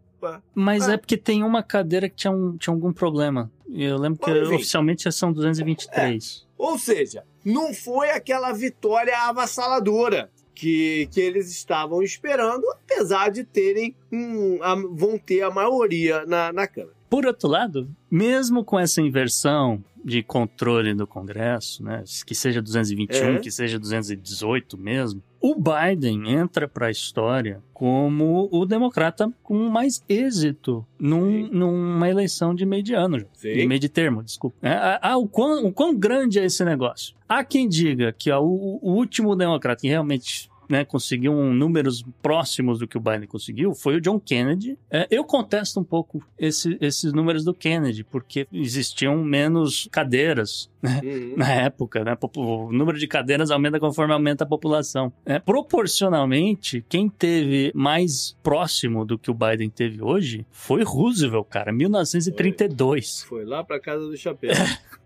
Mas 0.54 0.88
Ah. 0.88 0.94
é 0.94 0.98
porque 0.98 1.18
tem 1.18 1.44
uma 1.44 1.62
cadeira 1.64 2.10
que 2.10 2.16
tinha, 2.16 2.32
um, 2.32 2.58
tinha 2.58 2.74
algum 2.74 2.92
problema. 2.94 3.52
Eu 3.72 3.98
lembro 3.98 4.20
que 4.20 4.32
Bom, 4.32 4.38
enfim. 4.46 4.56
oficialmente 4.56 5.12
são 5.12 5.32
223. 5.32 6.46
Ou 6.58 6.78
seja, 6.78 7.24
não 7.46 7.74
foi 7.74 8.10
aquela 8.12 8.52
vitória 8.52 9.18
avassaladora 9.18 10.30
que, 10.54 11.08
que 11.12 11.22
eles 11.22 11.50
estavam 11.50 12.04
esperando, 12.04 12.66
apesar 12.72 13.30
de 13.32 13.44
terem 13.46 13.96
um, 14.12 14.62
a- 14.62 14.76
vão 14.76 15.18
ter 15.18 15.42
a 15.42 15.50
maioria 15.50 16.26
na, 16.26 16.52
na 16.52 16.68
Câmara. 16.68 16.99
Por 17.10 17.26
outro 17.26 17.50
lado, 17.50 17.90
mesmo 18.10 18.64
com 18.64 18.80
essa 18.80 19.02
inversão 19.02 19.84
de 20.06 20.24
controle 20.24 20.94
do 20.94 21.06
Congresso, 21.06 21.84
né, 21.84 22.04
que 22.26 22.34
seja 22.34 22.62
221, 22.62 23.36
É. 23.36 23.40
que 23.40 23.52
seja 23.52 23.78
218 23.78 24.78
mesmo, 24.78 25.22
o 25.42 25.56
Biden 25.56 26.30
entra 26.32 26.68
para 26.70 26.88
a 26.88 26.92
história 26.92 27.62
como 27.74 28.48
o 28.52 28.66
democrata 28.66 29.30
com 29.44 29.68
mais 29.70 30.02
êxito 30.08 30.86
num- 30.98 31.48
numa 31.50 32.08
eleição 32.10 32.56
de 32.56 32.66
meio 32.66 32.84
de 32.84 32.94
ano, 32.94 33.26
Sim. 33.34 33.54
de 33.54 33.68
meio 33.68 33.80
de 33.80 33.90
termo, 33.90 34.24
desculpa. 34.24 34.56
É, 34.66 35.00
ah, 35.02 35.18
o, 35.18 35.28
quão, 35.28 35.66
o 35.66 35.72
quão 35.74 35.94
grande 35.96 36.40
é 36.40 36.46
esse 36.46 36.64
negócio? 36.64 37.16
Há 37.28 37.44
quem 37.44 37.68
diga 37.68 38.14
que 38.14 38.32
ó, 38.32 38.42
o, 38.42 38.80
o 38.82 38.94
último 38.94 39.36
democrata 39.36 39.82
que 39.82 39.88
realmente 39.88 40.50
né, 40.70 40.86
conseguiu 40.86 41.34
um, 41.34 41.54
números 41.54 42.06
próximos 42.22 42.78
do 42.80 42.88
que 42.88 42.96
o 42.98 43.02
Biden 43.02 43.28
conseguiu 43.28 43.74
foi 43.74 43.96
o 43.98 44.02
John 44.02 44.20
Kennedy. 44.20 44.78
É, 44.92 45.08
eu 45.10 45.24
contesto 45.24 45.80
um 45.80 45.84
pouco 45.84 46.24
esse- 46.38 46.78
esses 46.80 47.12
números 47.12 47.44
do 47.44 47.54
Kennedy, 47.54 48.04
porque 48.04 48.48
existiam 48.54 49.18
menos 49.24 49.88
cadeiras 49.92 50.70
Uhum. 50.82 51.34
na 51.36 51.52
época, 51.52 52.06
né? 52.06 52.16
O 52.38 52.72
número 52.72 52.98
de 52.98 53.06
cadeiras 53.08 53.52
aumenta 53.52 53.80
conforme 53.82 54.14
aumenta 54.14 54.46
a 54.46 54.48
população. 54.48 55.12
É, 55.26 55.38
proporcionalmente, 55.40 56.86
quem 56.88 57.10
teve 57.10 57.72
mais 57.76 58.38
próximo 58.42 59.04
do 59.04 59.18
que 59.18 59.30
o 59.30 59.34
Biden 59.34 59.70
teve 59.70 60.02
hoje 60.02 60.46
foi 60.52 60.84
Roosevelt, 60.84 61.48
cara, 61.50 61.74
1932. 61.74 63.24
Foi 63.28 63.44
lá 63.46 63.64
pra 63.64 63.80
casa 63.80 64.06
do 64.08 64.16
chapéu. 64.16 64.52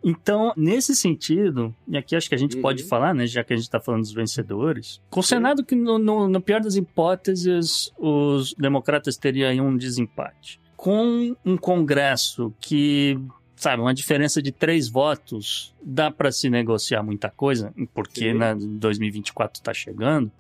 Então, 0.04 0.52
nesse 0.58 0.94
sentido, 0.96 1.74
e 1.88 1.96
aqui 1.98 2.16
acho 2.16 2.28
que 2.28 2.36
a 2.36 2.38
gente 2.38 2.58
Uhum. 2.58 2.62
pode 2.62 2.84
falar, 2.84 3.14
né, 3.16 3.26
já 3.26 3.42
que 3.44 3.54
a 3.54 3.56
gente 3.56 3.64
está 3.66 3.80
falando 3.80 4.02
dos 4.02 4.14
vencedores, 4.14 5.02
considerado 5.54 5.64
que 5.64 5.76
no, 5.76 6.00
no, 6.00 6.28
no 6.28 6.42
pior 6.42 6.60
das 6.60 6.76
hipóteses 6.76 7.92
os 7.98 8.54
democratas 8.56 9.18
teriam 9.18 9.68
um 9.68 9.78
desempate. 9.78 10.60
Com 10.76 11.36
um 11.46 11.56
Congresso 11.56 12.54
que, 12.60 13.18
sabe, 13.56 13.82
uma 13.82 13.94
diferença 13.94 14.42
de 14.42 14.52
três 14.52 14.90
votos, 14.90 15.74
dá 15.82 16.12
para 16.12 16.32
se 16.32 16.50
negociar 16.50 17.04
muita 17.04 17.30
coisa, 17.30 17.74
porque 17.94 18.32
Sim. 18.32 18.38
né, 18.38 18.56
2024 18.56 19.60
está 19.60 19.74
chegando. 19.74 20.32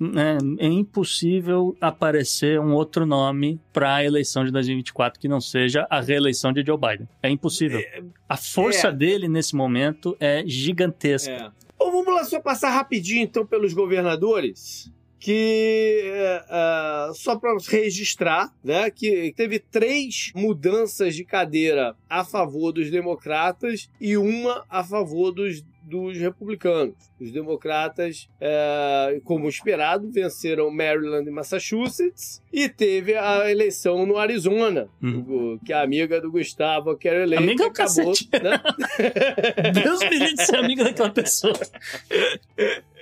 Né, 0.00 0.38
é 0.58 0.66
impossível 0.66 1.76
aparecer 1.80 2.58
um 2.58 2.72
outro 2.72 3.06
nome 3.06 3.60
para 3.72 3.96
a 3.96 4.04
eleição 4.04 4.44
de 4.44 4.50
2024 4.50 5.20
que 5.20 5.28
não 5.28 5.40
seja 5.40 5.86
a 5.88 6.00
reeleição 6.00 6.52
de 6.52 6.64
Joe 6.64 6.76
Biden. 6.78 7.08
É 7.22 7.30
impossível. 7.30 7.80
A 8.28 8.36
força 8.36 8.88
é. 8.88 8.92
dele 8.92 9.28
nesse 9.28 9.54
momento 9.54 10.16
é 10.18 10.42
gigantesca. 10.44 11.52
Bom, 11.80 11.90
vamos 11.90 12.14
lá 12.14 12.24
só 12.24 12.38
passar 12.38 12.68
rapidinho 12.68 13.22
então 13.22 13.46
pelos 13.46 13.72
governadores. 13.72 14.92
Que 15.18 16.02
é, 16.04 17.10
só 17.14 17.36
para 17.36 17.56
registrar, 17.68 18.54
né, 18.62 18.90
que 18.90 19.32
teve 19.34 19.58
três 19.58 20.30
mudanças 20.34 21.14
de 21.14 21.24
cadeira 21.24 21.94
a 22.08 22.22
favor 22.24 22.72
dos 22.72 22.90
democratas 22.90 23.90
e 24.00 24.16
uma 24.16 24.64
a 24.68 24.84
favor 24.84 25.30
dos, 25.30 25.62
dos 25.90 26.16
republicanos. 26.16 26.94
Os 27.20 27.30
democratas, 27.32 28.28
é, 28.40 29.20
como 29.24 29.48
esperado, 29.48 30.10
venceram 30.10 30.70
Maryland 30.70 31.28
e 31.28 31.32
Massachusetts 31.32 32.40
e 32.52 32.68
teve 32.68 33.14
a 33.16 33.50
eleição 33.50 34.06
no 34.06 34.16
Arizona, 34.16 34.88
Uhum. 35.02 35.20
do- 35.22 35.60
que 35.64 35.72
é 35.72 35.76
a 35.76 35.82
amiga 35.82 36.20
do 36.20 36.30
Gustavo, 36.30 36.96
que 36.96 37.08
era 37.08 37.22
eleita, 37.24 37.42
Amiga 37.42 37.64
é 37.64 37.66
o 37.66 37.70
acabou, 37.70 38.06
cacete. 38.06 38.28
né? 38.42 38.60
Deus 39.84 40.00
me 40.00 40.10
livre 40.10 40.34
de 40.34 40.46
ser 40.46 40.56
amigo 40.56 40.84
daquela 40.84 41.10
pessoa. 41.10 41.52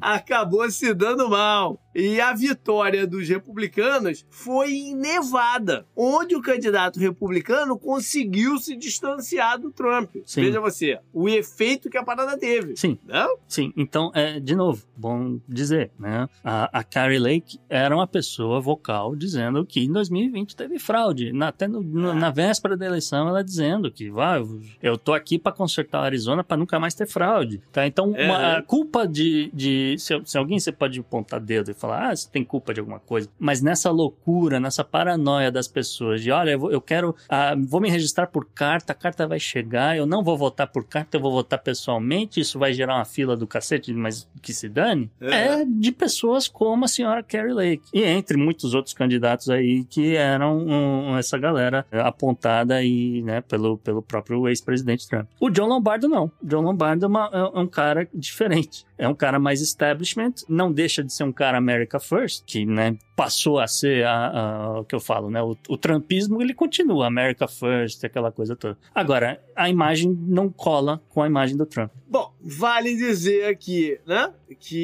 acabou 0.00 0.70
se 0.70 0.92
dando 0.94 1.28
mal. 1.28 1.78
E 1.94 2.18
a 2.22 2.32
vitória 2.32 3.06
dos 3.06 3.28
republicanos 3.28 4.24
foi 4.30 4.72
em 4.72 4.96
Nevada, 4.96 5.84
onde 5.94 6.34
o 6.34 6.40
candidato 6.40 6.98
republicano 6.98 7.78
conseguiu 7.78 8.56
se 8.58 8.74
distanciar 8.74 9.58
do 9.60 9.70
Trump. 9.70 10.16
Sim. 10.24 10.40
Veja 10.40 10.58
você, 10.58 10.98
o 11.12 11.28
efeito 11.28 11.90
que 11.90 11.98
a 11.98 12.02
parada 12.02 12.38
teve. 12.38 12.76
Sim, 12.76 12.98
Não? 13.04 13.36
sim. 13.46 13.74
Então, 13.76 14.10
é, 14.14 14.40
de 14.40 14.54
novo, 14.56 14.82
bom 14.96 15.38
dizer, 15.46 15.90
né? 15.98 16.26
A, 16.42 16.78
a 16.78 16.82
Carrie 16.82 17.18
Lake 17.18 17.58
era 17.68 17.94
uma 17.94 18.06
pessoa 18.06 18.58
vocal 18.58 19.14
dizendo 19.14 19.66
que 19.66 19.80
em 19.84 19.92
2020 19.92 20.56
teve 20.56 20.78
fraude. 20.78 21.30
Na, 21.30 21.48
até 21.48 21.68
no- 21.68 21.82
no- 21.82 22.14
na 22.14 22.30
véspera 22.30 22.74
da 22.74 22.86
eleição, 22.86 23.28
ela 23.28 23.44
dizendo 23.44 23.92
que 23.92 24.10
vai, 24.10 24.42
eu 24.82 24.96
tô 24.96 25.12
aqui 25.12 25.38
para 25.38 25.52
consertar 25.52 26.00
o 26.00 26.04
Arizona 26.04 26.42
para 26.42 26.56
nunca 26.56 26.80
mais 26.80 26.94
ter 26.94 27.06
fraude. 27.06 27.60
Tá? 27.70 27.86
Então, 27.86 28.14
É. 28.16 28.24
uma- 28.24 28.56
a 28.56 28.62
culpa 28.62 29.06
de. 29.06 29.31
De 29.52 29.96
se, 29.98 30.20
se 30.24 30.36
alguém 30.38 30.58
você 30.58 30.72
pode 30.72 30.98
apontar 31.00 31.40
dedo 31.40 31.70
e 31.70 31.74
falar, 31.74 32.10
ah, 32.10 32.16
você 32.16 32.28
tem 32.30 32.44
culpa 32.44 32.72
de 32.74 32.80
alguma 32.80 32.98
coisa. 33.00 33.28
Mas 33.38 33.60
nessa 33.62 33.90
loucura, 33.90 34.58
nessa 34.60 34.84
paranoia 34.84 35.50
das 35.50 35.68
pessoas 35.68 36.22
de, 36.22 36.30
olha, 36.30 36.50
eu, 36.52 36.58
vou- 36.58 36.70
eu 36.72 36.80
quero. 36.80 37.14
ah, 37.28 37.54
vou 37.58 37.80
me 37.80 37.90
registrar 37.90 38.26
por 38.26 38.46
carta, 38.46 38.92
a 38.92 38.94
carta 38.96 39.26
vai 39.26 39.38
chegar, 39.40 39.96
eu 39.96 40.06
não 40.06 40.22
vou 40.22 40.36
votar 40.36 40.66
por 40.66 40.84
carta, 40.84 41.16
eu 41.16 41.20
vou 41.20 41.32
votar 41.32 41.58
pessoalmente, 41.62 42.40
isso 42.40 42.58
vai 42.58 42.72
gerar 42.72 42.96
uma 42.96 43.04
fila 43.04 43.36
do 43.36 43.46
cacete, 43.46 43.92
mas 43.92 44.28
que 44.40 44.52
se 44.52 44.68
dane. 44.68 45.10
É. 45.20 45.60
É, 45.60 45.64
de 45.64 45.92
pessoas 45.92 46.48
como 46.48 46.84
a 46.84 46.88
senhora 46.88 47.22
Carrie 47.22 47.52
Lake. 47.52 47.82
E 47.92 48.02
entre 48.02 48.36
muitos 48.36 48.74
outros 48.74 48.94
candidatos 48.94 49.48
aí 49.50 49.84
que 49.84 50.14
eram 50.16 50.58
um, 50.58 51.16
essa 51.16 51.36
galera 51.38 51.86
apontada 51.92 52.74
aí, 52.76 53.22
né, 53.22 53.40
pelo, 53.40 53.78
pelo 53.78 54.02
próprio 54.02 54.48
ex-presidente 54.48 55.08
Trump. 55.08 55.26
O 55.40 55.50
John 55.50 55.66
Lombardo 55.66 56.08
não. 56.08 56.26
O 56.42 56.46
John 56.46 56.60
Lombardo 56.62 57.04
é, 57.04 57.08
uma- 57.08 57.30
é 57.32 57.58
um 57.60 57.66
cara 57.66 58.08
diferente. 58.14 58.84
É 58.98 59.08
um 59.08 59.14
cara 59.22 59.38
mais 59.38 59.60
establishment, 59.60 60.34
não 60.48 60.72
deixa 60.72 61.02
de 61.04 61.12
ser 61.12 61.22
um 61.22 61.32
cara 61.32 61.56
America 61.56 62.00
First, 62.00 62.42
que, 62.44 62.66
né, 62.66 62.96
passou 63.14 63.60
a 63.60 63.68
ser 63.68 64.04
a, 64.04 64.26
a- 64.40 64.80
o 64.80 64.84
que 64.84 64.94
eu 64.96 65.00
falo, 65.00 65.30
né, 65.30 65.40
o, 65.40 65.56
o 65.68 65.76
trumpismo, 65.76 66.42
ele 66.42 66.52
continua 66.52 67.06
America 67.06 67.46
First, 67.46 68.02
aquela 68.04 68.32
coisa 68.32 68.56
toda. 68.56 68.76
Agora, 68.92 69.40
a 69.54 69.68
imagem 69.70 70.10
não 70.26 70.48
cola 70.50 71.00
com 71.08 71.22
a 71.22 71.26
imagem 71.28 71.56
do 71.56 71.64
Trump. 71.66 71.90
Bom, 72.08 72.32
vale 72.40 72.96
dizer 72.96 73.46
aqui, 73.46 73.98
né, 74.04 74.32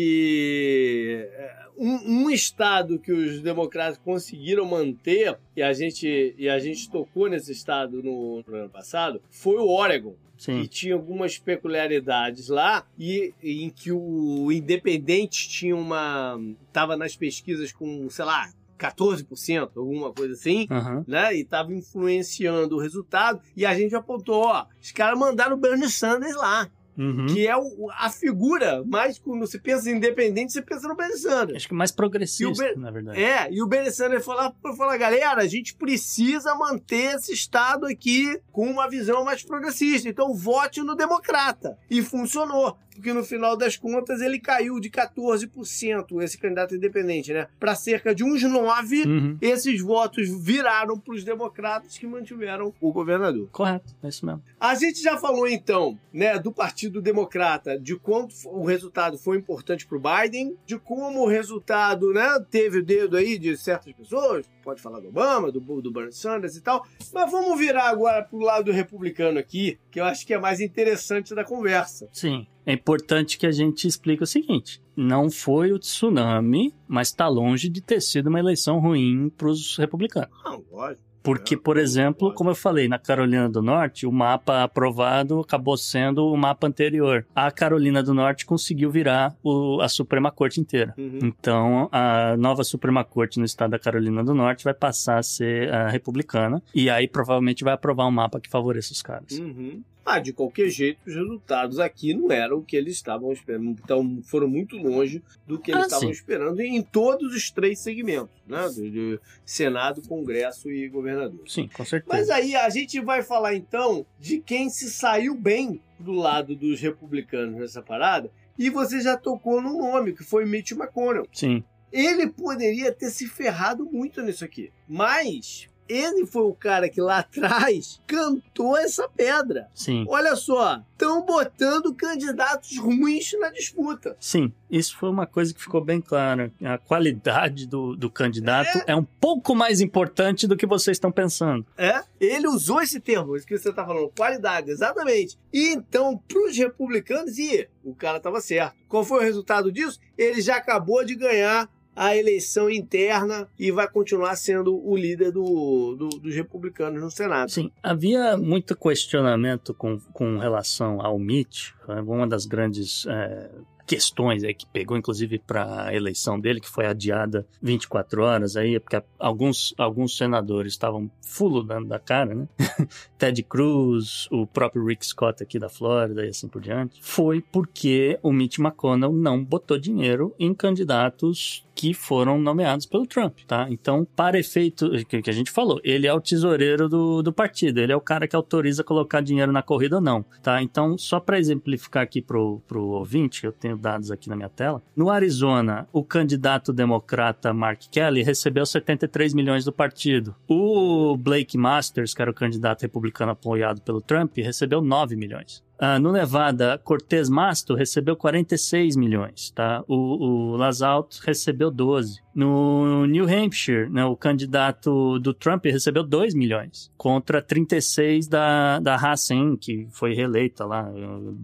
que 0.09 1.29
é, 1.33 1.57
um, 1.77 2.25
um 2.25 2.31
estado 2.31 2.99
que 2.99 3.11
os 3.13 3.41
democratas 3.41 3.99
conseguiram 3.99 4.65
manter, 4.65 5.37
e 5.57 5.63
a 5.63 5.73
gente, 5.73 6.35
e 6.39 6.49
a 6.49 6.59
gente 6.59 6.89
tocou 6.91 7.29
nesse 7.29 7.51
estado 7.53 8.03
no, 8.03 8.43
no 8.47 8.55
ano 8.55 8.69
passado, 8.71 9.21
foi 9.31 9.57
o 9.57 9.69
Oregon. 9.69 10.15
Sim. 10.39 10.61
e 10.61 10.69
tinha 10.69 10.95
algumas 10.95 11.37
peculiaridades 11.37 12.49
lá 12.49 12.87
e 12.97 13.35
em 13.43 13.69
que 13.69 13.91
o 13.93 14.51
Independente 14.53 15.49
tinha 15.49 15.77
uma 15.77 16.39
tava 16.73 16.97
nas 16.97 17.17
pesquisas 17.17 17.73
com, 17.73 18.09
sei 18.09 18.25
lá, 18.25 18.49
14%, 18.79 19.71
alguma 19.77 20.13
coisa 20.13 20.35
assim, 20.35 20.67
Aham. 20.71 21.05
né? 21.07 21.35
E 21.35 21.45
tava 21.45 21.75
influenciando 21.75 22.77
o 22.77 22.81
resultado 22.81 23.41
e 23.57 23.67
a 23.67 23.75
gente 23.75 23.95
apontou, 23.97 24.45
ó, 24.45 24.67
os 24.81 24.93
caras 24.93 25.19
mandaram 25.19 25.57
o 25.57 25.61
Bernie 25.61 25.91
Sanders 25.91 26.37
lá, 26.37 26.71
Uhum. 26.99 27.27
que 27.27 27.47
é 27.47 27.57
o- 27.57 27.89
a 27.97 28.11
figura, 28.11 28.83
mais 28.85 29.19
quando 29.19 29.41
você 29.47 29.59
pensa 29.59 29.89
em 29.89 29.95
Independente, 29.97 30.53
você 30.53 30.61
pensa 30.61 30.89
no 30.89 30.97
Bernie 30.97 31.17
Sanders. 31.17 31.57
Acho 31.57 31.69
que 31.69 31.75
mais 31.75 31.93
progressista, 31.93 32.65
E 32.71 32.77
na 32.77 32.91
verdade. 32.91 33.21
É, 33.23 33.49
e 33.53 33.63
o 33.63 33.67
Bernie 33.69 33.93
Sanders 33.93 34.25
foi 34.25 34.35
lá 34.35 34.51
pra 34.51 34.75
falar, 34.75 34.97
galera, 34.97 35.41
a 35.41 35.47
gente 35.47 35.75
precisa 35.77 36.55
manter 36.57 37.15
esse 37.15 37.33
estado 37.33 37.87
aqui 37.87 38.41
com 38.51 38.69
uma 38.69 38.89
visão 38.91 39.25
mais 39.25 39.43
progressista. 39.45 40.09
Então 40.09 40.35
vote 40.35 40.83
no 40.83 40.97
democrata. 40.97 41.79
E 41.91 42.03
funcionou. 42.03 42.77
Porque 42.99 43.13
no 43.13 43.23
final 43.23 43.57
das 43.57 43.77
contas 43.77 44.21
ele 44.21 44.41
caiu 44.41 44.81
de 44.81 44.91
14%, 44.91 46.21
esse 46.21 46.37
candidato 46.37 46.75
independente, 46.75 47.33
né? 47.33 47.47
Para 47.59 47.77
cerca 47.77 48.13
de 48.13 48.25
uns 48.25 48.43
9%. 48.43 49.07
Uhum. 49.07 49.39
Esses 49.41 49.81
votos 49.81 50.29
viraram 50.29 50.99
para 50.99 51.15
os 51.15 51.23
democratas 51.23 51.97
que 51.97 52.09
mantiveram 52.09 52.75
o 52.81 52.93
governador. 52.93 53.49
Correto, 53.53 53.95
é 54.03 54.09
isso 54.09 54.27
mesmo. 54.27 54.43
A 54.59 54.75
gente 54.75 55.01
já 55.01 55.17
falou 55.17 55.47
então, 55.47 55.97
né, 56.13 56.41
do 56.41 56.51
Partido 56.51 57.01
Democrata, 57.01 57.79
de 57.79 57.95
quanto 57.97 58.35
o 58.47 58.65
resultado 58.65 59.17
foi 59.17 59.37
importante 59.37 59.87
para 59.87 59.97
o 59.97 60.01
Biden, 60.01 60.57
de 60.67 60.77
como 60.77 61.23
o 61.23 61.29
resultado, 61.29 62.13
né, 62.13 62.45
teve 62.51 62.79
o 62.79 62.85
dedo 62.85 63.17
aí 63.17 63.39
de 63.39 63.57
certas 63.57 63.93
pessoas, 63.93 64.45
pode 64.65 64.83
falar 64.83 64.99
do 64.99 65.09
Obama, 65.09 65.53
do, 65.53 65.61
do 65.61 65.93
Bernie 65.93 66.13
Sanders 66.13 66.57
e 66.57 66.61
tal, 66.61 66.85
mas 67.15 67.31
vamos 67.31 67.57
virar 67.59 67.89
agora 67.89 68.25
pro 68.25 68.39
lado 68.39 68.73
republicano 68.73 69.39
aqui, 69.39 69.79
que 69.89 70.01
eu 70.01 70.05
acho 70.05 70.27
que 70.27 70.35
é 70.35 70.39
mais 70.39 70.61
interessante 70.61 71.35
da 71.35 71.45
conversa. 71.45 72.09
Sim. 72.13 72.47
É 72.69 72.73
importante 72.75 73.39
que 73.39 73.47
a 73.47 73.51
gente 73.51 73.89
explique 73.89 74.23
o 74.23 74.27
seguinte: 74.27 74.81
não 74.95 75.31
foi 75.31 75.73
o 75.73 75.79
tsunami, 75.79 76.75
mas 76.87 77.09
está 77.09 77.27
longe 77.27 77.69
de 77.69 77.81
ter 77.81 78.01
sido 78.03 78.27
uma 78.27 78.39
eleição 78.39 78.79
ruim 78.79 79.31
para 79.37 79.49
os 79.49 79.77
republicanos. 79.79 80.29
Não, 80.45 80.63
lógico. 80.71 81.09
Porque, 81.21 81.57
É, 81.57 81.59
por 81.59 81.77
exemplo, 81.77 82.33
como 82.33 82.49
eu 82.51 82.55
falei, 82.55 82.89
na 82.89 82.99
Carolina 82.99 83.49
do 83.51 83.61
Norte, 83.61 84.07
o 84.07 84.13
mapa 84.13 84.63
aprovado 84.63 85.41
acabou 85.41 85.77
sendo 85.77 86.25
o 86.27 86.37
mapa 86.37 86.67
anterior. 86.67 87.27
A 87.35 87.51
Carolina 87.51 88.03
do 88.03 88.15
Norte 88.15 88.47
conseguiu 88.47 88.91
virar 88.91 89.37
o- 89.43 89.79
a 89.83 89.89
Suprema 89.89 90.31
Corte 90.31 90.61
inteira. 90.61 90.95
Uhum. 90.97 91.19
Então, 91.23 91.89
a 91.93 92.35
nova 92.39 92.65
Suprema 92.65 93.05
Corte 93.05 93.39
no 93.39 93.45
estado 93.45 93.71
da 93.73 93.79
Carolina 93.79 94.23
do 94.25 94.33
Norte 94.33 94.65
vai 94.65 94.73
passar 94.73 95.19
a 95.19 95.23
ser 95.23 95.71
a 95.73 95.89
republicana. 95.89 96.63
E 96.75 96.89
aí, 96.89 97.07
provavelmente, 97.09 97.65
vai 97.65 97.75
aprovar 97.75 98.07
um 98.07 98.11
mapa 98.13 98.41
que 98.41 98.49
favoreça 98.49 98.93
os 98.93 99.03
caras. 99.03 99.39
Uhum. 99.39 99.83
Ah, 100.09 100.19
de 100.19 100.33
qualquer 100.33 100.69
jeito, 100.69 100.99
os 101.07 101.15
resultados 101.15 101.79
aqui 101.79 102.15
não 102.15 102.31
eram 102.33 102.59
o 102.59 102.65
que 102.65 102.77
eles 102.77 102.95
estavam 102.95 103.33
esperando. 103.33 103.71
Então, 103.71 104.21
foram 104.25 104.49
muito 104.49 104.77
longe 104.77 105.23
do 105.47 105.59
que 105.59 105.71
eles 105.71 105.83
Ah, 105.83 105.87
estavam 105.87 106.07
sim. 106.09 106.13
esperando 106.13 106.61
em 106.61 106.83
todos 106.83 107.35
os 107.35 107.51
três 107.51 107.79
segmentos, 107.81 108.35
né? 108.47 108.69
De 108.71 109.21
Senado, 109.45 110.03
Congresso 110.03 110.71
e 110.71 110.89
governador. 110.89 111.41
Sim, 111.47 111.69
com 111.69 111.85
certeza. 111.85 112.11
Mas 112.17 112.31
aí 112.31 112.57
a 112.57 112.69
gente 112.71 113.01
vai 113.01 113.23
falar 113.23 113.55
então 113.55 114.07
de 114.19 114.39
quem 114.41 114.69
se 114.71 114.91
saiu 114.91 115.35
bem 115.35 115.81
do 115.99 116.13
lado 116.13 116.55
dos 116.57 116.81
republicanos 116.81 117.57
nessa 117.57 117.83
parada. 117.83 118.31
E 118.59 118.71
você 118.71 119.01
já 119.01 119.17
tocou 119.17 119.61
no 119.63 119.79
nome, 119.79 120.13
que 120.13 120.25
foi 120.25 120.45
Mitch 120.45 120.73
McConnell. 120.73 121.29
Sim, 121.33 121.63
Ele 121.93 122.29
poderia 122.29 122.93
ter 122.93 123.11
se 123.11 123.27
ferrado 123.29 123.85
muito 123.87 124.21
nisso 124.21 124.45
aqui. 124.45 124.71
Mas 124.87 125.69
ele 125.89 126.27
foi 126.27 126.43
o 126.43 126.55
cara 126.55 126.89
que 126.89 127.01
lá 127.01 127.19
atrás 127.21 128.01
cantou 128.07 128.77
essa 128.77 129.09
pedra. 129.09 129.69
sim. 129.75 130.05
Olha 130.09 130.37
só, 130.37 130.83
estão 130.93 131.25
botando 131.25 131.95
candidatos 131.95 132.77
ruins 132.79 133.33
na 133.39 133.51
disputa. 133.51 134.17
Sim, 134.19 134.53
isso 134.71 134.97
foi 134.97 135.09
uma 135.09 135.27
coisa 135.27 135.55
que 135.55 135.61
ficou 135.61 135.83
bem 135.83 136.01
clara. 136.01 136.53
A 136.63 136.77
qualidade 136.77 137.67
do, 137.67 137.95
do 137.95 138.11
candidato 138.11 138.83
é. 138.87 138.95
um 138.95 139.05
pouco 139.05 139.55
mais 139.55 139.81
importante 139.81 140.47
do 140.47 140.57
que 140.57 140.67
vocês 140.67 140.97
estão 140.97 141.13
pensando. 141.13 141.65
É, 141.77 142.03
ele 142.21 142.49
usou 142.49 142.83
esse 142.83 143.01
termo, 143.01 143.37
isso 143.37 143.47
que 143.47 143.57
você 143.57 143.73
tá 143.73 143.87
falando, 143.87 144.13
qualidade, 144.17 144.71
exatamente. 144.71 145.39
E 145.53 145.69
então, 145.73 146.21
pros 146.29 146.57
republicanos, 146.57 147.39
e 147.39 147.69
o 147.85 147.95
cara 147.95 148.19
tava 148.21 148.41
certo. 148.41 148.77
Qual 148.89 149.05
foi 149.05 149.21
o 149.21 149.23
resultado 149.23 149.71
disso? 149.71 150.01
Ele 150.17 150.41
já 150.41 150.57
acabou 150.57 151.05
de 151.05 151.15
ganhar 151.15 151.69
a 151.99 152.17
eleição 152.17 152.71
interna 152.71 153.49
e 153.59 153.71
vai 153.73 153.89
continuar 153.91 154.37
sendo 154.37 154.77
o 154.87 154.97
líder 154.97 155.33
do, 155.33 155.97
do- 155.97 156.09
dos 156.21 156.35
republicanos 156.35 157.03
no 157.03 157.11
Senado. 157.11 157.51
Sim, 157.51 157.71
havia 157.83 158.37
muito 158.37 158.77
questionamento 158.77 159.75
com, 159.75 159.99
com 160.13 160.39
relação 160.39 161.01
ao 161.05 161.19
Mitch, 161.19 161.71
foi 161.85 162.01
uma 162.01 162.27
das 162.29 162.47
grandes 162.47 163.05
é, 163.07 163.51
questões 163.89 164.45
aí 164.45 164.53
que 164.53 164.67
pegou 164.67 164.99
inclusive 164.99 165.39
para 165.39 165.87
a 165.87 165.95
eleição 165.95 166.39
dele, 166.39 166.61
que 166.61 166.69
foi 166.69 166.85
adiada 166.85 167.47
24 167.63 168.23
horas 168.23 168.55
aí, 168.55 168.79
porque 168.79 169.03
alguns, 169.19 169.75
alguns 169.79 170.15
senadores 170.15 170.75
estavam 170.75 171.11
fulo 171.23 171.63
dando 171.63 171.89
da 171.89 171.99
cara, 171.99 172.35
né? 172.35 172.47
Ted 173.17 173.43
Cruz, 173.45 174.29
o 174.31 174.47
próprio 174.47 174.85
Rick 174.85 175.07
Scott 175.07 175.43
aqui 175.43 175.59
da 175.59 175.71
Flórida 175.71 176.25
e 176.25 176.29
assim 176.29 176.49
por 176.49 176.61
diante, 176.61 177.01
foi 177.03 177.41
porque 177.41 178.19
o 178.23 178.31
Mitch 178.31 178.59
McConnell 178.59 179.13
não 179.13 179.43
botou 179.43 179.79
dinheiro 179.79 180.35
em 180.39 180.53
candidatos 180.53 181.67
que 181.79 181.95
foram 181.95 182.41
nomeados 182.41 182.87
pelo 182.87 183.07
Trump, 183.07 183.39
tá? 183.47 183.69
Então, 183.71 184.05
para 184.17 184.37
efeito 184.37 184.91
que 185.07 185.31
a 185.31 185.33
gente 185.33 185.49
falou, 185.49 185.81
ele 185.85 186.09
é 186.09 186.13
o 186.13 186.21
tesoureiro 186.21 186.89
do, 186.89 187.23
do 187.23 187.33
partido, 187.33 187.79
ele 187.79 187.93
é 187.93 187.97
o 187.97 188.01
cara 188.01 188.27
que 188.27 188.35
autoriza 188.35 188.83
colocar 188.83 189.21
dinheiro 189.21 189.53
na 189.53 189.63
corrida 189.63 189.95
ou 189.97 190.03
não, 190.03 190.25
tá? 190.43 190.61
Então, 190.61 190.99
só 190.99 191.21
para 191.21 191.39
exemplificar 191.39 192.03
aqui 192.03 192.21
pro, 192.21 192.61
pro 192.67 192.83
ouvinte, 192.83 193.45
eu 193.45 193.53
tenho 193.53 193.77
dados 193.79 194.11
aqui 194.11 194.29
na 194.29 194.37
minha 194.37 194.49
tela, 194.49 194.83
no 194.95 195.11
Arizona, 195.11 195.89
o 195.93 196.05
candidato 196.05 196.73
democrata 196.73 197.53
Mark 197.53 197.83
Kelly 197.91 198.23
recebeu 198.23 198.67
73 198.67 199.33
milhões 199.33 199.65
do 199.65 199.73
partido. 199.73 200.35
O 200.49 201.17
Blake 201.17 201.57
Masters, 201.57 202.13
que 202.13 202.23
era 202.23 202.31
o 202.31 202.35
candidato 202.35 202.83
republicano 202.83 203.33
apoiado 203.33 203.81
pelo 203.81 204.01
Trump, 204.01 204.37
recebeu 204.37 204.81
9 204.81 205.17
milhões. 205.17 205.63
Ah, 205.81 205.97
no 206.01 206.11
Nevada, 206.11 206.77
Cortez 206.83 207.29
Masto 207.29 207.77
recebeu 207.77 208.17
46 208.17 208.97
milhões, 208.97 209.51
tá? 209.51 209.85
O, 209.87 209.95
o 209.95 210.57
Lasalto 210.57 211.21
recebeu 211.25 211.71
12. 211.71 212.21
No 212.39 213.05
New 213.05 213.25
Hampshire, 213.25 213.91
né, 213.91 214.05
o 214.05 214.15
candidato 214.15 215.19
do 215.19 215.35
Trump 215.35 215.65
recebeu 215.65 216.05
2 216.05 216.35
milhões, 216.35 216.89
contra 216.97 217.43
36 217.43 218.29
da, 218.29 218.79
da 218.79 218.95
Hassen, 218.95 219.57
que 219.57 219.89
foi 219.91 220.15
reeleita 220.15 220.65
lá, 220.65 220.89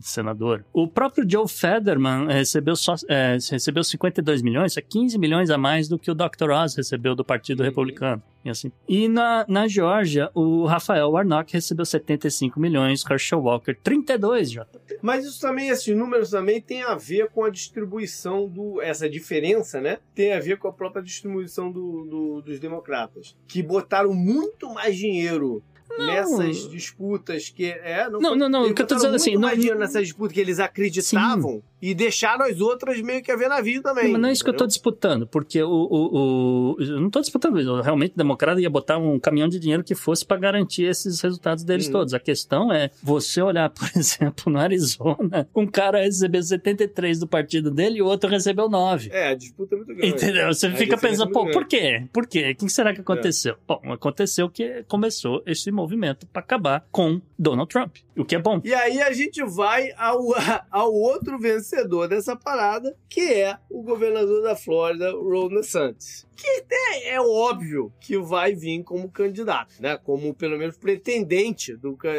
senador. 0.01 0.65
O 0.73 0.87
próprio 0.87 1.29
Joe 1.29 1.49
Federman 1.49 2.29
recebeu, 2.29 2.77
só, 2.77 2.95
eh, 3.09 3.37
recebeu 3.51 3.83
52 3.83 4.41
milhões, 4.41 4.77
é 4.77 4.81
15 4.81 5.19
milhões 5.19 5.51
a 5.51 5.59
mais 5.59 5.89
do 5.89 5.99
que 5.99 6.13
o 6.13 6.15
Dr. 6.15 6.53
Oz 6.53 6.77
recebeu 6.77 7.17
do 7.17 7.25
Partido 7.25 7.65
Republicano. 7.65 8.23
E, 8.45 8.51
assim. 8.51 8.71
e 8.87 9.09
na, 9.09 9.47
na 9.49 9.67
Geórgia, 9.67 10.31
o 10.35 10.67
Rafael 10.67 11.11
Warnock 11.11 11.51
recebeu 11.51 11.87
75 11.87 12.61
milhões, 12.61 13.03
Herschel 13.09 13.41
Walker 13.41 13.75
32, 13.83 14.51
Jota. 14.51 14.81
Mas 15.01 15.25
isso 15.25 15.41
também, 15.41 15.71
esses 15.71 15.97
números 15.97 16.31
também 16.31 16.61
tem 16.61 16.83
a 16.83 16.95
ver 16.95 17.31
com 17.31 17.43
a 17.43 17.51
distribuição 17.51 18.47
do. 18.47 18.83
Essa 18.83 19.09
diferença, 19.09 19.81
né? 19.81 19.99
Tem 20.15 20.35
a 20.35 20.41
ver 20.41 20.59
com 20.59 20.69
a 20.69 20.73
própria 20.85 21.03
distribuição 21.03 21.71
do- 21.73 22.05
do- 22.05 22.43
dos 22.43 22.61
democratas. 22.61 23.35
Que 23.49 23.63
botaram 23.63 24.13
muito 24.13 24.69
mais 24.73 24.97
dinheiro 24.97 25.63
nessas 25.99 26.69
disputas 26.69 27.49
que. 27.51 27.67
É, 27.67 28.09
Não, 28.11 28.21
não, 28.37 28.49
não, 28.49 28.61
eles 28.63 28.73
o 28.73 28.75
que 28.75 28.83
eu 28.83 28.87
tô 28.87 28.95
dizendo 28.97 29.15
assim, 29.17 29.31
muito 29.31 29.41
não- 29.41 29.49
mais 29.49 29.59
dinheiro 29.59 29.79
nessas 29.79 30.03
disputas 30.05 30.33
que 30.35 30.41
eles 30.41 30.59
acreditavam 30.59 31.63
e 31.91 31.95
deixaram 31.95 32.45
as 32.47 32.61
outras 32.61 33.01
meio 33.01 33.23
que 33.23 33.31
a 33.31 33.37
ver 33.37 33.49
navio 33.49 33.83
também. 33.83 34.11
Mas 34.13 34.21
não 34.21 34.29
é 34.29 34.33
isso 34.33 34.43
que 34.43 34.51
eu 34.51 34.53
entendeu? 34.53 34.67
disputando, 34.69 35.27
porque 35.27 35.63
o, 35.63 35.69
o, 35.69 36.75
o- 36.75 36.77
eu 36.83 37.01
não 37.01 37.11
tô 37.11 37.21
disputando 37.21 37.61
isso. 37.61 37.81
Realmente, 37.81 38.13
o 38.13 38.17
democrata 38.17 38.61
ia 38.61 38.71
botar 38.71 38.99
um 38.99 39.19
caminhão 39.19 39.49
de 39.49 39.59
dinheiro 39.59 39.85
que 39.85 39.95
fosse 39.95 40.25
para 40.25 40.37
garantir 40.39 40.85
esses 40.85 41.21
resultados 41.21 41.63
deles 41.65 41.87
Uhum. 41.87 41.93
todos. 41.93 42.15
A 42.15 42.21
questão 42.21 42.73
é 42.73 42.91
você 43.03 43.43
olhar, 43.43 43.69
por 43.75 43.89
exemplo, 43.97 44.53
no 44.53 44.59
Arizona, 44.59 45.49
um 45.55 45.67
cara 45.67 46.01
recebeu 46.03 46.43
73 46.43 47.19
do 47.19 47.27
partido 47.27 47.71
dele 47.71 47.99
e 47.99 48.03
o 48.03 48.07
outro 48.07 48.31
recebeu 48.31 48.69
9. 48.69 49.11
É, 49.13 49.29
a 49.29 49.35
disputa 49.35 49.75
é 49.75 49.79
muito 49.79 49.95
grande. 49.95 50.07
Entendeu? 50.15 50.53
Você 50.53 50.67
A 50.67 50.71
fica 50.71 50.95
diferença 50.97 51.09
pensando, 51.27 51.31
é 51.31 51.33
pô, 51.33 51.43
muito 51.45 51.55
por 51.55 51.67
quê? 51.67 52.07
Por 52.13 52.27
quê? 52.27 52.51
O 52.53 52.57
que 52.65 52.69
será 52.73 52.95
que 52.95 53.01
aconteceu? 53.01 53.57
Bom, 53.69 53.81
aconteceu 53.93 54.49
que 54.49 54.85
começou 54.89 55.43
esse 55.47 55.71
movimento 55.71 56.27
para 56.27 56.41
acabar 56.41 56.87
com 56.91 57.21
Donald 57.39 57.69
Trump, 57.69 57.97
o 58.17 58.25
que 58.25 58.37
é 58.37 58.39
bom. 58.39 58.61
E 58.65 58.73
aí 58.73 59.01
a 59.03 59.13
gente 59.13 59.43
vai 59.45 59.91
ao, 59.97 60.21
ao 60.71 60.93
outro 60.93 61.39
vencedor 61.39 61.74
dessa 62.09 62.37
parada, 62.37 62.97
que 63.09 63.21
é 63.21 63.57
o 63.69 63.83
governador 63.83 64.43
da 64.43 64.55
Flórida, 64.55 65.11
Ron 65.13 65.49
DeSantis. 65.49 66.27
Que 66.37 66.49
até 66.61 67.09
é 67.11 67.21
óbvio 67.21 67.93
que 68.01 68.17
vai 68.19 68.55
vir 68.55 68.83
como 68.83 69.09
candidato, 69.11 69.75
né? 69.81 69.97
Como 69.97 70.33
pelo 70.35 70.57
menos 70.59 70.77
pretendente 70.77 71.77
do, 71.77 71.97
ca- 71.97 72.11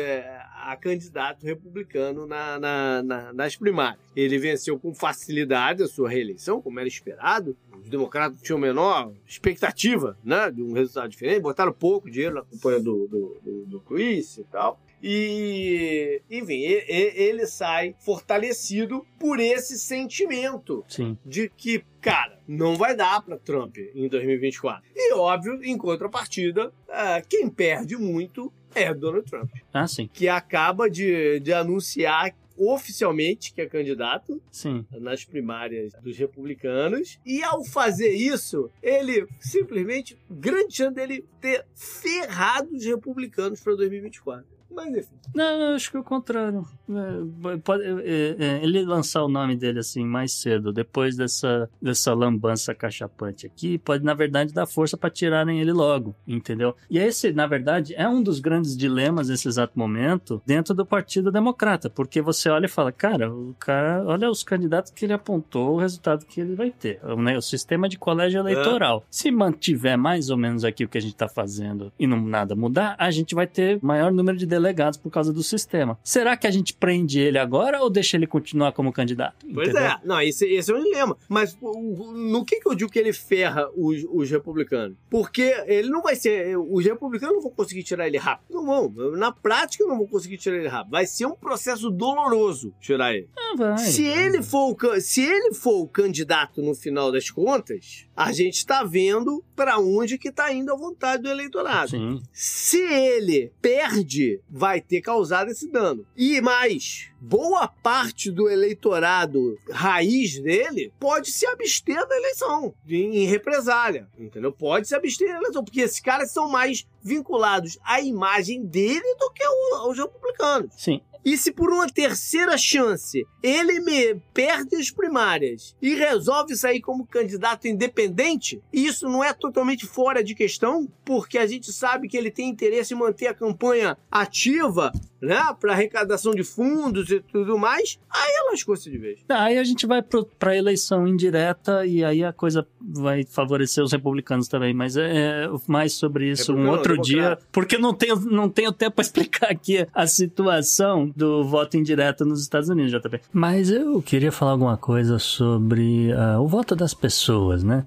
a 0.66 0.76
candidato 0.76 1.45
republicano 1.45 2.26
na, 2.26 2.60
na- 2.60 3.03
na- 3.03 3.34
nas 3.34 3.56
primárias. 3.56 3.99
Ele 4.16 4.38
venceu 4.38 4.80
com 4.80 4.93
facilidade 4.93 5.84
a 5.84 5.88
sua 5.88 6.10
reeleição, 6.10 6.62
como 6.62 6.80
era 6.80 6.88
esperado. 6.88 7.56
Os 7.82 7.89
democratas 7.89 8.41
tinham 8.41 8.58
menor 8.58 9.12
expectativa 9.28 10.18
né, 10.24 10.49
de 10.49 10.64
um 10.64 10.74
resultado 10.74 11.10
diferente, 11.10 11.41
botaram 11.41 11.72
pouco 11.74 12.10
dinheiro 12.10 12.36
na 12.36 12.41
campanha 12.43 12.80
do, 12.80 13.08
do, 13.08 13.38
do, 13.43 13.66
do 13.66 13.80
Chris 13.82 14.38
e 14.38 14.43
tal. 14.45 14.80
E, 15.08 16.20
enfim, 16.32 16.62
ele 16.64 17.45
sai 17.45 17.95
fortalecido 17.99 19.06
por 19.20 19.39
esse 19.39 19.78
sentimento 19.78 20.84
Sim. 20.88 21.16
de 21.24 21.47
que, 21.56 21.86
cara, 22.01 22.39
não 22.47 22.76
vai 22.76 22.95
dar 22.95 23.22
para 23.22 23.38
Trump 23.38 23.78
em 23.93 24.10
2024. 24.10 24.84
E, 24.95 25.14
óbvio, 25.14 25.64
em 25.64 25.78
contrapartida, 25.78 26.74
ah, 26.89 27.22
quem 27.30 27.47
perde 27.47 27.95
muito 27.95 28.51
é 28.74 28.91
Donald 28.95 29.30
Trump, 29.30 29.51
Ah, 29.72 29.88
sim. 29.88 30.10
que 30.12 30.28
acaba 30.28 30.89
de, 30.89 31.39
de 31.39 31.53
anunciar 31.53 32.36
oficialmente 32.58 33.53
que 33.53 33.62
é 33.62 33.66
candidato 33.66 34.41
Sim. 34.49 34.86
nas 34.91 35.24
primárias 35.26 35.93
dos 36.01 36.18
republicanos. 36.18 37.20
E 37.26 37.43
ao 37.43 37.64
fazer 37.64 38.10
isso, 38.12 38.72
ele 38.82 39.28
simplesmente, 39.39 40.18
grande 40.30 40.76
chance 40.76 40.95
dele 40.95 41.26
ter 41.41 41.66
ferrado 41.76 42.74
os 42.74 42.86
republicanos 42.86 43.60
para 43.62 43.76
2024. 43.76 44.55
Mas 44.76 44.93
enfim. 44.95 45.15
Não, 45.34 45.43
eu 45.61 45.76
acho 45.76 45.89
que 45.91 45.97
é 45.97 45.99
o 45.99 46.03
contrário. 46.03 46.65
É, 46.89 47.57
pode- 47.63 47.84
é, 47.84 48.36
é, 48.39 48.59
ele 48.63 48.84
lançar 48.86 49.23
o 49.23 49.28
nome 49.30 49.55
dele 49.55 49.80
assim 49.80 50.05
mais 50.05 50.34
cedo, 50.34 50.71
depois 50.73 51.15
dessa, 51.15 51.69
dessa 51.82 52.13
lambança 52.13 52.73
cachapante 52.76 53.45
aqui, 53.45 53.78
pode 53.78 54.03
na 54.03 54.13
verdade 54.13 54.53
dar 54.53 54.65
força 54.65 54.95
para 54.97 55.09
tirarem 55.09 55.59
ele 55.61 55.71
logo, 55.71 56.15
entendeu? 56.28 56.76
E 56.89 56.97
esse, 56.97 57.32
na 57.32 57.47
verdade, 57.47 57.93
é 57.95 58.07
um 58.07 58.21
dos 58.21 58.39
grandes 58.39 58.76
dilemas 58.78 59.30
nesse 59.30 59.47
exato 59.47 59.78
momento 59.78 60.41
dentro 60.45 60.73
do 60.73 60.86
Partido 60.86 61.32
Democrata, 61.32 61.89
porque 61.89 62.21
você 62.21 62.49
olha 62.49 62.65
e 62.65 62.69
fala, 62.69 62.91
cara, 62.91 63.32
o 63.34 63.55
cara, 63.59 64.03
olha 64.05 64.30
os 64.30 64.43
candidatos 64.43 64.91
que 64.91 65.05
ele 65.05 65.13
apontou, 65.13 65.76
o 65.76 65.80
resultado 65.80 66.26
que 66.26 66.39
ele 66.41 66.55
vai 66.55 66.71
ter, 66.71 66.99
o, 67.03 67.15
né, 67.21 67.38
o 67.38 67.41
sistema 67.41 67.88
de 67.89 67.97
colégio 67.97 68.39
eleitoral. 68.39 69.03
Se 69.09 69.32
mantiver 69.32 69.97
mais 69.97 70.30
ou 70.30 70.38
menos 70.38 70.63
aqui 70.63 70.84
o 70.86 70.89
que 70.89 70.97
a 70.97 71.01
gente 71.01 71.13
está 71.13 71.28
fazendo 71.28 71.91
e 71.99 72.05
não 72.07 72.21
nada 72.21 72.55
mudar, 72.55 72.95
a 72.99 73.09
gente 73.11 73.34
vai 73.36 73.47
ter 73.47 73.80
maior 73.82 74.11
número 74.11 74.38
de 74.38 74.45
delegados 74.45 74.64
por 75.01 75.09
causa 75.11 75.32
do 75.32 75.43
sistema. 75.43 75.97
Será 76.03 76.36
que 76.38 76.47
a 76.47 76.51
gente 76.51 76.74
prende 76.74 77.20
ele 77.20 77.38
agora 77.38 77.82
ou 77.82 77.89
deixa 77.89 78.18
ele 78.18 78.28
continuar 78.28 78.72
como 78.72 78.91
candidato? 78.91 79.45
Pois 79.53 79.70
Entendeu? 79.70 79.89
é, 79.89 79.99
não, 80.03 80.22
esse, 80.22 80.45
esse 80.45 80.72
é 80.72 80.76
um 80.76 80.84
dilema. 80.84 81.18
Mas 81.28 81.57
no 81.61 82.43
que, 82.45 82.59
que 82.59 82.68
eu 82.68 82.76
digo 82.76 82.91
que 82.91 82.99
ele 82.99 83.13
ferra 83.13 83.70
os, 83.76 84.05
os 84.09 84.30
republicanos? 84.30 84.97
Porque 85.09 85.55
ele 85.68 85.89
não 85.89 86.01
vai 86.01 86.16
ser. 86.16 86.57
Os 86.57 86.86
republicanos 86.86 87.36
não 87.36 87.41
vão 87.41 87.51
conseguir 87.51 87.84
tirar 87.84 88.07
ele 88.07 88.18
rápido. 88.18 88.53
Não 88.53 88.66
vão. 88.66 89.11
Na 89.11 89.32
prática, 89.32 89.86
não 89.86 89.97
vão 89.97 90.07
conseguir 90.07 90.38
tirar 90.38 90.57
ele 90.57 90.68
rápido. 90.68 90.91
Vai 90.91 91.05
ser 91.05 91.26
um 91.26 91.36
processo 91.36 91.89
doloroso 91.89 92.74
tirar 92.80 93.13
ele. 93.13 93.30
Ah, 93.38 93.55
vai, 93.57 93.78
se, 93.78 94.03
vai. 94.03 94.26
ele 94.26 94.43
for 94.43 94.76
o, 94.76 95.01
se 95.01 95.22
ele 95.22 95.53
for 95.53 95.82
o 95.82 95.88
candidato 95.88 96.61
no 96.61 96.76
final 96.76 97.11
das 97.11 97.30
contas, 97.30 98.07
a 98.16 98.32
gente 98.32 98.55
está 98.55 98.84
vendo 98.84 99.43
para 99.55 99.80
onde 99.80 100.18
que 100.18 100.30
está 100.30 100.53
indo 100.53 100.72
a 100.72 100.76
vontade 100.76 101.24
do 101.24 101.30
eleitorado. 101.30 101.91
Sim. 101.91 102.22
Se 102.32 102.80
ele 102.80 103.51
perde 103.61 104.39
vai 104.50 104.80
ter 104.80 105.02
causado 105.02 105.50
esse 105.52 105.70
dano. 105.70 106.06
E 106.16 106.39
mais, 106.41 107.10
boa 107.20 107.68
parte 107.68 108.32
do 108.32 108.50
eleitorado 108.50 109.58
raiz 109.70 110.39
dele 110.39 110.93
pode 111.00 111.32
se 111.32 111.46
abster 111.48 112.08
da 112.08 112.18
eleição 112.18 112.74
em 112.88 113.26
represália, 113.26 114.08
entendeu? 114.18 114.52
Pode 114.52 114.88
se 114.88 114.96
abster 114.96 115.28
da 115.28 115.38
eleição, 115.38 115.64
porque 115.64 115.82
esses 115.82 116.00
caras 116.00 116.32
são 116.32 116.50
mais 116.50 116.88
vinculados 117.02 117.78
à 117.84 118.02
imagem 118.02 118.66
dele 118.66 119.16
do 119.20 119.32
que 119.32 119.43
aos 119.43 119.98
republicanos. 119.98 120.74
Sim. 120.78 121.02
E 121.26 121.36
se 121.38 121.51
por 121.51 121.71
uma 121.71 121.88
terceira 121.88 122.55
chance 122.55 123.26
ele 123.41 123.80
me 123.80 124.13
perde 124.32 124.76
as 124.76 124.91
primárias 124.91 125.76
e 125.82 125.95
resolve 125.95 126.55
sair 126.55 126.80
como 126.82 127.07
candidato 127.07 127.67
independente, 127.67 128.61
isso 128.71 129.09
não 129.09 129.23
é 129.23 129.34
totalmente 129.34 129.88
fora 129.88 130.23
de 130.23 130.36
questão, 130.36 130.88
porque 131.03 131.39
a 131.39 131.47
gente 131.47 131.73
sabe 131.73 132.07
que 132.07 132.15
ele 132.15 132.30
tem 132.30 132.47
interesse 132.47 132.93
em 132.93 132.97
manter 132.97 133.26
a 133.26 133.34
campanha 133.34 133.97
ativa, 134.11 134.93
né, 135.22 135.41
para 135.59 135.74
arrecadação 135.74 136.34
de 136.34 136.43
fundos 136.43 137.09
e 137.09 137.20
tudo 137.20 137.57
mais, 137.57 137.99
aí 138.09 138.32
ela 138.39 138.51
lascou-se 138.51 138.89
de 138.89 138.97
vez. 138.97 139.20
Aí 139.30 139.57
a 139.57 139.63
gente 139.63 139.86
vai 139.86 140.01
para 140.01 140.51
a 140.51 140.55
eleição 140.55 141.07
indireta 141.07 141.86
e 141.86 142.03
aí 142.03 142.24
a 142.24 142.34
coisa 142.34 142.68
vai 142.82 143.24
favorecer 143.24 143.84
os 143.84 143.91
republicanos 143.91 144.47
também, 144.47 144.74
mas 144.74 144.97
é, 144.97 145.45
é 145.45 145.49
mais 145.68 145.93
sobre 145.93 146.30
isso 146.30 146.53
um 146.53 146.70
outro 146.70 146.99
dia, 147.01 147.38
porque 147.51 147.78
não 147.78 147.93
tenho, 147.93 148.16
não 148.20 148.49
tenho 148.49 148.72
tempo 148.72 148.95
para 148.95 149.01
explicar 149.03 149.51
aqui 149.51 149.88
a 149.93 150.07
situação 150.07 151.11
do 151.16 151.43
voto 151.43 151.78
indireto 151.78 152.26
nos 152.26 152.41
Estados 152.41 152.70
Unidos, 152.70 152.91
JP. 152.91 153.22
Mas 153.34 153.70
eu 153.70 154.01
queria 154.01 154.32
falar 154.32 154.51
alguma 154.51 154.78
coisa 154.78 155.18
sobre 155.20 156.11
uh, 156.13 156.41
o 156.41 156.47
voto 156.47 156.76
das 156.76 156.93
pessoas, 156.93 157.63
né? 157.63 157.86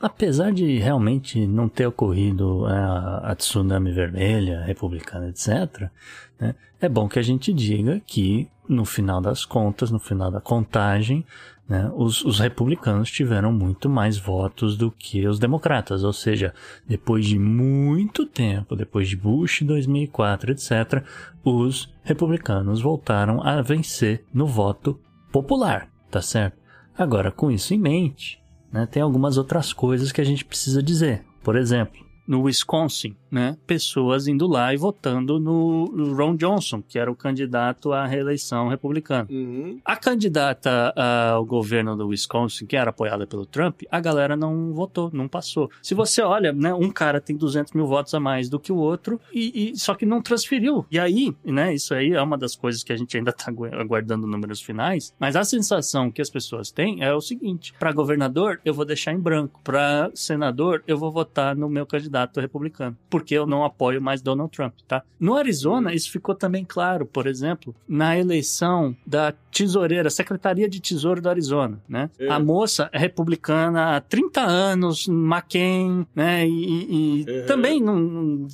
Apesar 0.00 0.52
de 0.52 0.78
realmente 0.78 1.44
não 1.46 1.68
ter 1.68 1.86
ocorrido 1.86 2.64
a, 2.66 3.32
a 3.32 3.34
tsunami 3.34 3.90
vermelha, 3.90 4.62
republicana, 4.62 5.28
etc., 5.28 5.90
né, 6.38 6.54
é 6.80 6.88
bom 6.88 7.08
que 7.08 7.18
a 7.18 7.22
gente 7.22 7.52
diga 7.52 8.00
que, 8.06 8.48
no 8.68 8.84
final 8.84 9.20
das 9.20 9.44
contas, 9.44 9.90
no 9.90 9.98
final 9.98 10.30
da 10.30 10.40
contagem, 10.40 11.24
né, 11.68 11.90
os, 11.96 12.24
os, 12.24 12.38
republicanos 12.38 13.10
tiveram 13.10 13.50
muito 13.50 13.88
mais 13.88 14.18
votos 14.18 14.76
do 14.76 14.90
que 14.90 15.26
os 15.26 15.38
democratas. 15.38 16.04
Ou 16.04 16.12
seja, 16.12 16.54
depois 16.86 17.26
de 17.26 17.38
muito 17.38 18.26
tempo, 18.26 18.76
depois 18.76 19.08
de 19.08 19.16
Bush 19.16 19.62
2004, 19.62 20.52
etc., 20.52 21.02
os 21.42 21.92
republicanos 22.02 22.80
voltaram 22.80 23.42
a 23.42 23.62
vencer 23.62 24.24
no 24.32 24.46
voto 24.46 25.00
popular, 25.32 25.88
tá 26.10 26.20
certo? 26.20 26.58
Agora, 26.96 27.32
com 27.32 27.50
isso 27.50 27.74
em 27.74 27.78
mente, 27.78 28.43
né, 28.74 28.86
tem 28.86 29.00
algumas 29.00 29.38
outras 29.38 29.72
coisas 29.72 30.10
que 30.10 30.20
a 30.20 30.24
gente 30.24 30.44
precisa 30.44 30.82
dizer. 30.82 31.24
Por 31.44 31.54
exemplo, 31.54 32.04
no 32.26 32.42
Wisconsin, 32.42 33.14
né, 33.34 33.56
pessoas 33.66 34.28
indo 34.28 34.46
lá 34.46 34.72
e 34.72 34.76
votando 34.76 35.40
no 35.40 36.14
Ron 36.14 36.36
Johnson, 36.36 36.80
que 36.80 37.00
era 37.00 37.10
o 37.10 37.16
candidato 37.16 37.92
à 37.92 38.06
reeleição 38.06 38.68
republicana. 38.68 39.26
Uhum. 39.28 39.80
A 39.84 39.96
candidata 39.96 40.94
ao 40.96 41.44
governo 41.44 41.96
do 41.96 42.06
Wisconsin, 42.06 42.64
que 42.64 42.76
era 42.76 42.90
apoiada 42.90 43.26
pelo 43.26 43.44
Trump, 43.44 43.82
a 43.90 43.98
galera 43.98 44.36
não 44.36 44.72
votou, 44.72 45.10
não 45.12 45.26
passou. 45.26 45.68
Se 45.82 45.94
você 45.94 46.22
olha, 46.22 46.52
né, 46.52 46.72
um 46.72 46.90
cara 46.90 47.20
tem 47.20 47.36
200 47.36 47.72
mil 47.72 47.88
votos 47.88 48.14
a 48.14 48.20
mais 48.20 48.48
do 48.48 48.60
que 48.60 48.70
o 48.70 48.76
outro, 48.76 49.20
e, 49.32 49.72
e 49.72 49.76
só 49.76 49.96
que 49.96 50.06
não 50.06 50.22
transferiu. 50.22 50.86
E 50.88 51.00
aí, 51.00 51.34
né, 51.44 51.74
isso 51.74 51.92
aí 51.92 52.12
é 52.12 52.22
uma 52.22 52.38
das 52.38 52.54
coisas 52.54 52.84
que 52.84 52.92
a 52.92 52.96
gente 52.96 53.16
ainda 53.16 53.30
está 53.30 53.52
aguardando 53.72 54.28
números 54.28 54.62
finais, 54.62 55.12
mas 55.18 55.34
a 55.34 55.42
sensação 55.42 56.08
que 56.08 56.22
as 56.22 56.30
pessoas 56.30 56.70
têm 56.70 57.02
é 57.02 57.12
o 57.12 57.20
seguinte: 57.20 57.74
para 57.80 57.90
governador, 57.90 58.60
eu 58.64 58.72
vou 58.72 58.84
deixar 58.84 59.12
em 59.12 59.18
branco, 59.18 59.60
para 59.64 60.12
senador, 60.14 60.84
eu 60.86 60.96
vou 60.96 61.10
votar 61.10 61.56
no 61.56 61.68
meu 61.68 61.84
candidato 61.84 62.40
republicano. 62.40 62.96
Por 63.10 63.23
porque 63.24 63.34
eu 63.34 63.46
não 63.46 63.64
apoio 63.64 64.02
mais 64.02 64.20
Donald 64.20 64.54
Trump, 64.54 64.74
tá? 64.86 65.02
No 65.18 65.34
Arizona, 65.34 65.94
isso 65.94 66.12
ficou 66.12 66.34
também 66.34 66.62
claro, 66.62 67.06
por 67.06 67.26
exemplo, 67.26 67.74
na 67.88 68.18
eleição 68.18 68.94
da 69.06 69.32
tesoureira, 69.50 70.10
Secretaria 70.10 70.68
de 70.68 70.80
Tesouro 70.80 71.22
do 71.22 71.28
Arizona, 71.30 71.80
né? 71.88 72.10
É. 72.18 72.28
A 72.28 72.38
moça 72.38 72.90
é 72.92 72.98
republicana 72.98 73.96
há 73.96 74.00
30 74.00 74.42
anos, 74.42 75.08
McCain, 75.08 76.06
né? 76.14 76.46
E, 76.46 77.22
e 77.22 77.24
é. 77.26 77.42
também 77.42 77.80
não, 77.80 78.46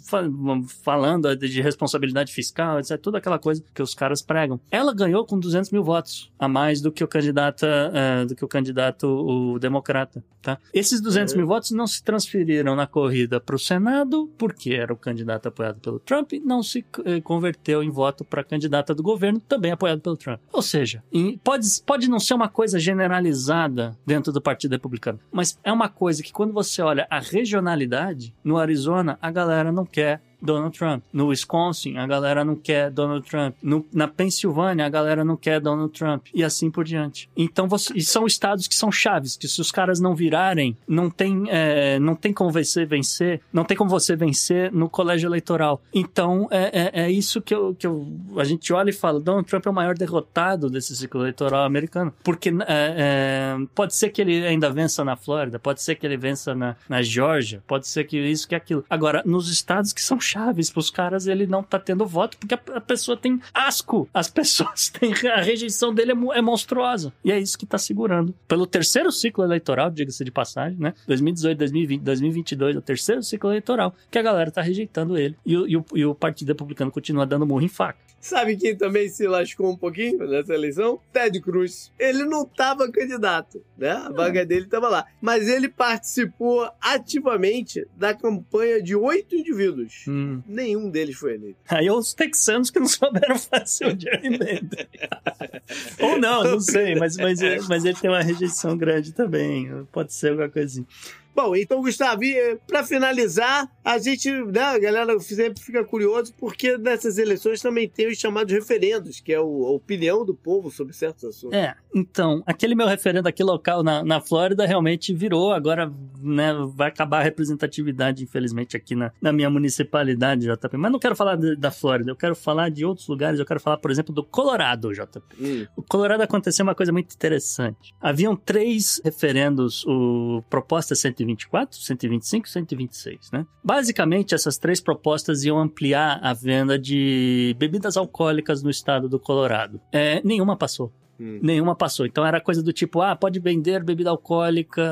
falando 0.84 1.34
de 1.34 1.60
responsabilidade 1.60 2.32
fiscal, 2.32 2.78
etc. 2.78 2.96
Tudo 2.98 3.16
aquela 3.16 3.38
coisa 3.38 3.64
que 3.74 3.82
os 3.82 3.94
caras 3.94 4.22
pregam. 4.22 4.60
Ela 4.70 4.94
ganhou 4.94 5.24
com 5.24 5.40
200 5.40 5.70
mil 5.70 5.82
votos 5.82 6.30
a 6.38 6.46
mais 6.46 6.80
do 6.80 6.92
que 6.92 7.02
o 7.02 7.08
candidato, 7.08 7.64
uh, 7.64 8.26
do 8.26 8.36
que 8.36 8.44
o 8.44 8.48
candidato 8.48 9.08
o 9.08 9.58
democrata, 9.58 10.22
tá? 10.40 10.58
Esses 10.72 11.00
200 11.00 11.34
é. 11.34 11.36
mil 11.36 11.46
votos 11.46 11.72
não 11.72 11.86
se 11.86 12.02
transferiram 12.04 12.76
na 12.76 12.86
corrida 12.86 13.40
para 13.40 13.56
o 13.56 13.58
Senado 13.58 14.30
porque 14.36 14.59
que 14.60 14.74
era 14.74 14.92
o 14.92 14.96
candidato 14.96 15.48
apoiado 15.48 15.80
pelo 15.80 15.98
Trump, 15.98 16.32
não 16.44 16.62
se 16.62 16.84
eh, 17.06 17.22
converteu 17.22 17.82
em 17.82 17.88
voto 17.88 18.26
para 18.26 18.42
a 18.42 18.44
candidata 18.44 18.94
do 18.94 19.02
governo, 19.02 19.40
também 19.40 19.72
apoiado 19.72 20.02
pelo 20.02 20.18
Trump. 20.18 20.38
Ou 20.52 20.60
seja, 20.60 21.02
pode, 21.42 21.66
pode 21.86 22.10
não 22.10 22.20
ser 22.20 22.34
uma 22.34 22.48
coisa 22.48 22.78
generalizada 22.78 23.96
dentro 24.04 24.30
do 24.30 24.40
Partido 24.40 24.72
Republicano, 24.72 25.18
mas 25.32 25.58
é 25.64 25.72
uma 25.72 25.88
coisa 25.88 26.22
que 26.22 26.30
quando 26.30 26.52
você 26.52 26.82
olha 26.82 27.06
a 27.08 27.18
regionalidade, 27.18 28.34
no 28.44 28.58
Arizona, 28.58 29.18
a 29.22 29.30
galera 29.30 29.72
não 29.72 29.86
quer 29.86 30.20
Donald 30.40 30.76
Trump. 30.76 31.02
No 31.12 31.28
Wisconsin, 31.28 31.96
a 31.96 32.06
galera 32.06 32.44
não 32.44 32.56
quer 32.56 32.90
Donald 32.90 33.28
Trump. 33.28 33.54
No, 33.62 33.86
na 33.92 34.08
Pensilvânia, 34.08 34.86
a 34.86 34.88
galera 34.88 35.24
não 35.24 35.36
quer 35.36 35.60
Donald 35.60 35.92
Trump. 35.92 36.26
E 36.34 36.42
assim 36.42 36.70
por 36.70 36.84
diante. 36.84 37.28
Então, 37.36 37.68
você, 37.68 37.92
e 37.94 38.02
são 38.02 38.26
estados 38.26 38.66
que 38.66 38.74
são 38.74 38.90
chaves, 38.90 39.36
que 39.36 39.48
se 39.48 39.60
os 39.60 39.70
caras 39.70 40.00
não 40.00 40.14
virarem, 40.14 40.76
não 40.86 41.10
tem, 41.10 41.44
é, 41.48 41.98
não 41.98 42.14
tem 42.14 42.32
como 42.32 42.50
você 42.50 42.84
vencer, 42.84 43.40
não 43.52 43.64
tem 43.64 43.76
como 43.76 43.90
você 43.90 44.16
vencer 44.16 44.72
no 44.72 44.88
colégio 44.88 45.28
eleitoral. 45.28 45.82
Então, 45.92 46.48
é, 46.50 46.90
é, 46.94 47.02
é 47.04 47.10
isso 47.10 47.40
que, 47.40 47.54
eu, 47.54 47.74
que 47.74 47.86
eu, 47.86 48.06
a 48.36 48.44
gente 48.44 48.72
olha 48.72 48.90
e 48.90 48.92
fala, 48.92 49.20
Donald 49.20 49.46
Trump 49.48 49.66
é 49.66 49.70
o 49.70 49.74
maior 49.74 49.94
derrotado 49.94 50.70
desse 50.70 50.94
ciclo 50.96 51.22
eleitoral 51.22 51.64
americano. 51.64 52.12
Porque 52.22 52.48
é, 52.48 52.54
é, 52.68 53.66
pode 53.74 53.94
ser 53.94 54.10
que 54.10 54.20
ele 54.20 54.46
ainda 54.46 54.70
vença 54.70 55.04
na 55.04 55.16
Flórida, 55.16 55.58
pode 55.58 55.82
ser 55.82 55.94
que 55.94 56.06
ele 56.06 56.16
vença 56.16 56.54
na, 56.54 56.76
na 56.88 57.02
Georgia, 57.02 57.62
pode 57.66 57.86
ser 57.86 58.04
que 58.04 58.18
isso, 58.18 58.48
que 58.48 58.54
aquilo. 58.54 58.84
Agora, 58.88 59.22
nos 59.24 59.50
estados 59.50 59.92
que 59.92 60.02
são 60.02 60.20
chaves 60.30 60.70
pros 60.70 60.90
caras, 60.90 61.26
ele 61.26 61.46
não 61.46 61.62
tá 61.62 61.78
tendo 61.78 62.06
voto 62.06 62.38
porque 62.38 62.54
a, 62.54 62.60
a 62.74 62.80
pessoa 62.80 63.16
tem 63.16 63.40
asco. 63.52 64.08
As 64.12 64.28
pessoas 64.28 64.88
têm. 64.90 65.12
A 65.28 65.40
rejeição 65.40 65.92
dele 65.92 66.12
é, 66.12 66.38
é, 66.38 66.42
monstruosa. 66.42 67.12
E 67.24 67.32
é 67.32 67.38
isso 67.38 67.58
que 67.58 67.66
tá 67.66 67.78
segurando. 67.78 68.34
Pelo 68.46 68.66
terceiro 68.66 69.10
ciclo 69.10 69.44
eleitoral, 69.44 69.90
diga-se 69.90 70.24
de 70.24 70.30
passagem, 70.30 70.78
né? 70.78 70.94
2018, 71.06 71.58
2020, 71.58 72.00
2022, 72.02 72.76
é 72.76 72.78
o 72.78 72.82
terceiro 72.82 73.22
ciclo 73.22 73.50
eleitoral 73.50 73.94
que 74.10 74.18
a 74.18 74.22
galera 74.22 74.50
tá 74.50 74.62
rejeitando 74.62 75.18
ele. 75.18 75.36
E, 75.44 75.52
e, 75.52 75.76
o, 75.76 75.84
e 75.94 76.04
o 76.04 76.14
Partido 76.14 76.48
Republicano 76.48 76.90
continua 76.90 77.26
dando 77.26 77.46
murro 77.46 77.62
em 77.62 77.68
faca. 77.68 78.10
Sabe 78.20 78.54
quem 78.54 78.76
também 78.76 79.08
se 79.08 79.26
lascou 79.26 79.72
um 79.72 79.76
pouquinho 79.76 80.18
nessa 80.28 80.52
eleição? 80.52 81.00
Ted 81.10 81.40
Cruz. 81.40 81.90
Ele 81.98 82.24
não 82.24 82.42
estava 82.42 82.90
candidato, 82.92 83.64
né? 83.78 83.92
A 83.92 84.10
vaga 84.10 84.44
dele 84.44 84.66
estava 84.66 84.90
lá. 84.90 85.06
Mas 85.22 85.48
ele 85.48 85.70
participou 85.70 86.70
ativamente 86.78 87.86
da 87.96 88.12
campanha 88.12 88.82
de 88.82 88.94
oito 88.94 89.34
indivíduos. 89.34 90.04
Hum. 90.06 90.19
Nenhum 90.46 90.90
deles 90.90 91.16
foi 91.16 91.34
eleito. 91.34 91.58
Aí 91.68 91.86
é 91.86 91.92
os 91.92 92.14
texanos 92.14 92.70
que 92.70 92.78
não 92.78 92.86
souberam 92.88 93.38
fazer 93.38 93.86
o 93.86 94.00
Jerry 94.00 94.38
Ou 96.00 96.18
não, 96.18 96.42
não 96.44 96.60
sei. 96.60 96.94
Mas, 96.94 97.16
mas, 97.16 97.40
mas 97.68 97.84
ele 97.84 97.96
tem 97.96 98.10
uma 98.10 98.22
rejeição 98.22 98.76
grande 98.76 99.12
também. 99.12 99.70
Pode 99.92 100.12
ser 100.12 100.30
alguma 100.30 100.48
coisinha. 100.48 100.86
Bom, 101.34 101.54
então, 101.54 101.80
Gustavo, 101.80 102.22
para 102.66 102.84
finalizar, 102.84 103.70
a 103.84 103.98
gente, 103.98 104.30
né, 104.30 104.60
a 104.60 104.78
galera 104.78 105.18
sempre 105.20 105.62
fica 105.62 105.84
curioso 105.84 106.34
porque 106.36 106.76
nessas 106.76 107.18
eleições 107.18 107.62
também 107.62 107.88
tem 107.88 108.08
os 108.08 108.18
chamados 108.18 108.52
referendos, 108.52 109.20
que 109.20 109.32
é 109.32 109.40
o, 109.40 109.66
a 109.66 109.70
opinião 109.70 110.24
do 110.24 110.34
povo 110.34 110.70
sobre 110.70 110.92
certos 110.92 111.24
assuntos. 111.24 111.56
É, 111.56 111.74
então, 111.94 112.42
aquele 112.46 112.74
meu 112.74 112.86
referendo 112.86 113.28
aqui 113.28 113.42
local 113.42 113.82
na, 113.82 114.04
na 114.04 114.20
Flórida 114.20 114.66
realmente 114.66 115.14
virou, 115.14 115.52
agora 115.52 115.90
né, 116.20 116.52
vai 116.74 116.88
acabar 116.88 117.20
a 117.20 117.22
representatividade, 117.22 118.24
infelizmente, 118.24 118.76
aqui 118.76 118.94
na, 118.94 119.12
na 119.20 119.32
minha 119.32 119.48
municipalidade, 119.48 120.46
JP. 120.46 120.76
Mas 120.76 120.92
não 120.92 120.98
quero 120.98 121.14
falar 121.14 121.36
de, 121.36 121.56
da 121.56 121.70
Flórida, 121.70 122.10
eu 122.10 122.16
quero 122.16 122.34
falar 122.34 122.70
de 122.70 122.84
outros 122.84 123.06
lugares, 123.08 123.38
eu 123.38 123.46
quero 123.46 123.60
falar, 123.60 123.78
por 123.78 123.90
exemplo, 123.90 124.12
do 124.12 124.24
Colorado, 124.24 124.92
JP. 124.92 125.20
Hum. 125.40 125.66
O 125.76 125.82
Colorado 125.82 126.22
aconteceu 126.22 126.64
uma 126.64 126.74
coisa 126.74 126.92
muito 126.92 127.14
interessante. 127.14 127.94
Haviam 128.00 128.34
três 128.34 129.00
referendos, 129.04 129.84
o 129.86 130.42
Proposta 130.50 130.94
120 130.94 131.19
124, 131.20 131.78
125 131.78 132.46
e 132.46 132.50
126, 132.50 133.30
né? 133.32 133.46
Basicamente, 133.62 134.34
essas 134.34 134.56
três 134.58 134.80
propostas 134.80 135.44
iam 135.44 135.58
ampliar 135.58 136.18
a 136.22 136.32
venda 136.32 136.78
de 136.78 137.54
bebidas 137.58 137.96
alcoólicas 137.96 138.62
no 138.62 138.70
estado 138.70 139.08
do 139.08 139.18
Colorado. 139.18 139.80
É, 139.92 140.20
nenhuma 140.24 140.56
passou. 140.56 140.92
Hum. 141.20 141.38
Nenhuma 141.42 141.76
passou. 141.76 142.06
Então 142.06 142.24
era 142.24 142.40
coisa 142.40 142.62
do 142.62 142.72
tipo, 142.72 143.02
ah, 143.02 143.14
pode 143.14 143.38
vender 143.38 143.84
bebida 143.84 144.08
alcoólica 144.08 144.82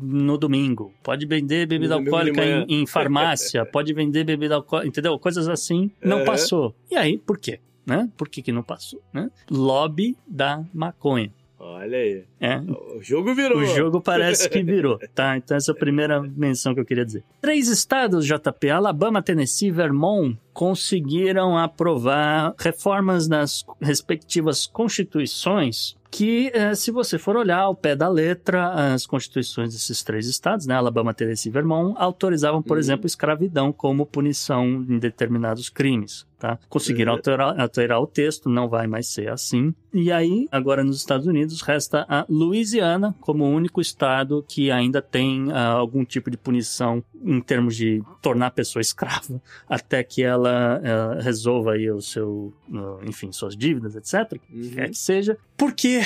no 0.00 0.38
domingo, 0.38 0.94
pode 1.02 1.26
vender 1.26 1.66
bebida 1.66 1.98
no 1.98 2.04
alcoólica 2.04 2.44
em, 2.44 2.64
em, 2.68 2.86
farmácia, 2.86 3.66
pode 3.66 3.92
vender 3.92 4.22
bebida 4.22 4.54
alcoólica, 4.54 4.88
entendeu? 4.88 5.18
Coisas 5.18 5.48
assim, 5.48 5.90
não 6.00 6.24
passou. 6.24 6.76
E 6.88 6.94
aí, 6.94 7.18
por 7.18 7.38
quê? 7.38 7.58
Né? 7.84 8.08
Por 8.16 8.28
que, 8.28 8.40
que 8.40 8.52
não 8.52 8.62
passou? 8.62 9.02
Né? 9.12 9.28
Lobby 9.50 10.16
da 10.28 10.64
maconha. 10.72 11.32
Olha 11.62 11.98
aí. 11.98 12.24
É. 12.40 12.56
O 12.96 13.02
jogo 13.02 13.34
virou. 13.34 13.58
O 13.58 13.66
jogo 13.66 14.00
parece 14.00 14.48
que 14.48 14.62
virou, 14.62 14.98
tá? 15.14 15.36
Então 15.36 15.54
essa 15.54 15.72
é 15.72 15.74
a 15.74 15.76
primeira 15.78 16.18
menção 16.22 16.72
que 16.74 16.80
eu 16.80 16.86
queria 16.86 17.04
dizer. 17.04 17.22
Três 17.42 17.68
estados, 17.68 18.24
JP, 18.26 18.70
Alabama, 18.70 19.20
Tennessee, 19.22 19.70
Vermont, 19.70 20.38
conseguiram 20.54 21.58
aprovar 21.58 22.54
reformas 22.58 23.28
nas 23.28 23.62
respectivas 23.80 24.66
constituições 24.66 25.96
que, 26.10 26.50
eh, 26.52 26.74
se 26.74 26.90
você 26.90 27.18
for 27.18 27.36
olhar 27.36 27.60
ao 27.60 27.74
pé 27.74 27.94
da 27.94 28.08
letra, 28.08 28.92
as 28.94 29.06
constituições 29.06 29.72
desses 29.72 30.02
três 30.02 30.26
estados, 30.26 30.66
né, 30.66 30.74
Alabama, 30.74 31.14
Tennessee 31.14 31.50
e 31.50 31.52
Vermont, 31.52 31.94
autorizavam, 31.98 32.60
por 32.62 32.72
Uhum. 32.76 32.80
exemplo, 32.80 33.06
escravidão 33.06 33.72
como 33.72 34.04
punição 34.04 34.66
em 34.66 34.98
determinados 34.98 35.68
crimes. 35.68 36.26
Tá? 36.40 36.58
Conseguiram 36.70 37.12
Uhum. 37.12 37.18
alterar, 37.18 37.60
alterar 37.60 38.00
o 38.00 38.06
texto, 38.06 38.48
não 38.48 38.66
vai 38.66 38.86
mais 38.86 39.08
ser 39.08 39.28
assim. 39.30 39.74
E 39.92 40.10
aí, 40.10 40.48
agora 40.50 40.82
nos 40.82 40.96
Estados 40.96 41.26
Unidos, 41.26 41.60
resta 41.60 42.06
a 42.08 42.24
Louisiana 42.30 43.14
como 43.20 43.44
o 43.44 43.50
único 43.50 43.78
estado 43.78 44.42
que 44.48 44.70
ainda 44.70 45.02
tem 45.02 45.52
ah, 45.52 45.72
algum 45.72 46.02
tipo 46.02 46.30
de 46.30 46.38
punição 46.38 47.04
em 47.22 47.42
termos 47.42 47.76
de 47.76 48.02
tornar 48.22 48.46
a 48.46 48.50
pessoa 48.50 48.80
escrava 48.80 49.42
até 49.68 50.02
que 50.02 50.22
ela 50.22 50.80
eh, 50.82 51.20
resolva 51.22 51.72
aí 51.72 51.90
o 51.90 52.00
seu, 52.00 52.54
ah, 52.74 53.00
enfim, 53.06 53.30
suas 53.32 53.54
dívidas, 53.54 53.94
etc 53.94 54.40
Uhum. 54.50 54.70
quer 54.74 54.88
que 54.90 54.96
seja, 54.98 55.36
porque 55.58 56.00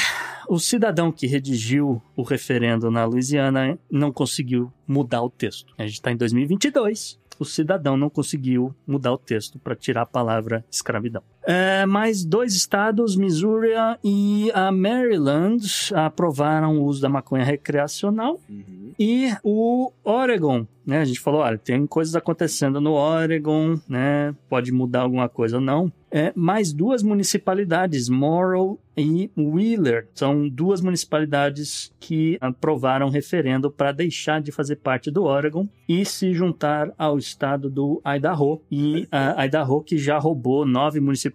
o 0.49 0.59
cidadão 0.59 1.12
que 1.12 1.26
redigiu 1.28 2.03
o 2.16 2.22
referendo 2.22 2.91
na 2.91 3.05
Louisiana 3.05 3.78
não 3.89 4.11
conseguiu 4.11 4.72
mudar 4.87 5.22
o 5.22 5.30
texto. 5.30 5.72
A 5.78 5.82
gente 5.85 5.95
está 5.95 6.11
em 6.11 6.16
2022. 6.16 7.18
O 7.45 7.47
cidadão 7.47 7.95
não 7.95 8.09
conseguiu 8.09 8.74
mudar 8.86 9.12
o 9.12 9.18
texto 9.18 9.59
para 9.59 9.76
tirar 9.76 10.01
a 10.01 10.07
palavra 10.07 10.64
escravidão. 10.72 11.22
É, 11.47 11.84
mais 11.84 12.24
dois 12.24 12.55
estados, 12.55 13.16
Missouri 13.16 13.70
e 14.03 14.51
a 14.55 14.72
Maryland, 14.72 15.62
aprovaram 15.95 16.78
o 16.78 16.84
uso 16.84 17.03
da 17.03 17.09
maconha 17.09 17.45
recreacional. 17.45 18.40
Uhum. 18.49 18.92
E 18.99 19.34
o 19.42 19.92
Oregon, 20.05 20.66
né? 20.86 21.01
A 21.01 21.05
gente 21.05 21.20
falou, 21.20 21.40
olha, 21.40 21.59
tem 21.59 21.86
coisas 21.86 22.14
acontecendo 22.14 22.80
no 22.80 22.92
Oregon, 22.92 23.78
né? 23.88 24.34
Pode 24.49 24.70
mudar 24.70 25.03
alguma 25.03 25.28
coisa 25.28 25.57
ou 25.57 25.62
não. 25.62 25.92
É, 26.11 26.32
mais 26.36 26.72
duas 26.72 27.03
municipalidades, 27.03 28.09
Morrow 28.09 28.78
e 28.97 29.28
Wheeler, 29.36 30.07
são 30.14 30.49
duas 30.49 30.80
municipalidades 30.80 31.92
que 31.99 32.38
aprovaram 32.40 33.09
referendo 33.09 33.68
para 33.68 33.90
deixar 33.90 34.40
de 34.40 34.53
fazer 34.53 34.76
parte 34.76 35.11
do 35.11 35.24
Oregon 35.24 35.66
e 35.88 36.05
se 36.05 36.32
juntar 36.32 36.92
ao 36.97 37.18
estado 37.18 37.68
do 37.68 38.01
Idaho. 38.07 38.61
E 38.70 39.09
a 39.11 39.45
Idaho 39.45 39.82
que 39.82 39.99
já 39.99 40.16
roubou 40.16 40.64
nove 40.64 41.01
municipalidades 41.01 41.34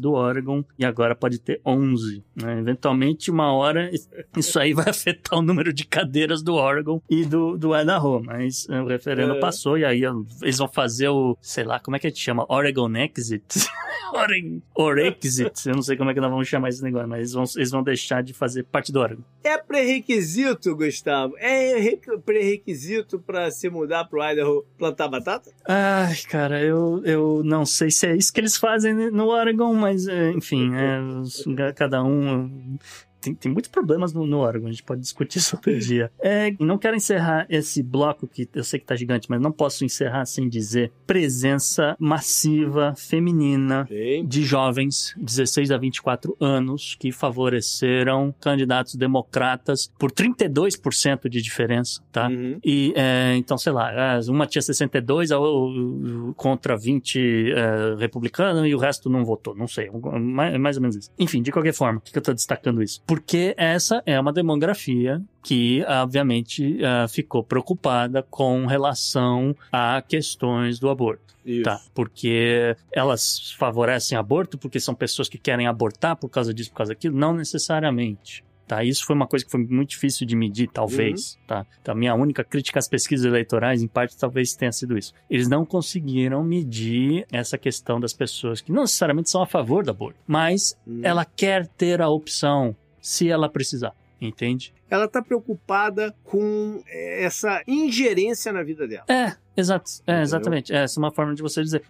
do 0.00 0.12
Oregon 0.12 0.64
e 0.78 0.84
agora 0.84 1.14
pode 1.14 1.38
ter 1.38 1.60
onze. 1.64 2.22
né? 2.34 2.58
Eventualmente, 2.58 3.30
uma 3.30 3.52
hora, 3.52 3.90
isso 4.36 4.58
aí 4.58 4.72
vai 4.72 4.88
afetar 4.88 5.38
o 5.38 5.42
número 5.42 5.72
de 5.72 5.84
cadeiras 5.86 6.42
do 6.42 6.54
Oregon 6.54 7.00
e 7.08 7.24
do, 7.24 7.56
do 7.56 7.76
Idaho, 7.78 8.22
mas 8.24 8.66
é, 8.68 8.80
o 8.80 8.86
referendo 8.86 9.34
É. 9.34 9.40
passou 9.40 9.76
e 9.78 9.84
aí 9.84 10.02
eles 10.42 10.58
vão 10.58 10.68
fazer 10.68 11.08
o, 11.08 11.36
sei 11.40 11.64
lá, 11.64 11.78
como 11.80 11.96
é 11.96 11.98
que 12.00 12.06
a 12.06 12.10
gente 12.10 12.20
chama? 12.20 12.46
Oregon 12.48 12.90
Exit? 12.96 13.42
Oregon, 14.12 14.60
Orexit, 14.76 15.66
eu 15.68 15.74
não 15.74 15.82
sei 15.82 15.96
como 15.96 16.10
é 16.10 16.14
que 16.14 16.20
nós 16.20 16.30
vamos 16.30 16.46
chamar 16.46 16.68
esse 16.68 16.82
negócio, 16.82 17.08
mas 17.08 17.18
eles 17.18 17.32
vão, 17.32 17.44
eles 17.56 17.70
vão 17.70 17.82
deixar 17.82 18.22
de 18.22 18.32
fazer 18.32 18.62
parte 18.64 18.92
do 18.92 19.00
Oregon. 19.00 19.22
É 19.42 19.58
pré-requisito, 19.58 20.76
Gustavo? 20.76 21.34
É 21.38 21.78
re- 21.78 22.00
pré-requisito 22.24 23.18
para 23.18 23.50
se 23.50 23.68
mudar 23.68 24.04
pro 24.04 24.22
Idaho 24.22 24.64
plantar 24.78 25.08
batata? 25.08 25.50
Ai, 25.66 26.14
cara, 26.28 26.62
eu, 26.62 27.02
eu 27.04 27.42
não 27.44 27.66
sei 27.66 27.90
se 27.90 28.06
é 28.06 28.14
isso 28.16 28.32
que 28.32 28.40
eles 28.40 28.56
fazem 28.56 28.94
no 29.10 29.33
Oregon, 29.34 29.74
mas 29.74 30.06
é, 30.08 30.30
enfim, 30.32 30.70
é, 30.74 31.72
cada 31.72 32.02
um. 32.02 32.78
Tem, 33.24 33.34
tem 33.34 33.52
muitos 33.52 33.70
problemas 33.70 34.12
no, 34.12 34.26
no 34.26 34.38
Oregon, 34.38 34.66
a 34.66 34.70
gente 34.70 34.82
pode 34.82 35.00
discutir 35.00 35.38
isso 35.38 35.56
outro 35.56 35.78
dia. 35.78 36.10
É, 36.20 36.54
não 36.60 36.76
quero 36.76 36.94
encerrar 36.96 37.46
esse 37.48 37.82
bloco, 37.82 38.26
que 38.26 38.48
eu 38.54 38.62
sei 38.64 38.78
que 38.78 38.84
tá 38.86 38.94
gigante, 38.94 39.28
mas 39.30 39.40
não 39.40 39.50
posso 39.50 39.84
encerrar 39.84 40.26
sem 40.26 40.48
dizer 40.48 40.92
presença 41.06 41.96
massiva 41.98 42.94
feminina 42.96 43.86
Sim. 43.88 44.26
de 44.26 44.42
jovens 44.44 45.14
16 45.16 45.70
a 45.70 45.78
24 45.78 46.36
anos 46.40 46.96
que 46.98 47.10
favoreceram 47.12 48.34
candidatos 48.40 48.94
democratas 48.94 49.90
por 49.98 50.10
32% 50.12 51.28
de 51.28 51.40
diferença, 51.40 52.02
tá? 52.12 52.28
Uhum. 52.28 52.58
E 52.64 52.92
é, 52.96 53.34
então, 53.36 53.56
sei 53.56 53.72
lá, 53.72 54.18
uma 54.28 54.46
tinha 54.46 54.60
62 54.62 55.32
a- 55.32 55.38
o- 55.38 56.28
o- 56.30 56.34
contra 56.34 56.76
20 56.76 57.52
é, 57.52 57.94
republicano 57.98 58.66
e 58.66 58.74
o 58.74 58.78
resto 58.78 59.08
não 59.08 59.24
votou. 59.24 59.54
Não 59.54 59.66
sei, 59.68 59.90
mais, 60.20 60.58
mais 60.58 60.76
ou 60.76 60.82
menos 60.82 60.96
isso. 60.96 61.10
Enfim, 61.18 61.42
de 61.42 61.50
qualquer 61.50 61.72
forma, 61.72 62.00
por 62.00 62.06
que 62.06 62.12
que 62.12 62.18
eu 62.18 62.22
tô 62.22 62.32
destacando 62.34 62.82
isso? 62.82 63.02
Porque 63.14 63.54
essa 63.56 64.02
é 64.04 64.18
uma 64.18 64.32
demografia 64.32 65.22
que, 65.40 65.84
obviamente, 65.86 66.78
é, 66.82 67.06
ficou 67.06 67.44
preocupada 67.44 68.24
com 68.24 68.66
relação 68.66 69.54
a 69.70 70.02
questões 70.02 70.80
do 70.80 70.90
aborto. 70.90 71.32
Isso. 71.46 71.62
Tá, 71.62 71.80
porque 71.94 72.74
elas 72.90 73.52
favorecem 73.56 74.18
aborto 74.18 74.58
porque 74.58 74.80
são 74.80 74.94
pessoas 74.96 75.28
que 75.28 75.38
querem 75.38 75.68
abortar 75.68 76.16
por 76.16 76.28
causa 76.28 76.52
disso, 76.52 76.70
por 76.70 76.78
causa 76.78 76.92
daquilo? 76.92 77.16
Não 77.16 77.32
necessariamente. 77.34 78.42
Tá, 78.66 78.82
isso 78.82 79.04
foi 79.04 79.14
uma 79.14 79.26
coisa 79.26 79.44
que 79.44 79.50
foi 79.50 79.60
muito 79.60 79.90
difícil 79.90 80.26
de 80.26 80.34
medir, 80.34 80.68
talvez. 80.72 81.38
Tá? 81.46 81.66
Então, 81.82 81.92
a 81.92 81.96
minha 81.96 82.14
única 82.14 82.42
crítica 82.42 82.78
às 82.78 82.88
pesquisas 82.88 83.26
eleitorais, 83.26 83.82
em 83.82 83.86
parte, 83.86 84.16
talvez 84.16 84.54
tenha 84.54 84.72
sido 84.72 84.96
isso. 84.96 85.12
Eles 85.28 85.48
não 85.48 85.66
conseguiram 85.66 86.42
medir 86.42 87.26
essa 87.30 87.58
questão 87.58 88.00
das 88.00 88.14
pessoas 88.14 88.62
que 88.62 88.72
não 88.72 88.82
necessariamente 88.82 89.28
são 89.28 89.42
a 89.42 89.46
favor 89.46 89.84
do 89.84 89.90
aborto, 89.90 90.18
mas 90.26 90.74
Uhum. 90.86 91.00
ela 91.02 91.26
quer 91.26 91.66
ter 91.66 92.00
a 92.00 92.08
opção 92.08 92.74
se 93.04 93.28
ela 93.28 93.50
precisar, 93.50 93.94
entende? 94.18 94.72
Ela 94.94 95.08
tá 95.08 95.20
preocupada 95.20 96.14
com 96.22 96.82
eh, 96.86 97.24
essa 97.24 97.62
ingerência 97.66 98.52
na 98.52 98.62
vida 98.62 98.86
dela. 98.86 99.04
É, 99.08 99.34
exato. 99.56 99.90
É, 100.06 100.22
exatamente. 100.22 100.72
Essa 100.72 100.98
é 100.98 101.02
uma 101.02 101.10
forma 101.10 101.34
de 101.34 101.42
você 101.42 101.62
dizer. 101.62 101.82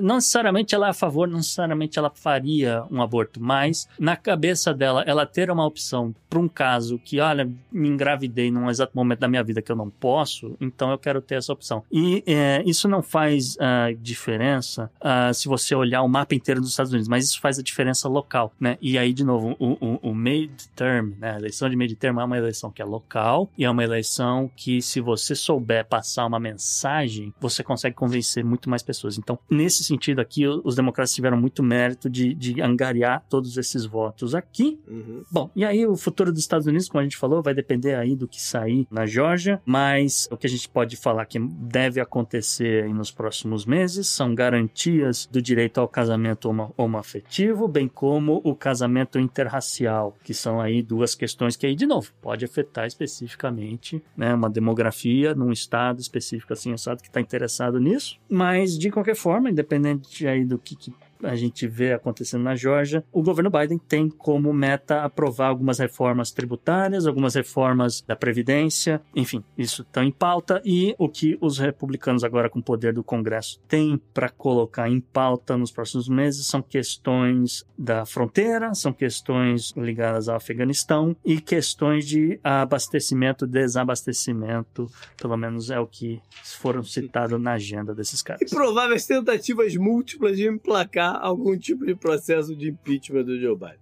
Não 0.00 0.16
necessariamente 0.16 0.74
ela 0.74 0.86
é 0.86 0.90
a 0.90 0.94
favor, 0.94 1.26
não 1.26 1.38
necessariamente 1.38 1.98
ela 1.98 2.10
faria 2.10 2.84
um 2.90 3.02
aborto, 3.02 3.42
mas 3.42 3.88
na 3.98 4.16
cabeça 4.16 4.72
dela, 4.72 5.02
ela 5.06 5.26
ter 5.26 5.50
uma 5.50 5.66
opção 5.66 6.14
para 6.32 6.38
um 6.38 6.48
caso 6.48 6.98
que, 6.98 7.20
olha, 7.20 7.50
me 7.70 7.88
engravidei 7.88 8.50
num 8.50 8.70
exato 8.70 8.92
momento 8.94 9.18
da 9.18 9.28
minha 9.28 9.42
vida 9.42 9.60
que 9.60 9.70
eu 9.70 9.76
não 9.76 9.90
posso, 9.90 10.56
então 10.60 10.90
eu 10.90 10.98
quero 10.98 11.20
ter 11.20 11.34
essa 11.34 11.52
opção. 11.52 11.84
E 11.92 12.22
é, 12.26 12.62
isso 12.64 12.88
não 12.88 13.02
faz 13.02 13.56
ah, 13.60 13.88
diferença 14.00 14.90
ah, 15.00 15.32
se 15.34 15.46
você 15.46 15.74
olhar 15.74 16.02
o 16.02 16.08
mapa 16.08 16.34
inteiro 16.34 16.60
dos 16.60 16.70
Estados 16.70 16.92
Unidos, 16.92 17.08
mas 17.08 17.24
isso 17.24 17.40
faz 17.40 17.58
a 17.58 17.62
diferença 17.62 18.08
local, 18.08 18.52
né? 18.58 18.78
E 18.80 18.96
aí, 18.96 19.12
de 19.12 19.24
novo, 19.24 19.56
o, 19.58 19.72
o, 19.72 20.10
o 20.10 20.14
mid-term, 20.14 21.12
né? 21.18 21.32
A 21.32 21.38
eleição 21.38 21.68
de 21.68 21.76
mid-term 21.76 22.18
é 22.18 22.24
uma 22.24 22.38
eleição 22.38 22.51
que 22.70 22.82
é 22.82 22.84
local 22.84 23.50
e 23.56 23.64
é 23.64 23.70
uma 23.70 23.84
eleição 23.84 24.50
que, 24.56 24.82
se 24.82 25.00
você 25.00 25.34
souber 25.34 25.86
passar 25.86 26.26
uma 26.26 26.40
mensagem, 26.40 27.32
você 27.40 27.62
consegue 27.62 27.94
convencer 27.94 28.44
muito 28.44 28.68
mais 28.68 28.82
pessoas. 28.82 29.18
Então, 29.18 29.38
nesse 29.50 29.84
sentido 29.84 30.20
aqui, 30.20 30.46
os 30.46 30.74
democratas 30.74 31.14
tiveram 31.14 31.36
muito 31.36 31.62
mérito 31.62 32.08
de, 32.08 32.34
de 32.34 32.60
angariar 32.60 33.24
todos 33.28 33.56
esses 33.56 33.84
votos 33.84 34.34
aqui. 34.34 34.80
Uhum. 34.88 35.24
Bom, 35.30 35.50
e 35.54 35.64
aí 35.64 35.86
o 35.86 35.96
futuro 35.96 36.32
dos 36.32 36.40
Estados 36.40 36.66
Unidos, 36.66 36.88
como 36.88 37.00
a 37.00 37.04
gente 37.04 37.16
falou, 37.16 37.42
vai 37.42 37.54
depender 37.54 37.94
aí 37.94 38.16
do 38.16 38.28
que 38.28 38.40
sair 38.40 38.86
na 38.90 39.06
Geórgia, 39.06 39.60
mas 39.64 40.28
o 40.30 40.36
que 40.36 40.46
a 40.46 40.50
gente 40.50 40.68
pode 40.68 40.96
falar 40.96 41.26
que 41.26 41.38
deve 41.38 42.00
acontecer 42.00 42.84
aí 42.84 42.92
nos 42.92 43.10
próximos 43.10 43.64
meses 43.64 44.08
são 44.08 44.34
garantias 44.34 45.28
do 45.30 45.40
direito 45.40 45.80
ao 45.80 45.88
casamento 45.88 46.48
homo- 46.48 46.72
homoafetivo, 46.76 47.68
bem 47.68 47.88
como 47.88 48.40
o 48.44 48.54
casamento 48.54 49.18
interracial, 49.18 50.16
que 50.22 50.34
são 50.34 50.60
aí 50.60 50.82
duas 50.82 51.14
questões 51.14 51.56
que 51.56 51.66
aí, 51.66 51.74
de 51.74 51.86
novo, 51.86 52.12
pode 52.20 52.31
afetar 52.44 52.86
especificamente 52.86 54.02
né, 54.16 54.34
uma 54.34 54.48
demografia 54.48 55.34
num 55.34 55.52
estado 55.52 56.00
específico 56.00 56.52
assim, 56.52 56.72
estado 56.74 57.02
que 57.02 57.08
está 57.08 57.20
interessado 57.20 57.78
nisso, 57.78 58.18
mas 58.28 58.78
de 58.78 58.90
qualquer 58.90 59.16
forma, 59.16 59.50
independente 59.50 60.26
aí 60.26 60.44
do 60.44 60.58
que, 60.58 60.76
que 60.76 60.92
a 61.22 61.36
gente 61.36 61.66
vê 61.66 61.92
acontecendo 61.92 62.42
na 62.42 62.54
Geórgia, 62.54 63.04
o 63.12 63.22
governo 63.22 63.50
Biden 63.50 63.78
tem 63.78 64.08
como 64.08 64.52
meta 64.52 65.02
aprovar 65.02 65.48
algumas 65.48 65.78
reformas 65.78 66.30
tributárias, 66.30 67.06
algumas 67.06 67.34
reformas 67.34 68.02
da 68.02 68.16
Previdência, 68.16 69.00
enfim, 69.14 69.42
isso 69.56 69.82
está 69.82 70.04
em 70.04 70.10
pauta. 70.10 70.60
E 70.64 70.94
o 70.98 71.08
que 71.08 71.36
os 71.40 71.58
republicanos, 71.58 72.24
agora 72.24 72.48
com 72.48 72.58
o 72.58 72.62
poder 72.62 72.92
do 72.92 73.04
Congresso, 73.04 73.60
têm 73.68 74.00
para 74.12 74.28
colocar 74.28 74.88
em 74.88 75.00
pauta 75.00 75.56
nos 75.56 75.70
próximos 75.70 76.08
meses 76.08 76.46
são 76.46 76.62
questões 76.62 77.64
da 77.76 78.04
fronteira, 78.04 78.74
são 78.74 78.92
questões 78.92 79.72
ligadas 79.76 80.28
ao 80.28 80.36
Afeganistão 80.36 81.16
e 81.24 81.40
questões 81.40 82.06
de 82.06 82.38
abastecimento, 82.42 83.46
desabastecimento, 83.46 84.90
pelo 85.16 85.36
menos 85.36 85.70
é 85.70 85.78
o 85.78 85.86
que 85.86 86.20
foram 86.42 86.82
citados 86.82 87.40
na 87.40 87.52
agenda 87.52 87.94
desses 87.94 88.20
E 88.20 88.24
caras. 88.24 88.50
prováveis 88.50 89.06
tentativas 89.06 89.74
múltiplas 89.76 90.36
de 90.36 90.48
emplacar 90.48 91.11
algum 91.20 91.56
tipo 91.56 91.84
de 91.84 91.94
processo 91.94 92.54
de 92.54 92.70
impeachment 92.70 93.24
do 93.24 93.38
Joe 93.40 93.56
Biden. 93.56 93.78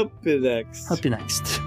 Up 0.00 0.40
next. 0.40 0.92
Up 0.92 1.10
next. 1.10 1.60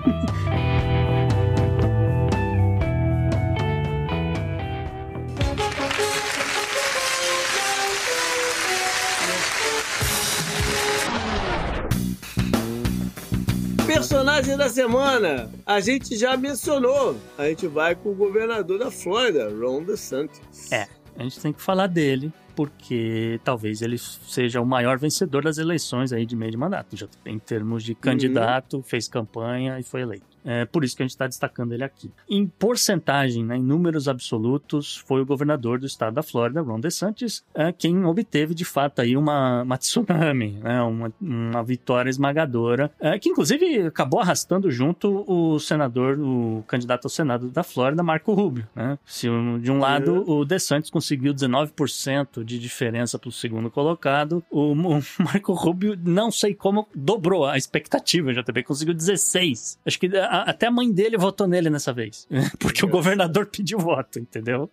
Personagem 13.85 14.57
da 14.57 14.69
semana, 14.69 15.49
a 15.65 15.79
gente 15.79 16.17
já 16.17 16.35
mencionou. 16.35 17.15
A 17.37 17.45
gente 17.45 17.67
vai 17.67 17.95
com 17.95 18.09
o 18.09 18.15
governador 18.15 18.79
da 18.79 18.91
Flórida, 18.91 19.49
Ron 19.49 19.83
DeSantis. 19.83 20.71
É. 20.71 20.87
a 21.17 21.23
gente 21.23 21.39
tem 21.39 21.53
que 21.53 21.61
falar 21.61 21.87
dele, 21.87 22.31
porque 22.55 23.39
talvez 23.43 23.81
ele 23.81 23.97
seja 23.97 24.61
o 24.61 24.65
maior 24.65 24.97
vencedor 24.97 25.43
das 25.43 25.57
eleições 25.57 26.13
aí 26.13 26.25
de 26.25 26.35
meio 26.35 26.51
de 26.51 26.57
mandato, 26.57 26.95
já 26.95 27.07
em 27.25 27.37
termos 27.37 27.83
de 27.83 27.93
candidato, 27.93 28.77
uhum. 28.77 28.83
fez 28.83 29.07
campanha 29.07 29.79
e 29.79 29.83
foi 29.83 30.01
eleito. 30.01 30.34
É 30.45 30.65
por 30.65 30.83
isso 30.83 30.95
que 30.95 31.01
a 31.01 31.05
gente 31.05 31.11
está 31.11 31.25
destacando 31.25 31.73
ele 31.73 31.83
aqui. 31.83 32.11
Em 32.29 32.45
porcentagem, 32.45 33.43
né, 33.43 33.57
em 33.57 33.63
números 33.63 34.07
absolutos, 34.07 34.97
foi 34.97 35.21
o 35.21 35.25
governador 35.25 35.79
do 35.79 35.87
estado 35.87 36.13
da 36.13 36.23
Flórida, 36.23 36.61
Ron 36.61 36.79
DeSantis, 36.79 37.43
é, 37.53 37.71
quem 37.71 38.05
obteve 38.05 38.53
de 38.53 38.63
fato 38.63 39.01
aí 39.01 39.17
uma, 39.17 39.63
uma 39.63 39.77
tsunami, 39.77 40.59
né, 40.61 40.81
uma, 40.83 41.11
uma 41.19 41.63
vitória 41.63 42.09
esmagadora, 42.09 42.91
é, 42.99 43.17
que 43.17 43.29
inclusive 43.29 43.87
acabou 43.87 44.19
arrastando 44.19 44.69
junto 44.69 45.25
o 45.27 45.59
senador, 45.59 46.19
o 46.19 46.63
candidato 46.67 47.05
ao 47.05 47.09
Senado 47.09 47.49
da 47.49 47.63
Flórida, 47.63 48.03
Marco 48.03 48.33
Rubio. 48.33 48.67
Né? 48.75 48.99
Se 49.05 49.27
de 49.61 49.71
um 49.71 49.79
lado 49.79 50.23
uhum. 50.23 50.39
o 50.39 50.45
DeSantis 50.45 50.91
conseguiu 50.91 51.33
19% 51.33 52.43
de 52.43 52.59
diferença 52.59 53.17
para 53.17 53.29
o 53.29 53.31
segundo 53.31 53.71
colocado, 53.71 54.43
o, 54.51 54.73
o 54.73 55.01
Marco 55.19 55.53
Rubio, 55.53 55.97
não 56.03 56.29
sei 56.29 56.53
como, 56.53 56.87
dobrou 56.93 57.45
a 57.45 57.57
expectativa, 57.57 58.33
já 58.33 58.43
também 58.43 58.63
conseguiu 58.63 58.93
16. 58.93 59.79
Acho 59.85 59.99
que 59.99 60.15
a, 60.17 60.34
até 60.41 60.67
a 60.67 60.71
mãe 60.71 60.91
dele 60.91 61.17
votou 61.17 61.47
nele 61.47 61.69
nessa 61.69 61.93
vez. 61.93 62.27
Porque 62.59 62.85
o 62.85 62.89
governador 62.89 63.47
pediu 63.47 63.79
voto, 63.79 64.19
entendeu? 64.19 64.69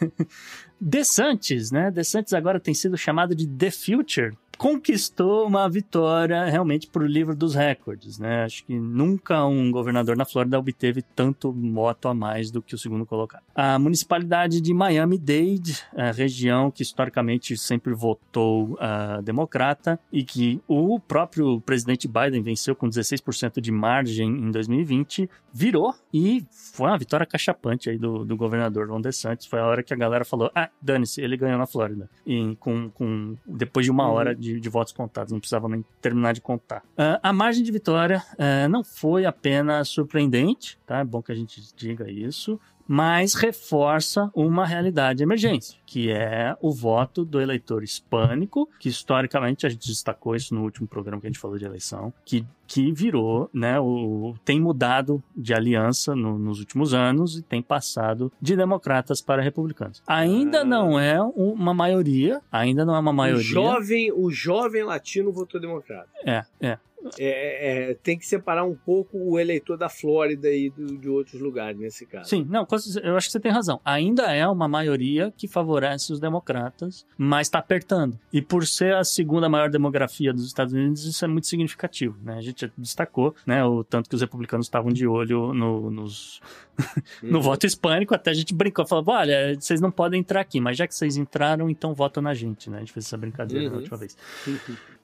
DeSantis, 0.80 1.70
né? 1.70 1.90
DeSantis 1.90 2.32
agora 2.32 2.60
tem 2.60 2.74
sido 2.74 2.96
chamado 2.96 3.34
de 3.34 3.46
The 3.46 3.70
Future 3.70 4.36
conquistou 4.58 5.46
uma 5.46 5.68
vitória 5.70 6.44
realmente 6.46 6.88
para 6.88 7.04
o 7.04 7.06
livro 7.06 7.34
dos 7.34 7.54
recordes, 7.54 8.18
né? 8.18 8.44
Acho 8.44 8.64
que 8.64 8.74
nunca 8.78 9.46
um 9.46 9.70
governador 9.70 10.16
na 10.16 10.24
Flórida 10.24 10.58
obteve 10.58 11.00
tanto 11.00 11.52
voto 11.52 12.08
a 12.08 12.14
mais 12.14 12.50
do 12.50 12.60
que 12.60 12.74
o 12.74 12.78
segundo 12.78 13.06
colocado. 13.06 13.44
A 13.54 13.78
municipalidade 13.78 14.60
de 14.60 14.74
Miami-Dade, 14.74 15.84
a 15.96 16.10
região 16.10 16.70
que 16.70 16.82
historicamente 16.82 17.56
sempre 17.56 17.94
votou 17.94 18.72
uh, 18.72 19.22
democrata 19.22 19.98
e 20.12 20.24
que 20.24 20.60
o 20.66 20.98
próprio 20.98 21.60
presidente 21.60 22.08
Biden 22.08 22.42
venceu 22.42 22.74
com 22.74 22.88
16% 22.88 23.60
de 23.60 23.70
margem 23.70 24.28
em 24.28 24.50
2020, 24.50 25.30
virou 25.52 25.94
e 26.12 26.44
foi 26.50 26.88
uma 26.88 26.98
vitória 26.98 27.24
cachapante 27.24 27.88
aí 27.88 27.98
do, 27.98 28.24
do 28.24 28.36
governador 28.36 28.88
Ron 28.88 29.00
DeSantis. 29.00 29.46
Foi 29.46 29.60
a 29.60 29.66
hora 29.66 29.82
que 29.82 29.94
a 29.94 29.96
galera 29.96 30.24
falou, 30.24 30.50
ah, 30.54 30.68
dane-se, 30.82 31.20
ele 31.20 31.36
ganhou 31.36 31.58
na 31.58 31.66
Flórida. 31.66 32.10
E 32.26 32.56
com, 32.56 32.90
com 32.90 33.36
depois 33.46 33.86
de 33.86 33.90
uma 33.90 34.08
uhum. 34.08 34.14
hora 34.14 34.34
de 34.34 34.47
de, 34.54 34.60
de 34.60 34.68
votos 34.68 34.92
contados, 34.92 35.32
não 35.32 35.40
precisava 35.40 35.68
nem 35.68 35.84
terminar 36.00 36.32
de 36.32 36.40
contar. 36.40 36.82
Uh, 36.98 37.18
a 37.22 37.32
margem 37.32 37.62
de 37.62 37.70
vitória 37.70 38.22
uh, 38.34 38.68
não 38.68 38.82
foi 38.82 39.26
apenas 39.26 39.88
surpreendente, 39.88 40.78
tá? 40.86 40.98
É 40.98 41.04
bom 41.04 41.22
que 41.22 41.32
a 41.32 41.34
gente 41.34 41.60
diga 41.76 42.10
isso 42.10 42.58
mas 42.88 43.34
reforça 43.34 44.30
uma 44.34 44.66
realidade 44.66 45.18
de 45.18 45.22
emergência, 45.22 45.78
que 45.84 46.10
é 46.10 46.56
o 46.62 46.72
voto 46.72 47.22
do 47.22 47.38
eleitor 47.38 47.84
hispânico, 47.84 48.66
que 48.80 48.88
historicamente 48.88 49.66
a 49.66 49.68
gente 49.68 49.86
destacou 49.86 50.34
isso 50.34 50.54
no 50.54 50.62
último 50.62 50.88
programa 50.88 51.20
que 51.20 51.26
a 51.26 51.30
gente 51.30 51.38
falou 51.38 51.58
de 51.58 51.66
eleição, 51.66 52.12
que, 52.24 52.46
que 52.66 52.90
virou, 52.90 53.50
né, 53.52 53.78
o, 53.78 54.34
tem 54.44 54.58
mudado 54.58 55.22
de 55.36 55.52
aliança 55.52 56.16
no, 56.16 56.38
nos 56.38 56.60
últimos 56.60 56.94
anos 56.94 57.36
e 57.36 57.42
tem 57.42 57.60
passado 57.60 58.32
de 58.40 58.56
democratas 58.56 59.20
para 59.20 59.42
republicanos. 59.42 60.02
Ainda 60.06 60.60
ah. 60.60 60.64
não 60.64 60.98
é 60.98 61.20
uma 61.20 61.74
maioria, 61.74 62.40
ainda 62.50 62.86
não 62.86 62.94
é 62.94 62.98
uma 62.98 63.12
maioria. 63.12 63.40
O 63.40 63.44
jovem, 63.44 64.12
o 64.12 64.30
jovem 64.30 64.82
latino 64.82 65.30
votou 65.30 65.60
democrata. 65.60 66.08
É, 66.24 66.44
é. 66.60 66.78
É, 67.18 67.90
é, 67.90 67.94
tem 67.94 68.18
que 68.18 68.26
separar 68.26 68.64
um 68.64 68.74
pouco 68.74 69.16
o 69.18 69.38
eleitor 69.38 69.76
da 69.76 69.88
Flórida 69.88 70.50
e 70.50 70.68
do, 70.70 70.98
de 70.98 71.08
outros 71.08 71.40
lugares 71.40 71.78
nesse 71.78 72.04
caso. 72.04 72.28
Sim, 72.28 72.46
não, 72.48 72.66
eu 73.02 73.16
acho 73.16 73.28
que 73.28 73.32
você 73.32 73.40
tem 73.40 73.52
razão. 73.52 73.80
Ainda 73.84 74.34
é 74.34 74.46
uma 74.46 74.66
maioria 74.66 75.32
que 75.36 75.46
favorece 75.46 76.12
os 76.12 76.18
democratas, 76.18 77.06
mas 77.16 77.46
está 77.46 77.58
apertando. 77.58 78.18
E 78.32 78.42
por 78.42 78.66
ser 78.66 78.94
a 78.94 79.04
segunda 79.04 79.48
maior 79.48 79.70
demografia 79.70 80.32
dos 80.32 80.46
Estados 80.46 80.74
Unidos, 80.74 81.04
isso 81.04 81.24
é 81.24 81.28
muito 81.28 81.46
significativo. 81.46 82.18
Né? 82.22 82.34
A 82.36 82.40
gente 82.40 82.70
destacou 82.76 83.34
né, 83.46 83.64
o 83.64 83.84
tanto 83.84 84.08
que 84.08 84.14
os 84.16 84.20
republicanos 84.20 84.66
estavam 84.66 84.92
de 84.92 85.06
olho 85.06 85.54
no, 85.54 85.90
nos, 85.90 86.40
no 87.22 87.38
uhum. 87.38 87.42
voto 87.42 87.66
hispânico, 87.66 88.14
até 88.14 88.30
a 88.30 88.34
gente 88.34 88.52
brincou, 88.52 88.86
falou: 88.86 89.04
olha, 89.08 89.54
vocês 89.58 89.80
não 89.80 89.90
podem 89.90 90.20
entrar 90.20 90.40
aqui, 90.40 90.60
mas 90.60 90.76
já 90.76 90.86
que 90.86 90.94
vocês 90.94 91.16
entraram, 91.16 91.70
então 91.70 91.94
votam 91.94 92.22
na 92.22 92.34
gente, 92.34 92.68
né? 92.68 92.78
A 92.78 92.80
gente 92.80 92.92
fez 92.92 93.06
essa 93.06 93.16
brincadeira 93.16 93.66
uhum. 93.66 93.70
na 93.70 93.76
última 93.78 93.96
vez. 93.96 94.16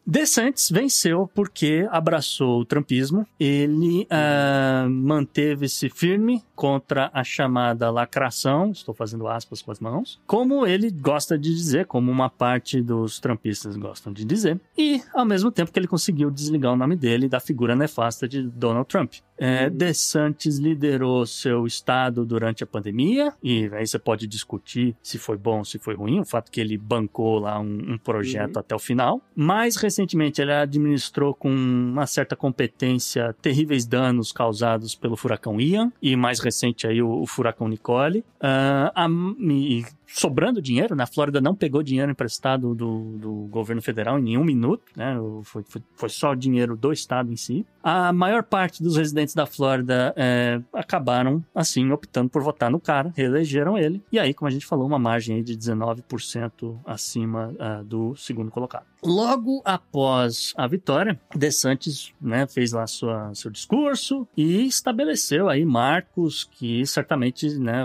DeSantis 0.07 0.71
venceu 0.71 1.31
porque 1.35 1.89
abraçou 1.91 2.61
o 2.61 2.65
trumpismo, 2.65 3.27
ele 3.41 4.07
uh, 4.11 4.89
manteve-se 4.91 5.89
firme 5.89 6.43
contra 6.55 7.11
a 7.13 7.25
chamada 7.25 7.91
lacração, 7.91 8.71
estou 8.71 8.95
fazendo 8.95 9.27
aspas 9.27 9.63
com 9.63 9.73
as 9.73 9.81
mãos, 9.81 10.21
como 10.27 10.67
ele 10.67 10.91
gosta 10.91 11.39
de 11.39 11.55
dizer, 11.55 11.87
como 11.87 12.11
uma 12.11 12.29
parte 12.29 12.83
dos 12.83 13.19
trumpistas 13.19 13.77
gostam 13.77 14.13
de 14.13 14.25
dizer, 14.25 14.61
e 14.77 15.03
ao 15.15 15.25
mesmo 15.25 15.51
tempo 15.51 15.73
que 15.73 15.79
ele 15.79 15.87
conseguiu 15.87 16.31
desligar 16.31 16.73
o 16.73 16.77
nome 16.77 16.97
dele 16.97 17.29
da 17.29 17.41
figura 17.41 17.75
nefasta 17.75 18.29
de 18.29 18.43
Donald 18.43 18.87
Trump. 18.87 19.15
É, 19.37 19.69
DeSantis 19.69 20.59
liderou 20.59 21.27
seu 21.27 21.67
estado 21.67 22.25
durante 22.25 22.63
a 22.63 22.67
pandemia, 22.67 23.33
e 23.43 23.69
aí 23.73 23.87
você 23.87 23.99
pode 23.99 24.27
discutir 24.27 24.95
se 25.03 25.19
foi 25.19 25.37
bom, 25.37 25.65
se 25.65 25.79
foi 25.79 25.95
ruim, 25.95 26.21
o 26.21 26.25
fato 26.25 26.51
que 26.51 26.61
ele 26.61 26.79
bancou 26.79 27.39
lá 27.39 27.59
um, 27.59 27.95
um 27.95 27.99
projeto 27.99 28.57
uhum. 28.57 28.61
até 28.61 28.75
o 28.75 28.79
final. 28.79 29.21
Mais 29.35 29.77
recentemente, 29.77 30.41
ele 30.41 30.53
administrou 30.53 31.35
com 31.35 31.51
uma 31.51 32.07
certa 32.07 32.37
competência 32.37 33.35
terríveis 33.43 33.87
danos 33.87 34.33
causados 34.33 34.95
pelo 34.95 35.17
furacão 35.17 35.61
Ian, 35.61 35.93
e 36.01 36.15
mais 36.17 36.41
recente 36.41 36.87
aí 36.87 37.03
o, 37.03 37.23
o 37.23 37.27
furacão 37.27 37.69
Nicole. 37.69 38.21
Uh, 38.41 38.91
a, 38.95 39.09
e 39.41 39.85
sobrando 40.07 40.61
dinheiro, 40.61 40.95
né? 40.95 41.05
A 41.05 41.07
Flórida 41.07 41.41
não 41.41 41.55
pegou 41.55 41.83
dinheiro 41.83 42.11
emprestado 42.11 42.75
do, 42.75 43.17
do 43.19 43.33
governo 43.51 43.83
federal 43.83 44.19
em 44.19 44.23
nenhum 44.23 44.45
minuto, 44.45 44.83
né? 44.97 45.17
Foi, 45.45 45.63
foi, 45.69 45.83
foi 45.95 46.09
só 46.09 46.35
dinheiro 46.35 46.77
do 46.77 46.93
estado 46.93 47.33
em 47.33 47.37
si. 47.37 47.67
A 47.83 48.13
maior 48.13 48.43
parte 48.43 48.83
dos 48.83 48.97
residentes 48.97 49.35
da 49.35 49.47
Flórida 49.47 50.13
é, 50.17 50.61
acabaram, 50.73 51.45
assim, 51.55 51.91
optando 51.91 52.31
por 52.31 52.43
votar 52.43 52.71
no 52.71 52.81
cara, 52.81 53.13
reelegeram 53.17 53.77
ele, 53.77 54.03
e 54.11 54.19
aí, 54.19 54.33
como 54.33 54.49
a 54.49 54.51
gente 54.51 54.67
falou, 54.67 54.87
uma 54.87 54.99
margem 54.99 55.43
de 55.43 55.57
19% 55.57 56.79
acima 56.87 57.55
uh, 57.59 57.85
do 57.85 58.15
segundo 58.17 58.51
colocado. 58.51 58.87
Logo 59.05 59.61
após 59.67 60.55
a 60.57 60.67
vitória, 60.67 61.21
DeSantis 61.35 62.15
né, 62.19 62.47
fez 62.47 62.73
lá 62.73 62.87
sua, 62.87 63.35
seu 63.35 63.51
discurso 63.51 64.27
e 64.35 64.65
estabeleceu 64.67 65.51
aí 65.51 65.63
marcos 65.63 66.45
que 66.45 66.87
certamente 66.87 67.59
né, 67.59 67.85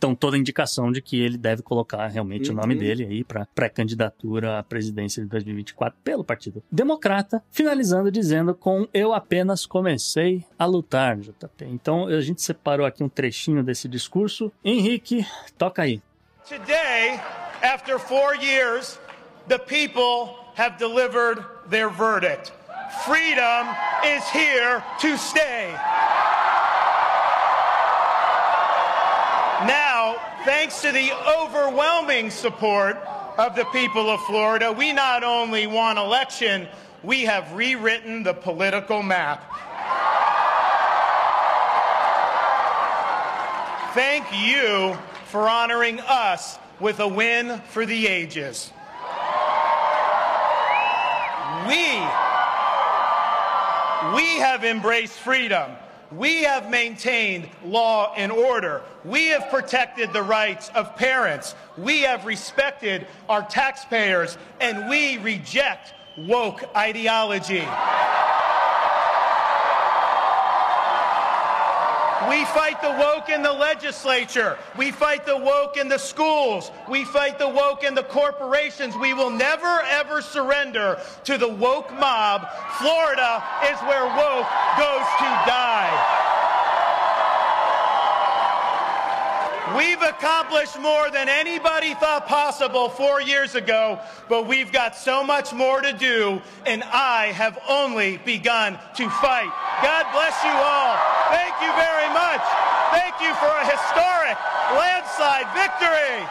dão 0.00 0.14
toda 0.14 0.38
indicação 0.38 0.92
de 0.92 0.95
que 1.00 1.20
ele 1.20 1.36
deve 1.36 1.62
colocar 1.62 2.06
realmente 2.06 2.50
uhum. 2.50 2.56
o 2.56 2.60
nome 2.60 2.74
uhum. 2.74 2.80
dele 2.80 3.04
aí 3.04 3.24
para 3.24 3.46
pré-candidatura 3.54 4.58
à 4.58 4.62
presidência 4.62 5.22
de 5.22 5.28
2024 5.28 5.98
pelo 6.02 6.24
Partido 6.24 6.62
Democrata, 6.70 7.42
finalizando 7.50 8.10
dizendo 8.10 8.54
com 8.54 8.86
eu 8.92 9.12
apenas 9.12 9.66
comecei 9.66 10.44
a 10.58 10.64
lutar, 10.66 11.18
JP. 11.18 11.64
Então 11.66 12.06
a 12.06 12.20
gente 12.20 12.42
separou 12.42 12.86
aqui 12.86 13.02
um 13.02 13.08
trechinho 13.08 13.62
desse 13.62 13.88
discurso. 13.88 14.52
Henrique, 14.64 15.26
toca 15.56 15.82
aí. 15.82 16.02
Today, 16.48 17.20
after 17.62 17.98
four 17.98 18.36
years, 18.36 19.00
the 19.48 19.58
people 19.58 20.34
have 20.56 20.78
delivered 20.78 21.44
their 21.68 21.90
verdict. 21.90 22.52
Freedom 23.04 23.66
is 24.04 24.24
here 24.30 24.82
to 25.00 25.18
stay. 25.18 25.74
Thanks 30.46 30.80
to 30.80 30.92
the 30.92 31.10
overwhelming 31.40 32.30
support 32.30 32.96
of 33.36 33.56
the 33.56 33.64
people 33.72 34.08
of 34.08 34.20
Florida, 34.26 34.70
we 34.70 34.92
not 34.92 35.24
only 35.24 35.66
won 35.66 35.98
election, 35.98 36.68
we 37.02 37.22
have 37.22 37.52
rewritten 37.52 38.22
the 38.22 38.32
political 38.32 39.02
map. 39.02 39.42
Thank 43.92 44.24
you 44.32 44.96
for 45.24 45.48
honoring 45.48 45.98
us 45.98 46.60
with 46.78 47.00
a 47.00 47.08
win 47.08 47.60
for 47.70 47.84
the 47.84 48.06
ages. 48.06 48.70
We, 51.66 51.98
we 54.14 54.38
have 54.38 54.64
embraced 54.64 55.18
freedom. 55.18 55.72
We 56.12 56.44
have 56.44 56.70
maintained 56.70 57.48
law 57.64 58.12
and 58.16 58.30
order. 58.30 58.82
We 59.04 59.28
have 59.28 59.50
protected 59.50 60.12
the 60.12 60.22
rights 60.22 60.70
of 60.74 60.94
parents. 60.96 61.54
We 61.76 62.02
have 62.02 62.24
respected 62.24 63.06
our 63.28 63.42
taxpayers, 63.42 64.38
and 64.60 64.88
we 64.88 65.18
reject 65.18 65.94
woke 66.16 66.64
ideology. 66.76 67.66
We 72.28 72.44
fight 72.46 72.80
the 72.80 72.90
woke 72.90 73.28
in 73.28 73.42
the 73.42 73.52
legislature. 73.52 74.58
We 74.76 74.90
fight 74.90 75.26
the 75.26 75.36
woke 75.36 75.76
in 75.76 75.88
the 75.88 75.98
schools. 75.98 76.70
We 76.88 77.04
fight 77.04 77.38
the 77.38 77.48
woke 77.48 77.84
in 77.84 77.94
the 77.94 78.04
corporations. 78.04 78.96
We 78.96 79.12
will 79.12 79.30
never, 79.30 79.82
ever 79.82 80.22
surrender 80.22 80.98
to 81.24 81.38
the 81.38 81.48
woke 81.48 81.92
mob. 81.92 82.48
Florida 82.78 83.44
is 83.70 83.78
where 83.82 84.06
woke 84.06 84.48
goes 84.78 85.06
to 85.18 85.28
die. 85.46 86.25
We've 89.76 90.00
accomplished 90.00 90.80
more 90.80 91.10
than 91.10 91.28
anybody 91.28 91.92
thought 91.94 92.26
possible 92.26 92.88
four 92.88 93.20
years 93.20 93.54
ago, 93.54 94.00
but 94.26 94.46
we've 94.46 94.72
got 94.72 94.96
so 94.96 95.22
much 95.22 95.52
more 95.52 95.82
to 95.82 95.92
do, 95.92 96.40
and 96.64 96.82
I 96.84 97.32
have 97.36 97.58
only 97.68 98.16
begun 98.24 98.78
to 98.96 99.10
fight. 99.20 99.52
God 99.82 100.06
bless 100.16 100.36
you 100.48 100.56
all. 100.56 100.96
Thank 101.28 101.60
you 101.60 101.70
very 101.76 102.08
much. 102.08 102.40
Thank 102.90 103.20
you 103.20 103.34
for 103.36 103.52
a 103.52 103.64
historic 103.68 104.38
landslide 104.72 105.48
victory. 105.52 106.24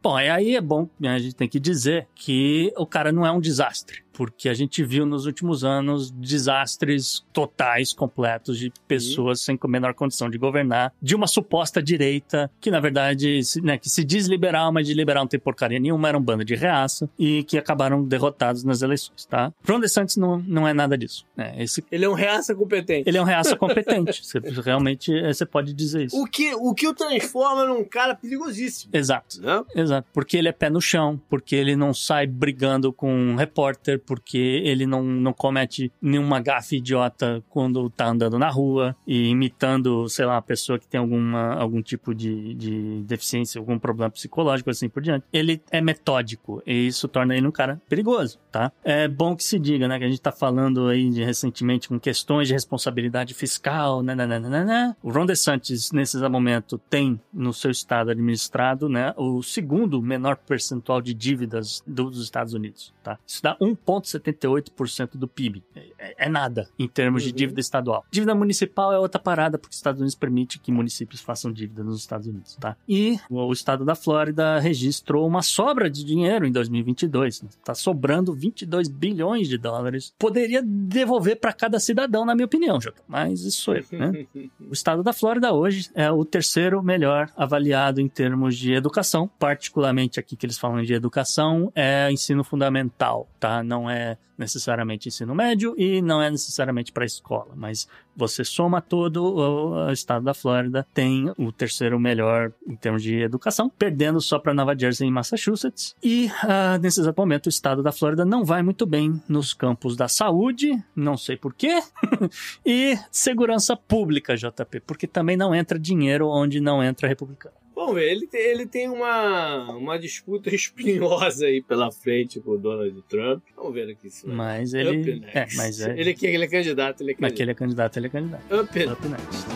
Bom, 0.00 0.16
aí 0.16 0.56
é 0.56 0.60
bom, 0.62 0.88
a 1.04 1.18
gente 1.18 1.34
tem 1.34 1.48
que 1.48 1.60
dizer 1.60 2.08
que 2.14 2.72
o 2.74 2.86
cara 2.86 3.12
não 3.12 3.26
é 3.26 3.30
um 3.30 3.40
desastre 3.40 4.02
porque 4.18 4.48
a 4.48 4.54
gente 4.54 4.82
viu 4.82 5.06
nos 5.06 5.26
últimos 5.26 5.62
anos 5.62 6.10
desastres 6.10 7.24
totais, 7.32 7.92
completos, 7.92 8.58
de 8.58 8.72
pessoas 8.88 9.40
sem 9.40 9.56
a 9.62 9.68
menor 9.68 9.94
condição 9.94 10.28
de 10.28 10.36
governar, 10.36 10.92
de 11.00 11.14
uma 11.14 11.28
suposta 11.28 11.80
direita, 11.80 12.50
que 12.60 12.68
na 12.68 12.80
verdade 12.80 13.40
né, 13.62 13.78
que 13.78 13.88
se 13.88 14.02
diz 14.02 14.26
liberal, 14.26 14.72
mas 14.72 14.88
de 14.88 14.92
liberal 14.92 15.22
não 15.22 15.28
tem 15.28 15.38
porcaria 15.38 15.78
nenhuma, 15.78 16.08
era 16.08 16.18
um 16.18 16.20
bando 16.20 16.44
de 16.44 16.56
reaça, 16.56 17.08
e 17.16 17.44
que 17.44 17.56
acabaram 17.56 18.02
derrotados 18.02 18.64
nas 18.64 18.82
eleições, 18.82 19.24
tá? 19.24 19.52
Ron 19.64 19.78
DeSantis 19.78 20.16
não, 20.16 20.38
não 20.38 20.66
é 20.66 20.74
nada 20.74 20.98
disso. 20.98 21.24
Né? 21.36 21.54
Esse, 21.56 21.84
Ele 21.88 22.04
é 22.04 22.10
um 22.10 22.14
reaça 22.14 22.56
competente. 22.56 23.08
ele 23.08 23.18
é 23.18 23.22
um 23.22 23.24
reaça 23.24 23.54
competente, 23.56 24.26
você, 24.26 24.40
realmente 24.64 25.16
eh, 25.16 25.32
você 25.32 25.46
pode 25.46 25.72
dizer 25.72 26.06
isso. 26.06 26.20
O 26.20 26.26
que, 26.26 26.52
o 26.56 26.74
que 26.74 26.88
o 26.88 26.92
transforma 26.92 27.66
num 27.66 27.84
cara 27.84 28.16
perigosíssimo. 28.16 28.90
Exato. 28.92 29.40
Né? 29.40 29.62
Exato, 29.76 30.08
porque 30.12 30.36
ele 30.36 30.48
é 30.48 30.52
pé 30.52 30.68
no 30.68 30.80
chão, 30.80 31.20
porque 31.30 31.54
ele 31.54 31.76
não 31.76 31.94
sai 31.94 32.26
brigando 32.26 32.92
com 32.92 33.14
um 33.14 33.36
repórter, 33.36 34.00
porque 34.08 34.38
ele 34.38 34.86
não, 34.86 35.02
não 35.02 35.34
comete 35.34 35.92
nenhuma 36.00 36.40
gafe 36.40 36.76
idiota 36.76 37.44
quando 37.50 37.90
tá 37.90 38.08
andando 38.08 38.38
na 38.38 38.48
rua 38.48 38.96
e 39.06 39.28
imitando, 39.28 40.08
sei 40.08 40.24
lá, 40.24 40.36
uma 40.36 40.42
pessoa 40.42 40.78
que 40.78 40.88
tem 40.88 40.98
alguma, 40.98 41.52
algum 41.56 41.82
tipo 41.82 42.14
de, 42.14 42.54
de 42.54 43.02
deficiência, 43.02 43.58
algum 43.58 43.78
problema 43.78 44.10
psicológico, 44.10 44.70
assim 44.70 44.88
por 44.88 45.02
diante. 45.02 45.26
Ele 45.30 45.60
é 45.70 45.82
metódico 45.82 46.62
e 46.66 46.86
isso 46.86 47.06
torna 47.06 47.36
ele 47.36 47.46
um 47.46 47.52
cara 47.52 47.78
perigoso, 47.86 48.38
tá? 48.50 48.72
É 48.82 49.06
bom 49.06 49.36
que 49.36 49.44
se 49.44 49.58
diga, 49.58 49.86
né, 49.86 49.98
que 49.98 50.04
a 50.04 50.08
gente 50.08 50.22
tá 50.22 50.32
falando 50.32 50.88
aí 50.88 51.10
de, 51.10 51.22
recentemente 51.22 51.86
com 51.86 52.00
questões 52.00 52.48
de 52.48 52.54
responsabilidade 52.54 53.34
fiscal, 53.34 54.02
né, 54.02 54.14
né, 54.14 54.26
né, 54.26 54.38
né, 54.38 54.64
né. 54.64 54.96
O 55.02 55.10
Ron 55.10 55.26
DeSantis, 55.26 55.92
nesse 55.92 56.16
momento, 56.30 56.78
tem 56.88 57.20
no 57.30 57.52
seu 57.52 57.70
estado 57.70 58.10
administrado, 58.10 58.88
né, 58.88 59.12
o 59.18 59.42
segundo 59.42 60.00
menor 60.00 60.36
percentual 60.36 61.02
de 61.02 61.12
dívidas 61.12 61.82
dos 61.86 62.22
Estados 62.22 62.54
Unidos, 62.54 62.94
tá? 63.02 63.18
Isso 63.26 63.42
dá 63.42 63.54
1,78% 64.00 65.16
do 65.16 65.28
PIB. 65.28 65.62
É, 65.74 66.26
é, 66.26 66.28
nada 66.28 66.68
em 66.78 66.88
termos 66.88 67.22
de 67.22 67.32
dívida 67.32 67.60
estadual. 67.60 68.04
Dívida 68.10 68.34
municipal 68.34 68.92
é 68.92 68.98
outra 68.98 69.20
parada, 69.20 69.58
porque 69.58 69.72
os 69.72 69.78
Estados 69.78 70.00
Unidos 70.00 70.14
permite 70.14 70.58
que 70.58 70.70
municípios 70.70 71.20
façam 71.20 71.52
dívida 71.52 71.82
nos 71.82 72.00
Estados 72.00 72.26
Unidos, 72.26 72.56
tá? 72.56 72.76
E 72.88 73.18
o 73.28 73.52
estado 73.52 73.84
da 73.84 73.94
Flórida 73.94 74.58
registrou 74.58 75.26
uma 75.26 75.42
sobra 75.42 75.90
de 75.90 76.04
dinheiro 76.04 76.46
em 76.46 76.52
2022. 76.52 77.44
Tá 77.64 77.74
sobrando 77.74 78.32
22 78.32 78.88
bilhões 78.88 79.48
de 79.48 79.58
dólares. 79.58 80.12
Poderia 80.18 80.62
devolver 80.62 81.36
para 81.36 81.52
cada 81.52 81.80
cidadão, 81.80 82.24
na 82.24 82.34
minha 82.34 82.46
opinião, 82.46 82.80
Jota. 82.80 83.02
Mas 83.06 83.40
isso 83.42 83.62
sou 83.62 83.74
eu, 83.74 83.84
né? 83.92 84.26
o 84.60 84.72
estado 84.72 85.02
da 85.02 85.12
Flórida 85.12 85.52
hoje 85.52 85.90
é 85.94 86.10
o 86.10 86.24
terceiro 86.24 86.82
melhor 86.82 87.30
avaliado 87.36 88.00
em 88.00 88.08
termos 88.08 88.56
de 88.56 88.72
educação, 88.72 89.28
particularmente 89.38 90.20
aqui 90.20 90.36
que 90.36 90.46
eles 90.46 90.58
falam 90.58 90.82
de 90.82 90.94
educação, 90.94 91.72
é 91.74 92.10
ensino 92.10 92.44
fundamental, 92.44 93.28
tá? 93.38 93.62
Não 93.62 93.87
é 93.88 94.18
necessariamente 94.36 95.08
ensino 95.08 95.34
médio 95.34 95.74
e 95.76 96.00
não 96.00 96.22
é 96.22 96.30
necessariamente 96.30 96.92
para 96.92 97.04
escola, 97.04 97.52
mas 97.56 97.88
você 98.16 98.44
soma 98.44 98.80
todo 98.80 99.34
o 99.34 99.92
estado 99.92 100.24
da 100.24 100.34
Flórida 100.34 100.86
tem 100.94 101.32
o 101.36 101.52
terceiro 101.52 101.98
melhor 101.98 102.52
em 102.66 102.76
termos 102.76 103.02
de 103.02 103.20
educação, 103.20 103.68
perdendo 103.68 104.20
só 104.20 104.38
para 104.38 104.54
Nova 104.54 104.78
Jersey 104.78 105.08
e 105.08 105.10
Massachusetts. 105.10 105.94
E 106.02 106.26
uh, 106.26 106.78
nesse 106.80 107.00
exato 107.00 107.20
momento 107.20 107.46
o 107.46 107.48
estado 107.48 107.82
da 107.82 107.92
Flórida 107.92 108.24
não 108.24 108.44
vai 108.44 108.62
muito 108.62 108.86
bem 108.86 109.20
nos 109.28 109.52
campos 109.52 109.96
da 109.96 110.08
saúde, 110.08 110.72
não 110.94 111.16
sei 111.16 111.36
porquê, 111.36 111.80
e 112.64 112.96
segurança 113.10 113.76
pública, 113.76 114.36
JP, 114.36 114.80
porque 114.86 115.06
também 115.06 115.36
não 115.36 115.54
entra 115.54 115.78
dinheiro 115.78 116.28
onde 116.28 116.60
não 116.60 116.82
entra 116.82 117.08
republicano. 117.08 117.57
Vamos 117.78 117.94
ver, 117.94 118.10
ele 118.10 118.26
tem, 118.26 118.40
ele 118.40 118.66
tem 118.66 118.88
uma, 118.88 119.70
uma 119.70 119.96
disputa 119.96 120.50
espinhosa 120.52 121.46
aí 121.46 121.62
pela 121.62 121.92
frente 121.92 122.40
com 122.40 122.50
o 122.50 122.58
Donald 122.58 123.00
Trump. 123.08 123.40
Vamos 123.54 123.72
ver 123.72 123.90
aqui 123.90 124.10
se 124.10 124.26
Mas 124.26 124.74
ele. 124.74 125.22
É, 125.32 125.46
mas 125.54 125.80
é. 125.80 125.92
Ele, 125.96 126.16
ele 126.20 126.44
é 126.44 126.48
candidato, 126.48 127.02
ele 127.02 127.12
é 127.12 127.14
candidato. 127.14 127.20
Mas 127.20 127.32
que 127.34 127.42
ele 127.42 127.50
é 127.52 127.54
candidato, 127.54 127.96
ele 127.96 128.06
é 128.06 128.10
candidato. 128.10 128.42
Up, 128.52 128.84
Up 128.84 129.08
next. 129.08 129.46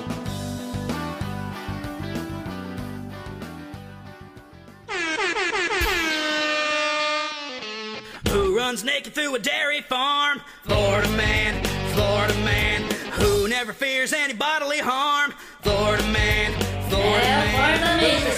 Who 8.30 8.56
runs 8.56 8.84
naked 8.84 9.14
through 9.14 9.34
a 9.34 9.40
dairy 9.40 9.82
farm? 9.82 10.38
Florida 10.62 11.08
man, 11.16 11.60
Florida 11.92 12.38
man. 12.44 12.82
Who 13.18 13.48
never 13.48 13.72
fears 13.72 14.12
any 14.12 14.32
bodily 14.32 14.78
harm? 14.78 15.31
Florida. 18.02 18.32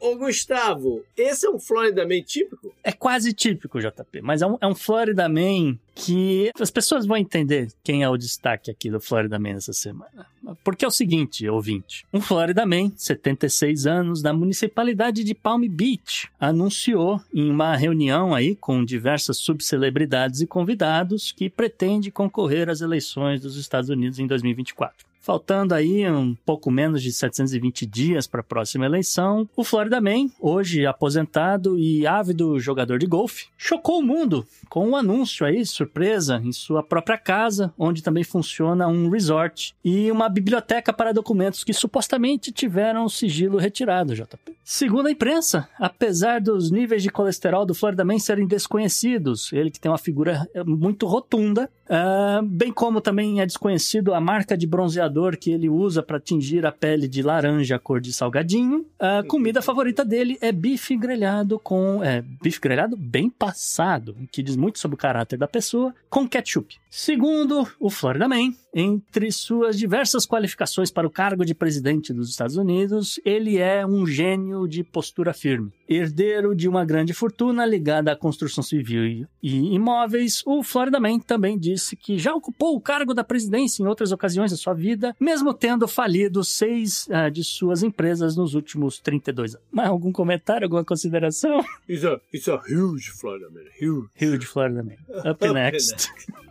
Ô 0.00 0.16
Gustavo, 0.16 1.04
esse 1.16 1.44
é 1.44 1.50
um 1.50 1.58
Florida 1.58 2.06
Man 2.06 2.22
típico? 2.22 2.72
É 2.82 2.92
quase 2.92 3.32
típico, 3.32 3.80
JP, 3.80 4.22
mas 4.22 4.40
é 4.40 4.46
um, 4.46 4.56
é 4.60 4.66
um 4.66 4.74
Florida 4.74 5.28
Man 5.28 5.76
que 5.94 6.50
as 6.58 6.70
pessoas 6.70 7.04
vão 7.04 7.16
entender 7.16 7.68
quem 7.82 8.04
é 8.04 8.08
o 8.08 8.16
destaque 8.16 8.70
aqui 8.70 8.90
do 8.90 9.00
Florida 9.00 9.38
Man 9.38 9.56
essa 9.56 9.72
semana. 9.72 10.26
Porque 10.64 10.84
é 10.84 10.88
o 10.88 10.92
seguinte, 10.92 11.46
ouvinte. 11.48 12.06
Um 12.12 12.20
Florida 12.20 12.64
Man, 12.64 12.92
76 12.96 13.86
anos, 13.86 14.22
da 14.22 14.32
municipalidade 14.32 15.24
de 15.24 15.34
Palm 15.34 15.64
Beach, 15.68 16.30
anunciou 16.38 17.20
em 17.34 17.50
uma 17.50 17.76
reunião 17.76 18.34
aí 18.34 18.54
com 18.54 18.84
diversas 18.84 19.38
subcelebridades 19.38 20.40
e 20.40 20.46
convidados 20.46 21.32
que 21.32 21.50
pretende 21.50 22.10
concorrer 22.10 22.70
às 22.70 22.80
eleições 22.80 23.40
dos 23.40 23.56
Estados 23.56 23.90
Unidos 23.90 24.20
em 24.20 24.26
2024. 24.28 25.07
Faltando 25.28 25.74
aí 25.74 26.10
um 26.10 26.34
pouco 26.34 26.70
menos 26.70 27.02
de 27.02 27.12
720 27.12 27.84
dias 27.84 28.26
para 28.26 28.40
a 28.40 28.42
próxima 28.42 28.86
eleição, 28.86 29.46
o 29.54 29.62
Florida 29.62 30.00
Man, 30.00 30.30
hoje 30.40 30.86
aposentado 30.86 31.78
e 31.78 32.06
ávido 32.06 32.58
jogador 32.58 32.98
de 32.98 33.04
golfe, 33.04 33.48
chocou 33.58 33.98
o 33.98 34.02
mundo 34.02 34.46
com 34.70 34.88
um 34.88 34.96
anúncio 34.96 35.44
aí, 35.44 35.66
surpresa, 35.66 36.40
em 36.42 36.50
sua 36.50 36.82
própria 36.82 37.18
casa, 37.18 37.74
onde 37.78 38.02
também 38.02 38.24
funciona 38.24 38.88
um 38.88 39.10
resort 39.10 39.74
e 39.84 40.10
uma 40.10 40.30
biblioteca 40.30 40.94
para 40.94 41.12
documentos 41.12 41.62
que 41.62 41.74
supostamente 41.74 42.50
tiveram 42.50 43.04
o 43.04 43.10
sigilo 43.10 43.58
retirado, 43.58 44.14
JP. 44.14 44.56
Segundo 44.64 45.08
a 45.08 45.10
imprensa, 45.10 45.68
apesar 45.78 46.40
dos 46.40 46.70
níveis 46.70 47.02
de 47.02 47.10
colesterol 47.10 47.66
do 47.66 47.74
Florida 47.74 48.04
Man 48.04 48.18
serem 48.18 48.46
desconhecidos, 48.46 49.52
ele 49.52 49.70
que 49.70 49.80
tem 49.80 49.90
uma 49.90 49.98
figura 49.98 50.48
muito 50.64 51.06
rotunda, 51.06 51.70
uh, 51.88 52.42
bem 52.44 52.72
como 52.72 53.00
também 53.00 53.40
é 53.40 53.46
desconhecido 53.46 54.14
a 54.14 54.20
marca 54.20 54.56
de 54.56 54.66
bronzeador 54.66 55.36
que 55.36 55.50
ele 55.50 55.68
usa 55.68 56.02
para 56.02 56.20
tingir 56.20 56.64
a 56.64 56.72
pele 56.72 57.08
de 57.08 57.22
laranja 57.22 57.78
cor 57.78 58.00
de 58.00 58.12
salgadinho. 58.12 58.86
A 58.98 59.22
comida 59.22 59.60
favorita 59.62 60.04
dele 60.04 60.38
é 60.40 60.52
bife 60.52 60.96
grelhado 60.96 61.58
com. 61.58 62.02
É, 62.02 62.22
bife 62.42 62.60
grelhado 62.60 62.96
bem 62.96 63.28
passado, 63.28 64.16
que 64.30 64.42
diz 64.42 64.56
muito 64.56 64.78
sobre 64.78 64.94
o 64.94 64.98
caráter 64.98 65.38
da 65.38 65.48
pessoa, 65.48 65.94
com 66.08 66.28
ketchup. 66.28 66.76
Segundo 66.90 67.68
o 67.78 67.90
Florida 67.90 68.28
Man, 68.28 68.52
entre 68.78 69.32
suas 69.32 69.76
diversas 69.76 70.24
qualificações 70.24 70.90
para 70.90 71.06
o 71.06 71.10
cargo 71.10 71.44
de 71.44 71.54
presidente 71.54 72.12
dos 72.12 72.30
Estados 72.30 72.56
Unidos, 72.56 73.18
ele 73.24 73.58
é 73.58 73.84
um 73.84 74.06
gênio 74.06 74.68
de 74.68 74.84
postura 74.84 75.32
firme. 75.32 75.72
Herdeiro 75.88 76.54
de 76.54 76.68
uma 76.68 76.84
grande 76.84 77.12
fortuna 77.12 77.66
ligada 77.66 78.12
à 78.12 78.16
construção 78.16 78.62
civil 78.62 79.26
e 79.42 79.74
imóveis, 79.74 80.42
o 80.46 80.62
Florida 80.62 81.00
Man 81.00 81.18
também 81.18 81.58
disse 81.58 81.96
que 81.96 82.18
já 82.18 82.34
ocupou 82.34 82.76
o 82.76 82.80
cargo 82.80 83.14
da 83.14 83.24
presidência 83.24 83.82
em 83.82 83.86
outras 83.86 84.12
ocasiões 84.12 84.50
da 84.50 84.56
sua 84.56 84.74
vida, 84.74 85.16
mesmo 85.18 85.52
tendo 85.52 85.88
falido 85.88 86.44
seis 86.44 87.08
uh, 87.08 87.30
de 87.30 87.42
suas 87.42 87.82
empresas 87.82 88.36
nos 88.36 88.54
últimos 88.54 89.00
32 89.00 89.54
anos. 89.54 89.66
Mas 89.72 89.88
algum 89.88 90.12
comentário, 90.12 90.66
alguma 90.66 90.84
consideração? 90.84 91.60
It's 91.88 92.04
a, 92.04 92.20
it's 92.32 92.48
a 92.48 92.60
huge 92.68 93.10
Florida 93.10 93.48
Man, 93.50 93.64
huge. 93.80 94.08
Huge 94.20 94.46
Florida 94.46 94.82
Man. 94.82 94.98
Up, 95.08 95.42
Up 95.44 95.54
next. 95.54 96.10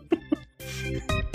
next. 0.10 1.18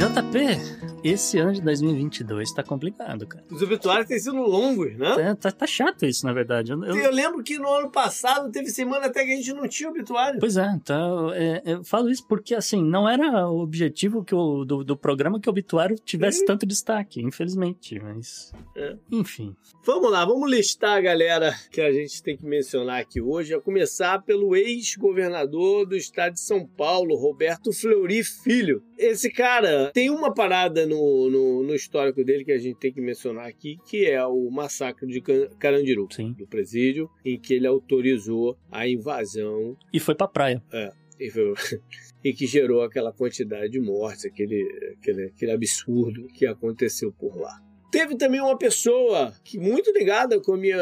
JP, 0.00 0.89
esse 1.04 1.38
ano 1.38 1.52
de 1.52 1.60
2022 1.62 2.52
tá 2.52 2.62
complicado, 2.62 3.26
cara. 3.26 3.44
Os 3.50 3.62
obituários 3.62 4.06
têm 4.06 4.18
sido 4.18 4.36
longos, 4.36 4.96
né? 4.96 5.30
É, 5.30 5.34
tá, 5.34 5.50
tá 5.50 5.66
chato 5.66 6.04
isso, 6.04 6.24
na 6.26 6.32
verdade. 6.32 6.72
Eu- 6.72 6.84
eu- 6.84 6.96
Eu 6.96 7.10
lembro 7.12 7.42
que 7.42 7.58
no 7.58 7.68
ano 7.68 7.90
passado 7.90 8.50
teve 8.50 8.68
semana 8.70 9.06
até 9.06 9.24
que 9.24 9.32
a 9.32 9.36
gente 9.36 9.52
não 9.52 9.66
tinha 9.68 9.88
obituário. 9.88 10.38
Pois 10.40 10.56
é, 10.56 10.66
então 10.74 11.32
é, 11.32 11.62
eu 11.64 11.84
falo 11.84 12.08
isso 12.10 12.26
porque 12.28 12.54
assim, 12.54 12.82
não 12.84 13.08
era 13.08 13.48
o 13.48 13.60
objetivo 13.60 14.24
que 14.24 14.34
o, 14.34 14.64
do, 14.64 14.84
do 14.84 14.96
programa 14.96 15.40
que 15.40 15.48
o 15.48 15.50
obituário 15.50 15.96
tivesse 15.96 16.44
tanto 16.44 16.64
destaque, 16.66 17.20
infelizmente, 17.22 17.98
mas. 18.00 18.52
É. 18.76 18.96
Enfim. 19.10 19.54
Vamos 19.84 20.10
lá, 20.12 20.24
vamos 20.24 20.50
listar 20.50 20.96
a 20.98 21.00
galera 21.00 21.54
que 21.70 21.80
a 21.80 21.90
gente 21.90 22.22
tem 22.22 22.36
que 22.36 22.44
mencionar 22.44 23.00
aqui 23.00 23.20
hoje, 23.20 23.54
a 23.54 23.60
começar 23.60 24.22
pelo 24.22 24.54
ex-governador 24.54 25.86
do 25.86 25.96
estado 25.96 26.34
de 26.34 26.40
São 26.40 26.66
Paulo, 26.66 27.16
Roberto 27.16 27.72
Fleury 27.72 28.22
Filho. 28.22 28.82
Esse 28.98 29.30
cara 29.30 29.90
tem 29.92 30.10
uma 30.10 30.32
parada 30.32 30.86
no, 30.90 31.30
no, 31.30 31.62
no 31.62 31.74
histórico 31.74 32.24
dele 32.24 32.44
que 32.44 32.52
a 32.52 32.58
gente 32.58 32.78
tem 32.78 32.92
que 32.92 33.00
mencionar 33.00 33.46
aqui, 33.46 33.78
que 33.88 34.04
é 34.06 34.24
o 34.26 34.50
massacre 34.50 35.06
de 35.06 35.20
Carandiru, 35.58 36.08
Sim. 36.10 36.32
do 36.32 36.46
presídio, 36.46 37.08
em 37.24 37.38
que 37.38 37.54
ele 37.54 37.66
autorizou 37.66 38.56
a 38.70 38.86
invasão 38.88 39.76
E 39.92 40.00
foi 40.00 40.14
pra 40.14 40.26
praia. 40.28 40.62
e, 41.18 41.30
foi- 41.30 41.54
e 42.24 42.32
que 42.32 42.46
gerou 42.46 42.82
aquela 42.82 43.12
quantidade 43.12 43.70
de 43.70 43.80
mortes, 43.80 44.24
aquele, 44.26 44.62
aquele, 44.98 45.24
aquele 45.26 45.52
absurdo 45.52 46.26
que 46.34 46.46
aconteceu 46.46 47.12
por 47.12 47.36
lá. 47.36 47.54
Teve 47.90 48.16
também 48.16 48.40
uma 48.40 48.56
pessoa 48.56 49.34
que 49.42 49.58
muito 49.58 49.92
ligada 49.92 50.40
com 50.40 50.54
a 50.54 50.56
minha 50.56 50.78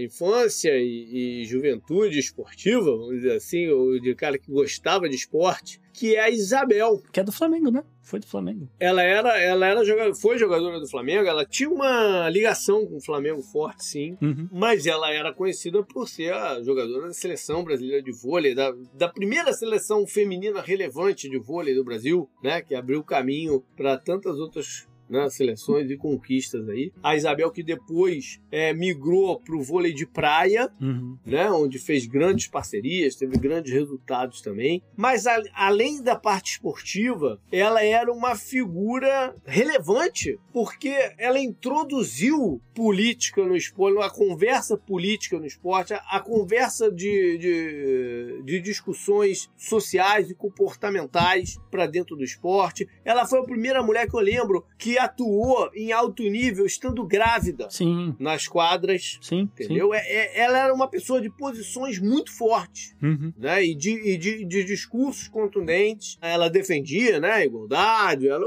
infância 0.00 0.72
e, 0.76 1.42
e 1.42 1.44
juventude 1.44 2.18
esportiva, 2.18 2.90
vamos 2.90 3.16
dizer 3.16 3.32
assim, 3.32 3.68
ou 3.68 4.00
de 4.00 4.14
cara 4.14 4.38
que 4.38 4.50
gostava 4.50 5.08
de 5.08 5.14
esporte, 5.14 5.80
que 5.92 6.14
é 6.14 6.20
a 6.20 6.30
Isabel. 6.30 7.02
Que 7.12 7.20
é 7.20 7.24
do 7.24 7.32
Flamengo, 7.32 7.70
né? 7.70 7.82
Foi 8.02 8.18
do 8.18 8.26
Flamengo. 8.26 8.68
Ela 8.80 9.02
era, 9.02 9.38
ela 9.38 9.66
era 9.66 10.14
foi 10.14 10.38
jogadora 10.38 10.80
do 10.80 10.88
Flamengo, 10.88 11.28
ela 11.28 11.44
tinha 11.44 11.68
uma 11.68 12.30
ligação 12.30 12.86
com 12.86 12.96
o 12.96 13.04
Flamengo 13.04 13.42
forte, 13.42 13.84
sim. 13.84 14.16
Uhum. 14.22 14.48
Mas 14.50 14.86
ela 14.86 15.12
era 15.12 15.34
conhecida 15.34 15.82
por 15.82 16.08
ser 16.08 16.32
a 16.32 16.62
jogadora 16.62 17.08
da 17.08 17.12
seleção 17.12 17.62
brasileira 17.62 18.02
de 18.02 18.12
vôlei, 18.12 18.54
da, 18.54 18.72
da 18.94 19.08
primeira 19.08 19.52
seleção 19.52 20.06
feminina 20.06 20.62
relevante 20.62 21.28
de 21.28 21.38
vôlei 21.38 21.74
do 21.74 21.84
Brasil, 21.84 22.30
né? 22.42 22.62
Que 22.62 22.74
abriu 22.74 23.04
caminho 23.04 23.62
para 23.76 23.98
tantas 23.98 24.38
outras 24.38 24.88
né, 25.08 25.28
seleções 25.30 25.90
e 25.90 25.96
conquistas 25.96 26.68
aí. 26.68 26.92
A 27.02 27.16
Isabel 27.16 27.50
que 27.50 27.62
depois 27.62 28.40
é, 28.50 28.72
migrou 28.72 29.40
para 29.40 29.56
o 29.56 29.62
vôlei 29.62 29.92
de 29.92 30.06
praia, 30.06 30.70
Uhum. 30.80 31.16
né, 31.24 31.50
onde 31.50 31.78
fez 31.78 32.06
grandes 32.06 32.46
parcerias, 32.46 33.14
teve 33.16 33.36
grandes 33.38 33.72
resultados 33.72 34.40
também. 34.40 34.82
Mas 34.96 35.26
a- 35.26 35.42
além 35.54 36.02
da 36.02 36.16
parte 36.16 36.52
esportiva, 36.52 37.40
ela 37.50 37.82
era 37.82 38.12
uma 38.12 38.34
figura 38.36 39.34
relevante, 39.46 40.38
porque 40.52 40.94
ela 41.18 41.38
introduziu 41.38 42.60
política 42.74 43.44
no 43.44 43.56
esporte, 43.56 43.98
a 43.98 44.10
conversa 44.10 44.76
política 44.76 45.38
no 45.38 45.46
esporte, 45.46 45.94
a, 45.94 45.98
a 46.10 46.20
conversa 46.20 46.90
de, 46.90 47.38
de, 47.38 48.42
de 48.44 48.60
discussões 48.60 49.50
sociais 49.56 50.30
e 50.30 50.34
comportamentais 50.34 51.58
para 51.70 51.86
dentro 51.86 52.16
do 52.16 52.24
esporte. 52.24 52.88
Ela 53.04 53.26
foi 53.26 53.40
a 53.40 53.44
primeira 53.44 53.82
mulher 53.82 54.08
que 54.08 54.14
eu 54.14 54.20
lembro 54.20 54.64
que 54.78 54.97
atuou 54.98 55.70
em 55.74 55.92
alto 55.92 56.22
nível 56.22 56.66
estando 56.66 57.04
grávida 57.04 57.68
Sim, 57.70 58.14
nas 58.18 58.46
quadras 58.48 59.18
sim. 59.20 59.40
Entendeu? 59.58 59.94
É- 59.94 59.98
é- 59.98 60.40
ela 60.40 60.58
era 60.58 60.74
uma 60.74 60.88
pessoa 60.88 61.20
de 61.20 61.30
posições 61.30 61.98
muito 61.98 62.30
fortes, 62.32 62.94
Sim. 63.00 63.06
Uhum. 63.06 63.32
né? 63.38 63.64
E 63.64 63.74
de, 63.74 63.90
e 63.90 64.16
de, 64.16 64.44
de 64.44 64.64
discursos 64.64 65.28
contundentes. 65.28 66.18
Ela 66.20 66.48
defendia, 66.50 67.18
né? 67.20 67.32
A 67.32 67.44
igualdade, 67.44 68.28
ela, 68.28 68.44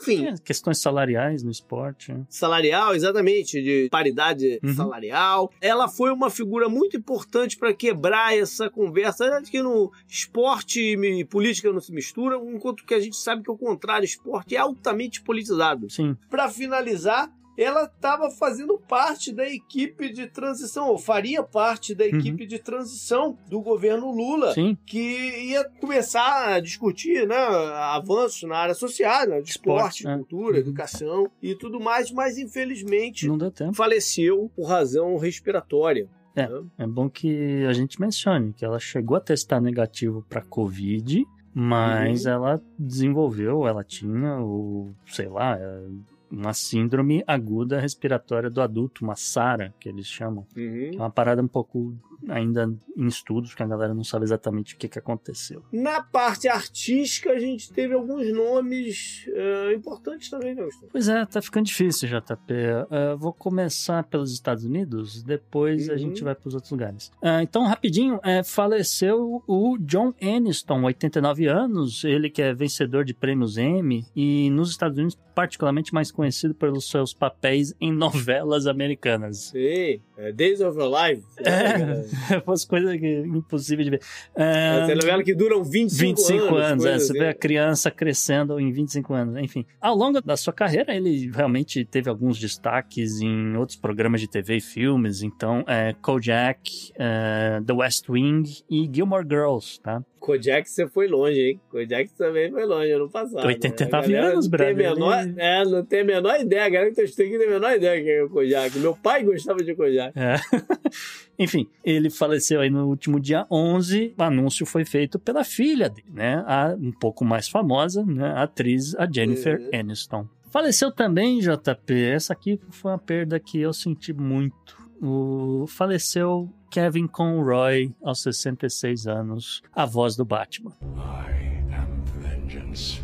enfim, 0.00 0.26
É, 0.26 0.34
questões 0.42 0.78
salariais 0.78 1.42
no 1.42 1.50
esporte. 1.50 2.12
né? 2.12 2.24
salarial, 2.28 2.94
exatamente, 2.94 3.62
de 3.62 3.88
paridade 3.90 4.58
Uhum. 4.62 4.74
salarial. 4.74 5.50
Ela 5.60 5.88
foi 5.88 6.10
uma 6.10 6.30
figura 6.30 6.68
muito 6.68 6.96
importante 6.96 7.56
para 7.56 7.72
quebrar 7.74 8.36
essa 8.36 8.68
conversa 8.70 9.40
de 9.42 9.50
que 9.50 9.62
no 9.62 9.90
esporte 10.08 10.80
e 10.80 11.24
política 11.24 11.72
não 11.72 11.80
se 11.80 11.92
mistura, 11.92 12.36
enquanto 12.36 12.84
que 12.84 12.94
a 12.94 13.00
gente 13.00 13.16
sabe 13.16 13.42
que 13.42 13.50
o 13.50 13.56
contrário, 13.56 14.04
esporte 14.04 14.54
é 14.54 14.58
altamente 14.58 15.20
politizado. 15.22 15.73
Sim. 15.88 16.16
Para 16.30 16.48
finalizar, 16.48 17.30
ela 17.56 17.84
estava 17.84 18.30
fazendo 18.32 18.76
parte 18.78 19.32
da 19.32 19.48
equipe 19.48 20.12
de 20.12 20.26
transição, 20.26 20.88
ou 20.88 20.98
faria 20.98 21.40
parte 21.40 21.94
da 21.94 22.04
equipe 22.04 22.44
de 22.46 22.58
transição 22.58 23.38
do 23.48 23.60
governo 23.60 24.10
Lula, 24.10 24.52
Sim. 24.52 24.76
que 24.84 24.98
ia 24.98 25.62
começar 25.80 26.54
a 26.54 26.58
discutir 26.60 27.28
né, 27.28 27.36
avanços 27.36 28.42
na 28.48 28.56
área 28.56 28.74
social, 28.74 29.28
né, 29.28 29.40
de 29.40 29.50
esporte, 29.50 29.98
Esporte, 29.98 30.04
né? 30.04 30.16
cultura, 30.16 30.54
Uhum. 30.54 30.60
educação 30.62 31.30
e 31.40 31.54
tudo 31.54 31.78
mais, 31.78 32.10
mas 32.10 32.38
infelizmente 32.38 33.28
Não 33.28 33.38
deu 33.38 33.52
tempo. 33.52 33.72
faleceu 33.74 34.50
por 34.56 34.64
razão 34.66 35.16
respiratória. 35.16 36.08
É. 36.34 36.48
né? 36.48 36.62
É 36.78 36.86
bom 36.88 37.08
que 37.08 37.64
a 37.66 37.72
gente 37.72 38.00
mencione 38.00 38.52
que 38.52 38.64
ela 38.64 38.80
chegou 38.80 39.16
a 39.16 39.20
testar 39.20 39.60
negativo 39.60 40.24
para 40.28 40.42
Covid, 40.42 41.24
mas 41.54 42.24
Uhum. 42.24 42.32
ela 42.32 42.62
desenvolveu, 42.78 43.66
ela 43.66 43.84
tinha 43.84 44.40
o, 44.40 44.92
sei 45.06 45.28
lá, 45.28 45.56
é, 45.56 45.86
uma 46.30 46.52
síndrome 46.52 47.22
aguda 47.26 47.80
respiratória 47.80 48.50
do 48.50 48.60
adulto, 48.60 49.04
uma 49.04 49.14
SARA, 49.14 49.72
que 49.78 49.88
eles 49.88 50.06
chamam. 50.06 50.44
Uhum. 50.56 50.90
É 50.94 50.96
uma 50.96 51.10
parada 51.10 51.40
um 51.40 51.46
pouco 51.46 51.96
ainda 52.28 52.72
em 52.96 53.06
estudos, 53.06 53.54
que 53.54 53.62
a 53.62 53.66
galera 53.66 53.92
não 53.94 54.04
sabe 54.04 54.24
exatamente 54.24 54.74
o 54.74 54.78
que, 54.78 54.88
que 54.88 54.98
aconteceu. 54.98 55.62
Na 55.72 56.02
parte 56.02 56.48
artística, 56.48 57.30
a 57.30 57.38
gente 57.38 57.72
teve 57.72 57.94
alguns 57.94 58.32
nomes 58.32 59.26
eh, 59.28 59.72
importantes 59.74 60.30
também, 60.30 60.54
né, 60.54 60.62
Gustavo? 60.62 60.88
Pois 60.92 61.08
é, 61.08 61.24
tá 61.26 61.40
ficando 61.42 61.66
difícil, 61.66 62.08
JP. 62.08 62.52
Eh, 62.52 63.14
vou 63.18 63.32
começar 63.32 64.04
pelos 64.04 64.32
Estados 64.32 64.64
Unidos, 64.64 65.22
depois 65.22 65.88
a 65.88 65.92
Uhum. 65.92 65.98
gente 65.98 66.22
vai 66.24 66.34
para 66.34 66.48
os 66.48 66.54
outros 66.54 66.70
lugares. 66.70 67.10
Ah, 67.22 67.42
então, 67.42 67.64
rapidinho, 67.64 68.20
faleceu 68.44 69.42
o 69.46 69.76
John 69.78 70.14
Aniston, 70.22 70.82
89 70.84 71.46
anos, 71.46 72.04
ele 72.04 72.30
que 72.30 72.40
é 72.42 72.54
vencedor 72.54 73.04
de 73.04 73.12
prêmios 73.14 73.58
Emmy 73.58 74.04
e 74.14 74.48
nos 74.50 74.70
Estados 74.70 74.96
Unidos 74.98 75.18
particularmente 75.34 75.92
mais 75.92 76.12
conhecido 76.12 76.54
pelos 76.54 76.88
seus 76.88 77.12
papéis 77.12 77.74
em 77.80 77.92
novelas 77.92 78.66
americanas. 78.66 79.48
Sim, 79.48 80.00
é 80.16 80.32
Days 80.32 80.60
of 80.60 80.78
Your 80.78 80.90
Life. 80.90 81.24
É, 81.38 82.40
fosse 82.40 82.66
coisa 82.68 82.96
que, 82.96 83.20
impossível 83.20 83.84
de 83.84 83.90
ver. 83.90 84.00
Ah, 84.36 84.82
Essa 84.84 84.94
novela 84.94 85.22
que 85.22 85.34
duram 85.34 85.64
25, 85.64 86.16
25 86.22 86.54
anos, 86.54 86.84
anos. 86.84 86.84
é, 86.84 86.98
você 86.98 87.12
vê 87.12 87.18
assim. 87.20 87.28
a 87.28 87.34
criança 87.34 87.90
crescendo 87.90 88.58
em 88.60 88.70
25 88.72 89.14
anos, 89.14 89.36
enfim. 89.36 89.66
Ao 89.80 89.94
longo 89.96 90.20
da 90.20 90.36
sua 90.36 90.52
carreira, 90.52 90.94
ele 90.94 91.30
realmente 91.32 91.84
teve 91.84 92.08
alguns 92.08 92.38
destaques 92.38 93.20
em 93.20 93.56
outros 93.56 93.76
programas 93.76 94.20
de 94.20 94.28
TV 94.28 94.56
e 94.56 94.60
filmes, 94.60 95.22
então, 95.22 95.64
é, 95.66 95.94
Kojak, 96.00 96.92
é, 96.96 97.60
The 97.66 97.72
West 97.72 98.08
Wing 98.08 98.44
e 98.70 98.88
Gilmore 98.92 99.26
Girls, 99.28 99.80
tá? 99.80 100.02
Kojak 100.24 100.70
você 100.70 100.88
foi 100.88 101.06
longe, 101.06 101.38
hein? 101.38 101.60
Kojak 101.70 102.10
também 102.16 102.50
foi 102.50 102.64
longe 102.64 102.90
ano 102.92 103.10
passado. 103.10 103.46
89 103.46 104.08
né? 104.12 104.18
Anos, 104.20 104.46
brother, 104.46 104.74
menor, 104.74 105.20
ele- 105.22 105.34
É, 105.36 105.64
não 105.66 105.84
tem 105.84 106.00
a 106.00 106.04
menor 106.04 106.40
ideia. 106.40 106.64
A 106.64 106.68
galera 106.70 106.90
que 106.90 106.96
tá 106.96 107.02
aqui 107.02 107.36
tem 107.38 107.46
a 107.46 107.50
menor 107.50 107.76
ideia 107.76 108.02
quem 108.02 108.10
é 108.12 108.22
o 108.22 108.30
Kojak. 108.30 108.78
Meu 108.78 108.96
pai 108.96 109.22
gostava 109.22 109.62
de 109.62 109.74
Kojak. 109.74 110.18
É. 110.18 110.36
Enfim, 111.38 111.68
ele 111.84 112.08
faleceu 112.10 112.60
aí 112.60 112.70
no 112.70 112.86
último 112.88 113.20
dia 113.20 113.46
11. 113.50 114.14
O 114.18 114.22
anúncio 114.22 114.64
foi 114.64 114.84
feito 114.84 115.18
pela 115.18 115.44
filha 115.44 115.88
dele, 115.90 116.08
né? 116.12 116.42
A 116.46 116.74
um 116.78 116.92
pouco 116.92 117.24
mais 117.24 117.46
famosa, 117.48 118.04
né? 118.04 118.28
A 118.28 118.44
atriz, 118.44 118.94
a 118.94 119.06
Jennifer 119.10 119.60
Uhum. 119.60 119.80
Aniston. 119.80 120.26
Faleceu 120.50 120.90
também, 120.92 121.40
JP. 121.40 121.92
Essa 121.92 122.32
aqui 122.32 122.58
foi 122.70 122.92
uma 122.92 122.98
perda 122.98 123.38
que 123.40 123.60
eu 123.60 123.72
senti 123.72 124.12
muito. 124.12 124.76
O... 125.02 125.66
Faleceu 125.66 126.48
Kevin 126.74 127.06
Conroy, 127.06 127.92
aos 128.02 128.24
66 128.24 129.06
anos, 129.06 129.62
a 129.76 129.86
voz 129.86 130.16
do 130.16 130.24
Batman. 130.24 130.72
I 130.98 131.30
am 131.72 132.02
vengeance. 132.18 133.00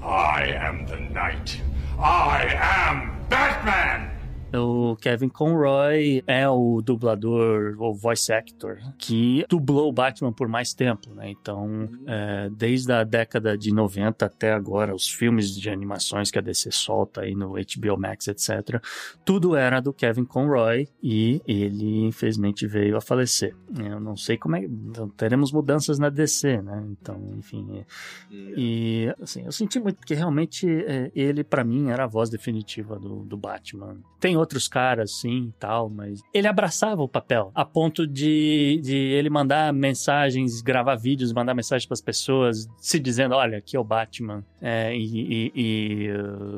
I 0.00 0.44
am 0.44 0.86
the 0.86 1.00
night. 1.10 1.60
I 1.98 2.46
am 2.54 3.26
Batman! 3.28 4.11
O 4.54 4.96
Kevin 4.96 5.30
Conroy 5.30 6.22
é 6.26 6.46
o 6.46 6.82
dublador, 6.82 7.74
ou 7.78 7.94
voice 7.94 8.30
actor, 8.30 8.78
que 8.98 9.46
dublou 9.48 9.88
o 9.88 9.92
Batman 9.92 10.30
por 10.30 10.46
mais 10.46 10.74
tempo, 10.74 11.14
né? 11.14 11.30
Então, 11.30 11.88
é, 12.06 12.50
desde 12.50 12.92
a 12.92 13.02
década 13.02 13.56
de 13.56 13.72
90 13.72 14.26
até 14.26 14.52
agora, 14.52 14.94
os 14.94 15.08
filmes 15.08 15.54
de 15.54 15.70
animações 15.70 16.30
que 16.30 16.38
a 16.38 16.42
DC 16.42 16.70
solta 16.70 17.22
aí 17.22 17.34
no 17.34 17.52
HBO 17.52 17.98
Max, 17.98 18.28
etc., 18.28 18.82
tudo 19.24 19.56
era 19.56 19.80
do 19.80 19.92
Kevin 19.92 20.24
Conroy 20.24 20.86
e 21.02 21.40
ele, 21.46 22.04
infelizmente, 22.04 22.66
veio 22.66 22.96
a 22.96 23.00
falecer. 23.00 23.56
Eu 23.78 23.98
não 24.00 24.16
sei 24.16 24.36
como 24.36 24.56
é... 24.56 24.64
então, 24.64 25.08
teremos 25.08 25.50
mudanças 25.50 25.98
na 25.98 26.10
DC, 26.10 26.60
né? 26.60 26.84
Então, 26.90 27.18
enfim... 27.38 27.78
é- 27.78 27.86
e, 28.30 29.14
assim, 29.20 29.44
eu 29.44 29.52
senti 29.52 29.80
muito, 29.80 29.96
porque 29.96 30.14
realmente 30.14 30.68
é, 30.68 31.10
ele, 31.14 31.42
pra 31.42 31.64
mim, 31.64 31.88
era 31.88 32.04
a 32.04 32.06
voz 32.06 32.28
definitiva 32.28 32.98
do, 32.98 33.24
do 33.24 33.36
Batman. 33.36 33.96
Tem 34.20 34.36
outros 34.42 34.68
caras, 34.68 35.12
sim, 35.20 35.46
e 35.48 35.52
tal, 35.58 35.88
mas 35.88 36.20
ele 36.34 36.46
abraçava 36.46 37.02
o 37.02 37.08
papel, 37.08 37.50
a 37.54 37.64
ponto 37.64 38.06
de, 38.06 38.80
de 38.82 38.94
ele 38.96 39.30
mandar 39.30 39.72
mensagens, 39.72 40.60
gravar 40.60 40.96
vídeos, 40.96 41.32
mandar 41.32 41.54
mensagens 41.54 41.86
para 41.86 41.94
as 41.94 42.00
pessoas, 42.00 42.68
se 42.78 42.98
dizendo, 42.98 43.34
olha, 43.34 43.58
aqui 43.58 43.76
é 43.76 43.80
o 43.80 43.84
Batman, 43.84 44.44
é, 44.60 44.94
e, 44.96 45.50
e, 45.54 46.12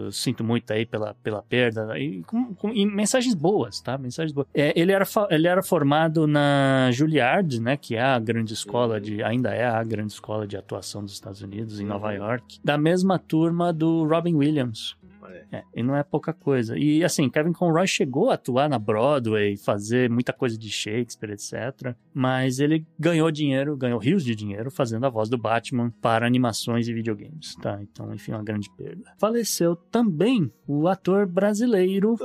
e 0.09 0.13
sinto 0.13 0.43
muito 0.43 0.73
aí 0.73 0.85
pela, 0.85 1.15
pela 1.23 1.43
perda, 1.43 1.99
e, 1.99 2.23
com, 2.23 2.55
com- 2.55 2.71
e 2.73 2.85
mensagens 2.87 3.35
boas, 3.35 3.81
tá? 3.81 3.97
Mensagens 3.97 4.33
boas. 4.33 4.47
É, 4.55 4.73
ele, 4.79 4.93
era, 4.93 5.05
ele 5.31 5.47
era 5.47 5.63
formado 5.63 6.27
na 6.27 6.91
Juilliard, 6.93 7.61
né, 7.61 7.77
que 7.77 7.95
é 7.97 8.03
a 8.03 8.19
grande 8.19 8.53
escola 8.55 9.01
de, 9.01 9.23
ainda 9.23 9.53
é 9.55 9.65
a 9.67 9.83
grande 9.85 10.13
escola 10.13 10.47
de 10.47 10.57
atuação 10.57 11.03
dos 11.03 11.13
Estados 11.13 11.43
Unidos, 11.43 11.81
em 11.81 11.85
Nova 11.85 12.09
Uhum. 12.09 12.15
York, 12.17 12.59
da 12.65 12.77
mesma 12.77 13.19
turma 13.19 13.73
do 13.73 14.05
Robin 14.05 14.35
Williams. 14.35 14.97
Olha. 15.25 15.47
É, 15.51 15.63
e 15.75 15.83
não 15.83 15.97
é 15.97 16.03
pouca 16.03 16.35
coisa. 16.35 16.79
E 16.79 17.03
assim, 17.03 17.31
Kevin 17.31 17.53
Conroy 17.53 17.87
chegou 17.87 18.31
a 18.31 18.35
atuar 18.35 18.69
na 18.69 18.79
Broadway, 18.79 19.57
fazer 19.57 20.11
muita 20.11 20.33
coisa 20.33 20.59
de 20.59 20.69
Shakespeare, 20.71 21.33
etc. 21.33 21.97
Mas 22.13 22.59
ele 22.59 22.87
ganhou 22.99 23.31
dinheiro, 23.31 23.75
ganhou 23.77 23.99
rios 23.99 24.23
de 24.23 24.35
dinheiro 24.35 24.71
fazendo 24.71 25.07
a 25.07 25.09
voz 25.09 25.31
do 25.31 25.39
Batman 25.39 25.91
para 26.03 26.27
animações 26.27 26.87
e 26.89 26.93
videogames, 26.93 27.57
tá? 27.57 27.81
Então, 27.81 28.13
enfim, 28.13 28.33
uma 28.33 28.45
grande 28.45 28.69
perda. 28.77 29.15
Faleceu 29.19 29.75
também 29.75 30.53
o 30.67 30.89
ator 30.89 31.27
brasileiro 31.27 32.17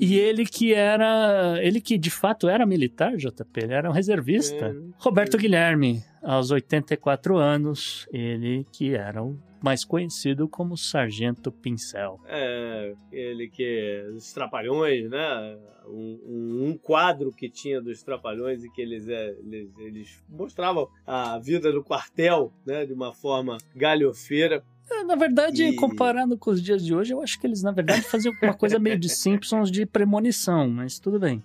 e 0.00 0.18
ele 0.18 0.44
que 0.44 0.74
era, 0.74 1.58
ele 1.62 1.80
que 1.80 1.96
de 1.96 2.10
fato 2.10 2.48
era 2.48 2.66
militar, 2.66 3.16
JP, 3.16 3.60
ele 3.62 3.72
era 3.72 3.88
um 3.88 3.92
reservista. 3.92 4.66
É. 4.66 4.74
Roberto 4.98 5.38
Guilherme, 5.38 6.02
aos 6.22 6.50
84 6.50 7.36
anos, 7.36 8.08
ele 8.12 8.66
que 8.72 8.94
era 8.94 9.22
o 9.22 9.38
mais 9.62 9.84
conhecido 9.84 10.48
como 10.48 10.76
Sargento 10.76 11.50
Pincel. 11.52 12.20
É, 12.26 12.94
ele 13.12 13.48
que. 13.48 14.04
Os 14.14 14.32
Trapalhões, 14.32 15.08
né? 15.10 15.58
Um, 15.86 16.68
um- 16.70 16.78
quadro 16.82 17.32
que 17.32 17.48
tinha 17.48 17.80
dos 17.80 18.02
Trapalhões 18.02 18.62
e 18.62 18.70
que 18.70 18.80
eles, 18.82 19.08
é, 19.08 19.34
eles, 19.40 19.70
eles 19.78 20.24
mostravam 20.28 20.86
a 21.06 21.38
vida 21.38 21.72
do 21.72 21.82
quartel, 21.82 22.52
né? 22.66 22.84
De 22.84 22.92
uma 22.92 23.12
forma 23.14 23.56
galhofeira. 23.74 24.62
É, 24.90 25.02
Na 25.04 25.16
verdade, 25.16 25.64
E- 25.64 25.74
comparando 25.74 26.36
com 26.38 26.50
os 26.50 26.62
dias 26.62 26.84
de 26.84 26.94
hoje, 26.94 27.12
eu 27.12 27.22
acho 27.22 27.38
que 27.40 27.46
eles, 27.46 27.62
na 27.62 27.72
verdade, 27.72 28.02
faziam 28.02 28.34
uma 28.42 28.54
coisa 28.54 28.78
meio 28.78 28.98
de 28.98 29.08
Simpsons 29.08 29.70
de 29.70 29.84
premonição, 29.86 30.68
mas 30.68 30.98
tudo 30.98 31.18
bem. 31.18 31.42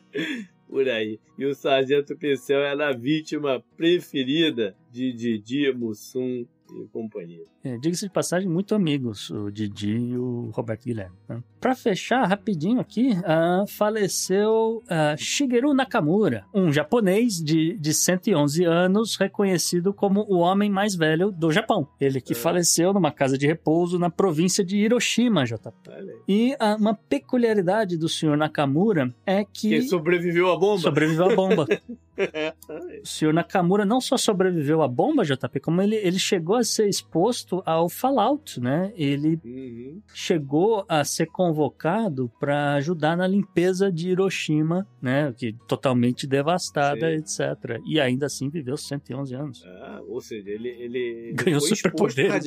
Por 0.68 0.88
aí. 0.90 1.20
E 1.38 1.46
o 1.46 1.54
Sargento 1.54 2.16
Pincel 2.18 2.62
era 2.62 2.90
a 2.90 2.94
vítima 2.94 3.64
preferida 3.78 4.76
de 4.92 5.14
Didi, 5.14 5.72
Mussum 5.72 6.46
e 6.82 6.88
companhia. 6.88 7.44
É, 7.64 7.78
Diga-se 7.78 8.06
de 8.08 8.12
passagem, 8.12 8.50
muito 8.50 8.74
amigos, 8.76 9.30
o 9.30 9.52
Didi 9.52 9.92
e 9.96 10.18
o 10.18 10.50
Roberto 10.54 10.86
Guilherme. 10.86 11.16
Né? 11.28 11.42
Pra 11.60 11.76
fechar 11.76 12.26
rapidinho 12.26 12.80
aqui, 12.80 13.12
ah, 13.26 13.64
faleceu 13.68 14.84
ah, 14.90 15.16
Shigeru 15.18 15.74
Nakamura, 15.74 16.46
um 16.54 16.72
japonês 16.72 17.36
de, 17.42 17.78
de 17.78 17.94
111 17.94 18.64
anos, 18.66 19.16
reconhecido 19.16 19.94
como 19.94 20.26
o 20.28 20.38
homem 20.40 20.70
mais 20.70 20.96
velho 20.96 21.32
do 21.32 21.52
Japão. 21.52 21.88
Ele 22.00 22.20
que 22.20 22.34
É. 22.34 22.36
faleceu 22.36 22.94
numa 22.94 23.12
casa 23.12 23.38
de 23.38 23.48
repouso 23.48 23.98
na 23.98 24.10
província 24.10 24.64
de 24.64 24.78
Hiroshima, 24.78 25.46
JP. 25.46 25.72
Aí. 25.90 26.16
E 26.28 26.56
ah, 26.60 26.76
uma 26.80 26.94
peculiaridade 26.94 27.98
do 27.98 28.10
senhor 28.10 28.36
Nakamura 28.38 29.14
é 29.26 29.44
que... 29.46 29.70
Quem 29.70 29.82
sobreviveu 29.88 30.52
à 30.52 30.58
bomba? 30.58 30.82
Sobreviveu 30.82 31.30
à 31.32 31.36
bomba. 31.36 31.66
O 33.04 33.06
senhor 33.08 33.34
Nakamura 33.34 33.86
não 33.86 34.00
só 34.00 34.18
sobreviveu 34.18 34.82
à 34.82 34.88
bomba, 34.88 35.24
JP, 35.26 35.60
como 35.60 35.82
ele, 35.82 35.96
ele 35.96 36.18
chegou 36.20 36.56
a 36.56 36.64
ser 36.64 36.88
exposto 36.88 37.62
ao 37.66 37.90
Fallout, 37.90 38.60
né? 38.60 38.94
Ele 38.96 39.40
Uhum. 39.44 40.02
chegou 40.14 40.86
a 40.88 41.04
ser 41.04 41.26
convocado 41.28 42.32
para 42.40 42.74
ajudar 42.76 43.18
na 43.18 43.28
limpeza 43.28 43.92
de 43.92 44.10
Hiroshima, 44.10 44.88
né? 45.02 45.34
Que 45.38 45.54
totalmente 45.68 46.26
devastada, 46.28 47.08
Sim. 47.10 47.16
etc. 47.16 47.80
E 47.86 48.00
ainda 48.00 48.28
assim 48.28 48.50
viveu 48.50 48.78
111 48.78 49.36
anos. 49.36 49.64
Ah, 49.66 50.02
ou 50.08 50.22
seja, 50.22 50.50
ele, 50.50 50.70
ele 50.70 51.34
Ganhou 51.34 51.60
superpoderes. 51.62 52.46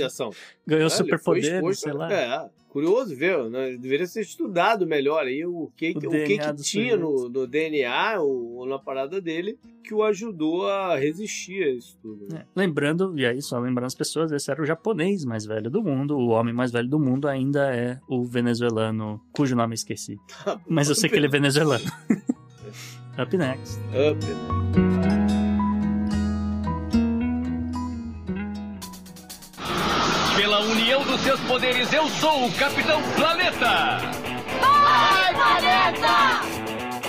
Ganhou 0.66 0.86
Ah, 0.86 0.90
superpoderes, 0.90 1.80
sei 1.80 1.92
lá. 1.92 2.12
É, 2.12 2.50
curioso 2.76 3.16
ver, 3.16 3.48
né? 3.48 3.74
deveria 3.78 4.06
ser 4.06 4.20
estudado 4.20 4.86
melhor 4.86 5.24
aí 5.24 5.46
o 5.46 5.72
que, 5.74 5.94
O 5.96 5.98
o 5.98 6.10
que, 6.10 6.36
que 6.36 6.54
tinha 6.56 6.94
no, 6.94 7.26
no 7.26 7.46
DNA 7.46 8.20
ou 8.20 8.66
na 8.66 8.78
parada 8.78 9.18
dele 9.18 9.58
que 9.82 9.94
o 9.94 10.02
ajudou 10.02 10.68
a 10.68 10.94
resistir 10.94 11.62
a 11.62 11.70
isso 11.70 11.96
tudo. 12.02 12.26
né? 12.30 12.40
É, 12.42 12.46
Lembrando, 12.54 13.18
e 13.18 13.24
aí 13.24 13.40
só 13.40 13.58
lembrando 13.58 13.86
as 13.86 13.94
pessoas, 13.94 14.30
esse 14.30 14.50
era 14.50 14.60
o 14.60 14.66
japonês 14.66 15.24
mais 15.24 15.46
velho 15.46 15.70
do 15.70 15.82
mundo, 15.82 16.18
o 16.18 16.28
homem 16.28 16.52
mais 16.52 16.70
velho 16.70 16.86
do 16.88 16.98
mundo 16.98 17.26
ainda 17.26 17.74
é 17.74 17.98
o 18.06 18.22
venezuelano, 18.22 19.22
cujo 19.32 19.56
nome 19.56 19.72
eu 19.72 19.76
esqueci. 19.76 20.18
Mas 20.68 20.90
eu 20.90 20.94
sei 20.94 21.08
que 21.08 21.16
ele 21.16 21.26
é 21.26 21.30
venezuelano. 21.30 21.84
Up 23.18 23.34
next. 23.38 23.80
Up. 23.88 24.20
Pela 24.76 25.25
poderes, 31.40 31.92
eu 31.92 32.06
sou 32.08 32.46
o 32.46 32.52
Capitão 32.54 33.00
Planeta! 33.16 34.00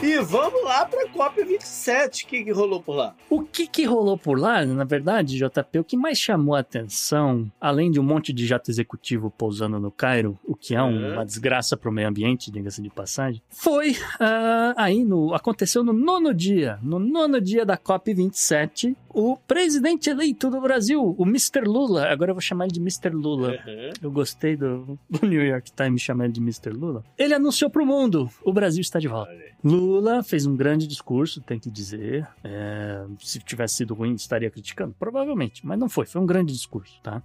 E 0.04 0.20
vamos 0.20 0.64
lá 0.64 0.86
pra 0.86 1.08
Copa 1.10 1.44
27. 1.44 2.24
O 2.24 2.28
que, 2.28 2.44
que 2.44 2.52
rolou 2.52 2.82
por 2.82 2.96
lá? 2.96 3.16
O 3.30 3.42
que 3.42 3.66
que 3.68 3.84
rolou 3.84 4.16
por 4.18 4.40
lá, 4.40 4.64
na 4.64 4.84
verdade, 4.84 5.38
JP, 5.38 5.80
o 5.80 5.84
que 5.84 5.98
mais 5.98 6.20
chamou 6.20 6.54
a 6.56 6.60
atenção, 6.60 7.52
além 7.60 7.90
de 7.90 8.00
um 8.00 8.04
monte 8.04 8.32
de 8.32 8.46
jato 8.46 8.70
executivo 8.70 9.32
pousando 9.36 9.80
no 9.80 9.90
Cairo, 9.92 10.38
o 10.46 10.56
que 10.56 10.76
é 10.76 10.84
um- 10.84 11.04
É. 11.04 11.14
uma 11.14 11.26
desgraça 11.26 11.76
para 11.76 11.90
o 11.90 11.92
meio 11.92 12.08
ambiente, 12.08 12.52
diga-se 12.52 12.80
de 12.82 12.90
passagem, 12.92 13.42
foi 13.50 13.98
ah, 14.20 14.74
aí 14.78 15.04
no 15.04 15.34
aconteceu 15.34 15.84
no 15.84 15.94
nono 15.94 16.32
dia, 16.34 16.78
no 16.84 17.00
nono 17.00 17.42
dia 17.42 17.66
da 17.66 17.76
COP 17.76 18.14
27, 18.14 18.96
o 19.18 19.36
presidente 19.36 20.12
eleito 20.12 20.52
do 20.52 20.62
Brasil, 20.62 21.16
o 21.18 21.24
Mr. 21.24 21.62
Lula, 21.62 22.06
agora 22.06 22.30
eu 22.30 22.36
vou 22.36 22.42
chamar 22.42 22.66
ele 22.66 22.74
de 22.74 22.80
Mr. 22.80 23.10
Lula. 23.10 23.54
Uhum. 23.66 23.90
Eu 24.00 24.12
gostei 24.12 24.56
do, 24.56 25.00
do 25.10 25.26
New 25.26 25.44
York 25.44 25.72
Times 25.72 26.04
chamar 26.04 26.26
ele 26.26 26.34
de 26.34 26.40
Mr. 26.40 26.70
Lula. 26.70 27.04
Ele 27.18 27.34
anunciou 27.34 27.72
pro 27.72 27.84
mundo: 27.84 28.30
o 28.44 28.54
Brasil 28.54 28.82
está 28.82 29.00
de 29.00 29.08
volta. 29.08 29.32
Lula 29.64 30.22
fez 30.22 30.46
um 30.46 30.56
grande 30.56 30.86
discurso, 30.86 31.42
tem 31.42 31.58
que 31.58 31.72
dizer. 31.72 32.28
É, 32.44 33.06
se 33.20 33.40
tivesse 33.40 33.78
sido 33.78 33.96
ruim, 33.96 34.14
estaria 34.14 34.52
criticando? 34.52 34.96
Provavelmente, 35.00 35.66
mas 35.66 35.80
não 35.80 35.90
foi. 35.90 36.06
Foi 36.06 36.22
um 36.22 36.26
grande 36.28 36.54
discurso, 36.54 37.02
tá? 37.02 37.24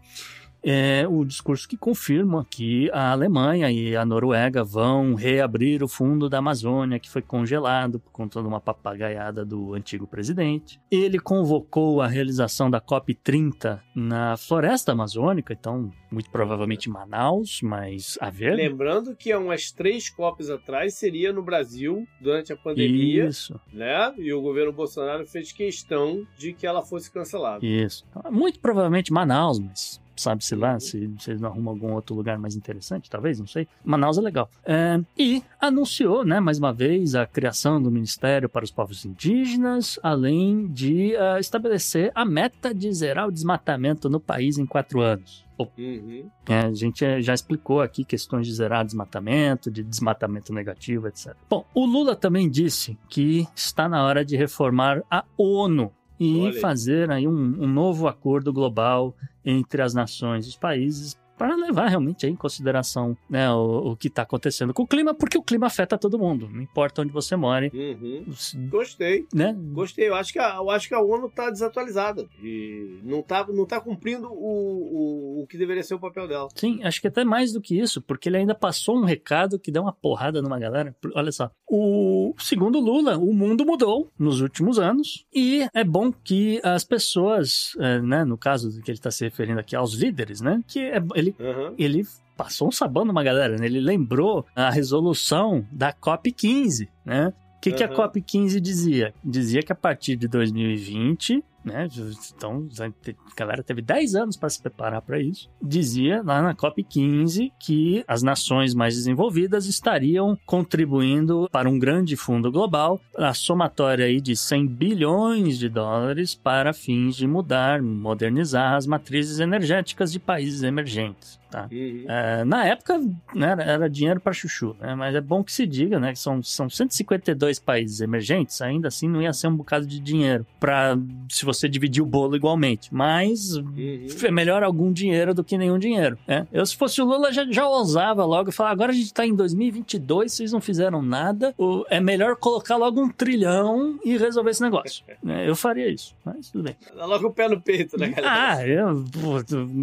É 0.64 1.06
o 1.08 1.24
discurso 1.24 1.68
que 1.68 1.76
confirma 1.76 2.46
que 2.48 2.88
a 2.92 3.10
Alemanha 3.10 3.70
e 3.70 3.96
a 3.96 4.04
Noruega 4.04 4.62
vão 4.62 5.14
reabrir 5.14 5.82
o 5.82 5.88
fundo 5.88 6.28
da 6.28 6.38
Amazônia, 6.38 7.00
que 7.00 7.10
foi 7.10 7.20
congelado 7.20 7.98
por 7.98 8.12
conta 8.12 8.40
de 8.40 8.46
uma 8.46 8.60
papagaiada 8.60 9.44
do 9.44 9.74
antigo 9.74 10.06
presidente. 10.06 10.80
Ele 10.90 11.18
convocou 11.18 12.00
a 12.00 12.06
realização 12.06 12.70
da 12.70 12.80
COP30 12.80 13.80
na 13.94 14.36
floresta 14.36 14.92
amazônica, 14.92 15.52
então, 15.52 15.90
muito 16.10 16.30
provavelmente 16.30 16.88
Manaus, 16.88 17.60
mas 17.62 18.16
a 18.20 18.30
ver. 18.30 18.54
Lembrando 18.54 19.16
que 19.16 19.32
há 19.32 19.38
umas 19.38 19.72
três 19.72 20.08
copos 20.08 20.48
atrás 20.48 20.94
seria 20.94 21.32
no 21.32 21.42
Brasil 21.42 22.06
durante 22.20 22.52
a 22.52 22.56
pandemia, 22.56 23.26
Isso. 23.26 23.60
né? 23.72 24.14
E 24.16 24.32
o 24.32 24.40
governo 24.40 24.72
Bolsonaro 24.72 25.26
fez 25.26 25.50
questão 25.50 26.24
de 26.38 26.52
que 26.52 26.66
ela 26.66 26.82
fosse 26.82 27.10
cancelada. 27.10 27.66
Isso. 27.66 28.06
Muito 28.30 28.60
provavelmente 28.60 29.12
Manaus, 29.12 29.58
mas 29.58 30.00
sabe-se 30.22 30.54
lá 30.54 30.78
se 30.78 31.06
vocês 31.08 31.40
não 31.40 31.50
arrumam 31.50 31.74
algum 31.74 31.92
outro 31.92 32.14
lugar 32.14 32.38
mais 32.38 32.56
interessante, 32.56 33.10
talvez, 33.10 33.38
não 33.38 33.46
sei. 33.46 33.66
Manaus 33.84 34.18
é 34.18 34.20
legal. 34.20 34.48
É, 34.64 35.00
e 35.18 35.42
anunciou, 35.60 36.24
né, 36.24 36.40
mais 36.40 36.58
uma 36.58 36.72
vez, 36.72 37.14
a 37.14 37.26
criação 37.26 37.82
do 37.82 37.90
Ministério 37.90 38.48
para 38.48 38.64
os 38.64 38.70
Povos 38.70 39.04
Indígenas, 39.04 39.98
além 40.02 40.66
de 40.68 41.16
ah, 41.16 41.38
estabelecer 41.38 42.10
a 42.14 42.24
meta 42.24 42.74
de 42.74 42.92
zerar 42.92 43.28
o 43.28 43.32
desmatamento 43.32 44.08
no 44.08 44.20
país 44.20 44.58
em 44.58 44.66
quatro 44.66 45.00
anos. 45.00 45.44
Uhum. 45.78 46.28
é, 46.48 46.60
a 46.60 46.72
gente 46.72 47.22
já 47.22 47.34
explicou 47.34 47.80
aqui 47.80 48.04
questões 48.04 48.46
de 48.46 48.52
zerar 48.52 48.84
desmatamento, 48.84 49.70
de 49.70 49.84
desmatamento 49.84 50.52
negativo, 50.52 51.06
etc. 51.06 51.36
Bom, 51.48 51.64
o 51.72 51.86
Lula 51.86 52.16
também 52.16 52.50
disse 52.50 52.98
que 53.08 53.46
está 53.54 53.88
na 53.88 54.04
hora 54.04 54.24
de 54.24 54.36
reformar 54.36 55.02
a 55.08 55.24
ONU 55.38 55.92
e 56.22 56.52
fazer 56.60 57.10
aí 57.10 57.26
um, 57.26 57.62
um 57.62 57.66
novo 57.66 58.06
acordo 58.06 58.52
global 58.52 59.16
entre 59.44 59.82
as 59.82 59.92
nações 59.92 60.46
e 60.46 60.48
os 60.50 60.56
países 60.56 61.18
para 61.42 61.56
levar 61.56 61.88
realmente 61.88 62.24
em 62.24 62.36
consideração 62.36 63.16
né, 63.28 63.50
o, 63.50 63.90
o 63.92 63.96
que 63.96 64.06
está 64.06 64.22
acontecendo 64.22 64.72
com 64.72 64.84
o 64.84 64.86
clima, 64.86 65.12
porque 65.12 65.36
o 65.36 65.42
clima 65.42 65.66
afeta 65.66 65.98
todo 65.98 66.16
mundo, 66.16 66.48
não 66.48 66.62
importa 66.62 67.02
onde 67.02 67.12
você 67.12 67.34
more, 67.34 67.68
Uhum. 67.74 68.68
Gostei. 68.68 69.26
né? 69.34 69.52
Gostei. 69.72 70.08
Eu 70.08 70.14
acho 70.14 70.32
que 70.32 70.38
a, 70.38 70.54
eu 70.56 70.70
acho 70.70 70.86
que 70.88 70.94
a 70.94 71.00
ONU 71.00 71.26
está 71.26 71.50
desatualizada. 71.50 72.28
E 72.42 73.00
não 73.02 73.20
está 73.20 73.44
não 73.48 73.66
tá 73.66 73.80
cumprindo 73.80 74.28
o, 74.28 75.38
o, 75.40 75.42
o 75.42 75.46
que 75.48 75.58
deveria 75.58 75.82
ser 75.82 75.94
o 75.94 75.98
papel 75.98 76.28
dela. 76.28 76.48
Sim, 76.54 76.80
acho 76.84 77.00
que 77.00 77.08
até 77.08 77.24
mais 77.24 77.52
do 77.52 77.60
que 77.60 77.76
isso, 77.78 78.00
porque 78.00 78.28
ele 78.28 78.36
ainda 78.36 78.54
passou 78.54 78.96
um 78.96 79.04
recado 79.04 79.58
que 79.58 79.72
deu 79.72 79.82
uma 79.82 79.92
porrada 79.92 80.40
numa 80.40 80.58
galera. 80.60 80.94
Olha 81.14 81.32
só, 81.32 81.50
o 81.68 82.34
segundo 82.38 82.78
Lula, 82.78 83.16
o 83.18 83.32
mundo 83.34 83.64
mudou 83.66 84.10
nos 84.18 84.40
últimos 84.40 84.78
anos 84.78 85.24
e 85.34 85.66
é 85.74 85.82
bom 85.82 86.12
que 86.12 86.60
as 86.62 86.84
pessoas, 86.84 87.72
é, 87.80 88.00
né, 88.00 88.24
no 88.24 88.38
caso 88.38 88.70
do 88.70 88.80
que 88.82 88.90
ele 88.90 88.98
está 88.98 89.10
se 89.10 89.24
referindo 89.24 89.58
aqui 89.60 89.74
aos 89.74 89.94
líderes, 89.94 90.40
né, 90.40 90.62
que 90.68 90.78
é- 90.80 91.02
ele 91.14 91.31
ele, 91.38 91.48
Aham. 91.48 91.74
ele 91.78 92.06
passou 92.36 92.68
um 92.68 92.72
sabão 92.72 93.04
numa 93.04 93.22
galera, 93.22 93.56
né? 93.56 93.66
Ele 93.66 93.80
lembrou 93.80 94.44
a 94.54 94.70
resolução 94.70 95.66
da 95.70 95.92
COP15, 95.92 96.88
né? 97.04 97.32
O 97.56 97.60
que, 97.60 97.72
que 97.72 97.84
a 97.84 97.86
Aham. 97.86 97.94
COP15 98.08 98.60
dizia? 98.60 99.14
Dizia 99.22 99.62
que 99.62 99.72
a 99.72 99.76
partir 99.76 100.16
de 100.16 100.26
2020, 100.26 101.44
né? 101.64 101.88
Então, 102.34 102.68
a 102.80 103.34
galera 103.36 103.62
teve 103.62 103.82
10 103.82 104.14
anos 104.14 104.36
para 104.36 104.48
se 104.48 104.60
preparar 104.60 105.02
para 105.02 105.20
isso. 105.20 105.48
Dizia 105.60 106.22
lá 106.24 106.42
na 106.42 106.54
COP15 106.54 107.52
que 107.58 108.04
as 108.06 108.22
nações 108.22 108.74
mais 108.74 108.94
desenvolvidas 108.94 109.66
estariam 109.66 110.38
contribuindo 110.46 111.48
para 111.50 111.68
um 111.68 111.78
grande 111.78 112.16
fundo 112.16 112.50
global, 112.50 113.00
a 113.16 113.34
somatória 113.34 114.06
aí 114.06 114.20
de 114.20 114.36
100 114.36 114.66
bilhões 114.66 115.58
de 115.58 115.68
dólares 115.68 116.34
para 116.34 116.72
fins 116.72 117.16
de 117.16 117.26
mudar, 117.26 117.82
modernizar 117.82 118.74
as 118.74 118.86
matrizes 118.86 119.38
energéticas 119.38 120.12
de 120.12 120.18
países 120.18 120.62
emergentes. 120.62 121.41
Tá? 121.52 121.68
Uhum. 121.70 122.04
É, 122.08 122.44
na 122.44 122.64
época 122.66 122.98
né, 123.34 123.54
era, 123.58 123.88
dinheiro 123.90 124.18
para 124.20 124.32
chuchu, 124.32 124.74
né? 124.80 124.94
mas 124.94 125.14
é 125.14 125.20
bom 125.20 125.44
que 125.44 125.52
se 125.52 125.66
diga 125.66 126.00
né, 126.00 126.12
que 126.12 126.18
são, 126.18 126.42
são 126.42 126.68
152 126.70 127.58
países 127.58 128.00
emergentes, 128.00 128.62
ainda 128.62 128.88
assim 128.88 129.06
não 129.06 129.20
ia 129.20 129.32
ser 129.34 129.48
um 129.48 129.56
bocado 129.56 129.86
de 129.86 130.00
dinheiro 130.00 130.46
para 130.58 130.96
se 131.28 131.44
você 131.44 131.68
dividir 131.68 132.02
o 132.02 132.06
bolo 132.06 132.34
igualmente. 132.36 132.88
Mas 132.92 133.52
Uhum. 133.56 134.06
é 134.24 134.30
melhor 134.30 134.62
algum 134.62 134.90
dinheiro 134.92 135.34
do 135.34 135.44
que 135.44 135.58
nenhum 135.58 135.78
dinheiro. 135.78 136.18
Né? 136.26 136.46
Eu, 136.50 136.64
se 136.64 136.74
fosse 136.76 137.02
o 137.02 137.04
Lula, 137.04 137.30
já, 137.32 137.44
já 137.50 137.68
ousava 137.68 138.24
logo 138.24 138.48
e 138.48 138.52
falar: 138.52 138.70
agora 138.70 138.90
a 138.92 138.94
gente 138.94 139.12
tá 139.12 139.26
em 139.26 139.34
2022, 139.34 140.32
vocês 140.32 140.52
não 140.52 140.60
fizeram 140.60 141.02
nada, 141.02 141.54
o- 141.58 141.84
é 141.90 142.00
melhor 142.00 142.36
colocar 142.36 142.76
logo 142.76 143.00
um 143.00 143.10
trilhão 143.10 143.98
e 144.04 144.16
resolver 144.16 144.50
esse 144.50 144.62
negócio. 144.62 145.04
né? 145.22 145.48
Eu 145.48 145.54
faria 145.54 145.88
isso, 145.88 146.14
mas 146.24 146.50
tudo 146.50 146.64
bem. 146.64 146.76
Dá 146.96 147.04
logo 147.04 147.26
o 147.28 147.32
pé 147.32 147.48
no 147.48 147.60
peito, 147.60 147.98
né, 147.98 148.08
galera? 148.08 148.52
Ah, 148.56 148.66
eu, 148.66 149.04
pô, 149.12 149.42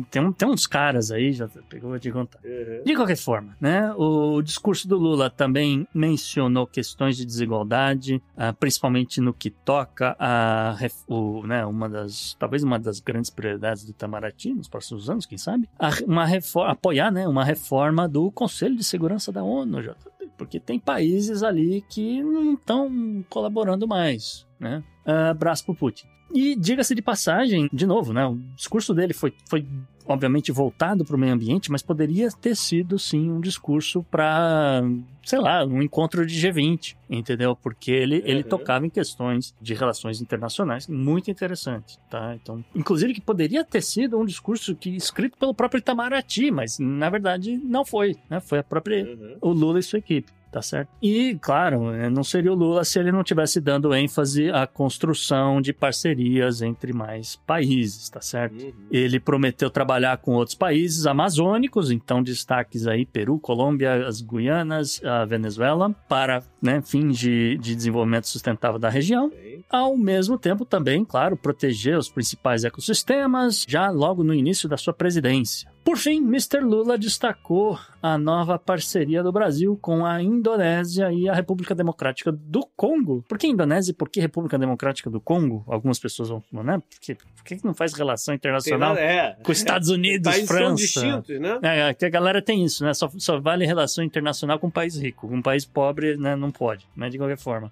tem, 0.09 0.31
tem 0.33 0.47
uns 0.47 0.65
caras 0.65 1.11
aí, 1.11 1.31
já 1.31 1.47
pegou, 1.63 1.89
vou 1.89 1.99
te 1.99 2.11
contar. 2.11 2.39
Uhum. 2.43 2.83
De 2.83 2.95
qualquer 2.95 3.17
forma, 3.17 3.55
né, 3.59 3.93
o 3.95 4.41
discurso 4.41 4.87
do 4.87 4.97
Lula 4.97 5.29
também 5.29 5.87
mencionou 5.93 6.67
questões 6.67 7.17
de 7.17 7.25
desigualdade, 7.25 8.21
ah, 8.35 8.53
principalmente 8.53 9.21
no 9.21 9.33
que 9.33 9.49
toca 9.49 10.15
a 10.19 10.75
o, 11.07 11.45
né, 11.45 11.65
uma 11.65 11.89
das, 11.89 12.35
talvez 12.39 12.63
uma 12.63 12.79
das 12.79 12.99
grandes 12.99 13.29
prioridades 13.29 13.83
do 13.83 13.91
Itamaraty 13.91 14.53
nos 14.53 14.67
próximos 14.67 15.09
anos, 15.09 15.25
quem 15.25 15.37
sabe, 15.37 15.69
uma 16.05 16.25
reforma, 16.25 16.71
apoiar, 16.71 17.11
né, 17.11 17.27
uma 17.27 17.43
reforma 17.43 18.07
do 18.07 18.31
Conselho 18.31 18.75
de 18.75 18.83
Segurança 18.83 19.31
da 19.31 19.43
ONU, 19.43 19.81
JP, 19.81 20.29
porque 20.37 20.59
tem 20.59 20.79
países 20.79 21.43
ali 21.43 21.83
que 21.89 22.23
não 22.23 22.53
estão 22.53 23.25
colaborando 23.29 23.87
mais, 23.87 24.47
né? 24.59 24.83
Ah, 25.05 25.29
Abraço 25.29 25.65
pro 25.65 25.75
Putin. 25.75 26.07
E 26.33 26.55
diga-se 26.55 26.93
de 26.93 27.01
passagem, 27.01 27.69
de 27.73 27.85
novo, 27.85 28.13
né? 28.13 28.25
O 28.25 28.35
discurso 28.55 28.93
dele 28.93 29.13
foi, 29.13 29.33
foi 29.49 29.65
obviamente 30.05 30.51
voltado 30.51 31.03
para 31.05 31.15
o 31.15 31.19
meio 31.19 31.33
ambiente, 31.33 31.71
mas 31.71 31.81
poderia 31.83 32.29
ter 32.31 32.55
sido 32.55 32.97
sim 32.99 33.29
um 33.31 33.39
discurso 33.39 34.03
para, 34.09 34.81
sei 35.23 35.39
lá, 35.39 35.63
um 35.65 35.81
encontro 35.81 36.25
de 36.25 36.35
G20, 36.35 36.95
entendeu? 37.09 37.55
Porque 37.55 37.91
ele, 37.91 38.21
ele 38.25 38.41
Uhum. 38.43 38.49
tocava 38.49 38.85
em 38.85 38.89
questões 38.89 39.53
de 39.61 39.73
relações 39.73 40.19
internacionais 40.21 40.87
muito 40.87 41.29
interessantes, 41.29 41.99
tá? 42.09 42.35
Então, 42.41 42.63
inclusive 42.75 43.13
que 43.13 43.21
poderia 43.21 43.63
ter 43.63 43.81
sido 43.81 44.17
um 44.19 44.25
discurso 44.25 44.75
que 44.75 44.89
escrito 44.95 45.37
pelo 45.37 45.53
próprio 45.53 45.79
Itamaraty, 45.79 46.49
mas 46.51 46.77
na 46.79 47.09
verdade 47.09 47.57
não 47.63 47.85
foi, 47.85 48.15
né? 48.29 48.39
Foi 48.39 48.59
a 48.59 48.63
própria 48.63 49.03
Uhum. 49.03 49.37
o 49.41 49.49
Lula 49.51 49.79
e 49.79 49.83
sua 49.83 49.99
equipe, 49.99 50.31
tá 50.51 50.61
certo? 50.61 50.89
E, 51.01 51.37
claro, 51.41 51.91
eh, 51.93 52.09
não 52.09 52.23
seria 52.23 52.51
o 52.51 52.55
Lula 52.55 52.83
se 52.83 52.99
ele 52.99 53.11
não 53.11 53.23
tivesse 53.23 53.61
dando 53.61 53.93
ênfase 53.93 54.49
à 54.49 54.65
construção 54.65 55.61
de 55.61 55.73
parcerias 55.73 56.61
entre 56.61 56.93
mais 56.93 57.35
países, 57.35 58.09
tá 58.09 58.21
certo? 58.21 58.61
Uhum. 58.61 58.73
Ele 58.91 59.19
prometeu 59.19 59.69
trabalhar 59.69 60.17
com 60.17 60.33
outros 60.33 60.55
países 60.55 61.05
amazônicos, 61.05 61.91
então 61.91 62.23
destaques 62.23 62.87
aí 62.87 63.05
Peru, 63.05 63.39
Colômbia, 63.39 64.07
as 64.07 64.21
Guianas, 64.21 65.01
a 65.03 65.25
Venezuela, 65.25 65.93
para 66.07 66.43
né, 66.61 66.81
fins 66.81 67.17
de, 67.17 67.57
de 67.57 67.75
desenvolvimento 67.75 68.27
sustentável 68.27 68.79
da 68.79 68.89
região. 68.89 69.27
Ok. 69.27 69.63
Ao 69.69 69.95
mesmo 69.95 70.37
tempo, 70.37 70.65
também, 70.65 71.05
claro, 71.05 71.37
proteger 71.37 71.97
os 71.97 72.09
principais 72.09 72.63
ecossistemas 72.63 73.65
já 73.67 73.89
logo 73.89 74.23
no 74.23 74.33
início 74.33 74.67
da 74.67 74.77
sua 74.77 74.93
presidência. 74.93 75.68
Por 75.83 75.97
fim, 75.97 76.17
Mr. 76.21 76.59
Lula 76.59 76.97
destacou 76.97 77.79
a 78.01 78.17
nova 78.17 78.59
parceria 78.59 79.23
do 79.23 79.31
Brasil 79.31 79.77
com 79.81 80.05
a 80.05 80.21
Indonésia 80.21 81.11
e 81.11 81.27
a 81.27 81.33
República 81.33 81.73
Democrática 81.73 82.31
do 82.31 82.65
Congo. 82.75 83.23
Por 83.27 83.37
que 83.39 83.47
Indonésia 83.47 83.91
e 83.91 83.93
por 83.95 84.07
que 84.07 84.19
República 84.19 84.57
Democrática 84.59 85.09
do 85.09 85.19
Congo? 85.19 85.63
Algumas 85.67 85.97
pessoas 85.97 86.29
vão 86.29 86.41
falar, 86.41 86.63
né? 86.63 86.77
Por 86.77 86.99
que, 86.99 87.15
por 87.15 87.43
que 87.43 87.57
não 87.65 87.73
faz 87.73 87.93
relação 87.93 88.35
internacional 88.35 88.89
nada- 88.89 89.01
é. 89.01 89.37
com 89.41 89.51
Estados 89.51 89.89
Unidos, 89.89 90.33
são 90.35 90.47
França? 90.47 90.75
distintos, 90.75 91.39
né? 91.39 91.59
É, 91.63 91.89
é, 91.89 91.93
que 91.93 92.05
a 92.05 92.09
galera 92.09 92.41
tem 92.41 92.63
isso, 92.63 92.85
né? 92.85 92.93
Só, 92.93 93.09
só 93.17 93.39
vale 93.39 93.65
relação 93.65 94.03
internacional 94.03 94.59
com 94.59 94.67
um 94.67 94.71
país 94.71 94.95
rico. 94.95 95.27
Com 95.27 95.37
um 95.37 95.41
país 95.41 95.65
pobre, 95.65 96.17
né, 96.17 96.35
não 96.35 96.51
pode, 96.51 96.85
né? 96.95 97.09
De 97.09 97.17
qualquer 97.17 97.37
forma. 97.37 97.71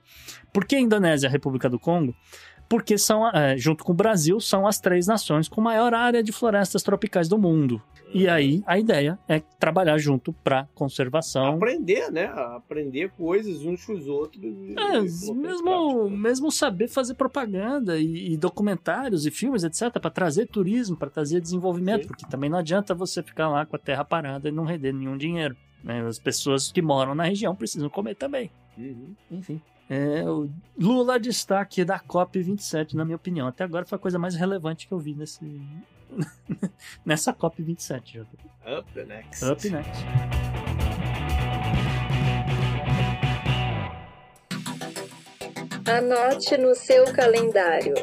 Por 0.51 0.65
que 0.65 0.77
Indonésia 0.79 1.27
e 1.27 1.29
a 1.29 1.31
República 1.31 1.69
do 1.69 1.77
Congo? 1.77 2.15
Porque 2.69 2.97
são, 2.97 3.27
é, 3.29 3.57
junto 3.57 3.83
com 3.83 3.91
o 3.93 3.95
Brasil, 3.95 4.39
são 4.39 4.67
as 4.67 4.79
três 4.79 5.07
nações 5.07 5.47
com 5.47 5.61
maior 5.61 5.93
área 5.93 6.21
de 6.21 6.31
florestas 6.31 6.83
tropicais 6.83 7.27
do 7.29 7.37
mundo. 7.37 7.81
E 8.13 8.27
aí, 8.27 8.63
a 8.65 8.79
ideia 8.79 9.19
é 9.27 9.41
trabalhar 9.59 9.97
junto 9.97 10.31
para 10.31 10.65
conservação. 10.73 11.55
Aprender, 11.55 12.09
né? 12.09 12.25
Aprender 12.55 13.09
coisas 13.17 13.65
uns 13.65 13.83
com 13.85 13.93
os 13.93 14.07
outros. 14.07 14.41
e- 14.43 14.75
É, 14.77 14.97
e 14.97 15.33
mesmo, 15.33 15.63
prática. 15.63 16.09
mesmo 16.17 16.51
saber 16.51 16.87
fazer 16.87 17.15
propaganda 17.15 17.97
e, 17.99 18.33
e 18.33 18.37
documentários 18.37 19.25
e 19.25 19.31
filmes, 19.31 19.63
etc., 19.65 19.99
para 19.99 20.09
trazer 20.09 20.47
turismo, 20.47 20.95
para 20.95 21.09
trazer 21.09 21.41
desenvolvimento, 21.41 22.03
Sim. 22.03 22.07
porque 22.07 22.25
também 22.29 22.49
não 22.49 22.57
adianta 22.59 22.95
você 22.95 23.21
ficar 23.21 23.49
lá 23.49 23.65
com 23.65 23.75
a 23.75 23.79
terra 23.79 24.05
parada 24.05 24.47
e 24.47 24.51
não 24.53 24.63
render 24.63 24.93
nenhum 24.93 25.17
dinheiro. 25.17 25.55
né? 25.83 26.01
As 26.07 26.17
pessoas 26.17 26.71
que 26.71 26.81
moram 26.81 27.13
na 27.13 27.23
região 27.25 27.53
precisam 27.55 27.89
comer 27.89 28.15
também. 28.15 28.49
Uhum. 28.77 29.13
Enfim. 29.31 29.61
É, 29.89 30.23
o 30.29 30.49
Lula 30.77 31.19
destaque 31.19 31.85
da 31.85 31.99
COP27, 31.99 32.93
na 32.93 33.05
minha 33.05 33.15
opinião. 33.15 33.47
Até 33.47 33.63
agora 33.63 33.85
foi 33.85 33.95
a 33.95 33.99
coisa 33.99 34.19
mais 34.19 34.35
relevante 34.35 34.87
que 34.87 34.93
eu 34.93 34.99
vi 34.99 35.15
nesse, 35.15 35.61
nessa 37.05 37.33
COP27. 37.33 38.01
já. 38.05 38.21
Up 38.79 38.91
the 38.93 39.05
next. 39.05 39.45
Up 39.45 39.69
next. 39.69 40.03
Anote 45.89 46.57
no 46.57 46.75
seu 46.75 47.05
calendário. 47.13 47.93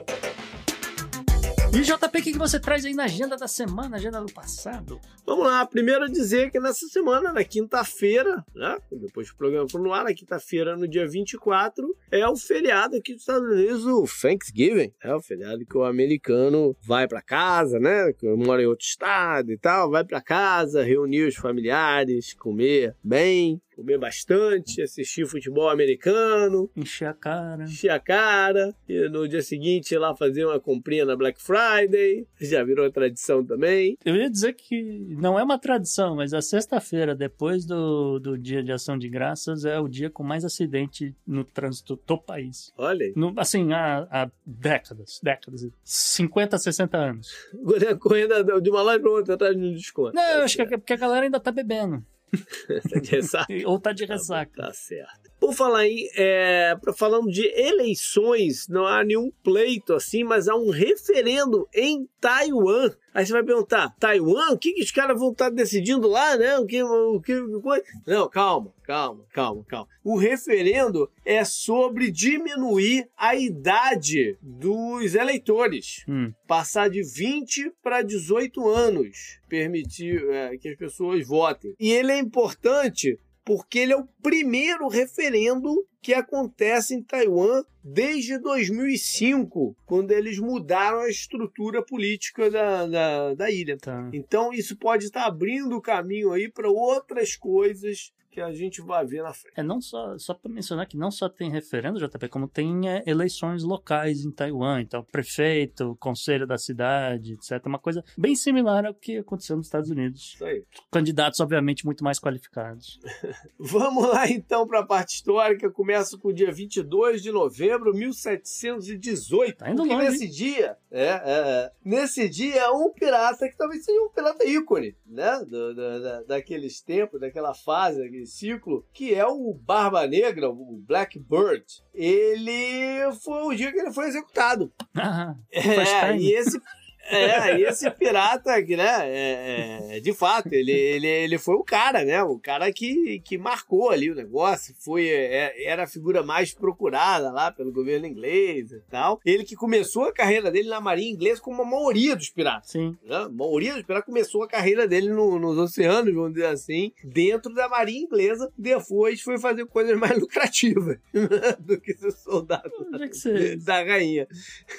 E 1.75 1.81
JP, 1.81 2.19
o 2.19 2.23
que 2.23 2.39
você 2.39 2.61
traz 2.61 2.85
aí 2.85 2.95
na 2.95 3.07
agenda 3.07 3.37
da 3.37 3.49
semana, 3.49 3.97
agenda 3.97 4.21
do 4.21 4.33
passado? 4.33 5.01
Vamos 5.27 5.45
lá, 5.45 5.67
primeiro 5.67 6.09
dizer 6.09 6.53
que 6.53 6.61
nessa 6.61 6.87
semana, 6.87 7.33
na 7.33 7.43
quinta-feira, 7.43 8.45
né? 8.55 8.79
Depois 8.93 9.29
que 9.29 9.35
o 9.35 9.37
programa 9.37 9.69
for 9.69 9.81
no 9.81 9.93
ar, 9.93 10.05
na 10.05 10.15
quinta-feira, 10.15 10.77
no 10.77 10.87
dia 10.87 11.05
24, 11.05 11.85
é 12.13 12.29
o 12.29 12.37
feriado 12.37 12.95
aqui 12.97 13.13
dos 13.13 13.23
Estados 13.23 13.49
Unidos, 13.49 13.85
o 13.87 14.05
Thanksgiving. 14.05 14.93
É 15.03 15.13
o 15.13 15.21
feriado 15.21 15.67
que 15.67 15.77
o 15.77 15.83
americano 15.83 16.77
vai 16.81 17.09
pra 17.09 17.21
casa, 17.21 17.81
né? 17.81 18.13
Que 18.13 18.29
mora 18.37 18.63
em 18.63 18.67
outro 18.67 18.87
estado 18.87 19.51
e 19.51 19.59
tal, 19.59 19.91
vai 19.91 20.05
pra 20.05 20.23
casa, 20.23 20.85
reunir 20.85 21.27
os 21.27 21.35
familiares, 21.35 22.35
comer 22.35 22.95
bem, 23.03 23.61
comer 23.75 23.99
bastante, 23.99 24.81
assistir 24.83 25.27
futebol 25.27 25.69
americano, 25.69 26.71
Encher 26.77 27.09
a 27.09 27.15
cara. 27.15 27.65
encher 27.65 27.91
a 27.91 27.99
cara, 28.01 28.75
e 28.89 29.09
no 29.09 29.27
dia 29.29 29.43
seguinte 29.43 29.93
ir 29.95 29.99
lá 29.99 30.15
fazer 30.15 30.45
uma 30.45 30.61
comprinha 30.61 31.05
na 31.05 31.17
Black 31.17 31.41
Friday. 31.41 32.27
Já 32.41 32.63
virou 32.65 32.91
tradição 32.91 33.45
também. 33.45 33.97
Eu 34.05 34.17
ia 34.17 34.31
dizer 34.31 34.53
que 34.55 34.83
não 35.19 35.39
é 35.39 35.43
uma 35.43 35.59
tradição, 35.59 36.17
mas 36.17 36.33
a 36.35 36.41
sexta-feira, 36.43 37.15
depois 37.15 37.65
do, 37.65 38.19
do 38.19 38.39
dia 38.39 38.63
de 38.63 38.73
ação 38.73 38.97
de 38.99 39.09
graças, 39.09 39.65
é 39.65 39.79
o 39.79 39.89
dia 39.89 40.11
com 40.11 40.23
mais 40.23 40.45
acidente 40.45 41.15
no 41.27 41.45
trânsito 41.45 41.99
do 42.07 42.19
país. 42.19 42.73
Olha 42.77 43.07
aí. 43.07 43.13
No- 43.17 43.35
assim, 43.37 43.73
há, 43.73 44.07
há 44.11 44.31
décadas, 44.47 45.21
décadas, 45.23 45.67
50, 45.83 46.59
60 46.59 46.97
anos. 46.97 47.29
Agora 47.55 47.97
correndo 47.97 48.61
de 48.61 48.71
uma 48.71 48.83
loja 48.83 49.01
pra 49.01 49.11
outra 49.11 49.35
atrás 49.35 49.57
de 49.57 49.63
um 49.63 49.73
desconto. 49.73 50.15
Não, 50.15 50.23
eu 50.23 50.43
acho 50.45 50.57
que 50.57 50.63
é 50.63 50.79
porque 50.79 50.93
a 50.93 50.97
galera 50.97 51.25
ainda 51.25 51.41
tá 51.41 51.51
bebendo. 51.51 52.05
Tá 52.91 53.01
de 53.01 53.11
ressaca? 53.11 53.55
Ou 53.67 53.79
tá 53.81 53.93
de 53.93 54.05
ressaca. 54.05 54.63
Tá 54.63 54.73
certo. 54.73 55.24
Por 55.45 55.53
falar 55.53 55.87
em. 55.87 56.09
É, 56.17 56.75
falando 56.97 57.31
de 57.31 57.47
eleições, 57.55 58.67
não 58.67 58.87
há 58.87 59.05
nenhum 59.05 59.31
pleito 59.43 59.93
assim, 59.93 60.25
mas 60.25 60.49
há 60.49 60.55
um 60.55 60.71
referendo 60.71 61.69
em 61.75 62.09
Taiwan. 62.19 62.91
Aí 63.13 63.27
você 63.27 63.33
vai 63.35 63.43
perguntar: 63.43 63.95
Taiwan? 64.01 64.53
O 64.53 64.59
que, 64.59 64.73
que 64.73 64.83
os 64.83 64.91
caras 64.91 65.21
vão 65.21 65.33
estar 65.33 65.51
decidindo 65.51 66.09
lá, 66.09 66.35
né? 66.39 66.59
O 66.59 66.65
que, 66.65 66.83
o 66.83 67.21
que 67.21 67.39
que 67.39 67.61
coisa? 67.61 67.85
Não, 68.07 68.27
calma, 68.27 68.73
calma, 68.85 69.27
calma, 69.35 69.63
calma. 69.69 69.89
O 70.03 70.17
referendo 70.17 71.11
é 71.27 71.45
sobre 71.45 72.11
diminuir 72.11 73.07
a 73.15 73.37
idade 73.37 74.39
dos 74.41 75.15
eleitores 75.15 76.05
Hum. 76.09 76.33
passar 76.47 76.89
de 76.89 77.03
20 77.03 77.71
para 77.83 78.01
18 78.01 78.67
anos, 78.67 79.39
permitir 79.47 80.27
é, 80.31 80.57
que 80.57 80.71
as 80.71 80.77
pessoas 80.77 81.27
votem. 81.27 81.75
E 81.79 81.93
ele 81.93 82.13
é 82.13 82.19
importante 82.19 83.19
porque 83.45 83.81
ele 83.81 83.93
é 83.93 83.97
o 83.97 84.09
primeiro 84.23 84.89
referendo 84.89 85.87
que 86.01 86.15
acontece 86.15 86.95
em 86.95 87.03
Taiwan 87.03 87.63
desde 87.83 88.39
2005, 88.39 89.77
quando 89.85 90.11
eles 90.11 90.39
mudaram 90.39 91.01
a 91.01 91.09
estrutura 91.09 91.83
política 91.83 92.51
da, 92.51 92.87
da, 92.87 93.35
da 93.35 93.51
ilha. 93.51 93.77
Tá. 93.79 94.11
Então, 94.13 94.53
isso 94.53 94.77
pode 94.77 95.05
estar 95.05 95.27
abrindo 95.27 95.77
o 95.77 95.83
caminho 95.83 96.33
aí 96.33 96.51
para 96.51 96.71
outras 96.71 97.37
coisas 97.37 98.13
que 98.35 98.41
a 98.41 98.53
gente 98.53 98.83
vai 98.83 99.07
ver 99.07 99.23
na 99.23 99.33
frente. 99.33 99.55
É 99.57 99.63
não 99.63 99.81
só, 99.81 100.19
só 100.19 100.35
para 100.35 100.51
mencionar 100.51 100.89
que 100.89 100.97
não 100.97 101.11
só 101.11 101.29
tem 101.29 101.49
referendo, 101.51 102.01
JP, 102.01 102.29
como 102.29 102.49
tem 102.49 102.89
é, 102.89 103.05
eleições 103.07 103.63
locais 103.63 104.25
em 104.25 104.33
Taiwan. 104.33 104.81
Então, 104.81 105.05
prefeito, 105.05 105.97
conselho 106.01 106.45
da 106.45 106.59
cidade, 106.59 107.35
etc. 107.35 107.65
Uma 107.65 107.79
coisa 107.79 108.05
bem 108.19 108.35
similar 108.35 108.87
ao 108.87 108.95
que 108.95 109.19
aconteceu 109.19 109.57
nos 109.57 109.67
Estados 109.67 109.89
Unidos. 109.89 110.33
Isso 110.35 110.45
aí. 110.45 110.65
Candidatos, 110.91 111.39
obviamente, 111.39 111.85
muito 111.85 112.03
mais 112.03 112.19
qualificados. 112.19 112.99
Vamos 113.57 114.09
lá 114.09 114.29
então 114.29 114.67
para 114.67 114.81
a 114.81 114.87
parte 114.87 115.15
histórica. 115.15 115.71
Começa 115.71 116.19
com 116.19 116.29
o 116.29 116.33
dia 116.33 116.51
22 116.51 117.23
de 117.23 117.31
novembro 117.31 117.93
de 117.93 118.01
1718. 118.01 119.57
Tá 119.57 119.71
indo 119.71 119.77
porque 119.77 119.95
longe, 119.95 120.09
nesse 120.09 120.27
dia, 120.27 120.77
é, 120.91 121.07
é, 121.07 121.23
é, 121.25 121.73
nesse 121.85 122.29
dia, 122.29 122.73
um 122.73 122.91
pirata 122.91 123.49
que 123.49 123.57
talvez 123.57 123.85
seja 123.85 124.01
um 124.03 124.09
pirata 124.09 124.45
ícone, 124.45 124.97
né? 125.07 125.39
Do, 125.49 125.73
do, 125.73 126.03
da, 126.03 126.23
daqueles 126.23 126.81
tempos, 126.81 127.21
daquela 127.21 127.55
fase, 127.55 128.03
daquele 128.03 128.24
ciclo, 128.27 128.87
que 128.93 129.15
é 129.15 129.27
o 129.27 129.55
Barba 129.55 130.07
Negra, 130.07 130.49
o 130.51 130.83
Blackbird. 130.87 131.65
Ele 131.93 133.13
foi 133.23 133.43
o 133.43 133.55
dia 133.55 133.73
que 133.73 133.79
ele 133.79 133.93
foi 133.93 134.07
executado. 134.07 134.73
Ah, 134.97 135.35
É, 135.51 136.17
e 136.17 136.33
esse, 136.33 136.61
é, 137.11 137.59
e 137.59 137.65
esse 137.65 137.91
pirata, 137.91 138.63
que, 138.63 138.77
né, 138.77 139.09
é, 139.09 139.97
é, 139.97 140.01
de 140.01 140.13
fato, 140.13 140.49
ele, 140.53 140.73
ele, 140.73 141.07
ele 141.07 141.39
foi 141.39 141.55
o 141.55 141.65
cara, 141.65 142.05
né? 142.05 142.23
O 142.23 142.39
cara 142.39 142.73
que, 142.73 143.21
que 143.21 143.37
marcou 143.39 143.91
ali 143.91 144.11
o 144.11 144.15
negócio, 144.15 144.75
foi, 144.81 145.09
é, 145.09 145.65
era 145.67 145.85
a 145.85 145.87
figura 145.87 146.23
mais 146.23 146.53
procurada 146.55 147.31
lá 147.31 147.51
pelo 147.53 147.73
governo 147.73 148.07
inglês 148.07 148.73
e 148.73 148.81
tal. 148.91 149.21
Ele 149.25 149.45
que 149.45 149.55
começou 149.57 150.05
a 150.05 150.13
carreira 150.13 150.51
dele 150.51 150.69
na 150.69 150.81
marinha 150.81 151.11
inglesa 151.13 151.41
como 151.41 151.63
a 151.63 151.67
maioria 151.67 152.17
dos 152.17 152.31
piratas. 152.31 152.71
Sim. 152.71 152.97
Né? 153.05 153.17
A 153.17 153.29
maioria 153.29 153.75
dos 153.75 153.83
piratas 153.83 154.07
começou 154.07 154.43
a 154.43 154.49
carreira 154.49 154.87
dele 154.89 155.09
no- 155.11 155.39
nos 155.39 155.59
oceanos, 155.59 156.15
vamos 156.15 156.33
dizer 156.35 156.47
assim, 156.47 156.93
dentro 157.05 157.53
da 157.55 157.69
marinha 157.69 158.01
inglesa. 158.01 158.51
Depois 158.57 159.21
foi 159.21 159.39
fazer 159.39 159.67
coisas 159.67 159.99
mais 159.99 160.19
lucrativas 160.19 160.99
do 161.61 161.81
que 161.81 161.95
ser 161.95 162.13
soldado 162.13 162.71
Onde 162.93 163.05
é 163.05 163.09
você... 163.09 163.57
da 163.57 163.83
rainha. 163.83 164.27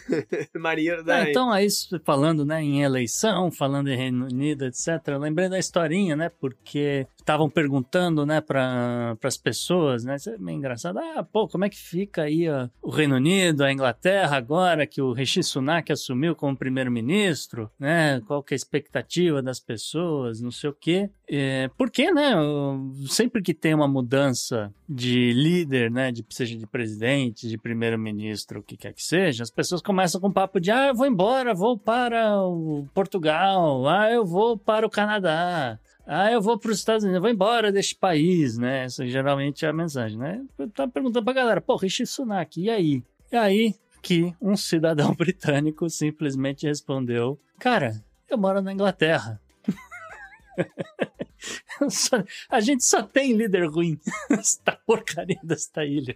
Marinheiro 0.56 1.04
da 1.04 1.14
Ah, 1.14 1.18
rainha. 1.18 1.32
então, 1.32 1.52
aí 1.52 1.68
falando 2.16 2.46
né, 2.46 2.64
em 2.64 2.82
eleição, 2.82 3.52
falando 3.52 3.90
em 3.90 3.98
Reino 3.98 4.26
Unido, 4.26 4.64
etc., 4.64 5.18
lembrei 5.20 5.50
da 5.50 5.60
historinha, 5.60 6.16
né? 6.16 6.30
Porque 6.40 7.06
estavam 7.26 7.50
perguntando 7.50 8.24
né, 8.24 8.40
para 8.40 9.18
as 9.24 9.36
pessoas, 9.36 10.04
né? 10.04 10.16
Isso 10.16 10.30
é 10.30 10.38
meio 10.38 10.58
engraçado. 10.60 11.00
Ah, 11.00 11.24
pô, 11.24 11.48
como 11.48 11.66
é 11.66 11.70
que 11.70 11.78
fica 11.78 12.22
aí 12.22 12.48
ó, 12.48 12.68
o 12.84 12.92
Reino 12.92 13.16
Unido, 13.16 13.64
a 13.64 13.72
Inglaterra, 13.74 14.38
agora 14.38 14.86
que 14.86 15.02
o 15.02 15.12
Rishi 15.12 15.42
Sunak 15.42 15.92
assumiu 15.92 16.36
como 16.36 16.56
primeiro-ministro, 16.56 17.70
né? 17.80 18.22
Qual 18.28 18.44
que 18.44 18.54
é 18.54 18.56
a 18.56 18.58
expectativa 18.58 19.42
das 19.42 19.60
pessoas, 19.60 20.40
não 20.40 20.52
sei 20.52 20.70
o 20.70 20.74
quê. 20.80 21.10
É, 21.28 21.68
porque, 21.76 22.12
né? 22.12 22.36
o- 22.40 22.94
Sempre 23.08 23.42
que 23.42 23.54
tem 23.56 23.74
uma 23.74 23.88
mudança 23.88 24.72
de 24.88 25.32
líder, 25.34 25.90
né? 25.90 26.12
De, 26.12 26.24
seja 26.30 26.56
de 26.56 26.68
presidente, 26.68 27.48
de 27.50 27.58
primeiro-ministro, 27.58 28.60
o 28.60 28.64
que 28.64 28.78
quer 28.78 28.94
que 28.94 29.04
seja, 29.04 29.42
as 29.42 29.50
pessoas 29.50 29.82
começam 29.82 30.22
com 30.22 30.32
papo 30.32 30.60
de 30.60 30.70
ah, 30.70 30.90
eu 30.90 30.96
vou 30.96 31.08
embora, 31.08 31.56
vou 31.56 31.76
para 31.78 32.38
o 32.46 32.86
Portugal, 32.94 33.88
ah, 33.88 34.12
eu 34.12 34.24
vou 34.24 34.56
para 34.58 34.86
o 34.86 34.90
Canadá. 34.92 35.80
Ah, 36.08 36.32
eu 36.32 36.42
vou 36.42 36.58
para 36.60 36.72
os 36.72 36.78
Estados 36.78 37.04
Unidos, 37.04 37.18
eu 37.18 37.22
vou 37.22 37.32
embora 37.32 37.72
deste 37.72 37.96
país, 37.96 38.58
né? 38.58 38.84
Essa 38.86 39.08
geralmente 39.08 39.66
é 39.66 39.70
a 39.70 39.74
mensagem, 39.74 40.18
né? 40.18 40.46
Eu 40.58 40.70
tava 40.70 40.92
perguntando 40.92 41.26
pra 41.26 41.34
galera, 41.34 41.60
pô, 41.60 41.76
Rishi 41.76 42.06
Sunak, 42.06 42.62
e 42.62 42.70
aí? 42.70 43.04
E 43.32 43.36
aí 43.36 43.76
que 44.06 44.36
um 44.40 44.56
cidadão 44.56 45.14
britânico 45.18 45.90
simplesmente 45.90 46.68
respondeu, 46.68 47.40
cara, 47.60 48.04
eu 48.30 48.38
moro 48.38 48.62
na 48.62 48.72
Inglaterra. 48.72 49.42
A 52.50 52.60
gente 52.60 52.84
só 52.84 53.02
tem 53.02 53.34
líder 53.34 53.68
ruim 53.68 54.00
nesta 54.30 54.80
porcaria 54.86 55.40
desta 55.44 55.84
ilha. 55.84 56.16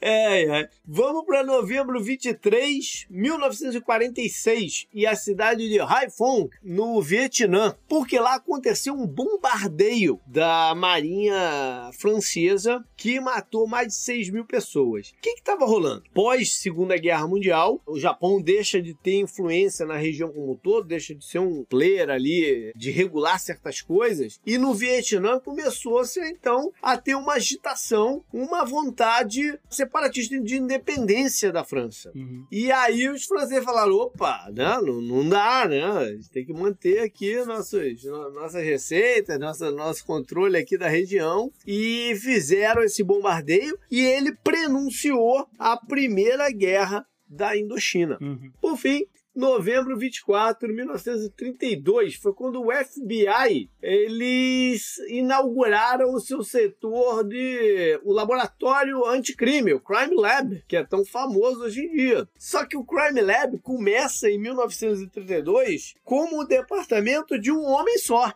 É, 0.00 0.44
é. 0.44 0.68
Vamos 0.86 1.26
para 1.26 1.44
novembro 1.44 2.02
23, 2.02 3.06
1946, 3.10 4.86
e 4.94 5.06
a 5.06 5.14
cidade 5.14 5.68
de 5.68 5.78
Haiphong, 5.78 6.48
no 6.62 7.02
Vietnã, 7.02 7.76
porque 7.86 8.18
lá 8.18 8.36
aconteceu 8.36 8.94
um 8.94 9.06
bombardeio 9.06 10.18
da 10.26 10.74
marinha 10.74 11.90
francesa 11.92 12.82
que 12.96 13.20
matou 13.20 13.66
mais 13.66 13.88
de 13.88 13.94
6 13.94 14.30
mil 14.30 14.44
pessoas. 14.44 15.10
O 15.10 15.20
que 15.20 15.30
estava 15.30 15.66
rolando? 15.66 16.04
Pós 16.14 16.54
Segunda 16.54 16.96
Guerra 16.96 17.28
Mundial, 17.28 17.80
o 17.86 17.98
Japão 17.98 18.40
deixa 18.40 18.80
de 18.80 18.94
ter 18.94 19.20
influência 19.20 19.84
na 19.84 19.96
região 19.96 20.32
como 20.32 20.52
um 20.52 20.56
todo, 20.56 20.86
deixa 20.86 21.14
de 21.14 21.24
ser 21.24 21.40
um 21.40 21.64
player 21.64 22.08
ali, 22.08 22.72
de 22.74 22.90
regular 22.90 23.38
certas 23.38 23.80
coisas, 23.82 24.40
e 24.46 24.56
no 24.56 24.72
Vietnã 24.72 25.38
começou-se 25.38 26.20
então 26.20 26.72
a 26.82 26.96
ter 26.96 27.14
uma 27.14 27.34
agitação, 27.34 28.24
uma 28.32 28.64
vontade 28.64 29.58
separatista 29.90 30.40
de 30.40 30.56
independência 30.56 31.50
da 31.52 31.64
França. 31.64 32.12
E 32.50 32.70
aí 32.70 33.08
os 33.08 33.24
franceses 33.24 33.64
falaram: 33.64 33.92
opa, 33.94 34.48
né, 34.54 34.78
não, 34.82 35.00
não 35.00 35.28
dá, 35.28 35.66
né? 35.68 35.82
A 35.82 36.06
gente 36.12 36.30
tem 36.30 36.46
que 36.46 36.52
manter 36.52 37.00
aqui 37.00 37.44
nossos, 37.44 38.04
no- 38.04 38.30
nossas 38.32 38.62
receitas, 38.64 39.38
nossa, 39.38 39.70
nosso 39.70 40.04
controle 40.06 40.56
aqui 40.56 40.78
da 40.78 40.88
região. 40.88 41.50
E 41.66 42.14
fizeram 42.22 42.82
esse 42.82 43.02
bombardeio 43.02 43.76
e 43.90 44.00
ele 44.00 44.32
prenunciou 44.44 45.46
a 45.58 45.76
Primeira 45.76 46.50
Guerra 46.50 47.04
da 47.28 47.56
Indochina. 47.56 48.18
Por 48.60 48.76
fim, 48.76 49.04
novembro 49.34 49.96
24 49.96 50.68
de 50.68 50.74
1932, 50.74 52.16
foi 52.16 52.32
quando 52.32 52.62
o 52.62 52.72
FBI 52.72 53.70
eles 53.82 54.98
inauguraram 55.08 56.12
o 56.12 56.20
seu 56.20 56.42
setor 56.42 57.24
de 57.24 57.98
o 58.04 58.12
laboratório 58.12 59.04
anticrime, 59.06 59.72
o 59.72 59.80
Crime 59.80 60.14
Lab, 60.16 60.62
que 60.68 60.76
é 60.76 60.84
tão 60.84 61.04
famoso 61.04 61.64
hoje 61.64 61.80
em 61.80 61.92
dia. 61.92 62.28
Só 62.38 62.64
que 62.64 62.76
o 62.76 62.84
Crime 62.84 63.20
Lab 63.20 63.58
começa 63.58 64.28
em 64.28 64.38
1932 64.38 65.94
como 66.04 66.40
o 66.40 66.46
departamento 66.46 67.38
de 67.38 67.50
um 67.50 67.62
homem 67.64 67.98
só. 67.98 68.32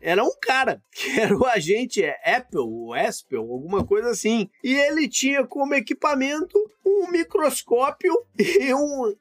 Era 0.00 0.22
um 0.22 0.32
cara, 0.40 0.82
que 0.92 1.10
era 1.18 1.36
o 1.36 1.44
agente 1.44 2.04
Apple, 2.24 2.60
ou 2.60 2.94
Espel, 2.94 3.40
alguma 3.40 3.84
coisa 3.84 4.10
assim. 4.10 4.48
E 4.62 4.74
ele 4.74 5.08
tinha 5.08 5.44
como 5.46 5.74
equipamento 5.74 6.58
um 6.84 7.10
microscópio 7.10 8.12
e 8.38 8.74
um 8.74 9.14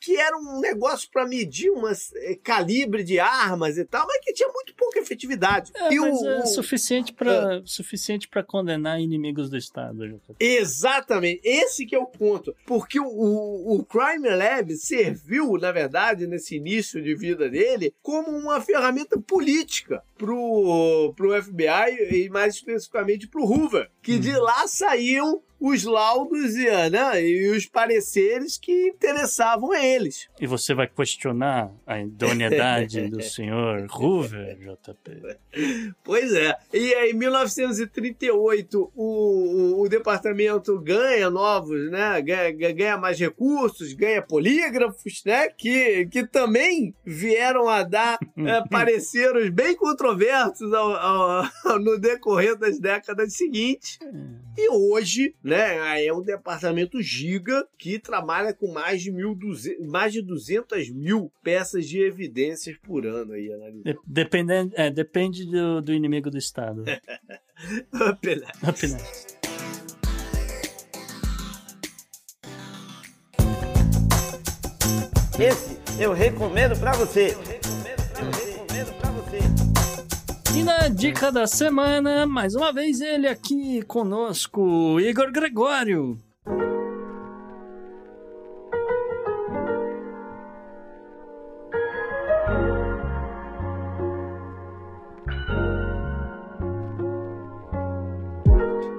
que 0.00 0.16
era 0.16 0.36
um 0.36 0.60
negócio 0.60 1.08
para 1.12 1.26
medir 1.26 1.70
um 1.70 1.82
calibre 2.42 3.02
de 3.02 3.18
armas 3.18 3.76
e 3.78 3.84
tal, 3.84 4.06
mas 4.06 4.18
que 4.24 4.32
tinha 4.32 4.48
muito 4.48 4.74
pouca 4.74 4.98
efetividade. 4.98 5.72
É, 5.74 5.92
e 5.92 5.98
mas 5.98 6.20
o, 6.20 6.28
é 6.28 6.42
o- 6.42 6.46
suficiente 6.46 7.12
para 7.12 7.62
suficiente 7.64 8.28
para 8.28 8.42
condenar 8.42 9.00
inimigos 9.00 9.48
do 9.50 9.56
Estado. 9.56 10.20
Exatamente, 10.38 11.40
esse 11.44 11.86
que 11.86 11.94
é 11.94 11.98
o 11.98 12.06
ponto. 12.06 12.54
Porque 12.66 12.98
o, 13.00 13.06
o, 13.06 13.76
o 13.76 13.84
Crime 13.84 14.28
Lab 14.28 14.74
serviu, 14.76 15.52
na 15.58 15.72
verdade, 15.72 16.26
nesse 16.26 16.56
início 16.56 17.02
de 17.02 17.14
vida 17.14 17.48
dele, 17.48 17.94
como 18.02 18.28
uma 18.30 18.60
ferramenta 18.60 19.18
política 19.20 20.02
pro, 20.16 21.12
pro 21.16 21.42
FBI 21.42 22.24
e 22.24 22.28
mais 22.28 22.54
especificamente 22.54 23.26
pro 23.28 23.44
Hoover, 23.44 23.90
que 24.02 24.18
de 24.18 24.32
lá 24.32 24.66
saíam 24.68 25.42
os 25.60 25.84
laudos 25.84 26.54
e, 26.56 26.66
né, 26.90 27.22
e 27.22 27.50
os 27.50 27.66
pareceres 27.66 28.56
que 28.56 28.88
interessavam 28.88 29.72
a 29.72 29.84
eles. 29.84 30.28
E 30.40 30.46
você 30.46 30.74
vai 30.74 30.86
questionar 30.86 31.70
a 31.86 32.00
idoneidade 32.00 33.08
do 33.08 33.20
senhor 33.24 33.86
Hoover, 33.90 34.56
JP? 34.58 35.36
Pois 36.04 36.32
é. 36.32 36.54
E 36.72 36.94
aí, 36.94 37.10
em 37.10 37.14
1938, 37.14 38.92
o, 38.94 39.02
o, 39.04 39.82
o 39.82 39.88
departamento 39.88 40.78
ganha 40.80 41.30
novos, 41.30 41.90
né? 41.90 42.20
Ganha, 42.22 42.52
ganha- 42.72 42.98
mais 42.98 43.18
recursos, 43.18 43.92
ganha 43.92 44.22
polígrafos, 44.22 45.22
né? 45.24 45.48
Que, 45.48 46.06
que 46.06 46.26
também 46.26 46.94
vieram 47.04 47.68
a 47.68 47.82
dar 47.82 48.18
é, 48.36 48.62
pareceres 48.70 49.50
bem 49.50 49.74
controversos 49.76 50.72
ao- 50.72 50.94
ao- 50.94 51.44
no 51.80 51.98
decorrer 51.98 52.56
das 52.56 52.78
décadas 52.78 53.34
seguintes. 53.34 53.98
E 54.56 54.68
hoje, 54.70 55.34
né, 55.48 55.80
aí 55.80 56.06
é 56.06 56.12
um 56.12 56.22
departamento 56.22 57.00
giga 57.02 57.66
que 57.78 57.98
trabalha 57.98 58.52
com 58.52 58.70
mais 58.72 59.02
de, 59.02 59.10
1.200 59.10 59.86
mais 59.88 60.12
de 60.12 60.20
200 60.22 60.90
mil 60.90 61.32
peças 61.42 61.86
de 61.88 62.00
evidências 62.00 62.76
por 62.76 63.06
ano 63.06 63.32
aí, 63.32 63.50
analisando. 63.52 63.82
De- 63.84 63.98
dependendo, 64.06 64.72
é, 64.76 64.90
depende 64.90 65.44
do, 65.50 65.80
do 65.80 65.92
inimigo 65.92 66.30
do 66.30 66.36
Estado. 66.38 66.84
Esse 75.38 75.78
eu 76.02 76.12
recomendo 76.12 76.78
pra 76.78 76.92
você. 76.92 77.28
Eu 77.28 77.38
recomendo 77.38 77.48
pra 77.48 77.52
você. 77.52 77.57
E 80.58 80.62
na 80.64 80.88
dica 80.88 81.30
da 81.30 81.46
semana, 81.46 82.26
mais 82.26 82.56
uma 82.56 82.72
vez 82.72 83.00
ele 83.00 83.28
aqui 83.28 83.80
conosco, 83.82 84.98
Igor 84.98 85.30
Gregório. 85.30 86.18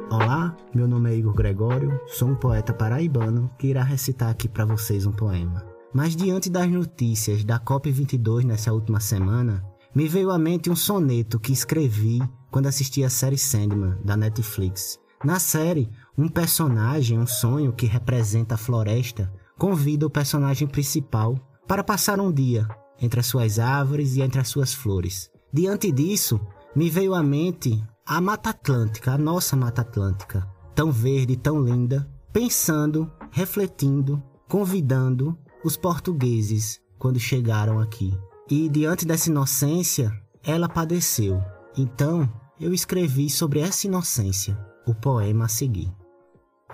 Olá, 0.10 0.56
meu 0.74 0.88
nome 0.88 1.12
é 1.12 1.18
Igor 1.18 1.34
Gregório, 1.34 2.00
sou 2.08 2.30
um 2.30 2.36
poeta 2.36 2.74
paraibano 2.74 3.52
que 3.60 3.68
irá 3.68 3.84
recitar 3.84 4.30
aqui 4.30 4.48
para 4.48 4.64
vocês 4.64 5.06
um 5.06 5.12
poema. 5.12 5.66
Mas 5.94 6.16
diante 6.16 6.50
das 6.50 6.72
notícias 6.72 7.44
da 7.44 7.60
COP22 7.60 8.46
nessa 8.46 8.72
última 8.72 9.02
semana, 9.02 9.62
me 9.96 10.08
veio 10.08 10.30
à 10.32 10.38
mente 10.38 10.70
um 10.70 10.76
soneto 10.76 11.40
que 11.40 11.52
escrevi 11.52 12.22
quando 12.52 12.68
assisti 12.68 13.04
a 13.04 13.10
série 13.10 13.38
Sandman 13.38 13.98
da 14.04 14.16
Netflix. 14.16 15.00
Na 15.24 15.40
série, 15.40 15.90
um 16.18 16.28
personagem, 16.28 17.20
um 17.20 17.28
sonho 17.28 17.74
que 17.74 17.86
representa 17.86 18.56
a 18.56 18.58
floresta, 18.58 19.32
convida 19.58 20.06
o 20.06 20.10
personagem 20.10 20.68
principal 20.68 21.36
para 21.68 21.84
passar 21.84 22.20
um 22.20 22.32
dia 22.32 22.68
entre 23.02 23.20
as 23.20 23.26
suas 23.26 23.60
árvores 23.60 24.16
e 24.16 24.22
entre 24.22 24.40
as 24.40 24.48
suas 24.48 24.74
flores. 24.74 25.30
Diante 25.52 25.92
disso, 25.92 26.40
me 26.76 26.90
veio 26.90 27.14
à 27.14 27.24
mente 27.24 27.84
a 28.06 28.22
Mata 28.22 28.52
Atlântica, 28.52 29.14
a 29.14 29.18
nossa 29.18 29.56
Mata 29.56 29.82
Atlântica, 29.82 30.48
tão 30.74 30.92
verde, 30.92 31.36
tão 31.36 31.62
linda, 31.62 32.10
pensando, 32.32 33.12
refletindo, 33.32 34.22
convidando 34.48 35.38
os 35.64 35.76
portugueses 35.76 36.80
quando 36.98 37.20
chegaram 37.20 37.80
aqui. 37.80 38.18
E 38.50 38.68
diante 38.68 39.06
dessa 39.06 39.30
inocência, 39.30 40.12
ela 40.44 40.68
padeceu. 40.68 41.40
Então, 41.78 42.28
eu 42.60 42.74
escrevi 42.74 43.30
sobre 43.30 43.60
essa 43.60 43.86
inocência 43.86 44.58
o 44.88 44.94
poema 44.94 45.46
a 45.46 45.48
seguir. 45.48 45.94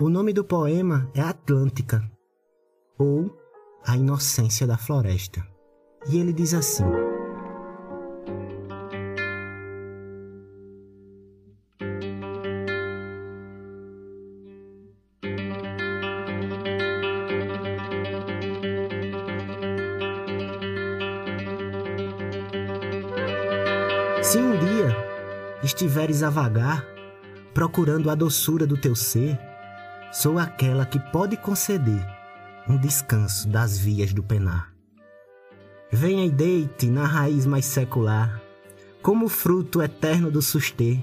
O 0.00 0.08
nome 0.08 0.32
do 0.32 0.42
poema 0.42 1.10
é 1.14 1.20
Atlântica, 1.20 2.02
ou 2.98 3.30
A 3.86 3.96
Inocência 3.96 4.66
da 4.66 4.78
Floresta. 4.78 5.46
E 6.08 6.18
ele 6.18 6.32
diz 6.32 6.54
assim: 6.54 6.84
estiveres 26.06 26.22
a 26.22 26.30
vagar, 26.30 26.84
procurando 27.52 28.10
a 28.10 28.14
doçura 28.14 28.66
do 28.66 28.76
teu 28.76 28.94
ser, 28.94 29.38
sou 30.12 30.38
aquela 30.38 30.86
que 30.86 31.00
pode 31.10 31.36
conceder 31.36 32.04
um 32.68 32.76
descanso 32.76 33.48
das 33.48 33.76
vias 33.78 34.12
do 34.12 34.22
penar. 34.22 34.72
Venha 35.90 36.24
e 36.24 36.30
deite 36.30 36.86
na 36.86 37.04
raiz 37.04 37.46
mais 37.46 37.64
secular, 37.64 38.40
como 39.02 39.28
fruto 39.28 39.82
eterno 39.82 40.30
do 40.30 40.42
suster, 40.42 40.98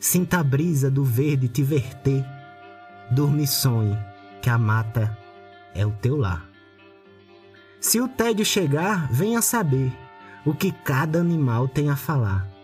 sinta 0.00 0.38
a 0.38 0.44
brisa 0.44 0.90
do 0.90 1.04
verde 1.04 1.48
te 1.48 1.62
verter, 1.62 2.24
durme 3.10 3.44
e 3.44 3.46
sonhe 3.46 3.98
que 4.40 4.48
a 4.48 4.58
mata 4.58 5.16
é 5.74 5.84
o 5.84 5.90
teu 5.90 6.16
lar. 6.16 6.48
Se 7.80 8.00
o 8.00 8.08
tédio 8.08 8.44
chegar, 8.44 9.10
venha 9.12 9.42
saber 9.42 9.92
o 10.44 10.54
que 10.54 10.72
cada 10.72 11.20
animal 11.20 11.68
tem 11.68 11.90
a 11.90 11.96
falar. 11.96 12.55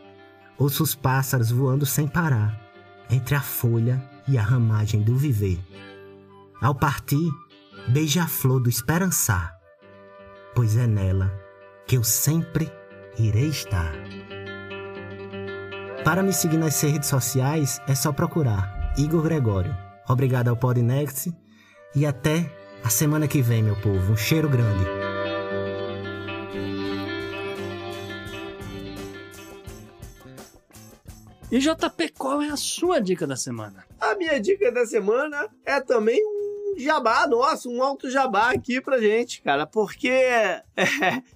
Ouço 0.62 0.84
os 0.84 0.94
pássaros 0.94 1.51
voando 1.51 1.84
sem 1.84 2.06
parar, 2.06 2.56
entre 3.10 3.34
a 3.34 3.40
folha 3.40 4.01
e 4.28 4.39
a 4.39 4.43
ramagem 4.43 5.02
do 5.02 5.16
viver. 5.16 5.59
Ao 6.60 6.72
partir, 6.72 7.28
beija 7.89 8.22
a 8.22 8.28
flor 8.28 8.60
do 8.60 8.70
esperançar, 8.70 9.59
pois 10.55 10.76
é 10.76 10.86
nela 10.86 11.32
que 11.84 11.97
eu 11.97 12.05
sempre 12.05 12.70
irei 13.18 13.48
estar. 13.48 13.93
Para 16.05 16.22
me 16.22 16.32
seguir 16.32 16.59
nas 16.59 16.80
redes 16.80 17.09
sociais 17.09 17.80
é 17.89 17.94
só 17.97 18.12
procurar 18.12 18.94
Igor 18.97 19.22
Gregório. 19.22 19.76
Obrigado 20.09 20.47
ao 20.47 20.56
Podnext 20.56 21.34
e 21.93 22.06
até 22.06 22.48
a 22.84 22.89
semana 22.89 23.26
que 23.26 23.43
vem, 23.43 23.64
meu 23.64 23.74
povo. 23.80 24.12
Um 24.12 24.16
cheiro 24.16 24.48
grande. 24.48 25.01
E 31.52 31.58
JP, 31.58 32.14
qual 32.18 32.40
é 32.40 32.48
a 32.48 32.56
sua 32.56 32.98
dica 32.98 33.26
da 33.26 33.36
semana? 33.36 33.84
A 34.00 34.14
minha 34.16 34.40
dica 34.40 34.72
da 34.72 34.86
semana 34.86 35.48
é 35.66 35.78
também 35.82 36.18
um 36.24 36.74
jabá 36.78 37.26
nosso, 37.26 37.70
um 37.70 37.82
alto 37.82 38.10
jabá 38.10 38.50
aqui 38.52 38.80
pra 38.80 38.98
gente, 38.98 39.42
cara, 39.42 39.66
porque 39.66 40.08
é, 40.08 40.62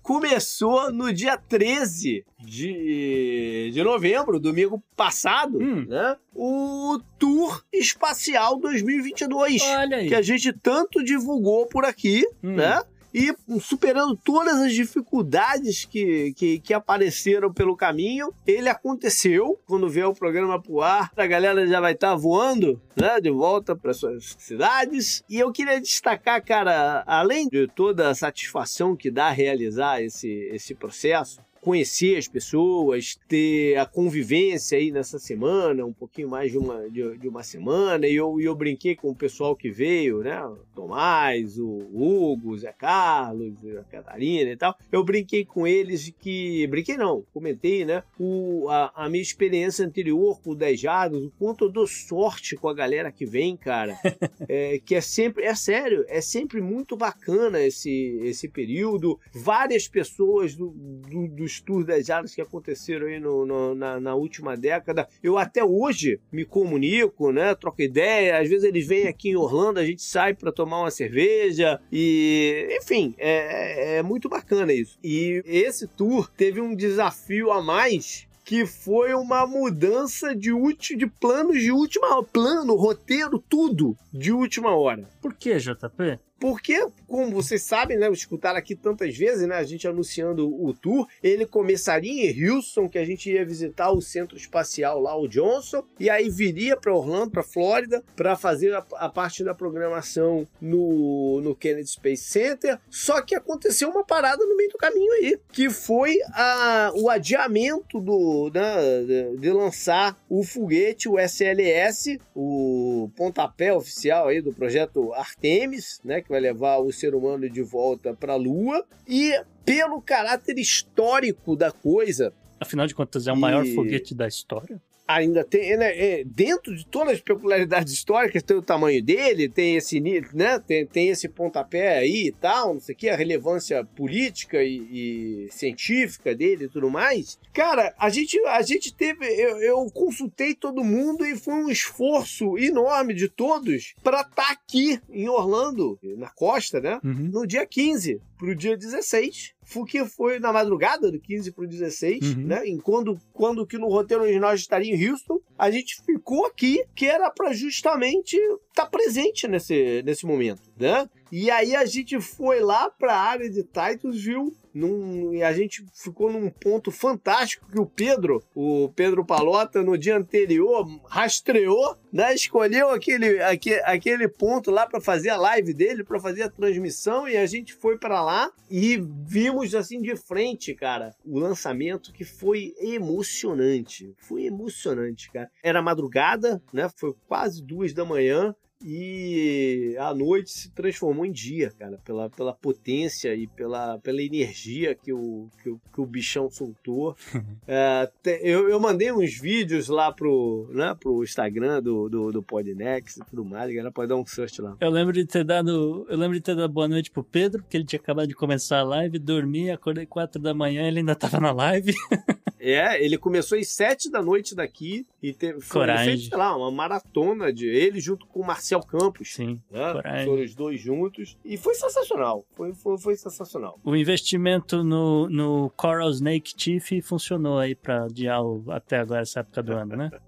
começou 0.02 0.90
no 0.90 1.12
dia 1.12 1.36
13 1.36 2.24
de, 2.40 3.70
de 3.74 3.82
novembro, 3.82 4.40
domingo 4.40 4.82
passado, 4.97 5.59
Hum. 5.59 5.84
né? 5.86 6.16
O 6.34 6.98
Tour 7.18 7.62
Espacial 7.70 8.59
2022, 8.59 9.60
Olha 9.62 9.98
aí. 9.98 10.09
que 10.09 10.14
a 10.14 10.22
gente 10.22 10.51
tanto 10.55 11.05
divulgou 11.05 11.66
por 11.66 11.84
aqui, 11.84 12.24
Hum. 12.43 12.55
né? 12.55 12.82
E 13.18 13.34
superando 13.59 14.14
todas 14.14 14.59
as 14.59 14.74
dificuldades 14.74 15.86
que, 15.86 16.34
que, 16.34 16.59
que 16.59 16.74
apareceram 16.74 17.51
pelo 17.51 17.74
caminho, 17.74 18.30
ele 18.47 18.68
aconteceu. 18.68 19.59
Quando 19.66 19.88
vier 19.88 20.06
o 20.06 20.14
programa 20.14 20.60
pro 20.60 20.82
ar, 20.82 21.10
a 21.16 21.26
galera 21.26 21.66
já 21.66 21.80
vai 21.80 21.93
estar 21.93 22.14
voando, 22.14 22.78
né? 22.94 23.18
De 23.18 23.30
volta 23.30 23.74
para 23.74 23.94
suas 23.94 24.36
cidades. 24.38 25.24
E 25.30 25.38
eu 25.38 25.51
queria 25.51 25.80
destacar, 25.80 26.44
cara, 26.44 27.02
além 27.06 27.48
de 27.48 27.66
toda 27.66 28.10
a 28.10 28.14
satisfação 28.14 28.94
que 28.94 29.10
dá 29.10 29.30
realizar 29.30 30.02
esse, 30.02 30.28
esse 30.52 30.74
processo, 30.74 31.40
conhecer 31.66 32.16
as 32.16 32.28
pessoas, 32.28 33.18
ter 33.26 33.76
a 33.76 33.84
convivência 33.84 34.78
aí 34.78 34.93
nessa 34.93 35.18
semana, 35.18 35.84
um 35.84 35.93
pouquinho 35.93 36.28
mais 36.28 36.52
de 36.52 36.59
uma, 36.59 36.88
de, 36.88 37.18
de 37.18 37.26
uma 37.26 37.43
semana, 37.43 38.06
e 38.06 38.14
eu, 38.14 38.40
eu 38.40 38.55
brinquei 38.55 38.94
com 38.94 39.10
o 39.10 39.16
pessoal 39.16 39.56
que 39.56 39.68
veio, 39.68 40.20
né? 40.20 40.40
O 40.47 40.59
Tomás, 40.76 41.59
o 41.59 41.66
Hugo, 41.66 42.51
o 42.51 42.56
Zé 42.56 42.72
Carlos, 42.72 43.56
a 43.80 43.82
Catarina 43.82 44.52
e 44.52 44.56
tal. 44.56 44.78
Eu 44.93 45.02
brinquei 45.02 45.44
com 45.44 45.66
eles 45.66 46.05
de 46.05 46.12
que. 46.12 46.68
Brinquei 46.68 46.97
não, 46.97 47.24
comentei, 47.34 47.84
né? 47.84 48.05
O, 48.16 48.68
a, 48.68 48.93
a 48.94 49.09
minha 49.09 49.22
experiência 49.22 49.84
anterior 49.84 50.40
com 50.40 50.51
o 50.51 50.55
10 50.55 50.78
Jardas, 50.78 51.24
o 51.24 51.32
quanto 51.36 51.64
eu 51.64 51.68
dou 51.68 51.88
sorte 51.88 52.55
com 52.55 52.68
a 52.68 52.74
galera 52.74 53.10
que 53.10 53.26
vem, 53.26 53.56
cara. 53.56 53.98
é, 54.48 54.78
que 54.78 54.94
é 54.94 55.01
sempre, 55.01 55.43
é 55.43 55.55
sério, 55.56 56.05
é 56.06 56.20
sempre 56.20 56.60
muito 56.60 56.97
bacana 56.97 57.60
esse, 57.60 58.20
esse 58.22 58.48
período. 58.48 59.18
Várias 59.34 59.88
pessoas 59.88 60.55
do, 60.55 60.68
do, 60.68 61.26
dos 61.26 61.56
tours 61.61 61.87
das 61.87 62.09
áreas 62.11 62.35
que 62.35 62.41
aconteceram 62.41 63.07
aí 63.07 63.19
no, 63.20 63.45
no- 63.47 63.74
na, 63.74 64.01
na 64.01 64.15
última 64.15 64.57
década. 64.57 65.09
Eu 65.23 65.39
até 65.39 65.65
hoje 65.65 66.20
me 66.33 66.45
comunico, 66.45 67.33
né? 67.33 67.55
Troco 67.55 67.83
ideia. 67.83 68.39
Às 68.39 68.49
vezes 68.49 68.65
eles 68.65 68.87
vêm 68.87 69.07
aqui 69.09 69.31
em 69.31 69.37
Orlando, 69.37 69.81
a 69.81 69.85
gente 69.85 70.03
sai 70.03 70.35
para 70.35 70.53
tomar 70.53 70.81
uma 70.81 70.91
cerveja 70.91 71.81
e, 71.93 72.69
enfim, 72.81 73.15
é, 73.19 73.97
é 73.99 74.03
muito 74.03 74.28
bacana 74.28 74.73
isso. 74.73 74.99
E 75.03 75.43
esse 75.47 75.87
tour 75.87 76.31
teve 76.37 76.61
um 76.61 76.74
desafio 76.74 77.51
a 77.51 77.62
mais 77.62 78.27
que 78.45 78.65
foi 78.65 79.12
uma 79.12 79.45
mudança 79.45 80.33
de, 80.35 80.53
ulti, 80.53 80.95
de 80.97 81.07
planos 81.09 81.61
de 81.61 81.73
última 81.73 82.23
plano, 82.23 82.77
roteiro, 82.77 83.43
tudo 83.49 83.97
de 84.12 84.31
última 84.31 84.70
hora. 84.77 85.03
Por 85.20 85.35
que, 85.35 85.57
JP? 85.59 86.20
Porque, 86.39 86.87
como 87.07 87.31
vocês 87.31 87.63
sabem, 87.63 87.97
né, 87.97 88.11
escutaram 88.11 88.59
aqui 88.59 88.75
tantas 88.75 89.17
vezes, 89.17 89.47
né, 89.49 89.57
a 89.57 89.65
gente 89.65 89.89
anunciando 89.89 90.47
o 90.49 90.75
tour, 90.75 91.09
ele 91.23 91.47
começaria 91.47 92.31
em 92.31 92.51
Houston, 92.51 92.89
que 92.89 92.99
a 92.99 93.05
gente 93.05 93.31
ia 93.31 93.45
visitar 93.45 93.91
o 93.91 94.03
centro 94.03 94.37
espacial 94.37 95.01
lá, 95.01 95.17
o 95.19 95.27
Johnson, 95.27 95.83
e 95.99 96.11
aí 96.11 96.29
viria 96.29 96.77
para 96.77 96.95
Orlando, 96.95 97.31
para 97.31 97.43
Flórida, 97.43 98.03
para 98.15 98.37
fazer 98.37 98.75
a, 98.75 98.85
a 98.97 99.09
parte 99.09 99.43
da 99.43 99.55
programação 99.55 100.47
no, 100.61 101.41
no 101.41 101.55
Kennedy 101.55 101.89
Space 101.89 102.25
Center. 102.25 102.79
Só 102.91 103.23
que 103.23 103.35
aconteceu 103.35 103.89
uma 103.89 104.05
parada 104.05 104.45
no 104.45 104.57
meio 104.57 104.71
do 104.71 104.79
caminho 104.79 105.13
aí, 105.15 105.39
que 105.53 105.71
foi 105.71 106.19
a, 106.33 106.93
o 106.95 107.09
adiamento 107.09 108.01
do, 108.01 108.51
né, 108.53 109.35
de, 109.39 109.51
lançar 109.51 110.19
o 110.29 110.43
foguete, 110.43 111.09
o 111.09 111.19
SLS, 111.19 112.21
o 112.35 113.11
pontapé 113.17 113.73
oficial 113.73 114.29
aí 114.29 114.43
do 114.43 114.53
projeto 114.53 115.15
Artemis, 115.15 116.01
né, 116.05 116.21
que 116.27 116.32
vai 116.32 116.40
levar 116.40 116.78
o 116.78 116.93
ser 116.93 117.15
humano 117.15 117.48
de 117.48 117.62
volta 117.62 118.12
para 118.12 118.32
a 118.32 118.36
Lua, 118.36 118.85
e 119.09 119.32
pelo 119.65 120.01
caráter 120.03 120.59
histórico 120.59 121.57
da 121.57 121.70
coisa, 121.70 122.32
Afinal 122.59 122.86
de 122.86 122.94
contas, 122.94 123.27
é 123.27 123.32
o 123.32 123.36
E- 123.36 123.39
maior 123.39 123.66
foguete 123.66 124.15
da 124.15 124.27
história? 124.27 124.81
Ainda 125.07 125.45
tem, 125.45 125.77
né, 125.77 125.97
é, 125.97 126.24
dentro 126.24 126.74
de 126.74 126.87
todas 126.87 127.15
as 127.15 127.20
peculiaridades 127.20 127.93
históricas, 127.93 128.43
tem 128.43 128.57
o 128.57 128.62
tamanho 128.62 129.03
dele, 129.03 129.49
tem 129.49 129.77
esse, 129.77 130.01
né, 130.35 130.59
tem, 130.59 130.87
tem 130.87 131.09
esse 131.09 131.28
pontapé 131.28 131.99
aí 131.99 132.28
e 132.28 132.33
tal, 132.33 132.74
não 132.74 132.81
sei 132.81 132.95
o 132.95 132.99
que, 132.99 133.09
a 133.09 133.16
relevância 133.16 133.85
política 133.85 134.62
e, 134.62 135.47
e 135.47 135.49
científica 135.51 136.35
dele 136.35 136.65
e 136.65 136.69
tudo 136.69 136.91
mais. 136.91 137.39
Cara, 137.53 137.95
a 137.99 138.09
gente, 138.09 138.39
a 138.47 138.62
gente 138.62 138.93
teve, 138.95 139.27
eu, 139.27 139.59
eu 139.59 139.91
consultei 139.93 140.55
todo 140.55 140.85
mundo 140.85 141.24
e 141.24 141.37
foi 141.37 141.55
um 141.55 141.70
esforço 141.70 142.59
enorme 142.59 143.15
de 143.15 143.28
todos 143.28 143.95
para 144.03 144.20
estar 144.20 144.35
tá 144.35 144.51
aqui 144.51 145.01
em 145.11 145.28
Orlando, 145.28 145.99
na 146.16 146.31
costa, 146.31 146.81
né, 146.81 147.01
Uhum. 147.05 147.31
no 147.33 147.47
dia 147.47 147.66
15 147.66 148.20
pro 148.39 148.55
dia 148.55 148.77
16. 148.77 149.55
Que 149.86 150.05
foi 150.05 150.38
na 150.38 150.52
madrugada 150.52 151.10
do 151.10 151.20
15 151.20 151.52
pro 151.52 151.66
16, 151.66 152.36
Uhum. 152.36 152.47
né? 152.47 152.66
Em 152.66 152.78
quando, 152.78 153.18
quando 153.32 153.66
que 153.66 153.76
no 153.78 153.88
roteiro 153.88 154.22
original 154.22 154.55
estaria 154.55 154.94
em 154.94 155.09
Houston, 155.10 155.38
a 155.59 155.70
gente 155.70 155.97
ficou 156.05 156.47
aqui, 156.47 156.84
que 156.94 157.06
era 157.06 157.30
para 157.30 157.52
justamente 157.52 158.36
estar 158.68 158.86
presente 158.86 159.47
nesse, 159.48 160.02
nesse 160.05 160.24
momento, 160.26 160.62
né? 160.78 161.09
E 161.31 161.51
aí 161.51 161.74
a 161.74 161.85
gente 161.85 162.20
foi 162.20 162.61
lá 162.61 162.89
para 162.89 163.12
a 163.15 163.20
área 163.20 163.51
de 163.51 163.62
Titusville, 163.65 164.53
num, 164.73 165.32
e 165.32 165.43
a 165.43 165.53
gente 165.55 165.85
ficou 165.94 166.31
num 166.31 166.51
ponto 166.51 166.90
fantástico 166.90 167.66
que 167.73 167.81
o 167.81 167.86
Pedro, 167.86 168.44
o 168.55 168.90
Pedro 168.94 169.24
Palota, 169.24 169.82
no 169.82 169.97
dia 169.97 170.16
anterior, 170.19 170.86
rastreou, 171.09 171.97
né? 172.12 172.35
Escolheu 172.35 172.90
aquele, 172.90 173.43
aque- 173.43 173.81
aquele 173.86 174.28
ponto 174.28 174.70
lá 174.70 174.86
para 174.86 175.01
fazer 175.01 175.31
a 175.31 175.36
live 175.39 175.73
dele, 175.73 176.05
para 176.05 176.20
fazer 176.20 176.43
a 176.43 176.51
transmissão, 176.51 177.27
e 177.27 177.36
a 177.39 177.47
gente 177.47 177.73
foi 177.73 177.97
para 177.98 178.23
lá 178.23 178.51
e 178.70 178.98
vimos 179.27 179.74
assim 179.74 180.01
de 180.01 180.15
frente, 180.15 180.74
cara, 180.74 181.15
o 181.24 181.39
lançamento 181.39 182.12
que 182.12 182.24
foi 182.24 182.74
emocionante. 182.78 184.15
Foi 184.19 184.44
emocionante, 184.44 185.31
cara. 185.32 185.51
Era 185.62 185.81
madrugada, 185.82 186.62
né? 186.73 186.89
Foi 186.97 187.15
quase 187.27 187.62
duas 187.62 187.93
da 187.94 188.05
manhã. 188.05 188.55
E 188.85 189.97
a 189.98 190.15
noite 190.15 190.51
se 190.51 190.70
transformou 190.70 191.24
em 191.24 191.32
dia, 191.32 191.73
cara, 191.78 191.98
pela, 192.05 192.28
pela 192.31 192.53
potência 192.53 193.35
e 193.35 193.47
pela, 193.47 193.98
pela 193.98 194.23
energia 194.23 194.94
que 194.94 195.12
o, 195.12 195.48
que, 195.62 195.70
o, 195.70 195.81
que 195.93 196.01
o 196.01 196.07
bichão 196.07 196.51
soltou. 196.51 197.16
É, 197.69 198.09
te- 198.23 198.40
eu, 198.43 198.69
eu 198.69 198.78
mandei 198.78 199.11
uns 199.11 199.39
vídeos 199.40 199.89
lá 199.89 200.12
pro, 200.12 200.69
né, 200.73 200.97
pro 200.98 201.24
Instagram 201.24 201.82
do, 201.82 202.09
do, 202.09 202.31
do 202.31 202.43
Podnext 202.43 203.19
e 203.19 203.24
tudo 203.24 203.44
mais, 203.44 203.69
galera 203.73 203.90
pode 203.90 204.09
dar 204.09 204.16
um 204.16 204.24
search 204.24 204.62
lá. 204.62 204.77
Eu 204.81 204.90
lembro 204.90 205.12
de 205.12 205.24
ter 205.27 205.43
dado. 205.44 206.07
Eu 206.09 206.16
lembro 206.16 206.35
de 206.36 206.40
ter 206.43 206.55
dado 206.55 206.73
boa 206.73 206.86
noite 206.86 207.11
pro 207.11 207.24
Pedro, 207.24 207.62
porque 207.62 207.77
ele 207.77 207.85
tinha 207.85 207.98
acabado 207.98 208.28
de 208.28 208.35
começar 208.36 208.78
a 208.78 208.85
live, 208.85 209.19
dormi, 209.19 209.69
acordei 209.70 210.07
quatro 210.07 210.40
da 210.40 210.55
manhã, 210.55 210.86
ele 210.86 211.01
ainda 211.01 211.15
tava 211.16 211.40
na 211.40 211.51
live. 211.51 211.93
É, 212.59 213.01
ele 213.05 213.16
começou 213.16 213.57
às 213.57 213.69
sete 213.69 214.11
da 214.11 214.20
noite 214.20 214.53
daqui 214.53 215.07
e 215.23 215.32
teve, 215.32 215.61
foi, 215.61 215.82
Coragem. 215.82 216.16
fez, 216.16 216.27
sei 216.27 216.36
lá, 216.36 216.57
uma 216.57 216.69
maratona 216.69 217.53
de 217.53 217.69
ele 217.69 218.01
junto 218.01 218.27
com 218.27 218.40
o 218.40 218.44
Marcel 218.66 218.80
Campos. 218.80 219.34
Sim, 219.34 219.60
né? 219.70 220.24
Foram 220.24 220.43
os 220.43 220.55
dois 220.55 220.80
juntos. 220.80 221.36
E 221.44 221.56
foi 221.56 221.74
sensacional. 221.74 222.44
Foi, 222.52 222.74
foi, 222.74 222.98
foi 222.98 223.16
sensacional. 223.16 223.78
O 223.84 223.94
investimento 223.94 224.82
no, 224.82 225.28
no 225.28 225.70
Coral 225.76 226.10
Snake 226.10 226.52
Chief 226.56 227.02
funcionou 227.02 227.59
aí 227.59 227.74
pra 227.74 228.05
adiar 228.05 228.40
até 228.70 228.98
agora 228.98 229.20
essa 229.22 229.40
época 229.40 229.62
do 229.62 229.72
ano, 229.72 229.97
né? 229.97 230.10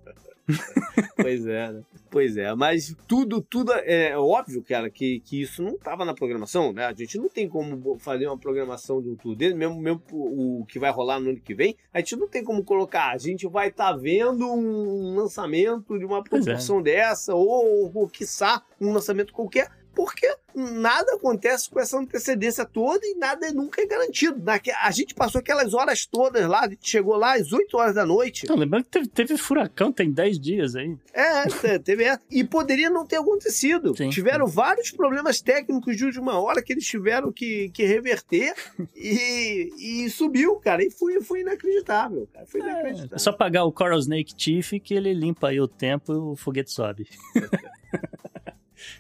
Pois 1.16 1.46
é, 1.46 1.72
né? 1.72 1.82
Pois 2.10 2.36
é, 2.36 2.54
mas 2.54 2.96
tudo, 3.06 3.42
tudo 3.42 3.72
é 3.72 4.16
óbvio, 4.16 4.62
cara, 4.62 4.88
que, 4.88 5.20
que 5.20 5.42
isso 5.42 5.62
não 5.62 5.74
estava 5.74 6.04
na 6.04 6.14
programação, 6.14 6.72
né? 6.72 6.86
A 6.86 6.94
gente 6.94 7.18
não 7.18 7.28
tem 7.28 7.48
como 7.48 7.98
fazer 7.98 8.26
uma 8.26 8.38
programação 8.38 9.02
de 9.02 9.10
um 9.10 9.14
tour 9.14 9.36
dele, 9.36 9.54
mesmo, 9.54 9.78
mesmo 9.78 10.02
o 10.10 10.64
que 10.66 10.78
vai 10.78 10.90
rolar 10.90 11.20
no 11.20 11.30
ano 11.30 11.40
que 11.40 11.54
vem, 11.54 11.76
a 11.92 11.98
gente 11.98 12.16
não 12.16 12.28
tem 12.28 12.42
como 12.42 12.64
colocar, 12.64 13.10
a 13.10 13.18
gente 13.18 13.46
vai 13.46 13.68
estar 13.68 13.92
vendo 13.92 14.46
um 14.46 15.16
lançamento 15.16 15.98
de 15.98 16.04
uma 16.04 16.18
é. 16.18 16.22
proporção 16.22 16.80
dessa, 16.80 17.34
ou, 17.34 17.90
ou 17.94 18.08
quiçá 18.08 18.62
um 18.80 18.92
lançamento 18.92 19.32
qualquer, 19.32 19.70
porque 19.98 20.32
nada 20.54 21.14
acontece 21.16 21.68
com 21.68 21.80
essa 21.80 21.98
antecedência 21.98 22.64
toda 22.64 23.04
e 23.04 23.16
nada 23.16 23.50
nunca 23.52 23.82
é 23.82 23.86
garantido. 23.86 24.40
A 24.80 24.90
gente 24.92 25.12
passou 25.12 25.40
aquelas 25.40 25.74
horas 25.74 26.06
todas 26.06 26.46
lá, 26.48 26.60
a 26.60 26.68
gente 26.68 26.88
chegou 26.88 27.16
lá 27.16 27.34
às 27.34 27.52
8 27.52 27.76
horas 27.76 27.94
da 27.96 28.06
noite. 28.06 28.48
Não, 28.48 28.54
lembrando 28.54 28.84
que 28.84 28.90
teve, 28.90 29.08
teve 29.08 29.36
furacão, 29.36 29.90
tem 29.92 30.08
10 30.12 30.38
dias 30.38 30.76
aí. 30.76 30.96
É, 31.12 31.46
te- 31.48 31.78
teve 31.80 32.04
essa. 32.04 32.20
E 32.30 32.44
poderia 32.44 32.88
não 32.88 33.04
ter 33.04 33.16
acontecido. 33.16 33.96
Sim. 33.96 34.08
Tiveram 34.08 34.46
vários 34.46 34.92
problemas 34.92 35.40
técnicos 35.40 35.96
de 35.96 36.04
última 36.04 36.38
hora 36.40 36.62
que 36.62 36.72
eles 36.72 36.86
tiveram 36.86 37.32
que, 37.32 37.68
que 37.70 37.84
reverter 37.84 38.54
e, 38.94 40.04
e 40.04 40.10
subiu, 40.10 40.54
cara. 40.60 40.84
E 40.84 40.92
foi, 40.92 41.20
foi 41.20 41.40
inacreditável, 41.40 42.28
cara. 42.32 42.46
Foi 42.46 42.60
É 42.60 42.64
inacreditável. 42.64 43.18
só 43.18 43.32
pagar 43.32 43.64
o 43.64 43.72
Coral 43.72 43.98
Snake 43.98 44.32
Chief 44.38 44.74
que 44.80 44.94
ele 44.94 45.12
limpa 45.12 45.48
aí 45.48 45.60
o 45.60 45.66
tempo 45.66 46.12
e 46.12 46.16
o 46.16 46.36
foguete 46.36 46.70
sobe. 46.70 47.08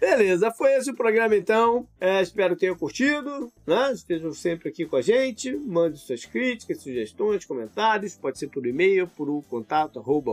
Beleza, 0.00 0.50
foi 0.50 0.74
esse 0.74 0.90
o 0.90 0.94
programa 0.94 1.36
então. 1.36 1.86
É, 2.00 2.20
espero 2.22 2.54
que 2.54 2.60
tenham 2.60 2.76
curtido. 2.76 3.52
Né? 3.66 3.92
Estejam 3.92 4.32
sempre 4.32 4.68
aqui 4.68 4.86
com 4.86 4.96
a 4.96 5.02
gente. 5.02 5.56
Mande 5.56 5.98
suas 5.98 6.24
críticas, 6.24 6.82
sugestões, 6.82 7.44
comentários. 7.44 8.16
Pode 8.16 8.38
ser 8.38 8.48
por 8.48 8.66
e-mail, 8.66 9.08
por 9.08 9.28
o 9.28 9.42
contato 9.42 9.98
arroba. 9.98 10.32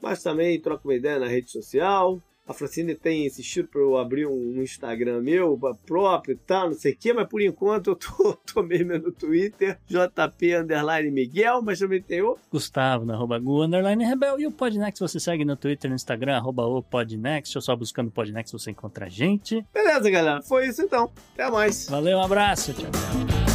Mas 0.00 0.22
também 0.22 0.60
troca 0.60 0.86
uma 0.86 0.94
ideia 0.94 1.18
na 1.18 1.26
rede 1.26 1.50
social. 1.50 2.20
A 2.46 2.52
Francine 2.52 2.94
tem 2.94 3.26
insistido 3.26 3.68
para 3.68 3.80
eu 3.80 3.96
abrir 3.96 4.26
um 4.26 4.62
Instagram 4.62 5.22
meu 5.22 5.58
próprio 5.86 6.34
e 6.34 6.36
tal, 6.36 6.68
não 6.68 6.74
sei 6.74 6.92
o 6.92 6.96
quê, 6.96 7.12
mas 7.12 7.26
por 7.26 7.40
enquanto 7.40 7.90
eu 7.90 7.96
tô, 7.96 8.36
tô 8.52 8.62
mesmo 8.62 8.98
no 8.98 9.10
Twitter, 9.10 9.78
JP 9.86 10.56
Underline 10.56 11.10
Miguel, 11.10 11.62
mas 11.62 11.78
também 11.78 12.02
tem 12.02 12.20
o 12.22 12.36
Gustavo, 12.50 13.04
na 13.04 13.14
arroba 13.14 13.38
Gu, 13.38 13.62
underline 13.62 14.04
Rebel. 14.04 14.38
E 14.38 14.46
o 14.46 14.52
Podnext 14.52 15.00
você 15.00 15.18
segue 15.18 15.44
no 15.44 15.56
Twitter 15.56 15.88
no 15.88 15.96
Instagram, 15.96 16.36
arroba 16.36 16.66
o 16.66 16.82
Podnext. 16.82 17.56
Ou 17.56 17.62
só 17.62 17.74
buscando 17.74 18.10
Podnext 18.10 18.52
você 18.52 18.70
encontra 18.70 19.06
a 19.06 19.08
gente. 19.08 19.64
Beleza, 19.72 20.10
galera. 20.10 20.42
Foi 20.42 20.68
isso 20.68 20.82
então. 20.82 21.10
Até 21.32 21.50
mais. 21.50 21.88
Valeu, 21.88 22.18
um 22.18 22.22
abraço. 22.22 22.74
Tchau, 22.74 22.90
tchau. 22.90 23.53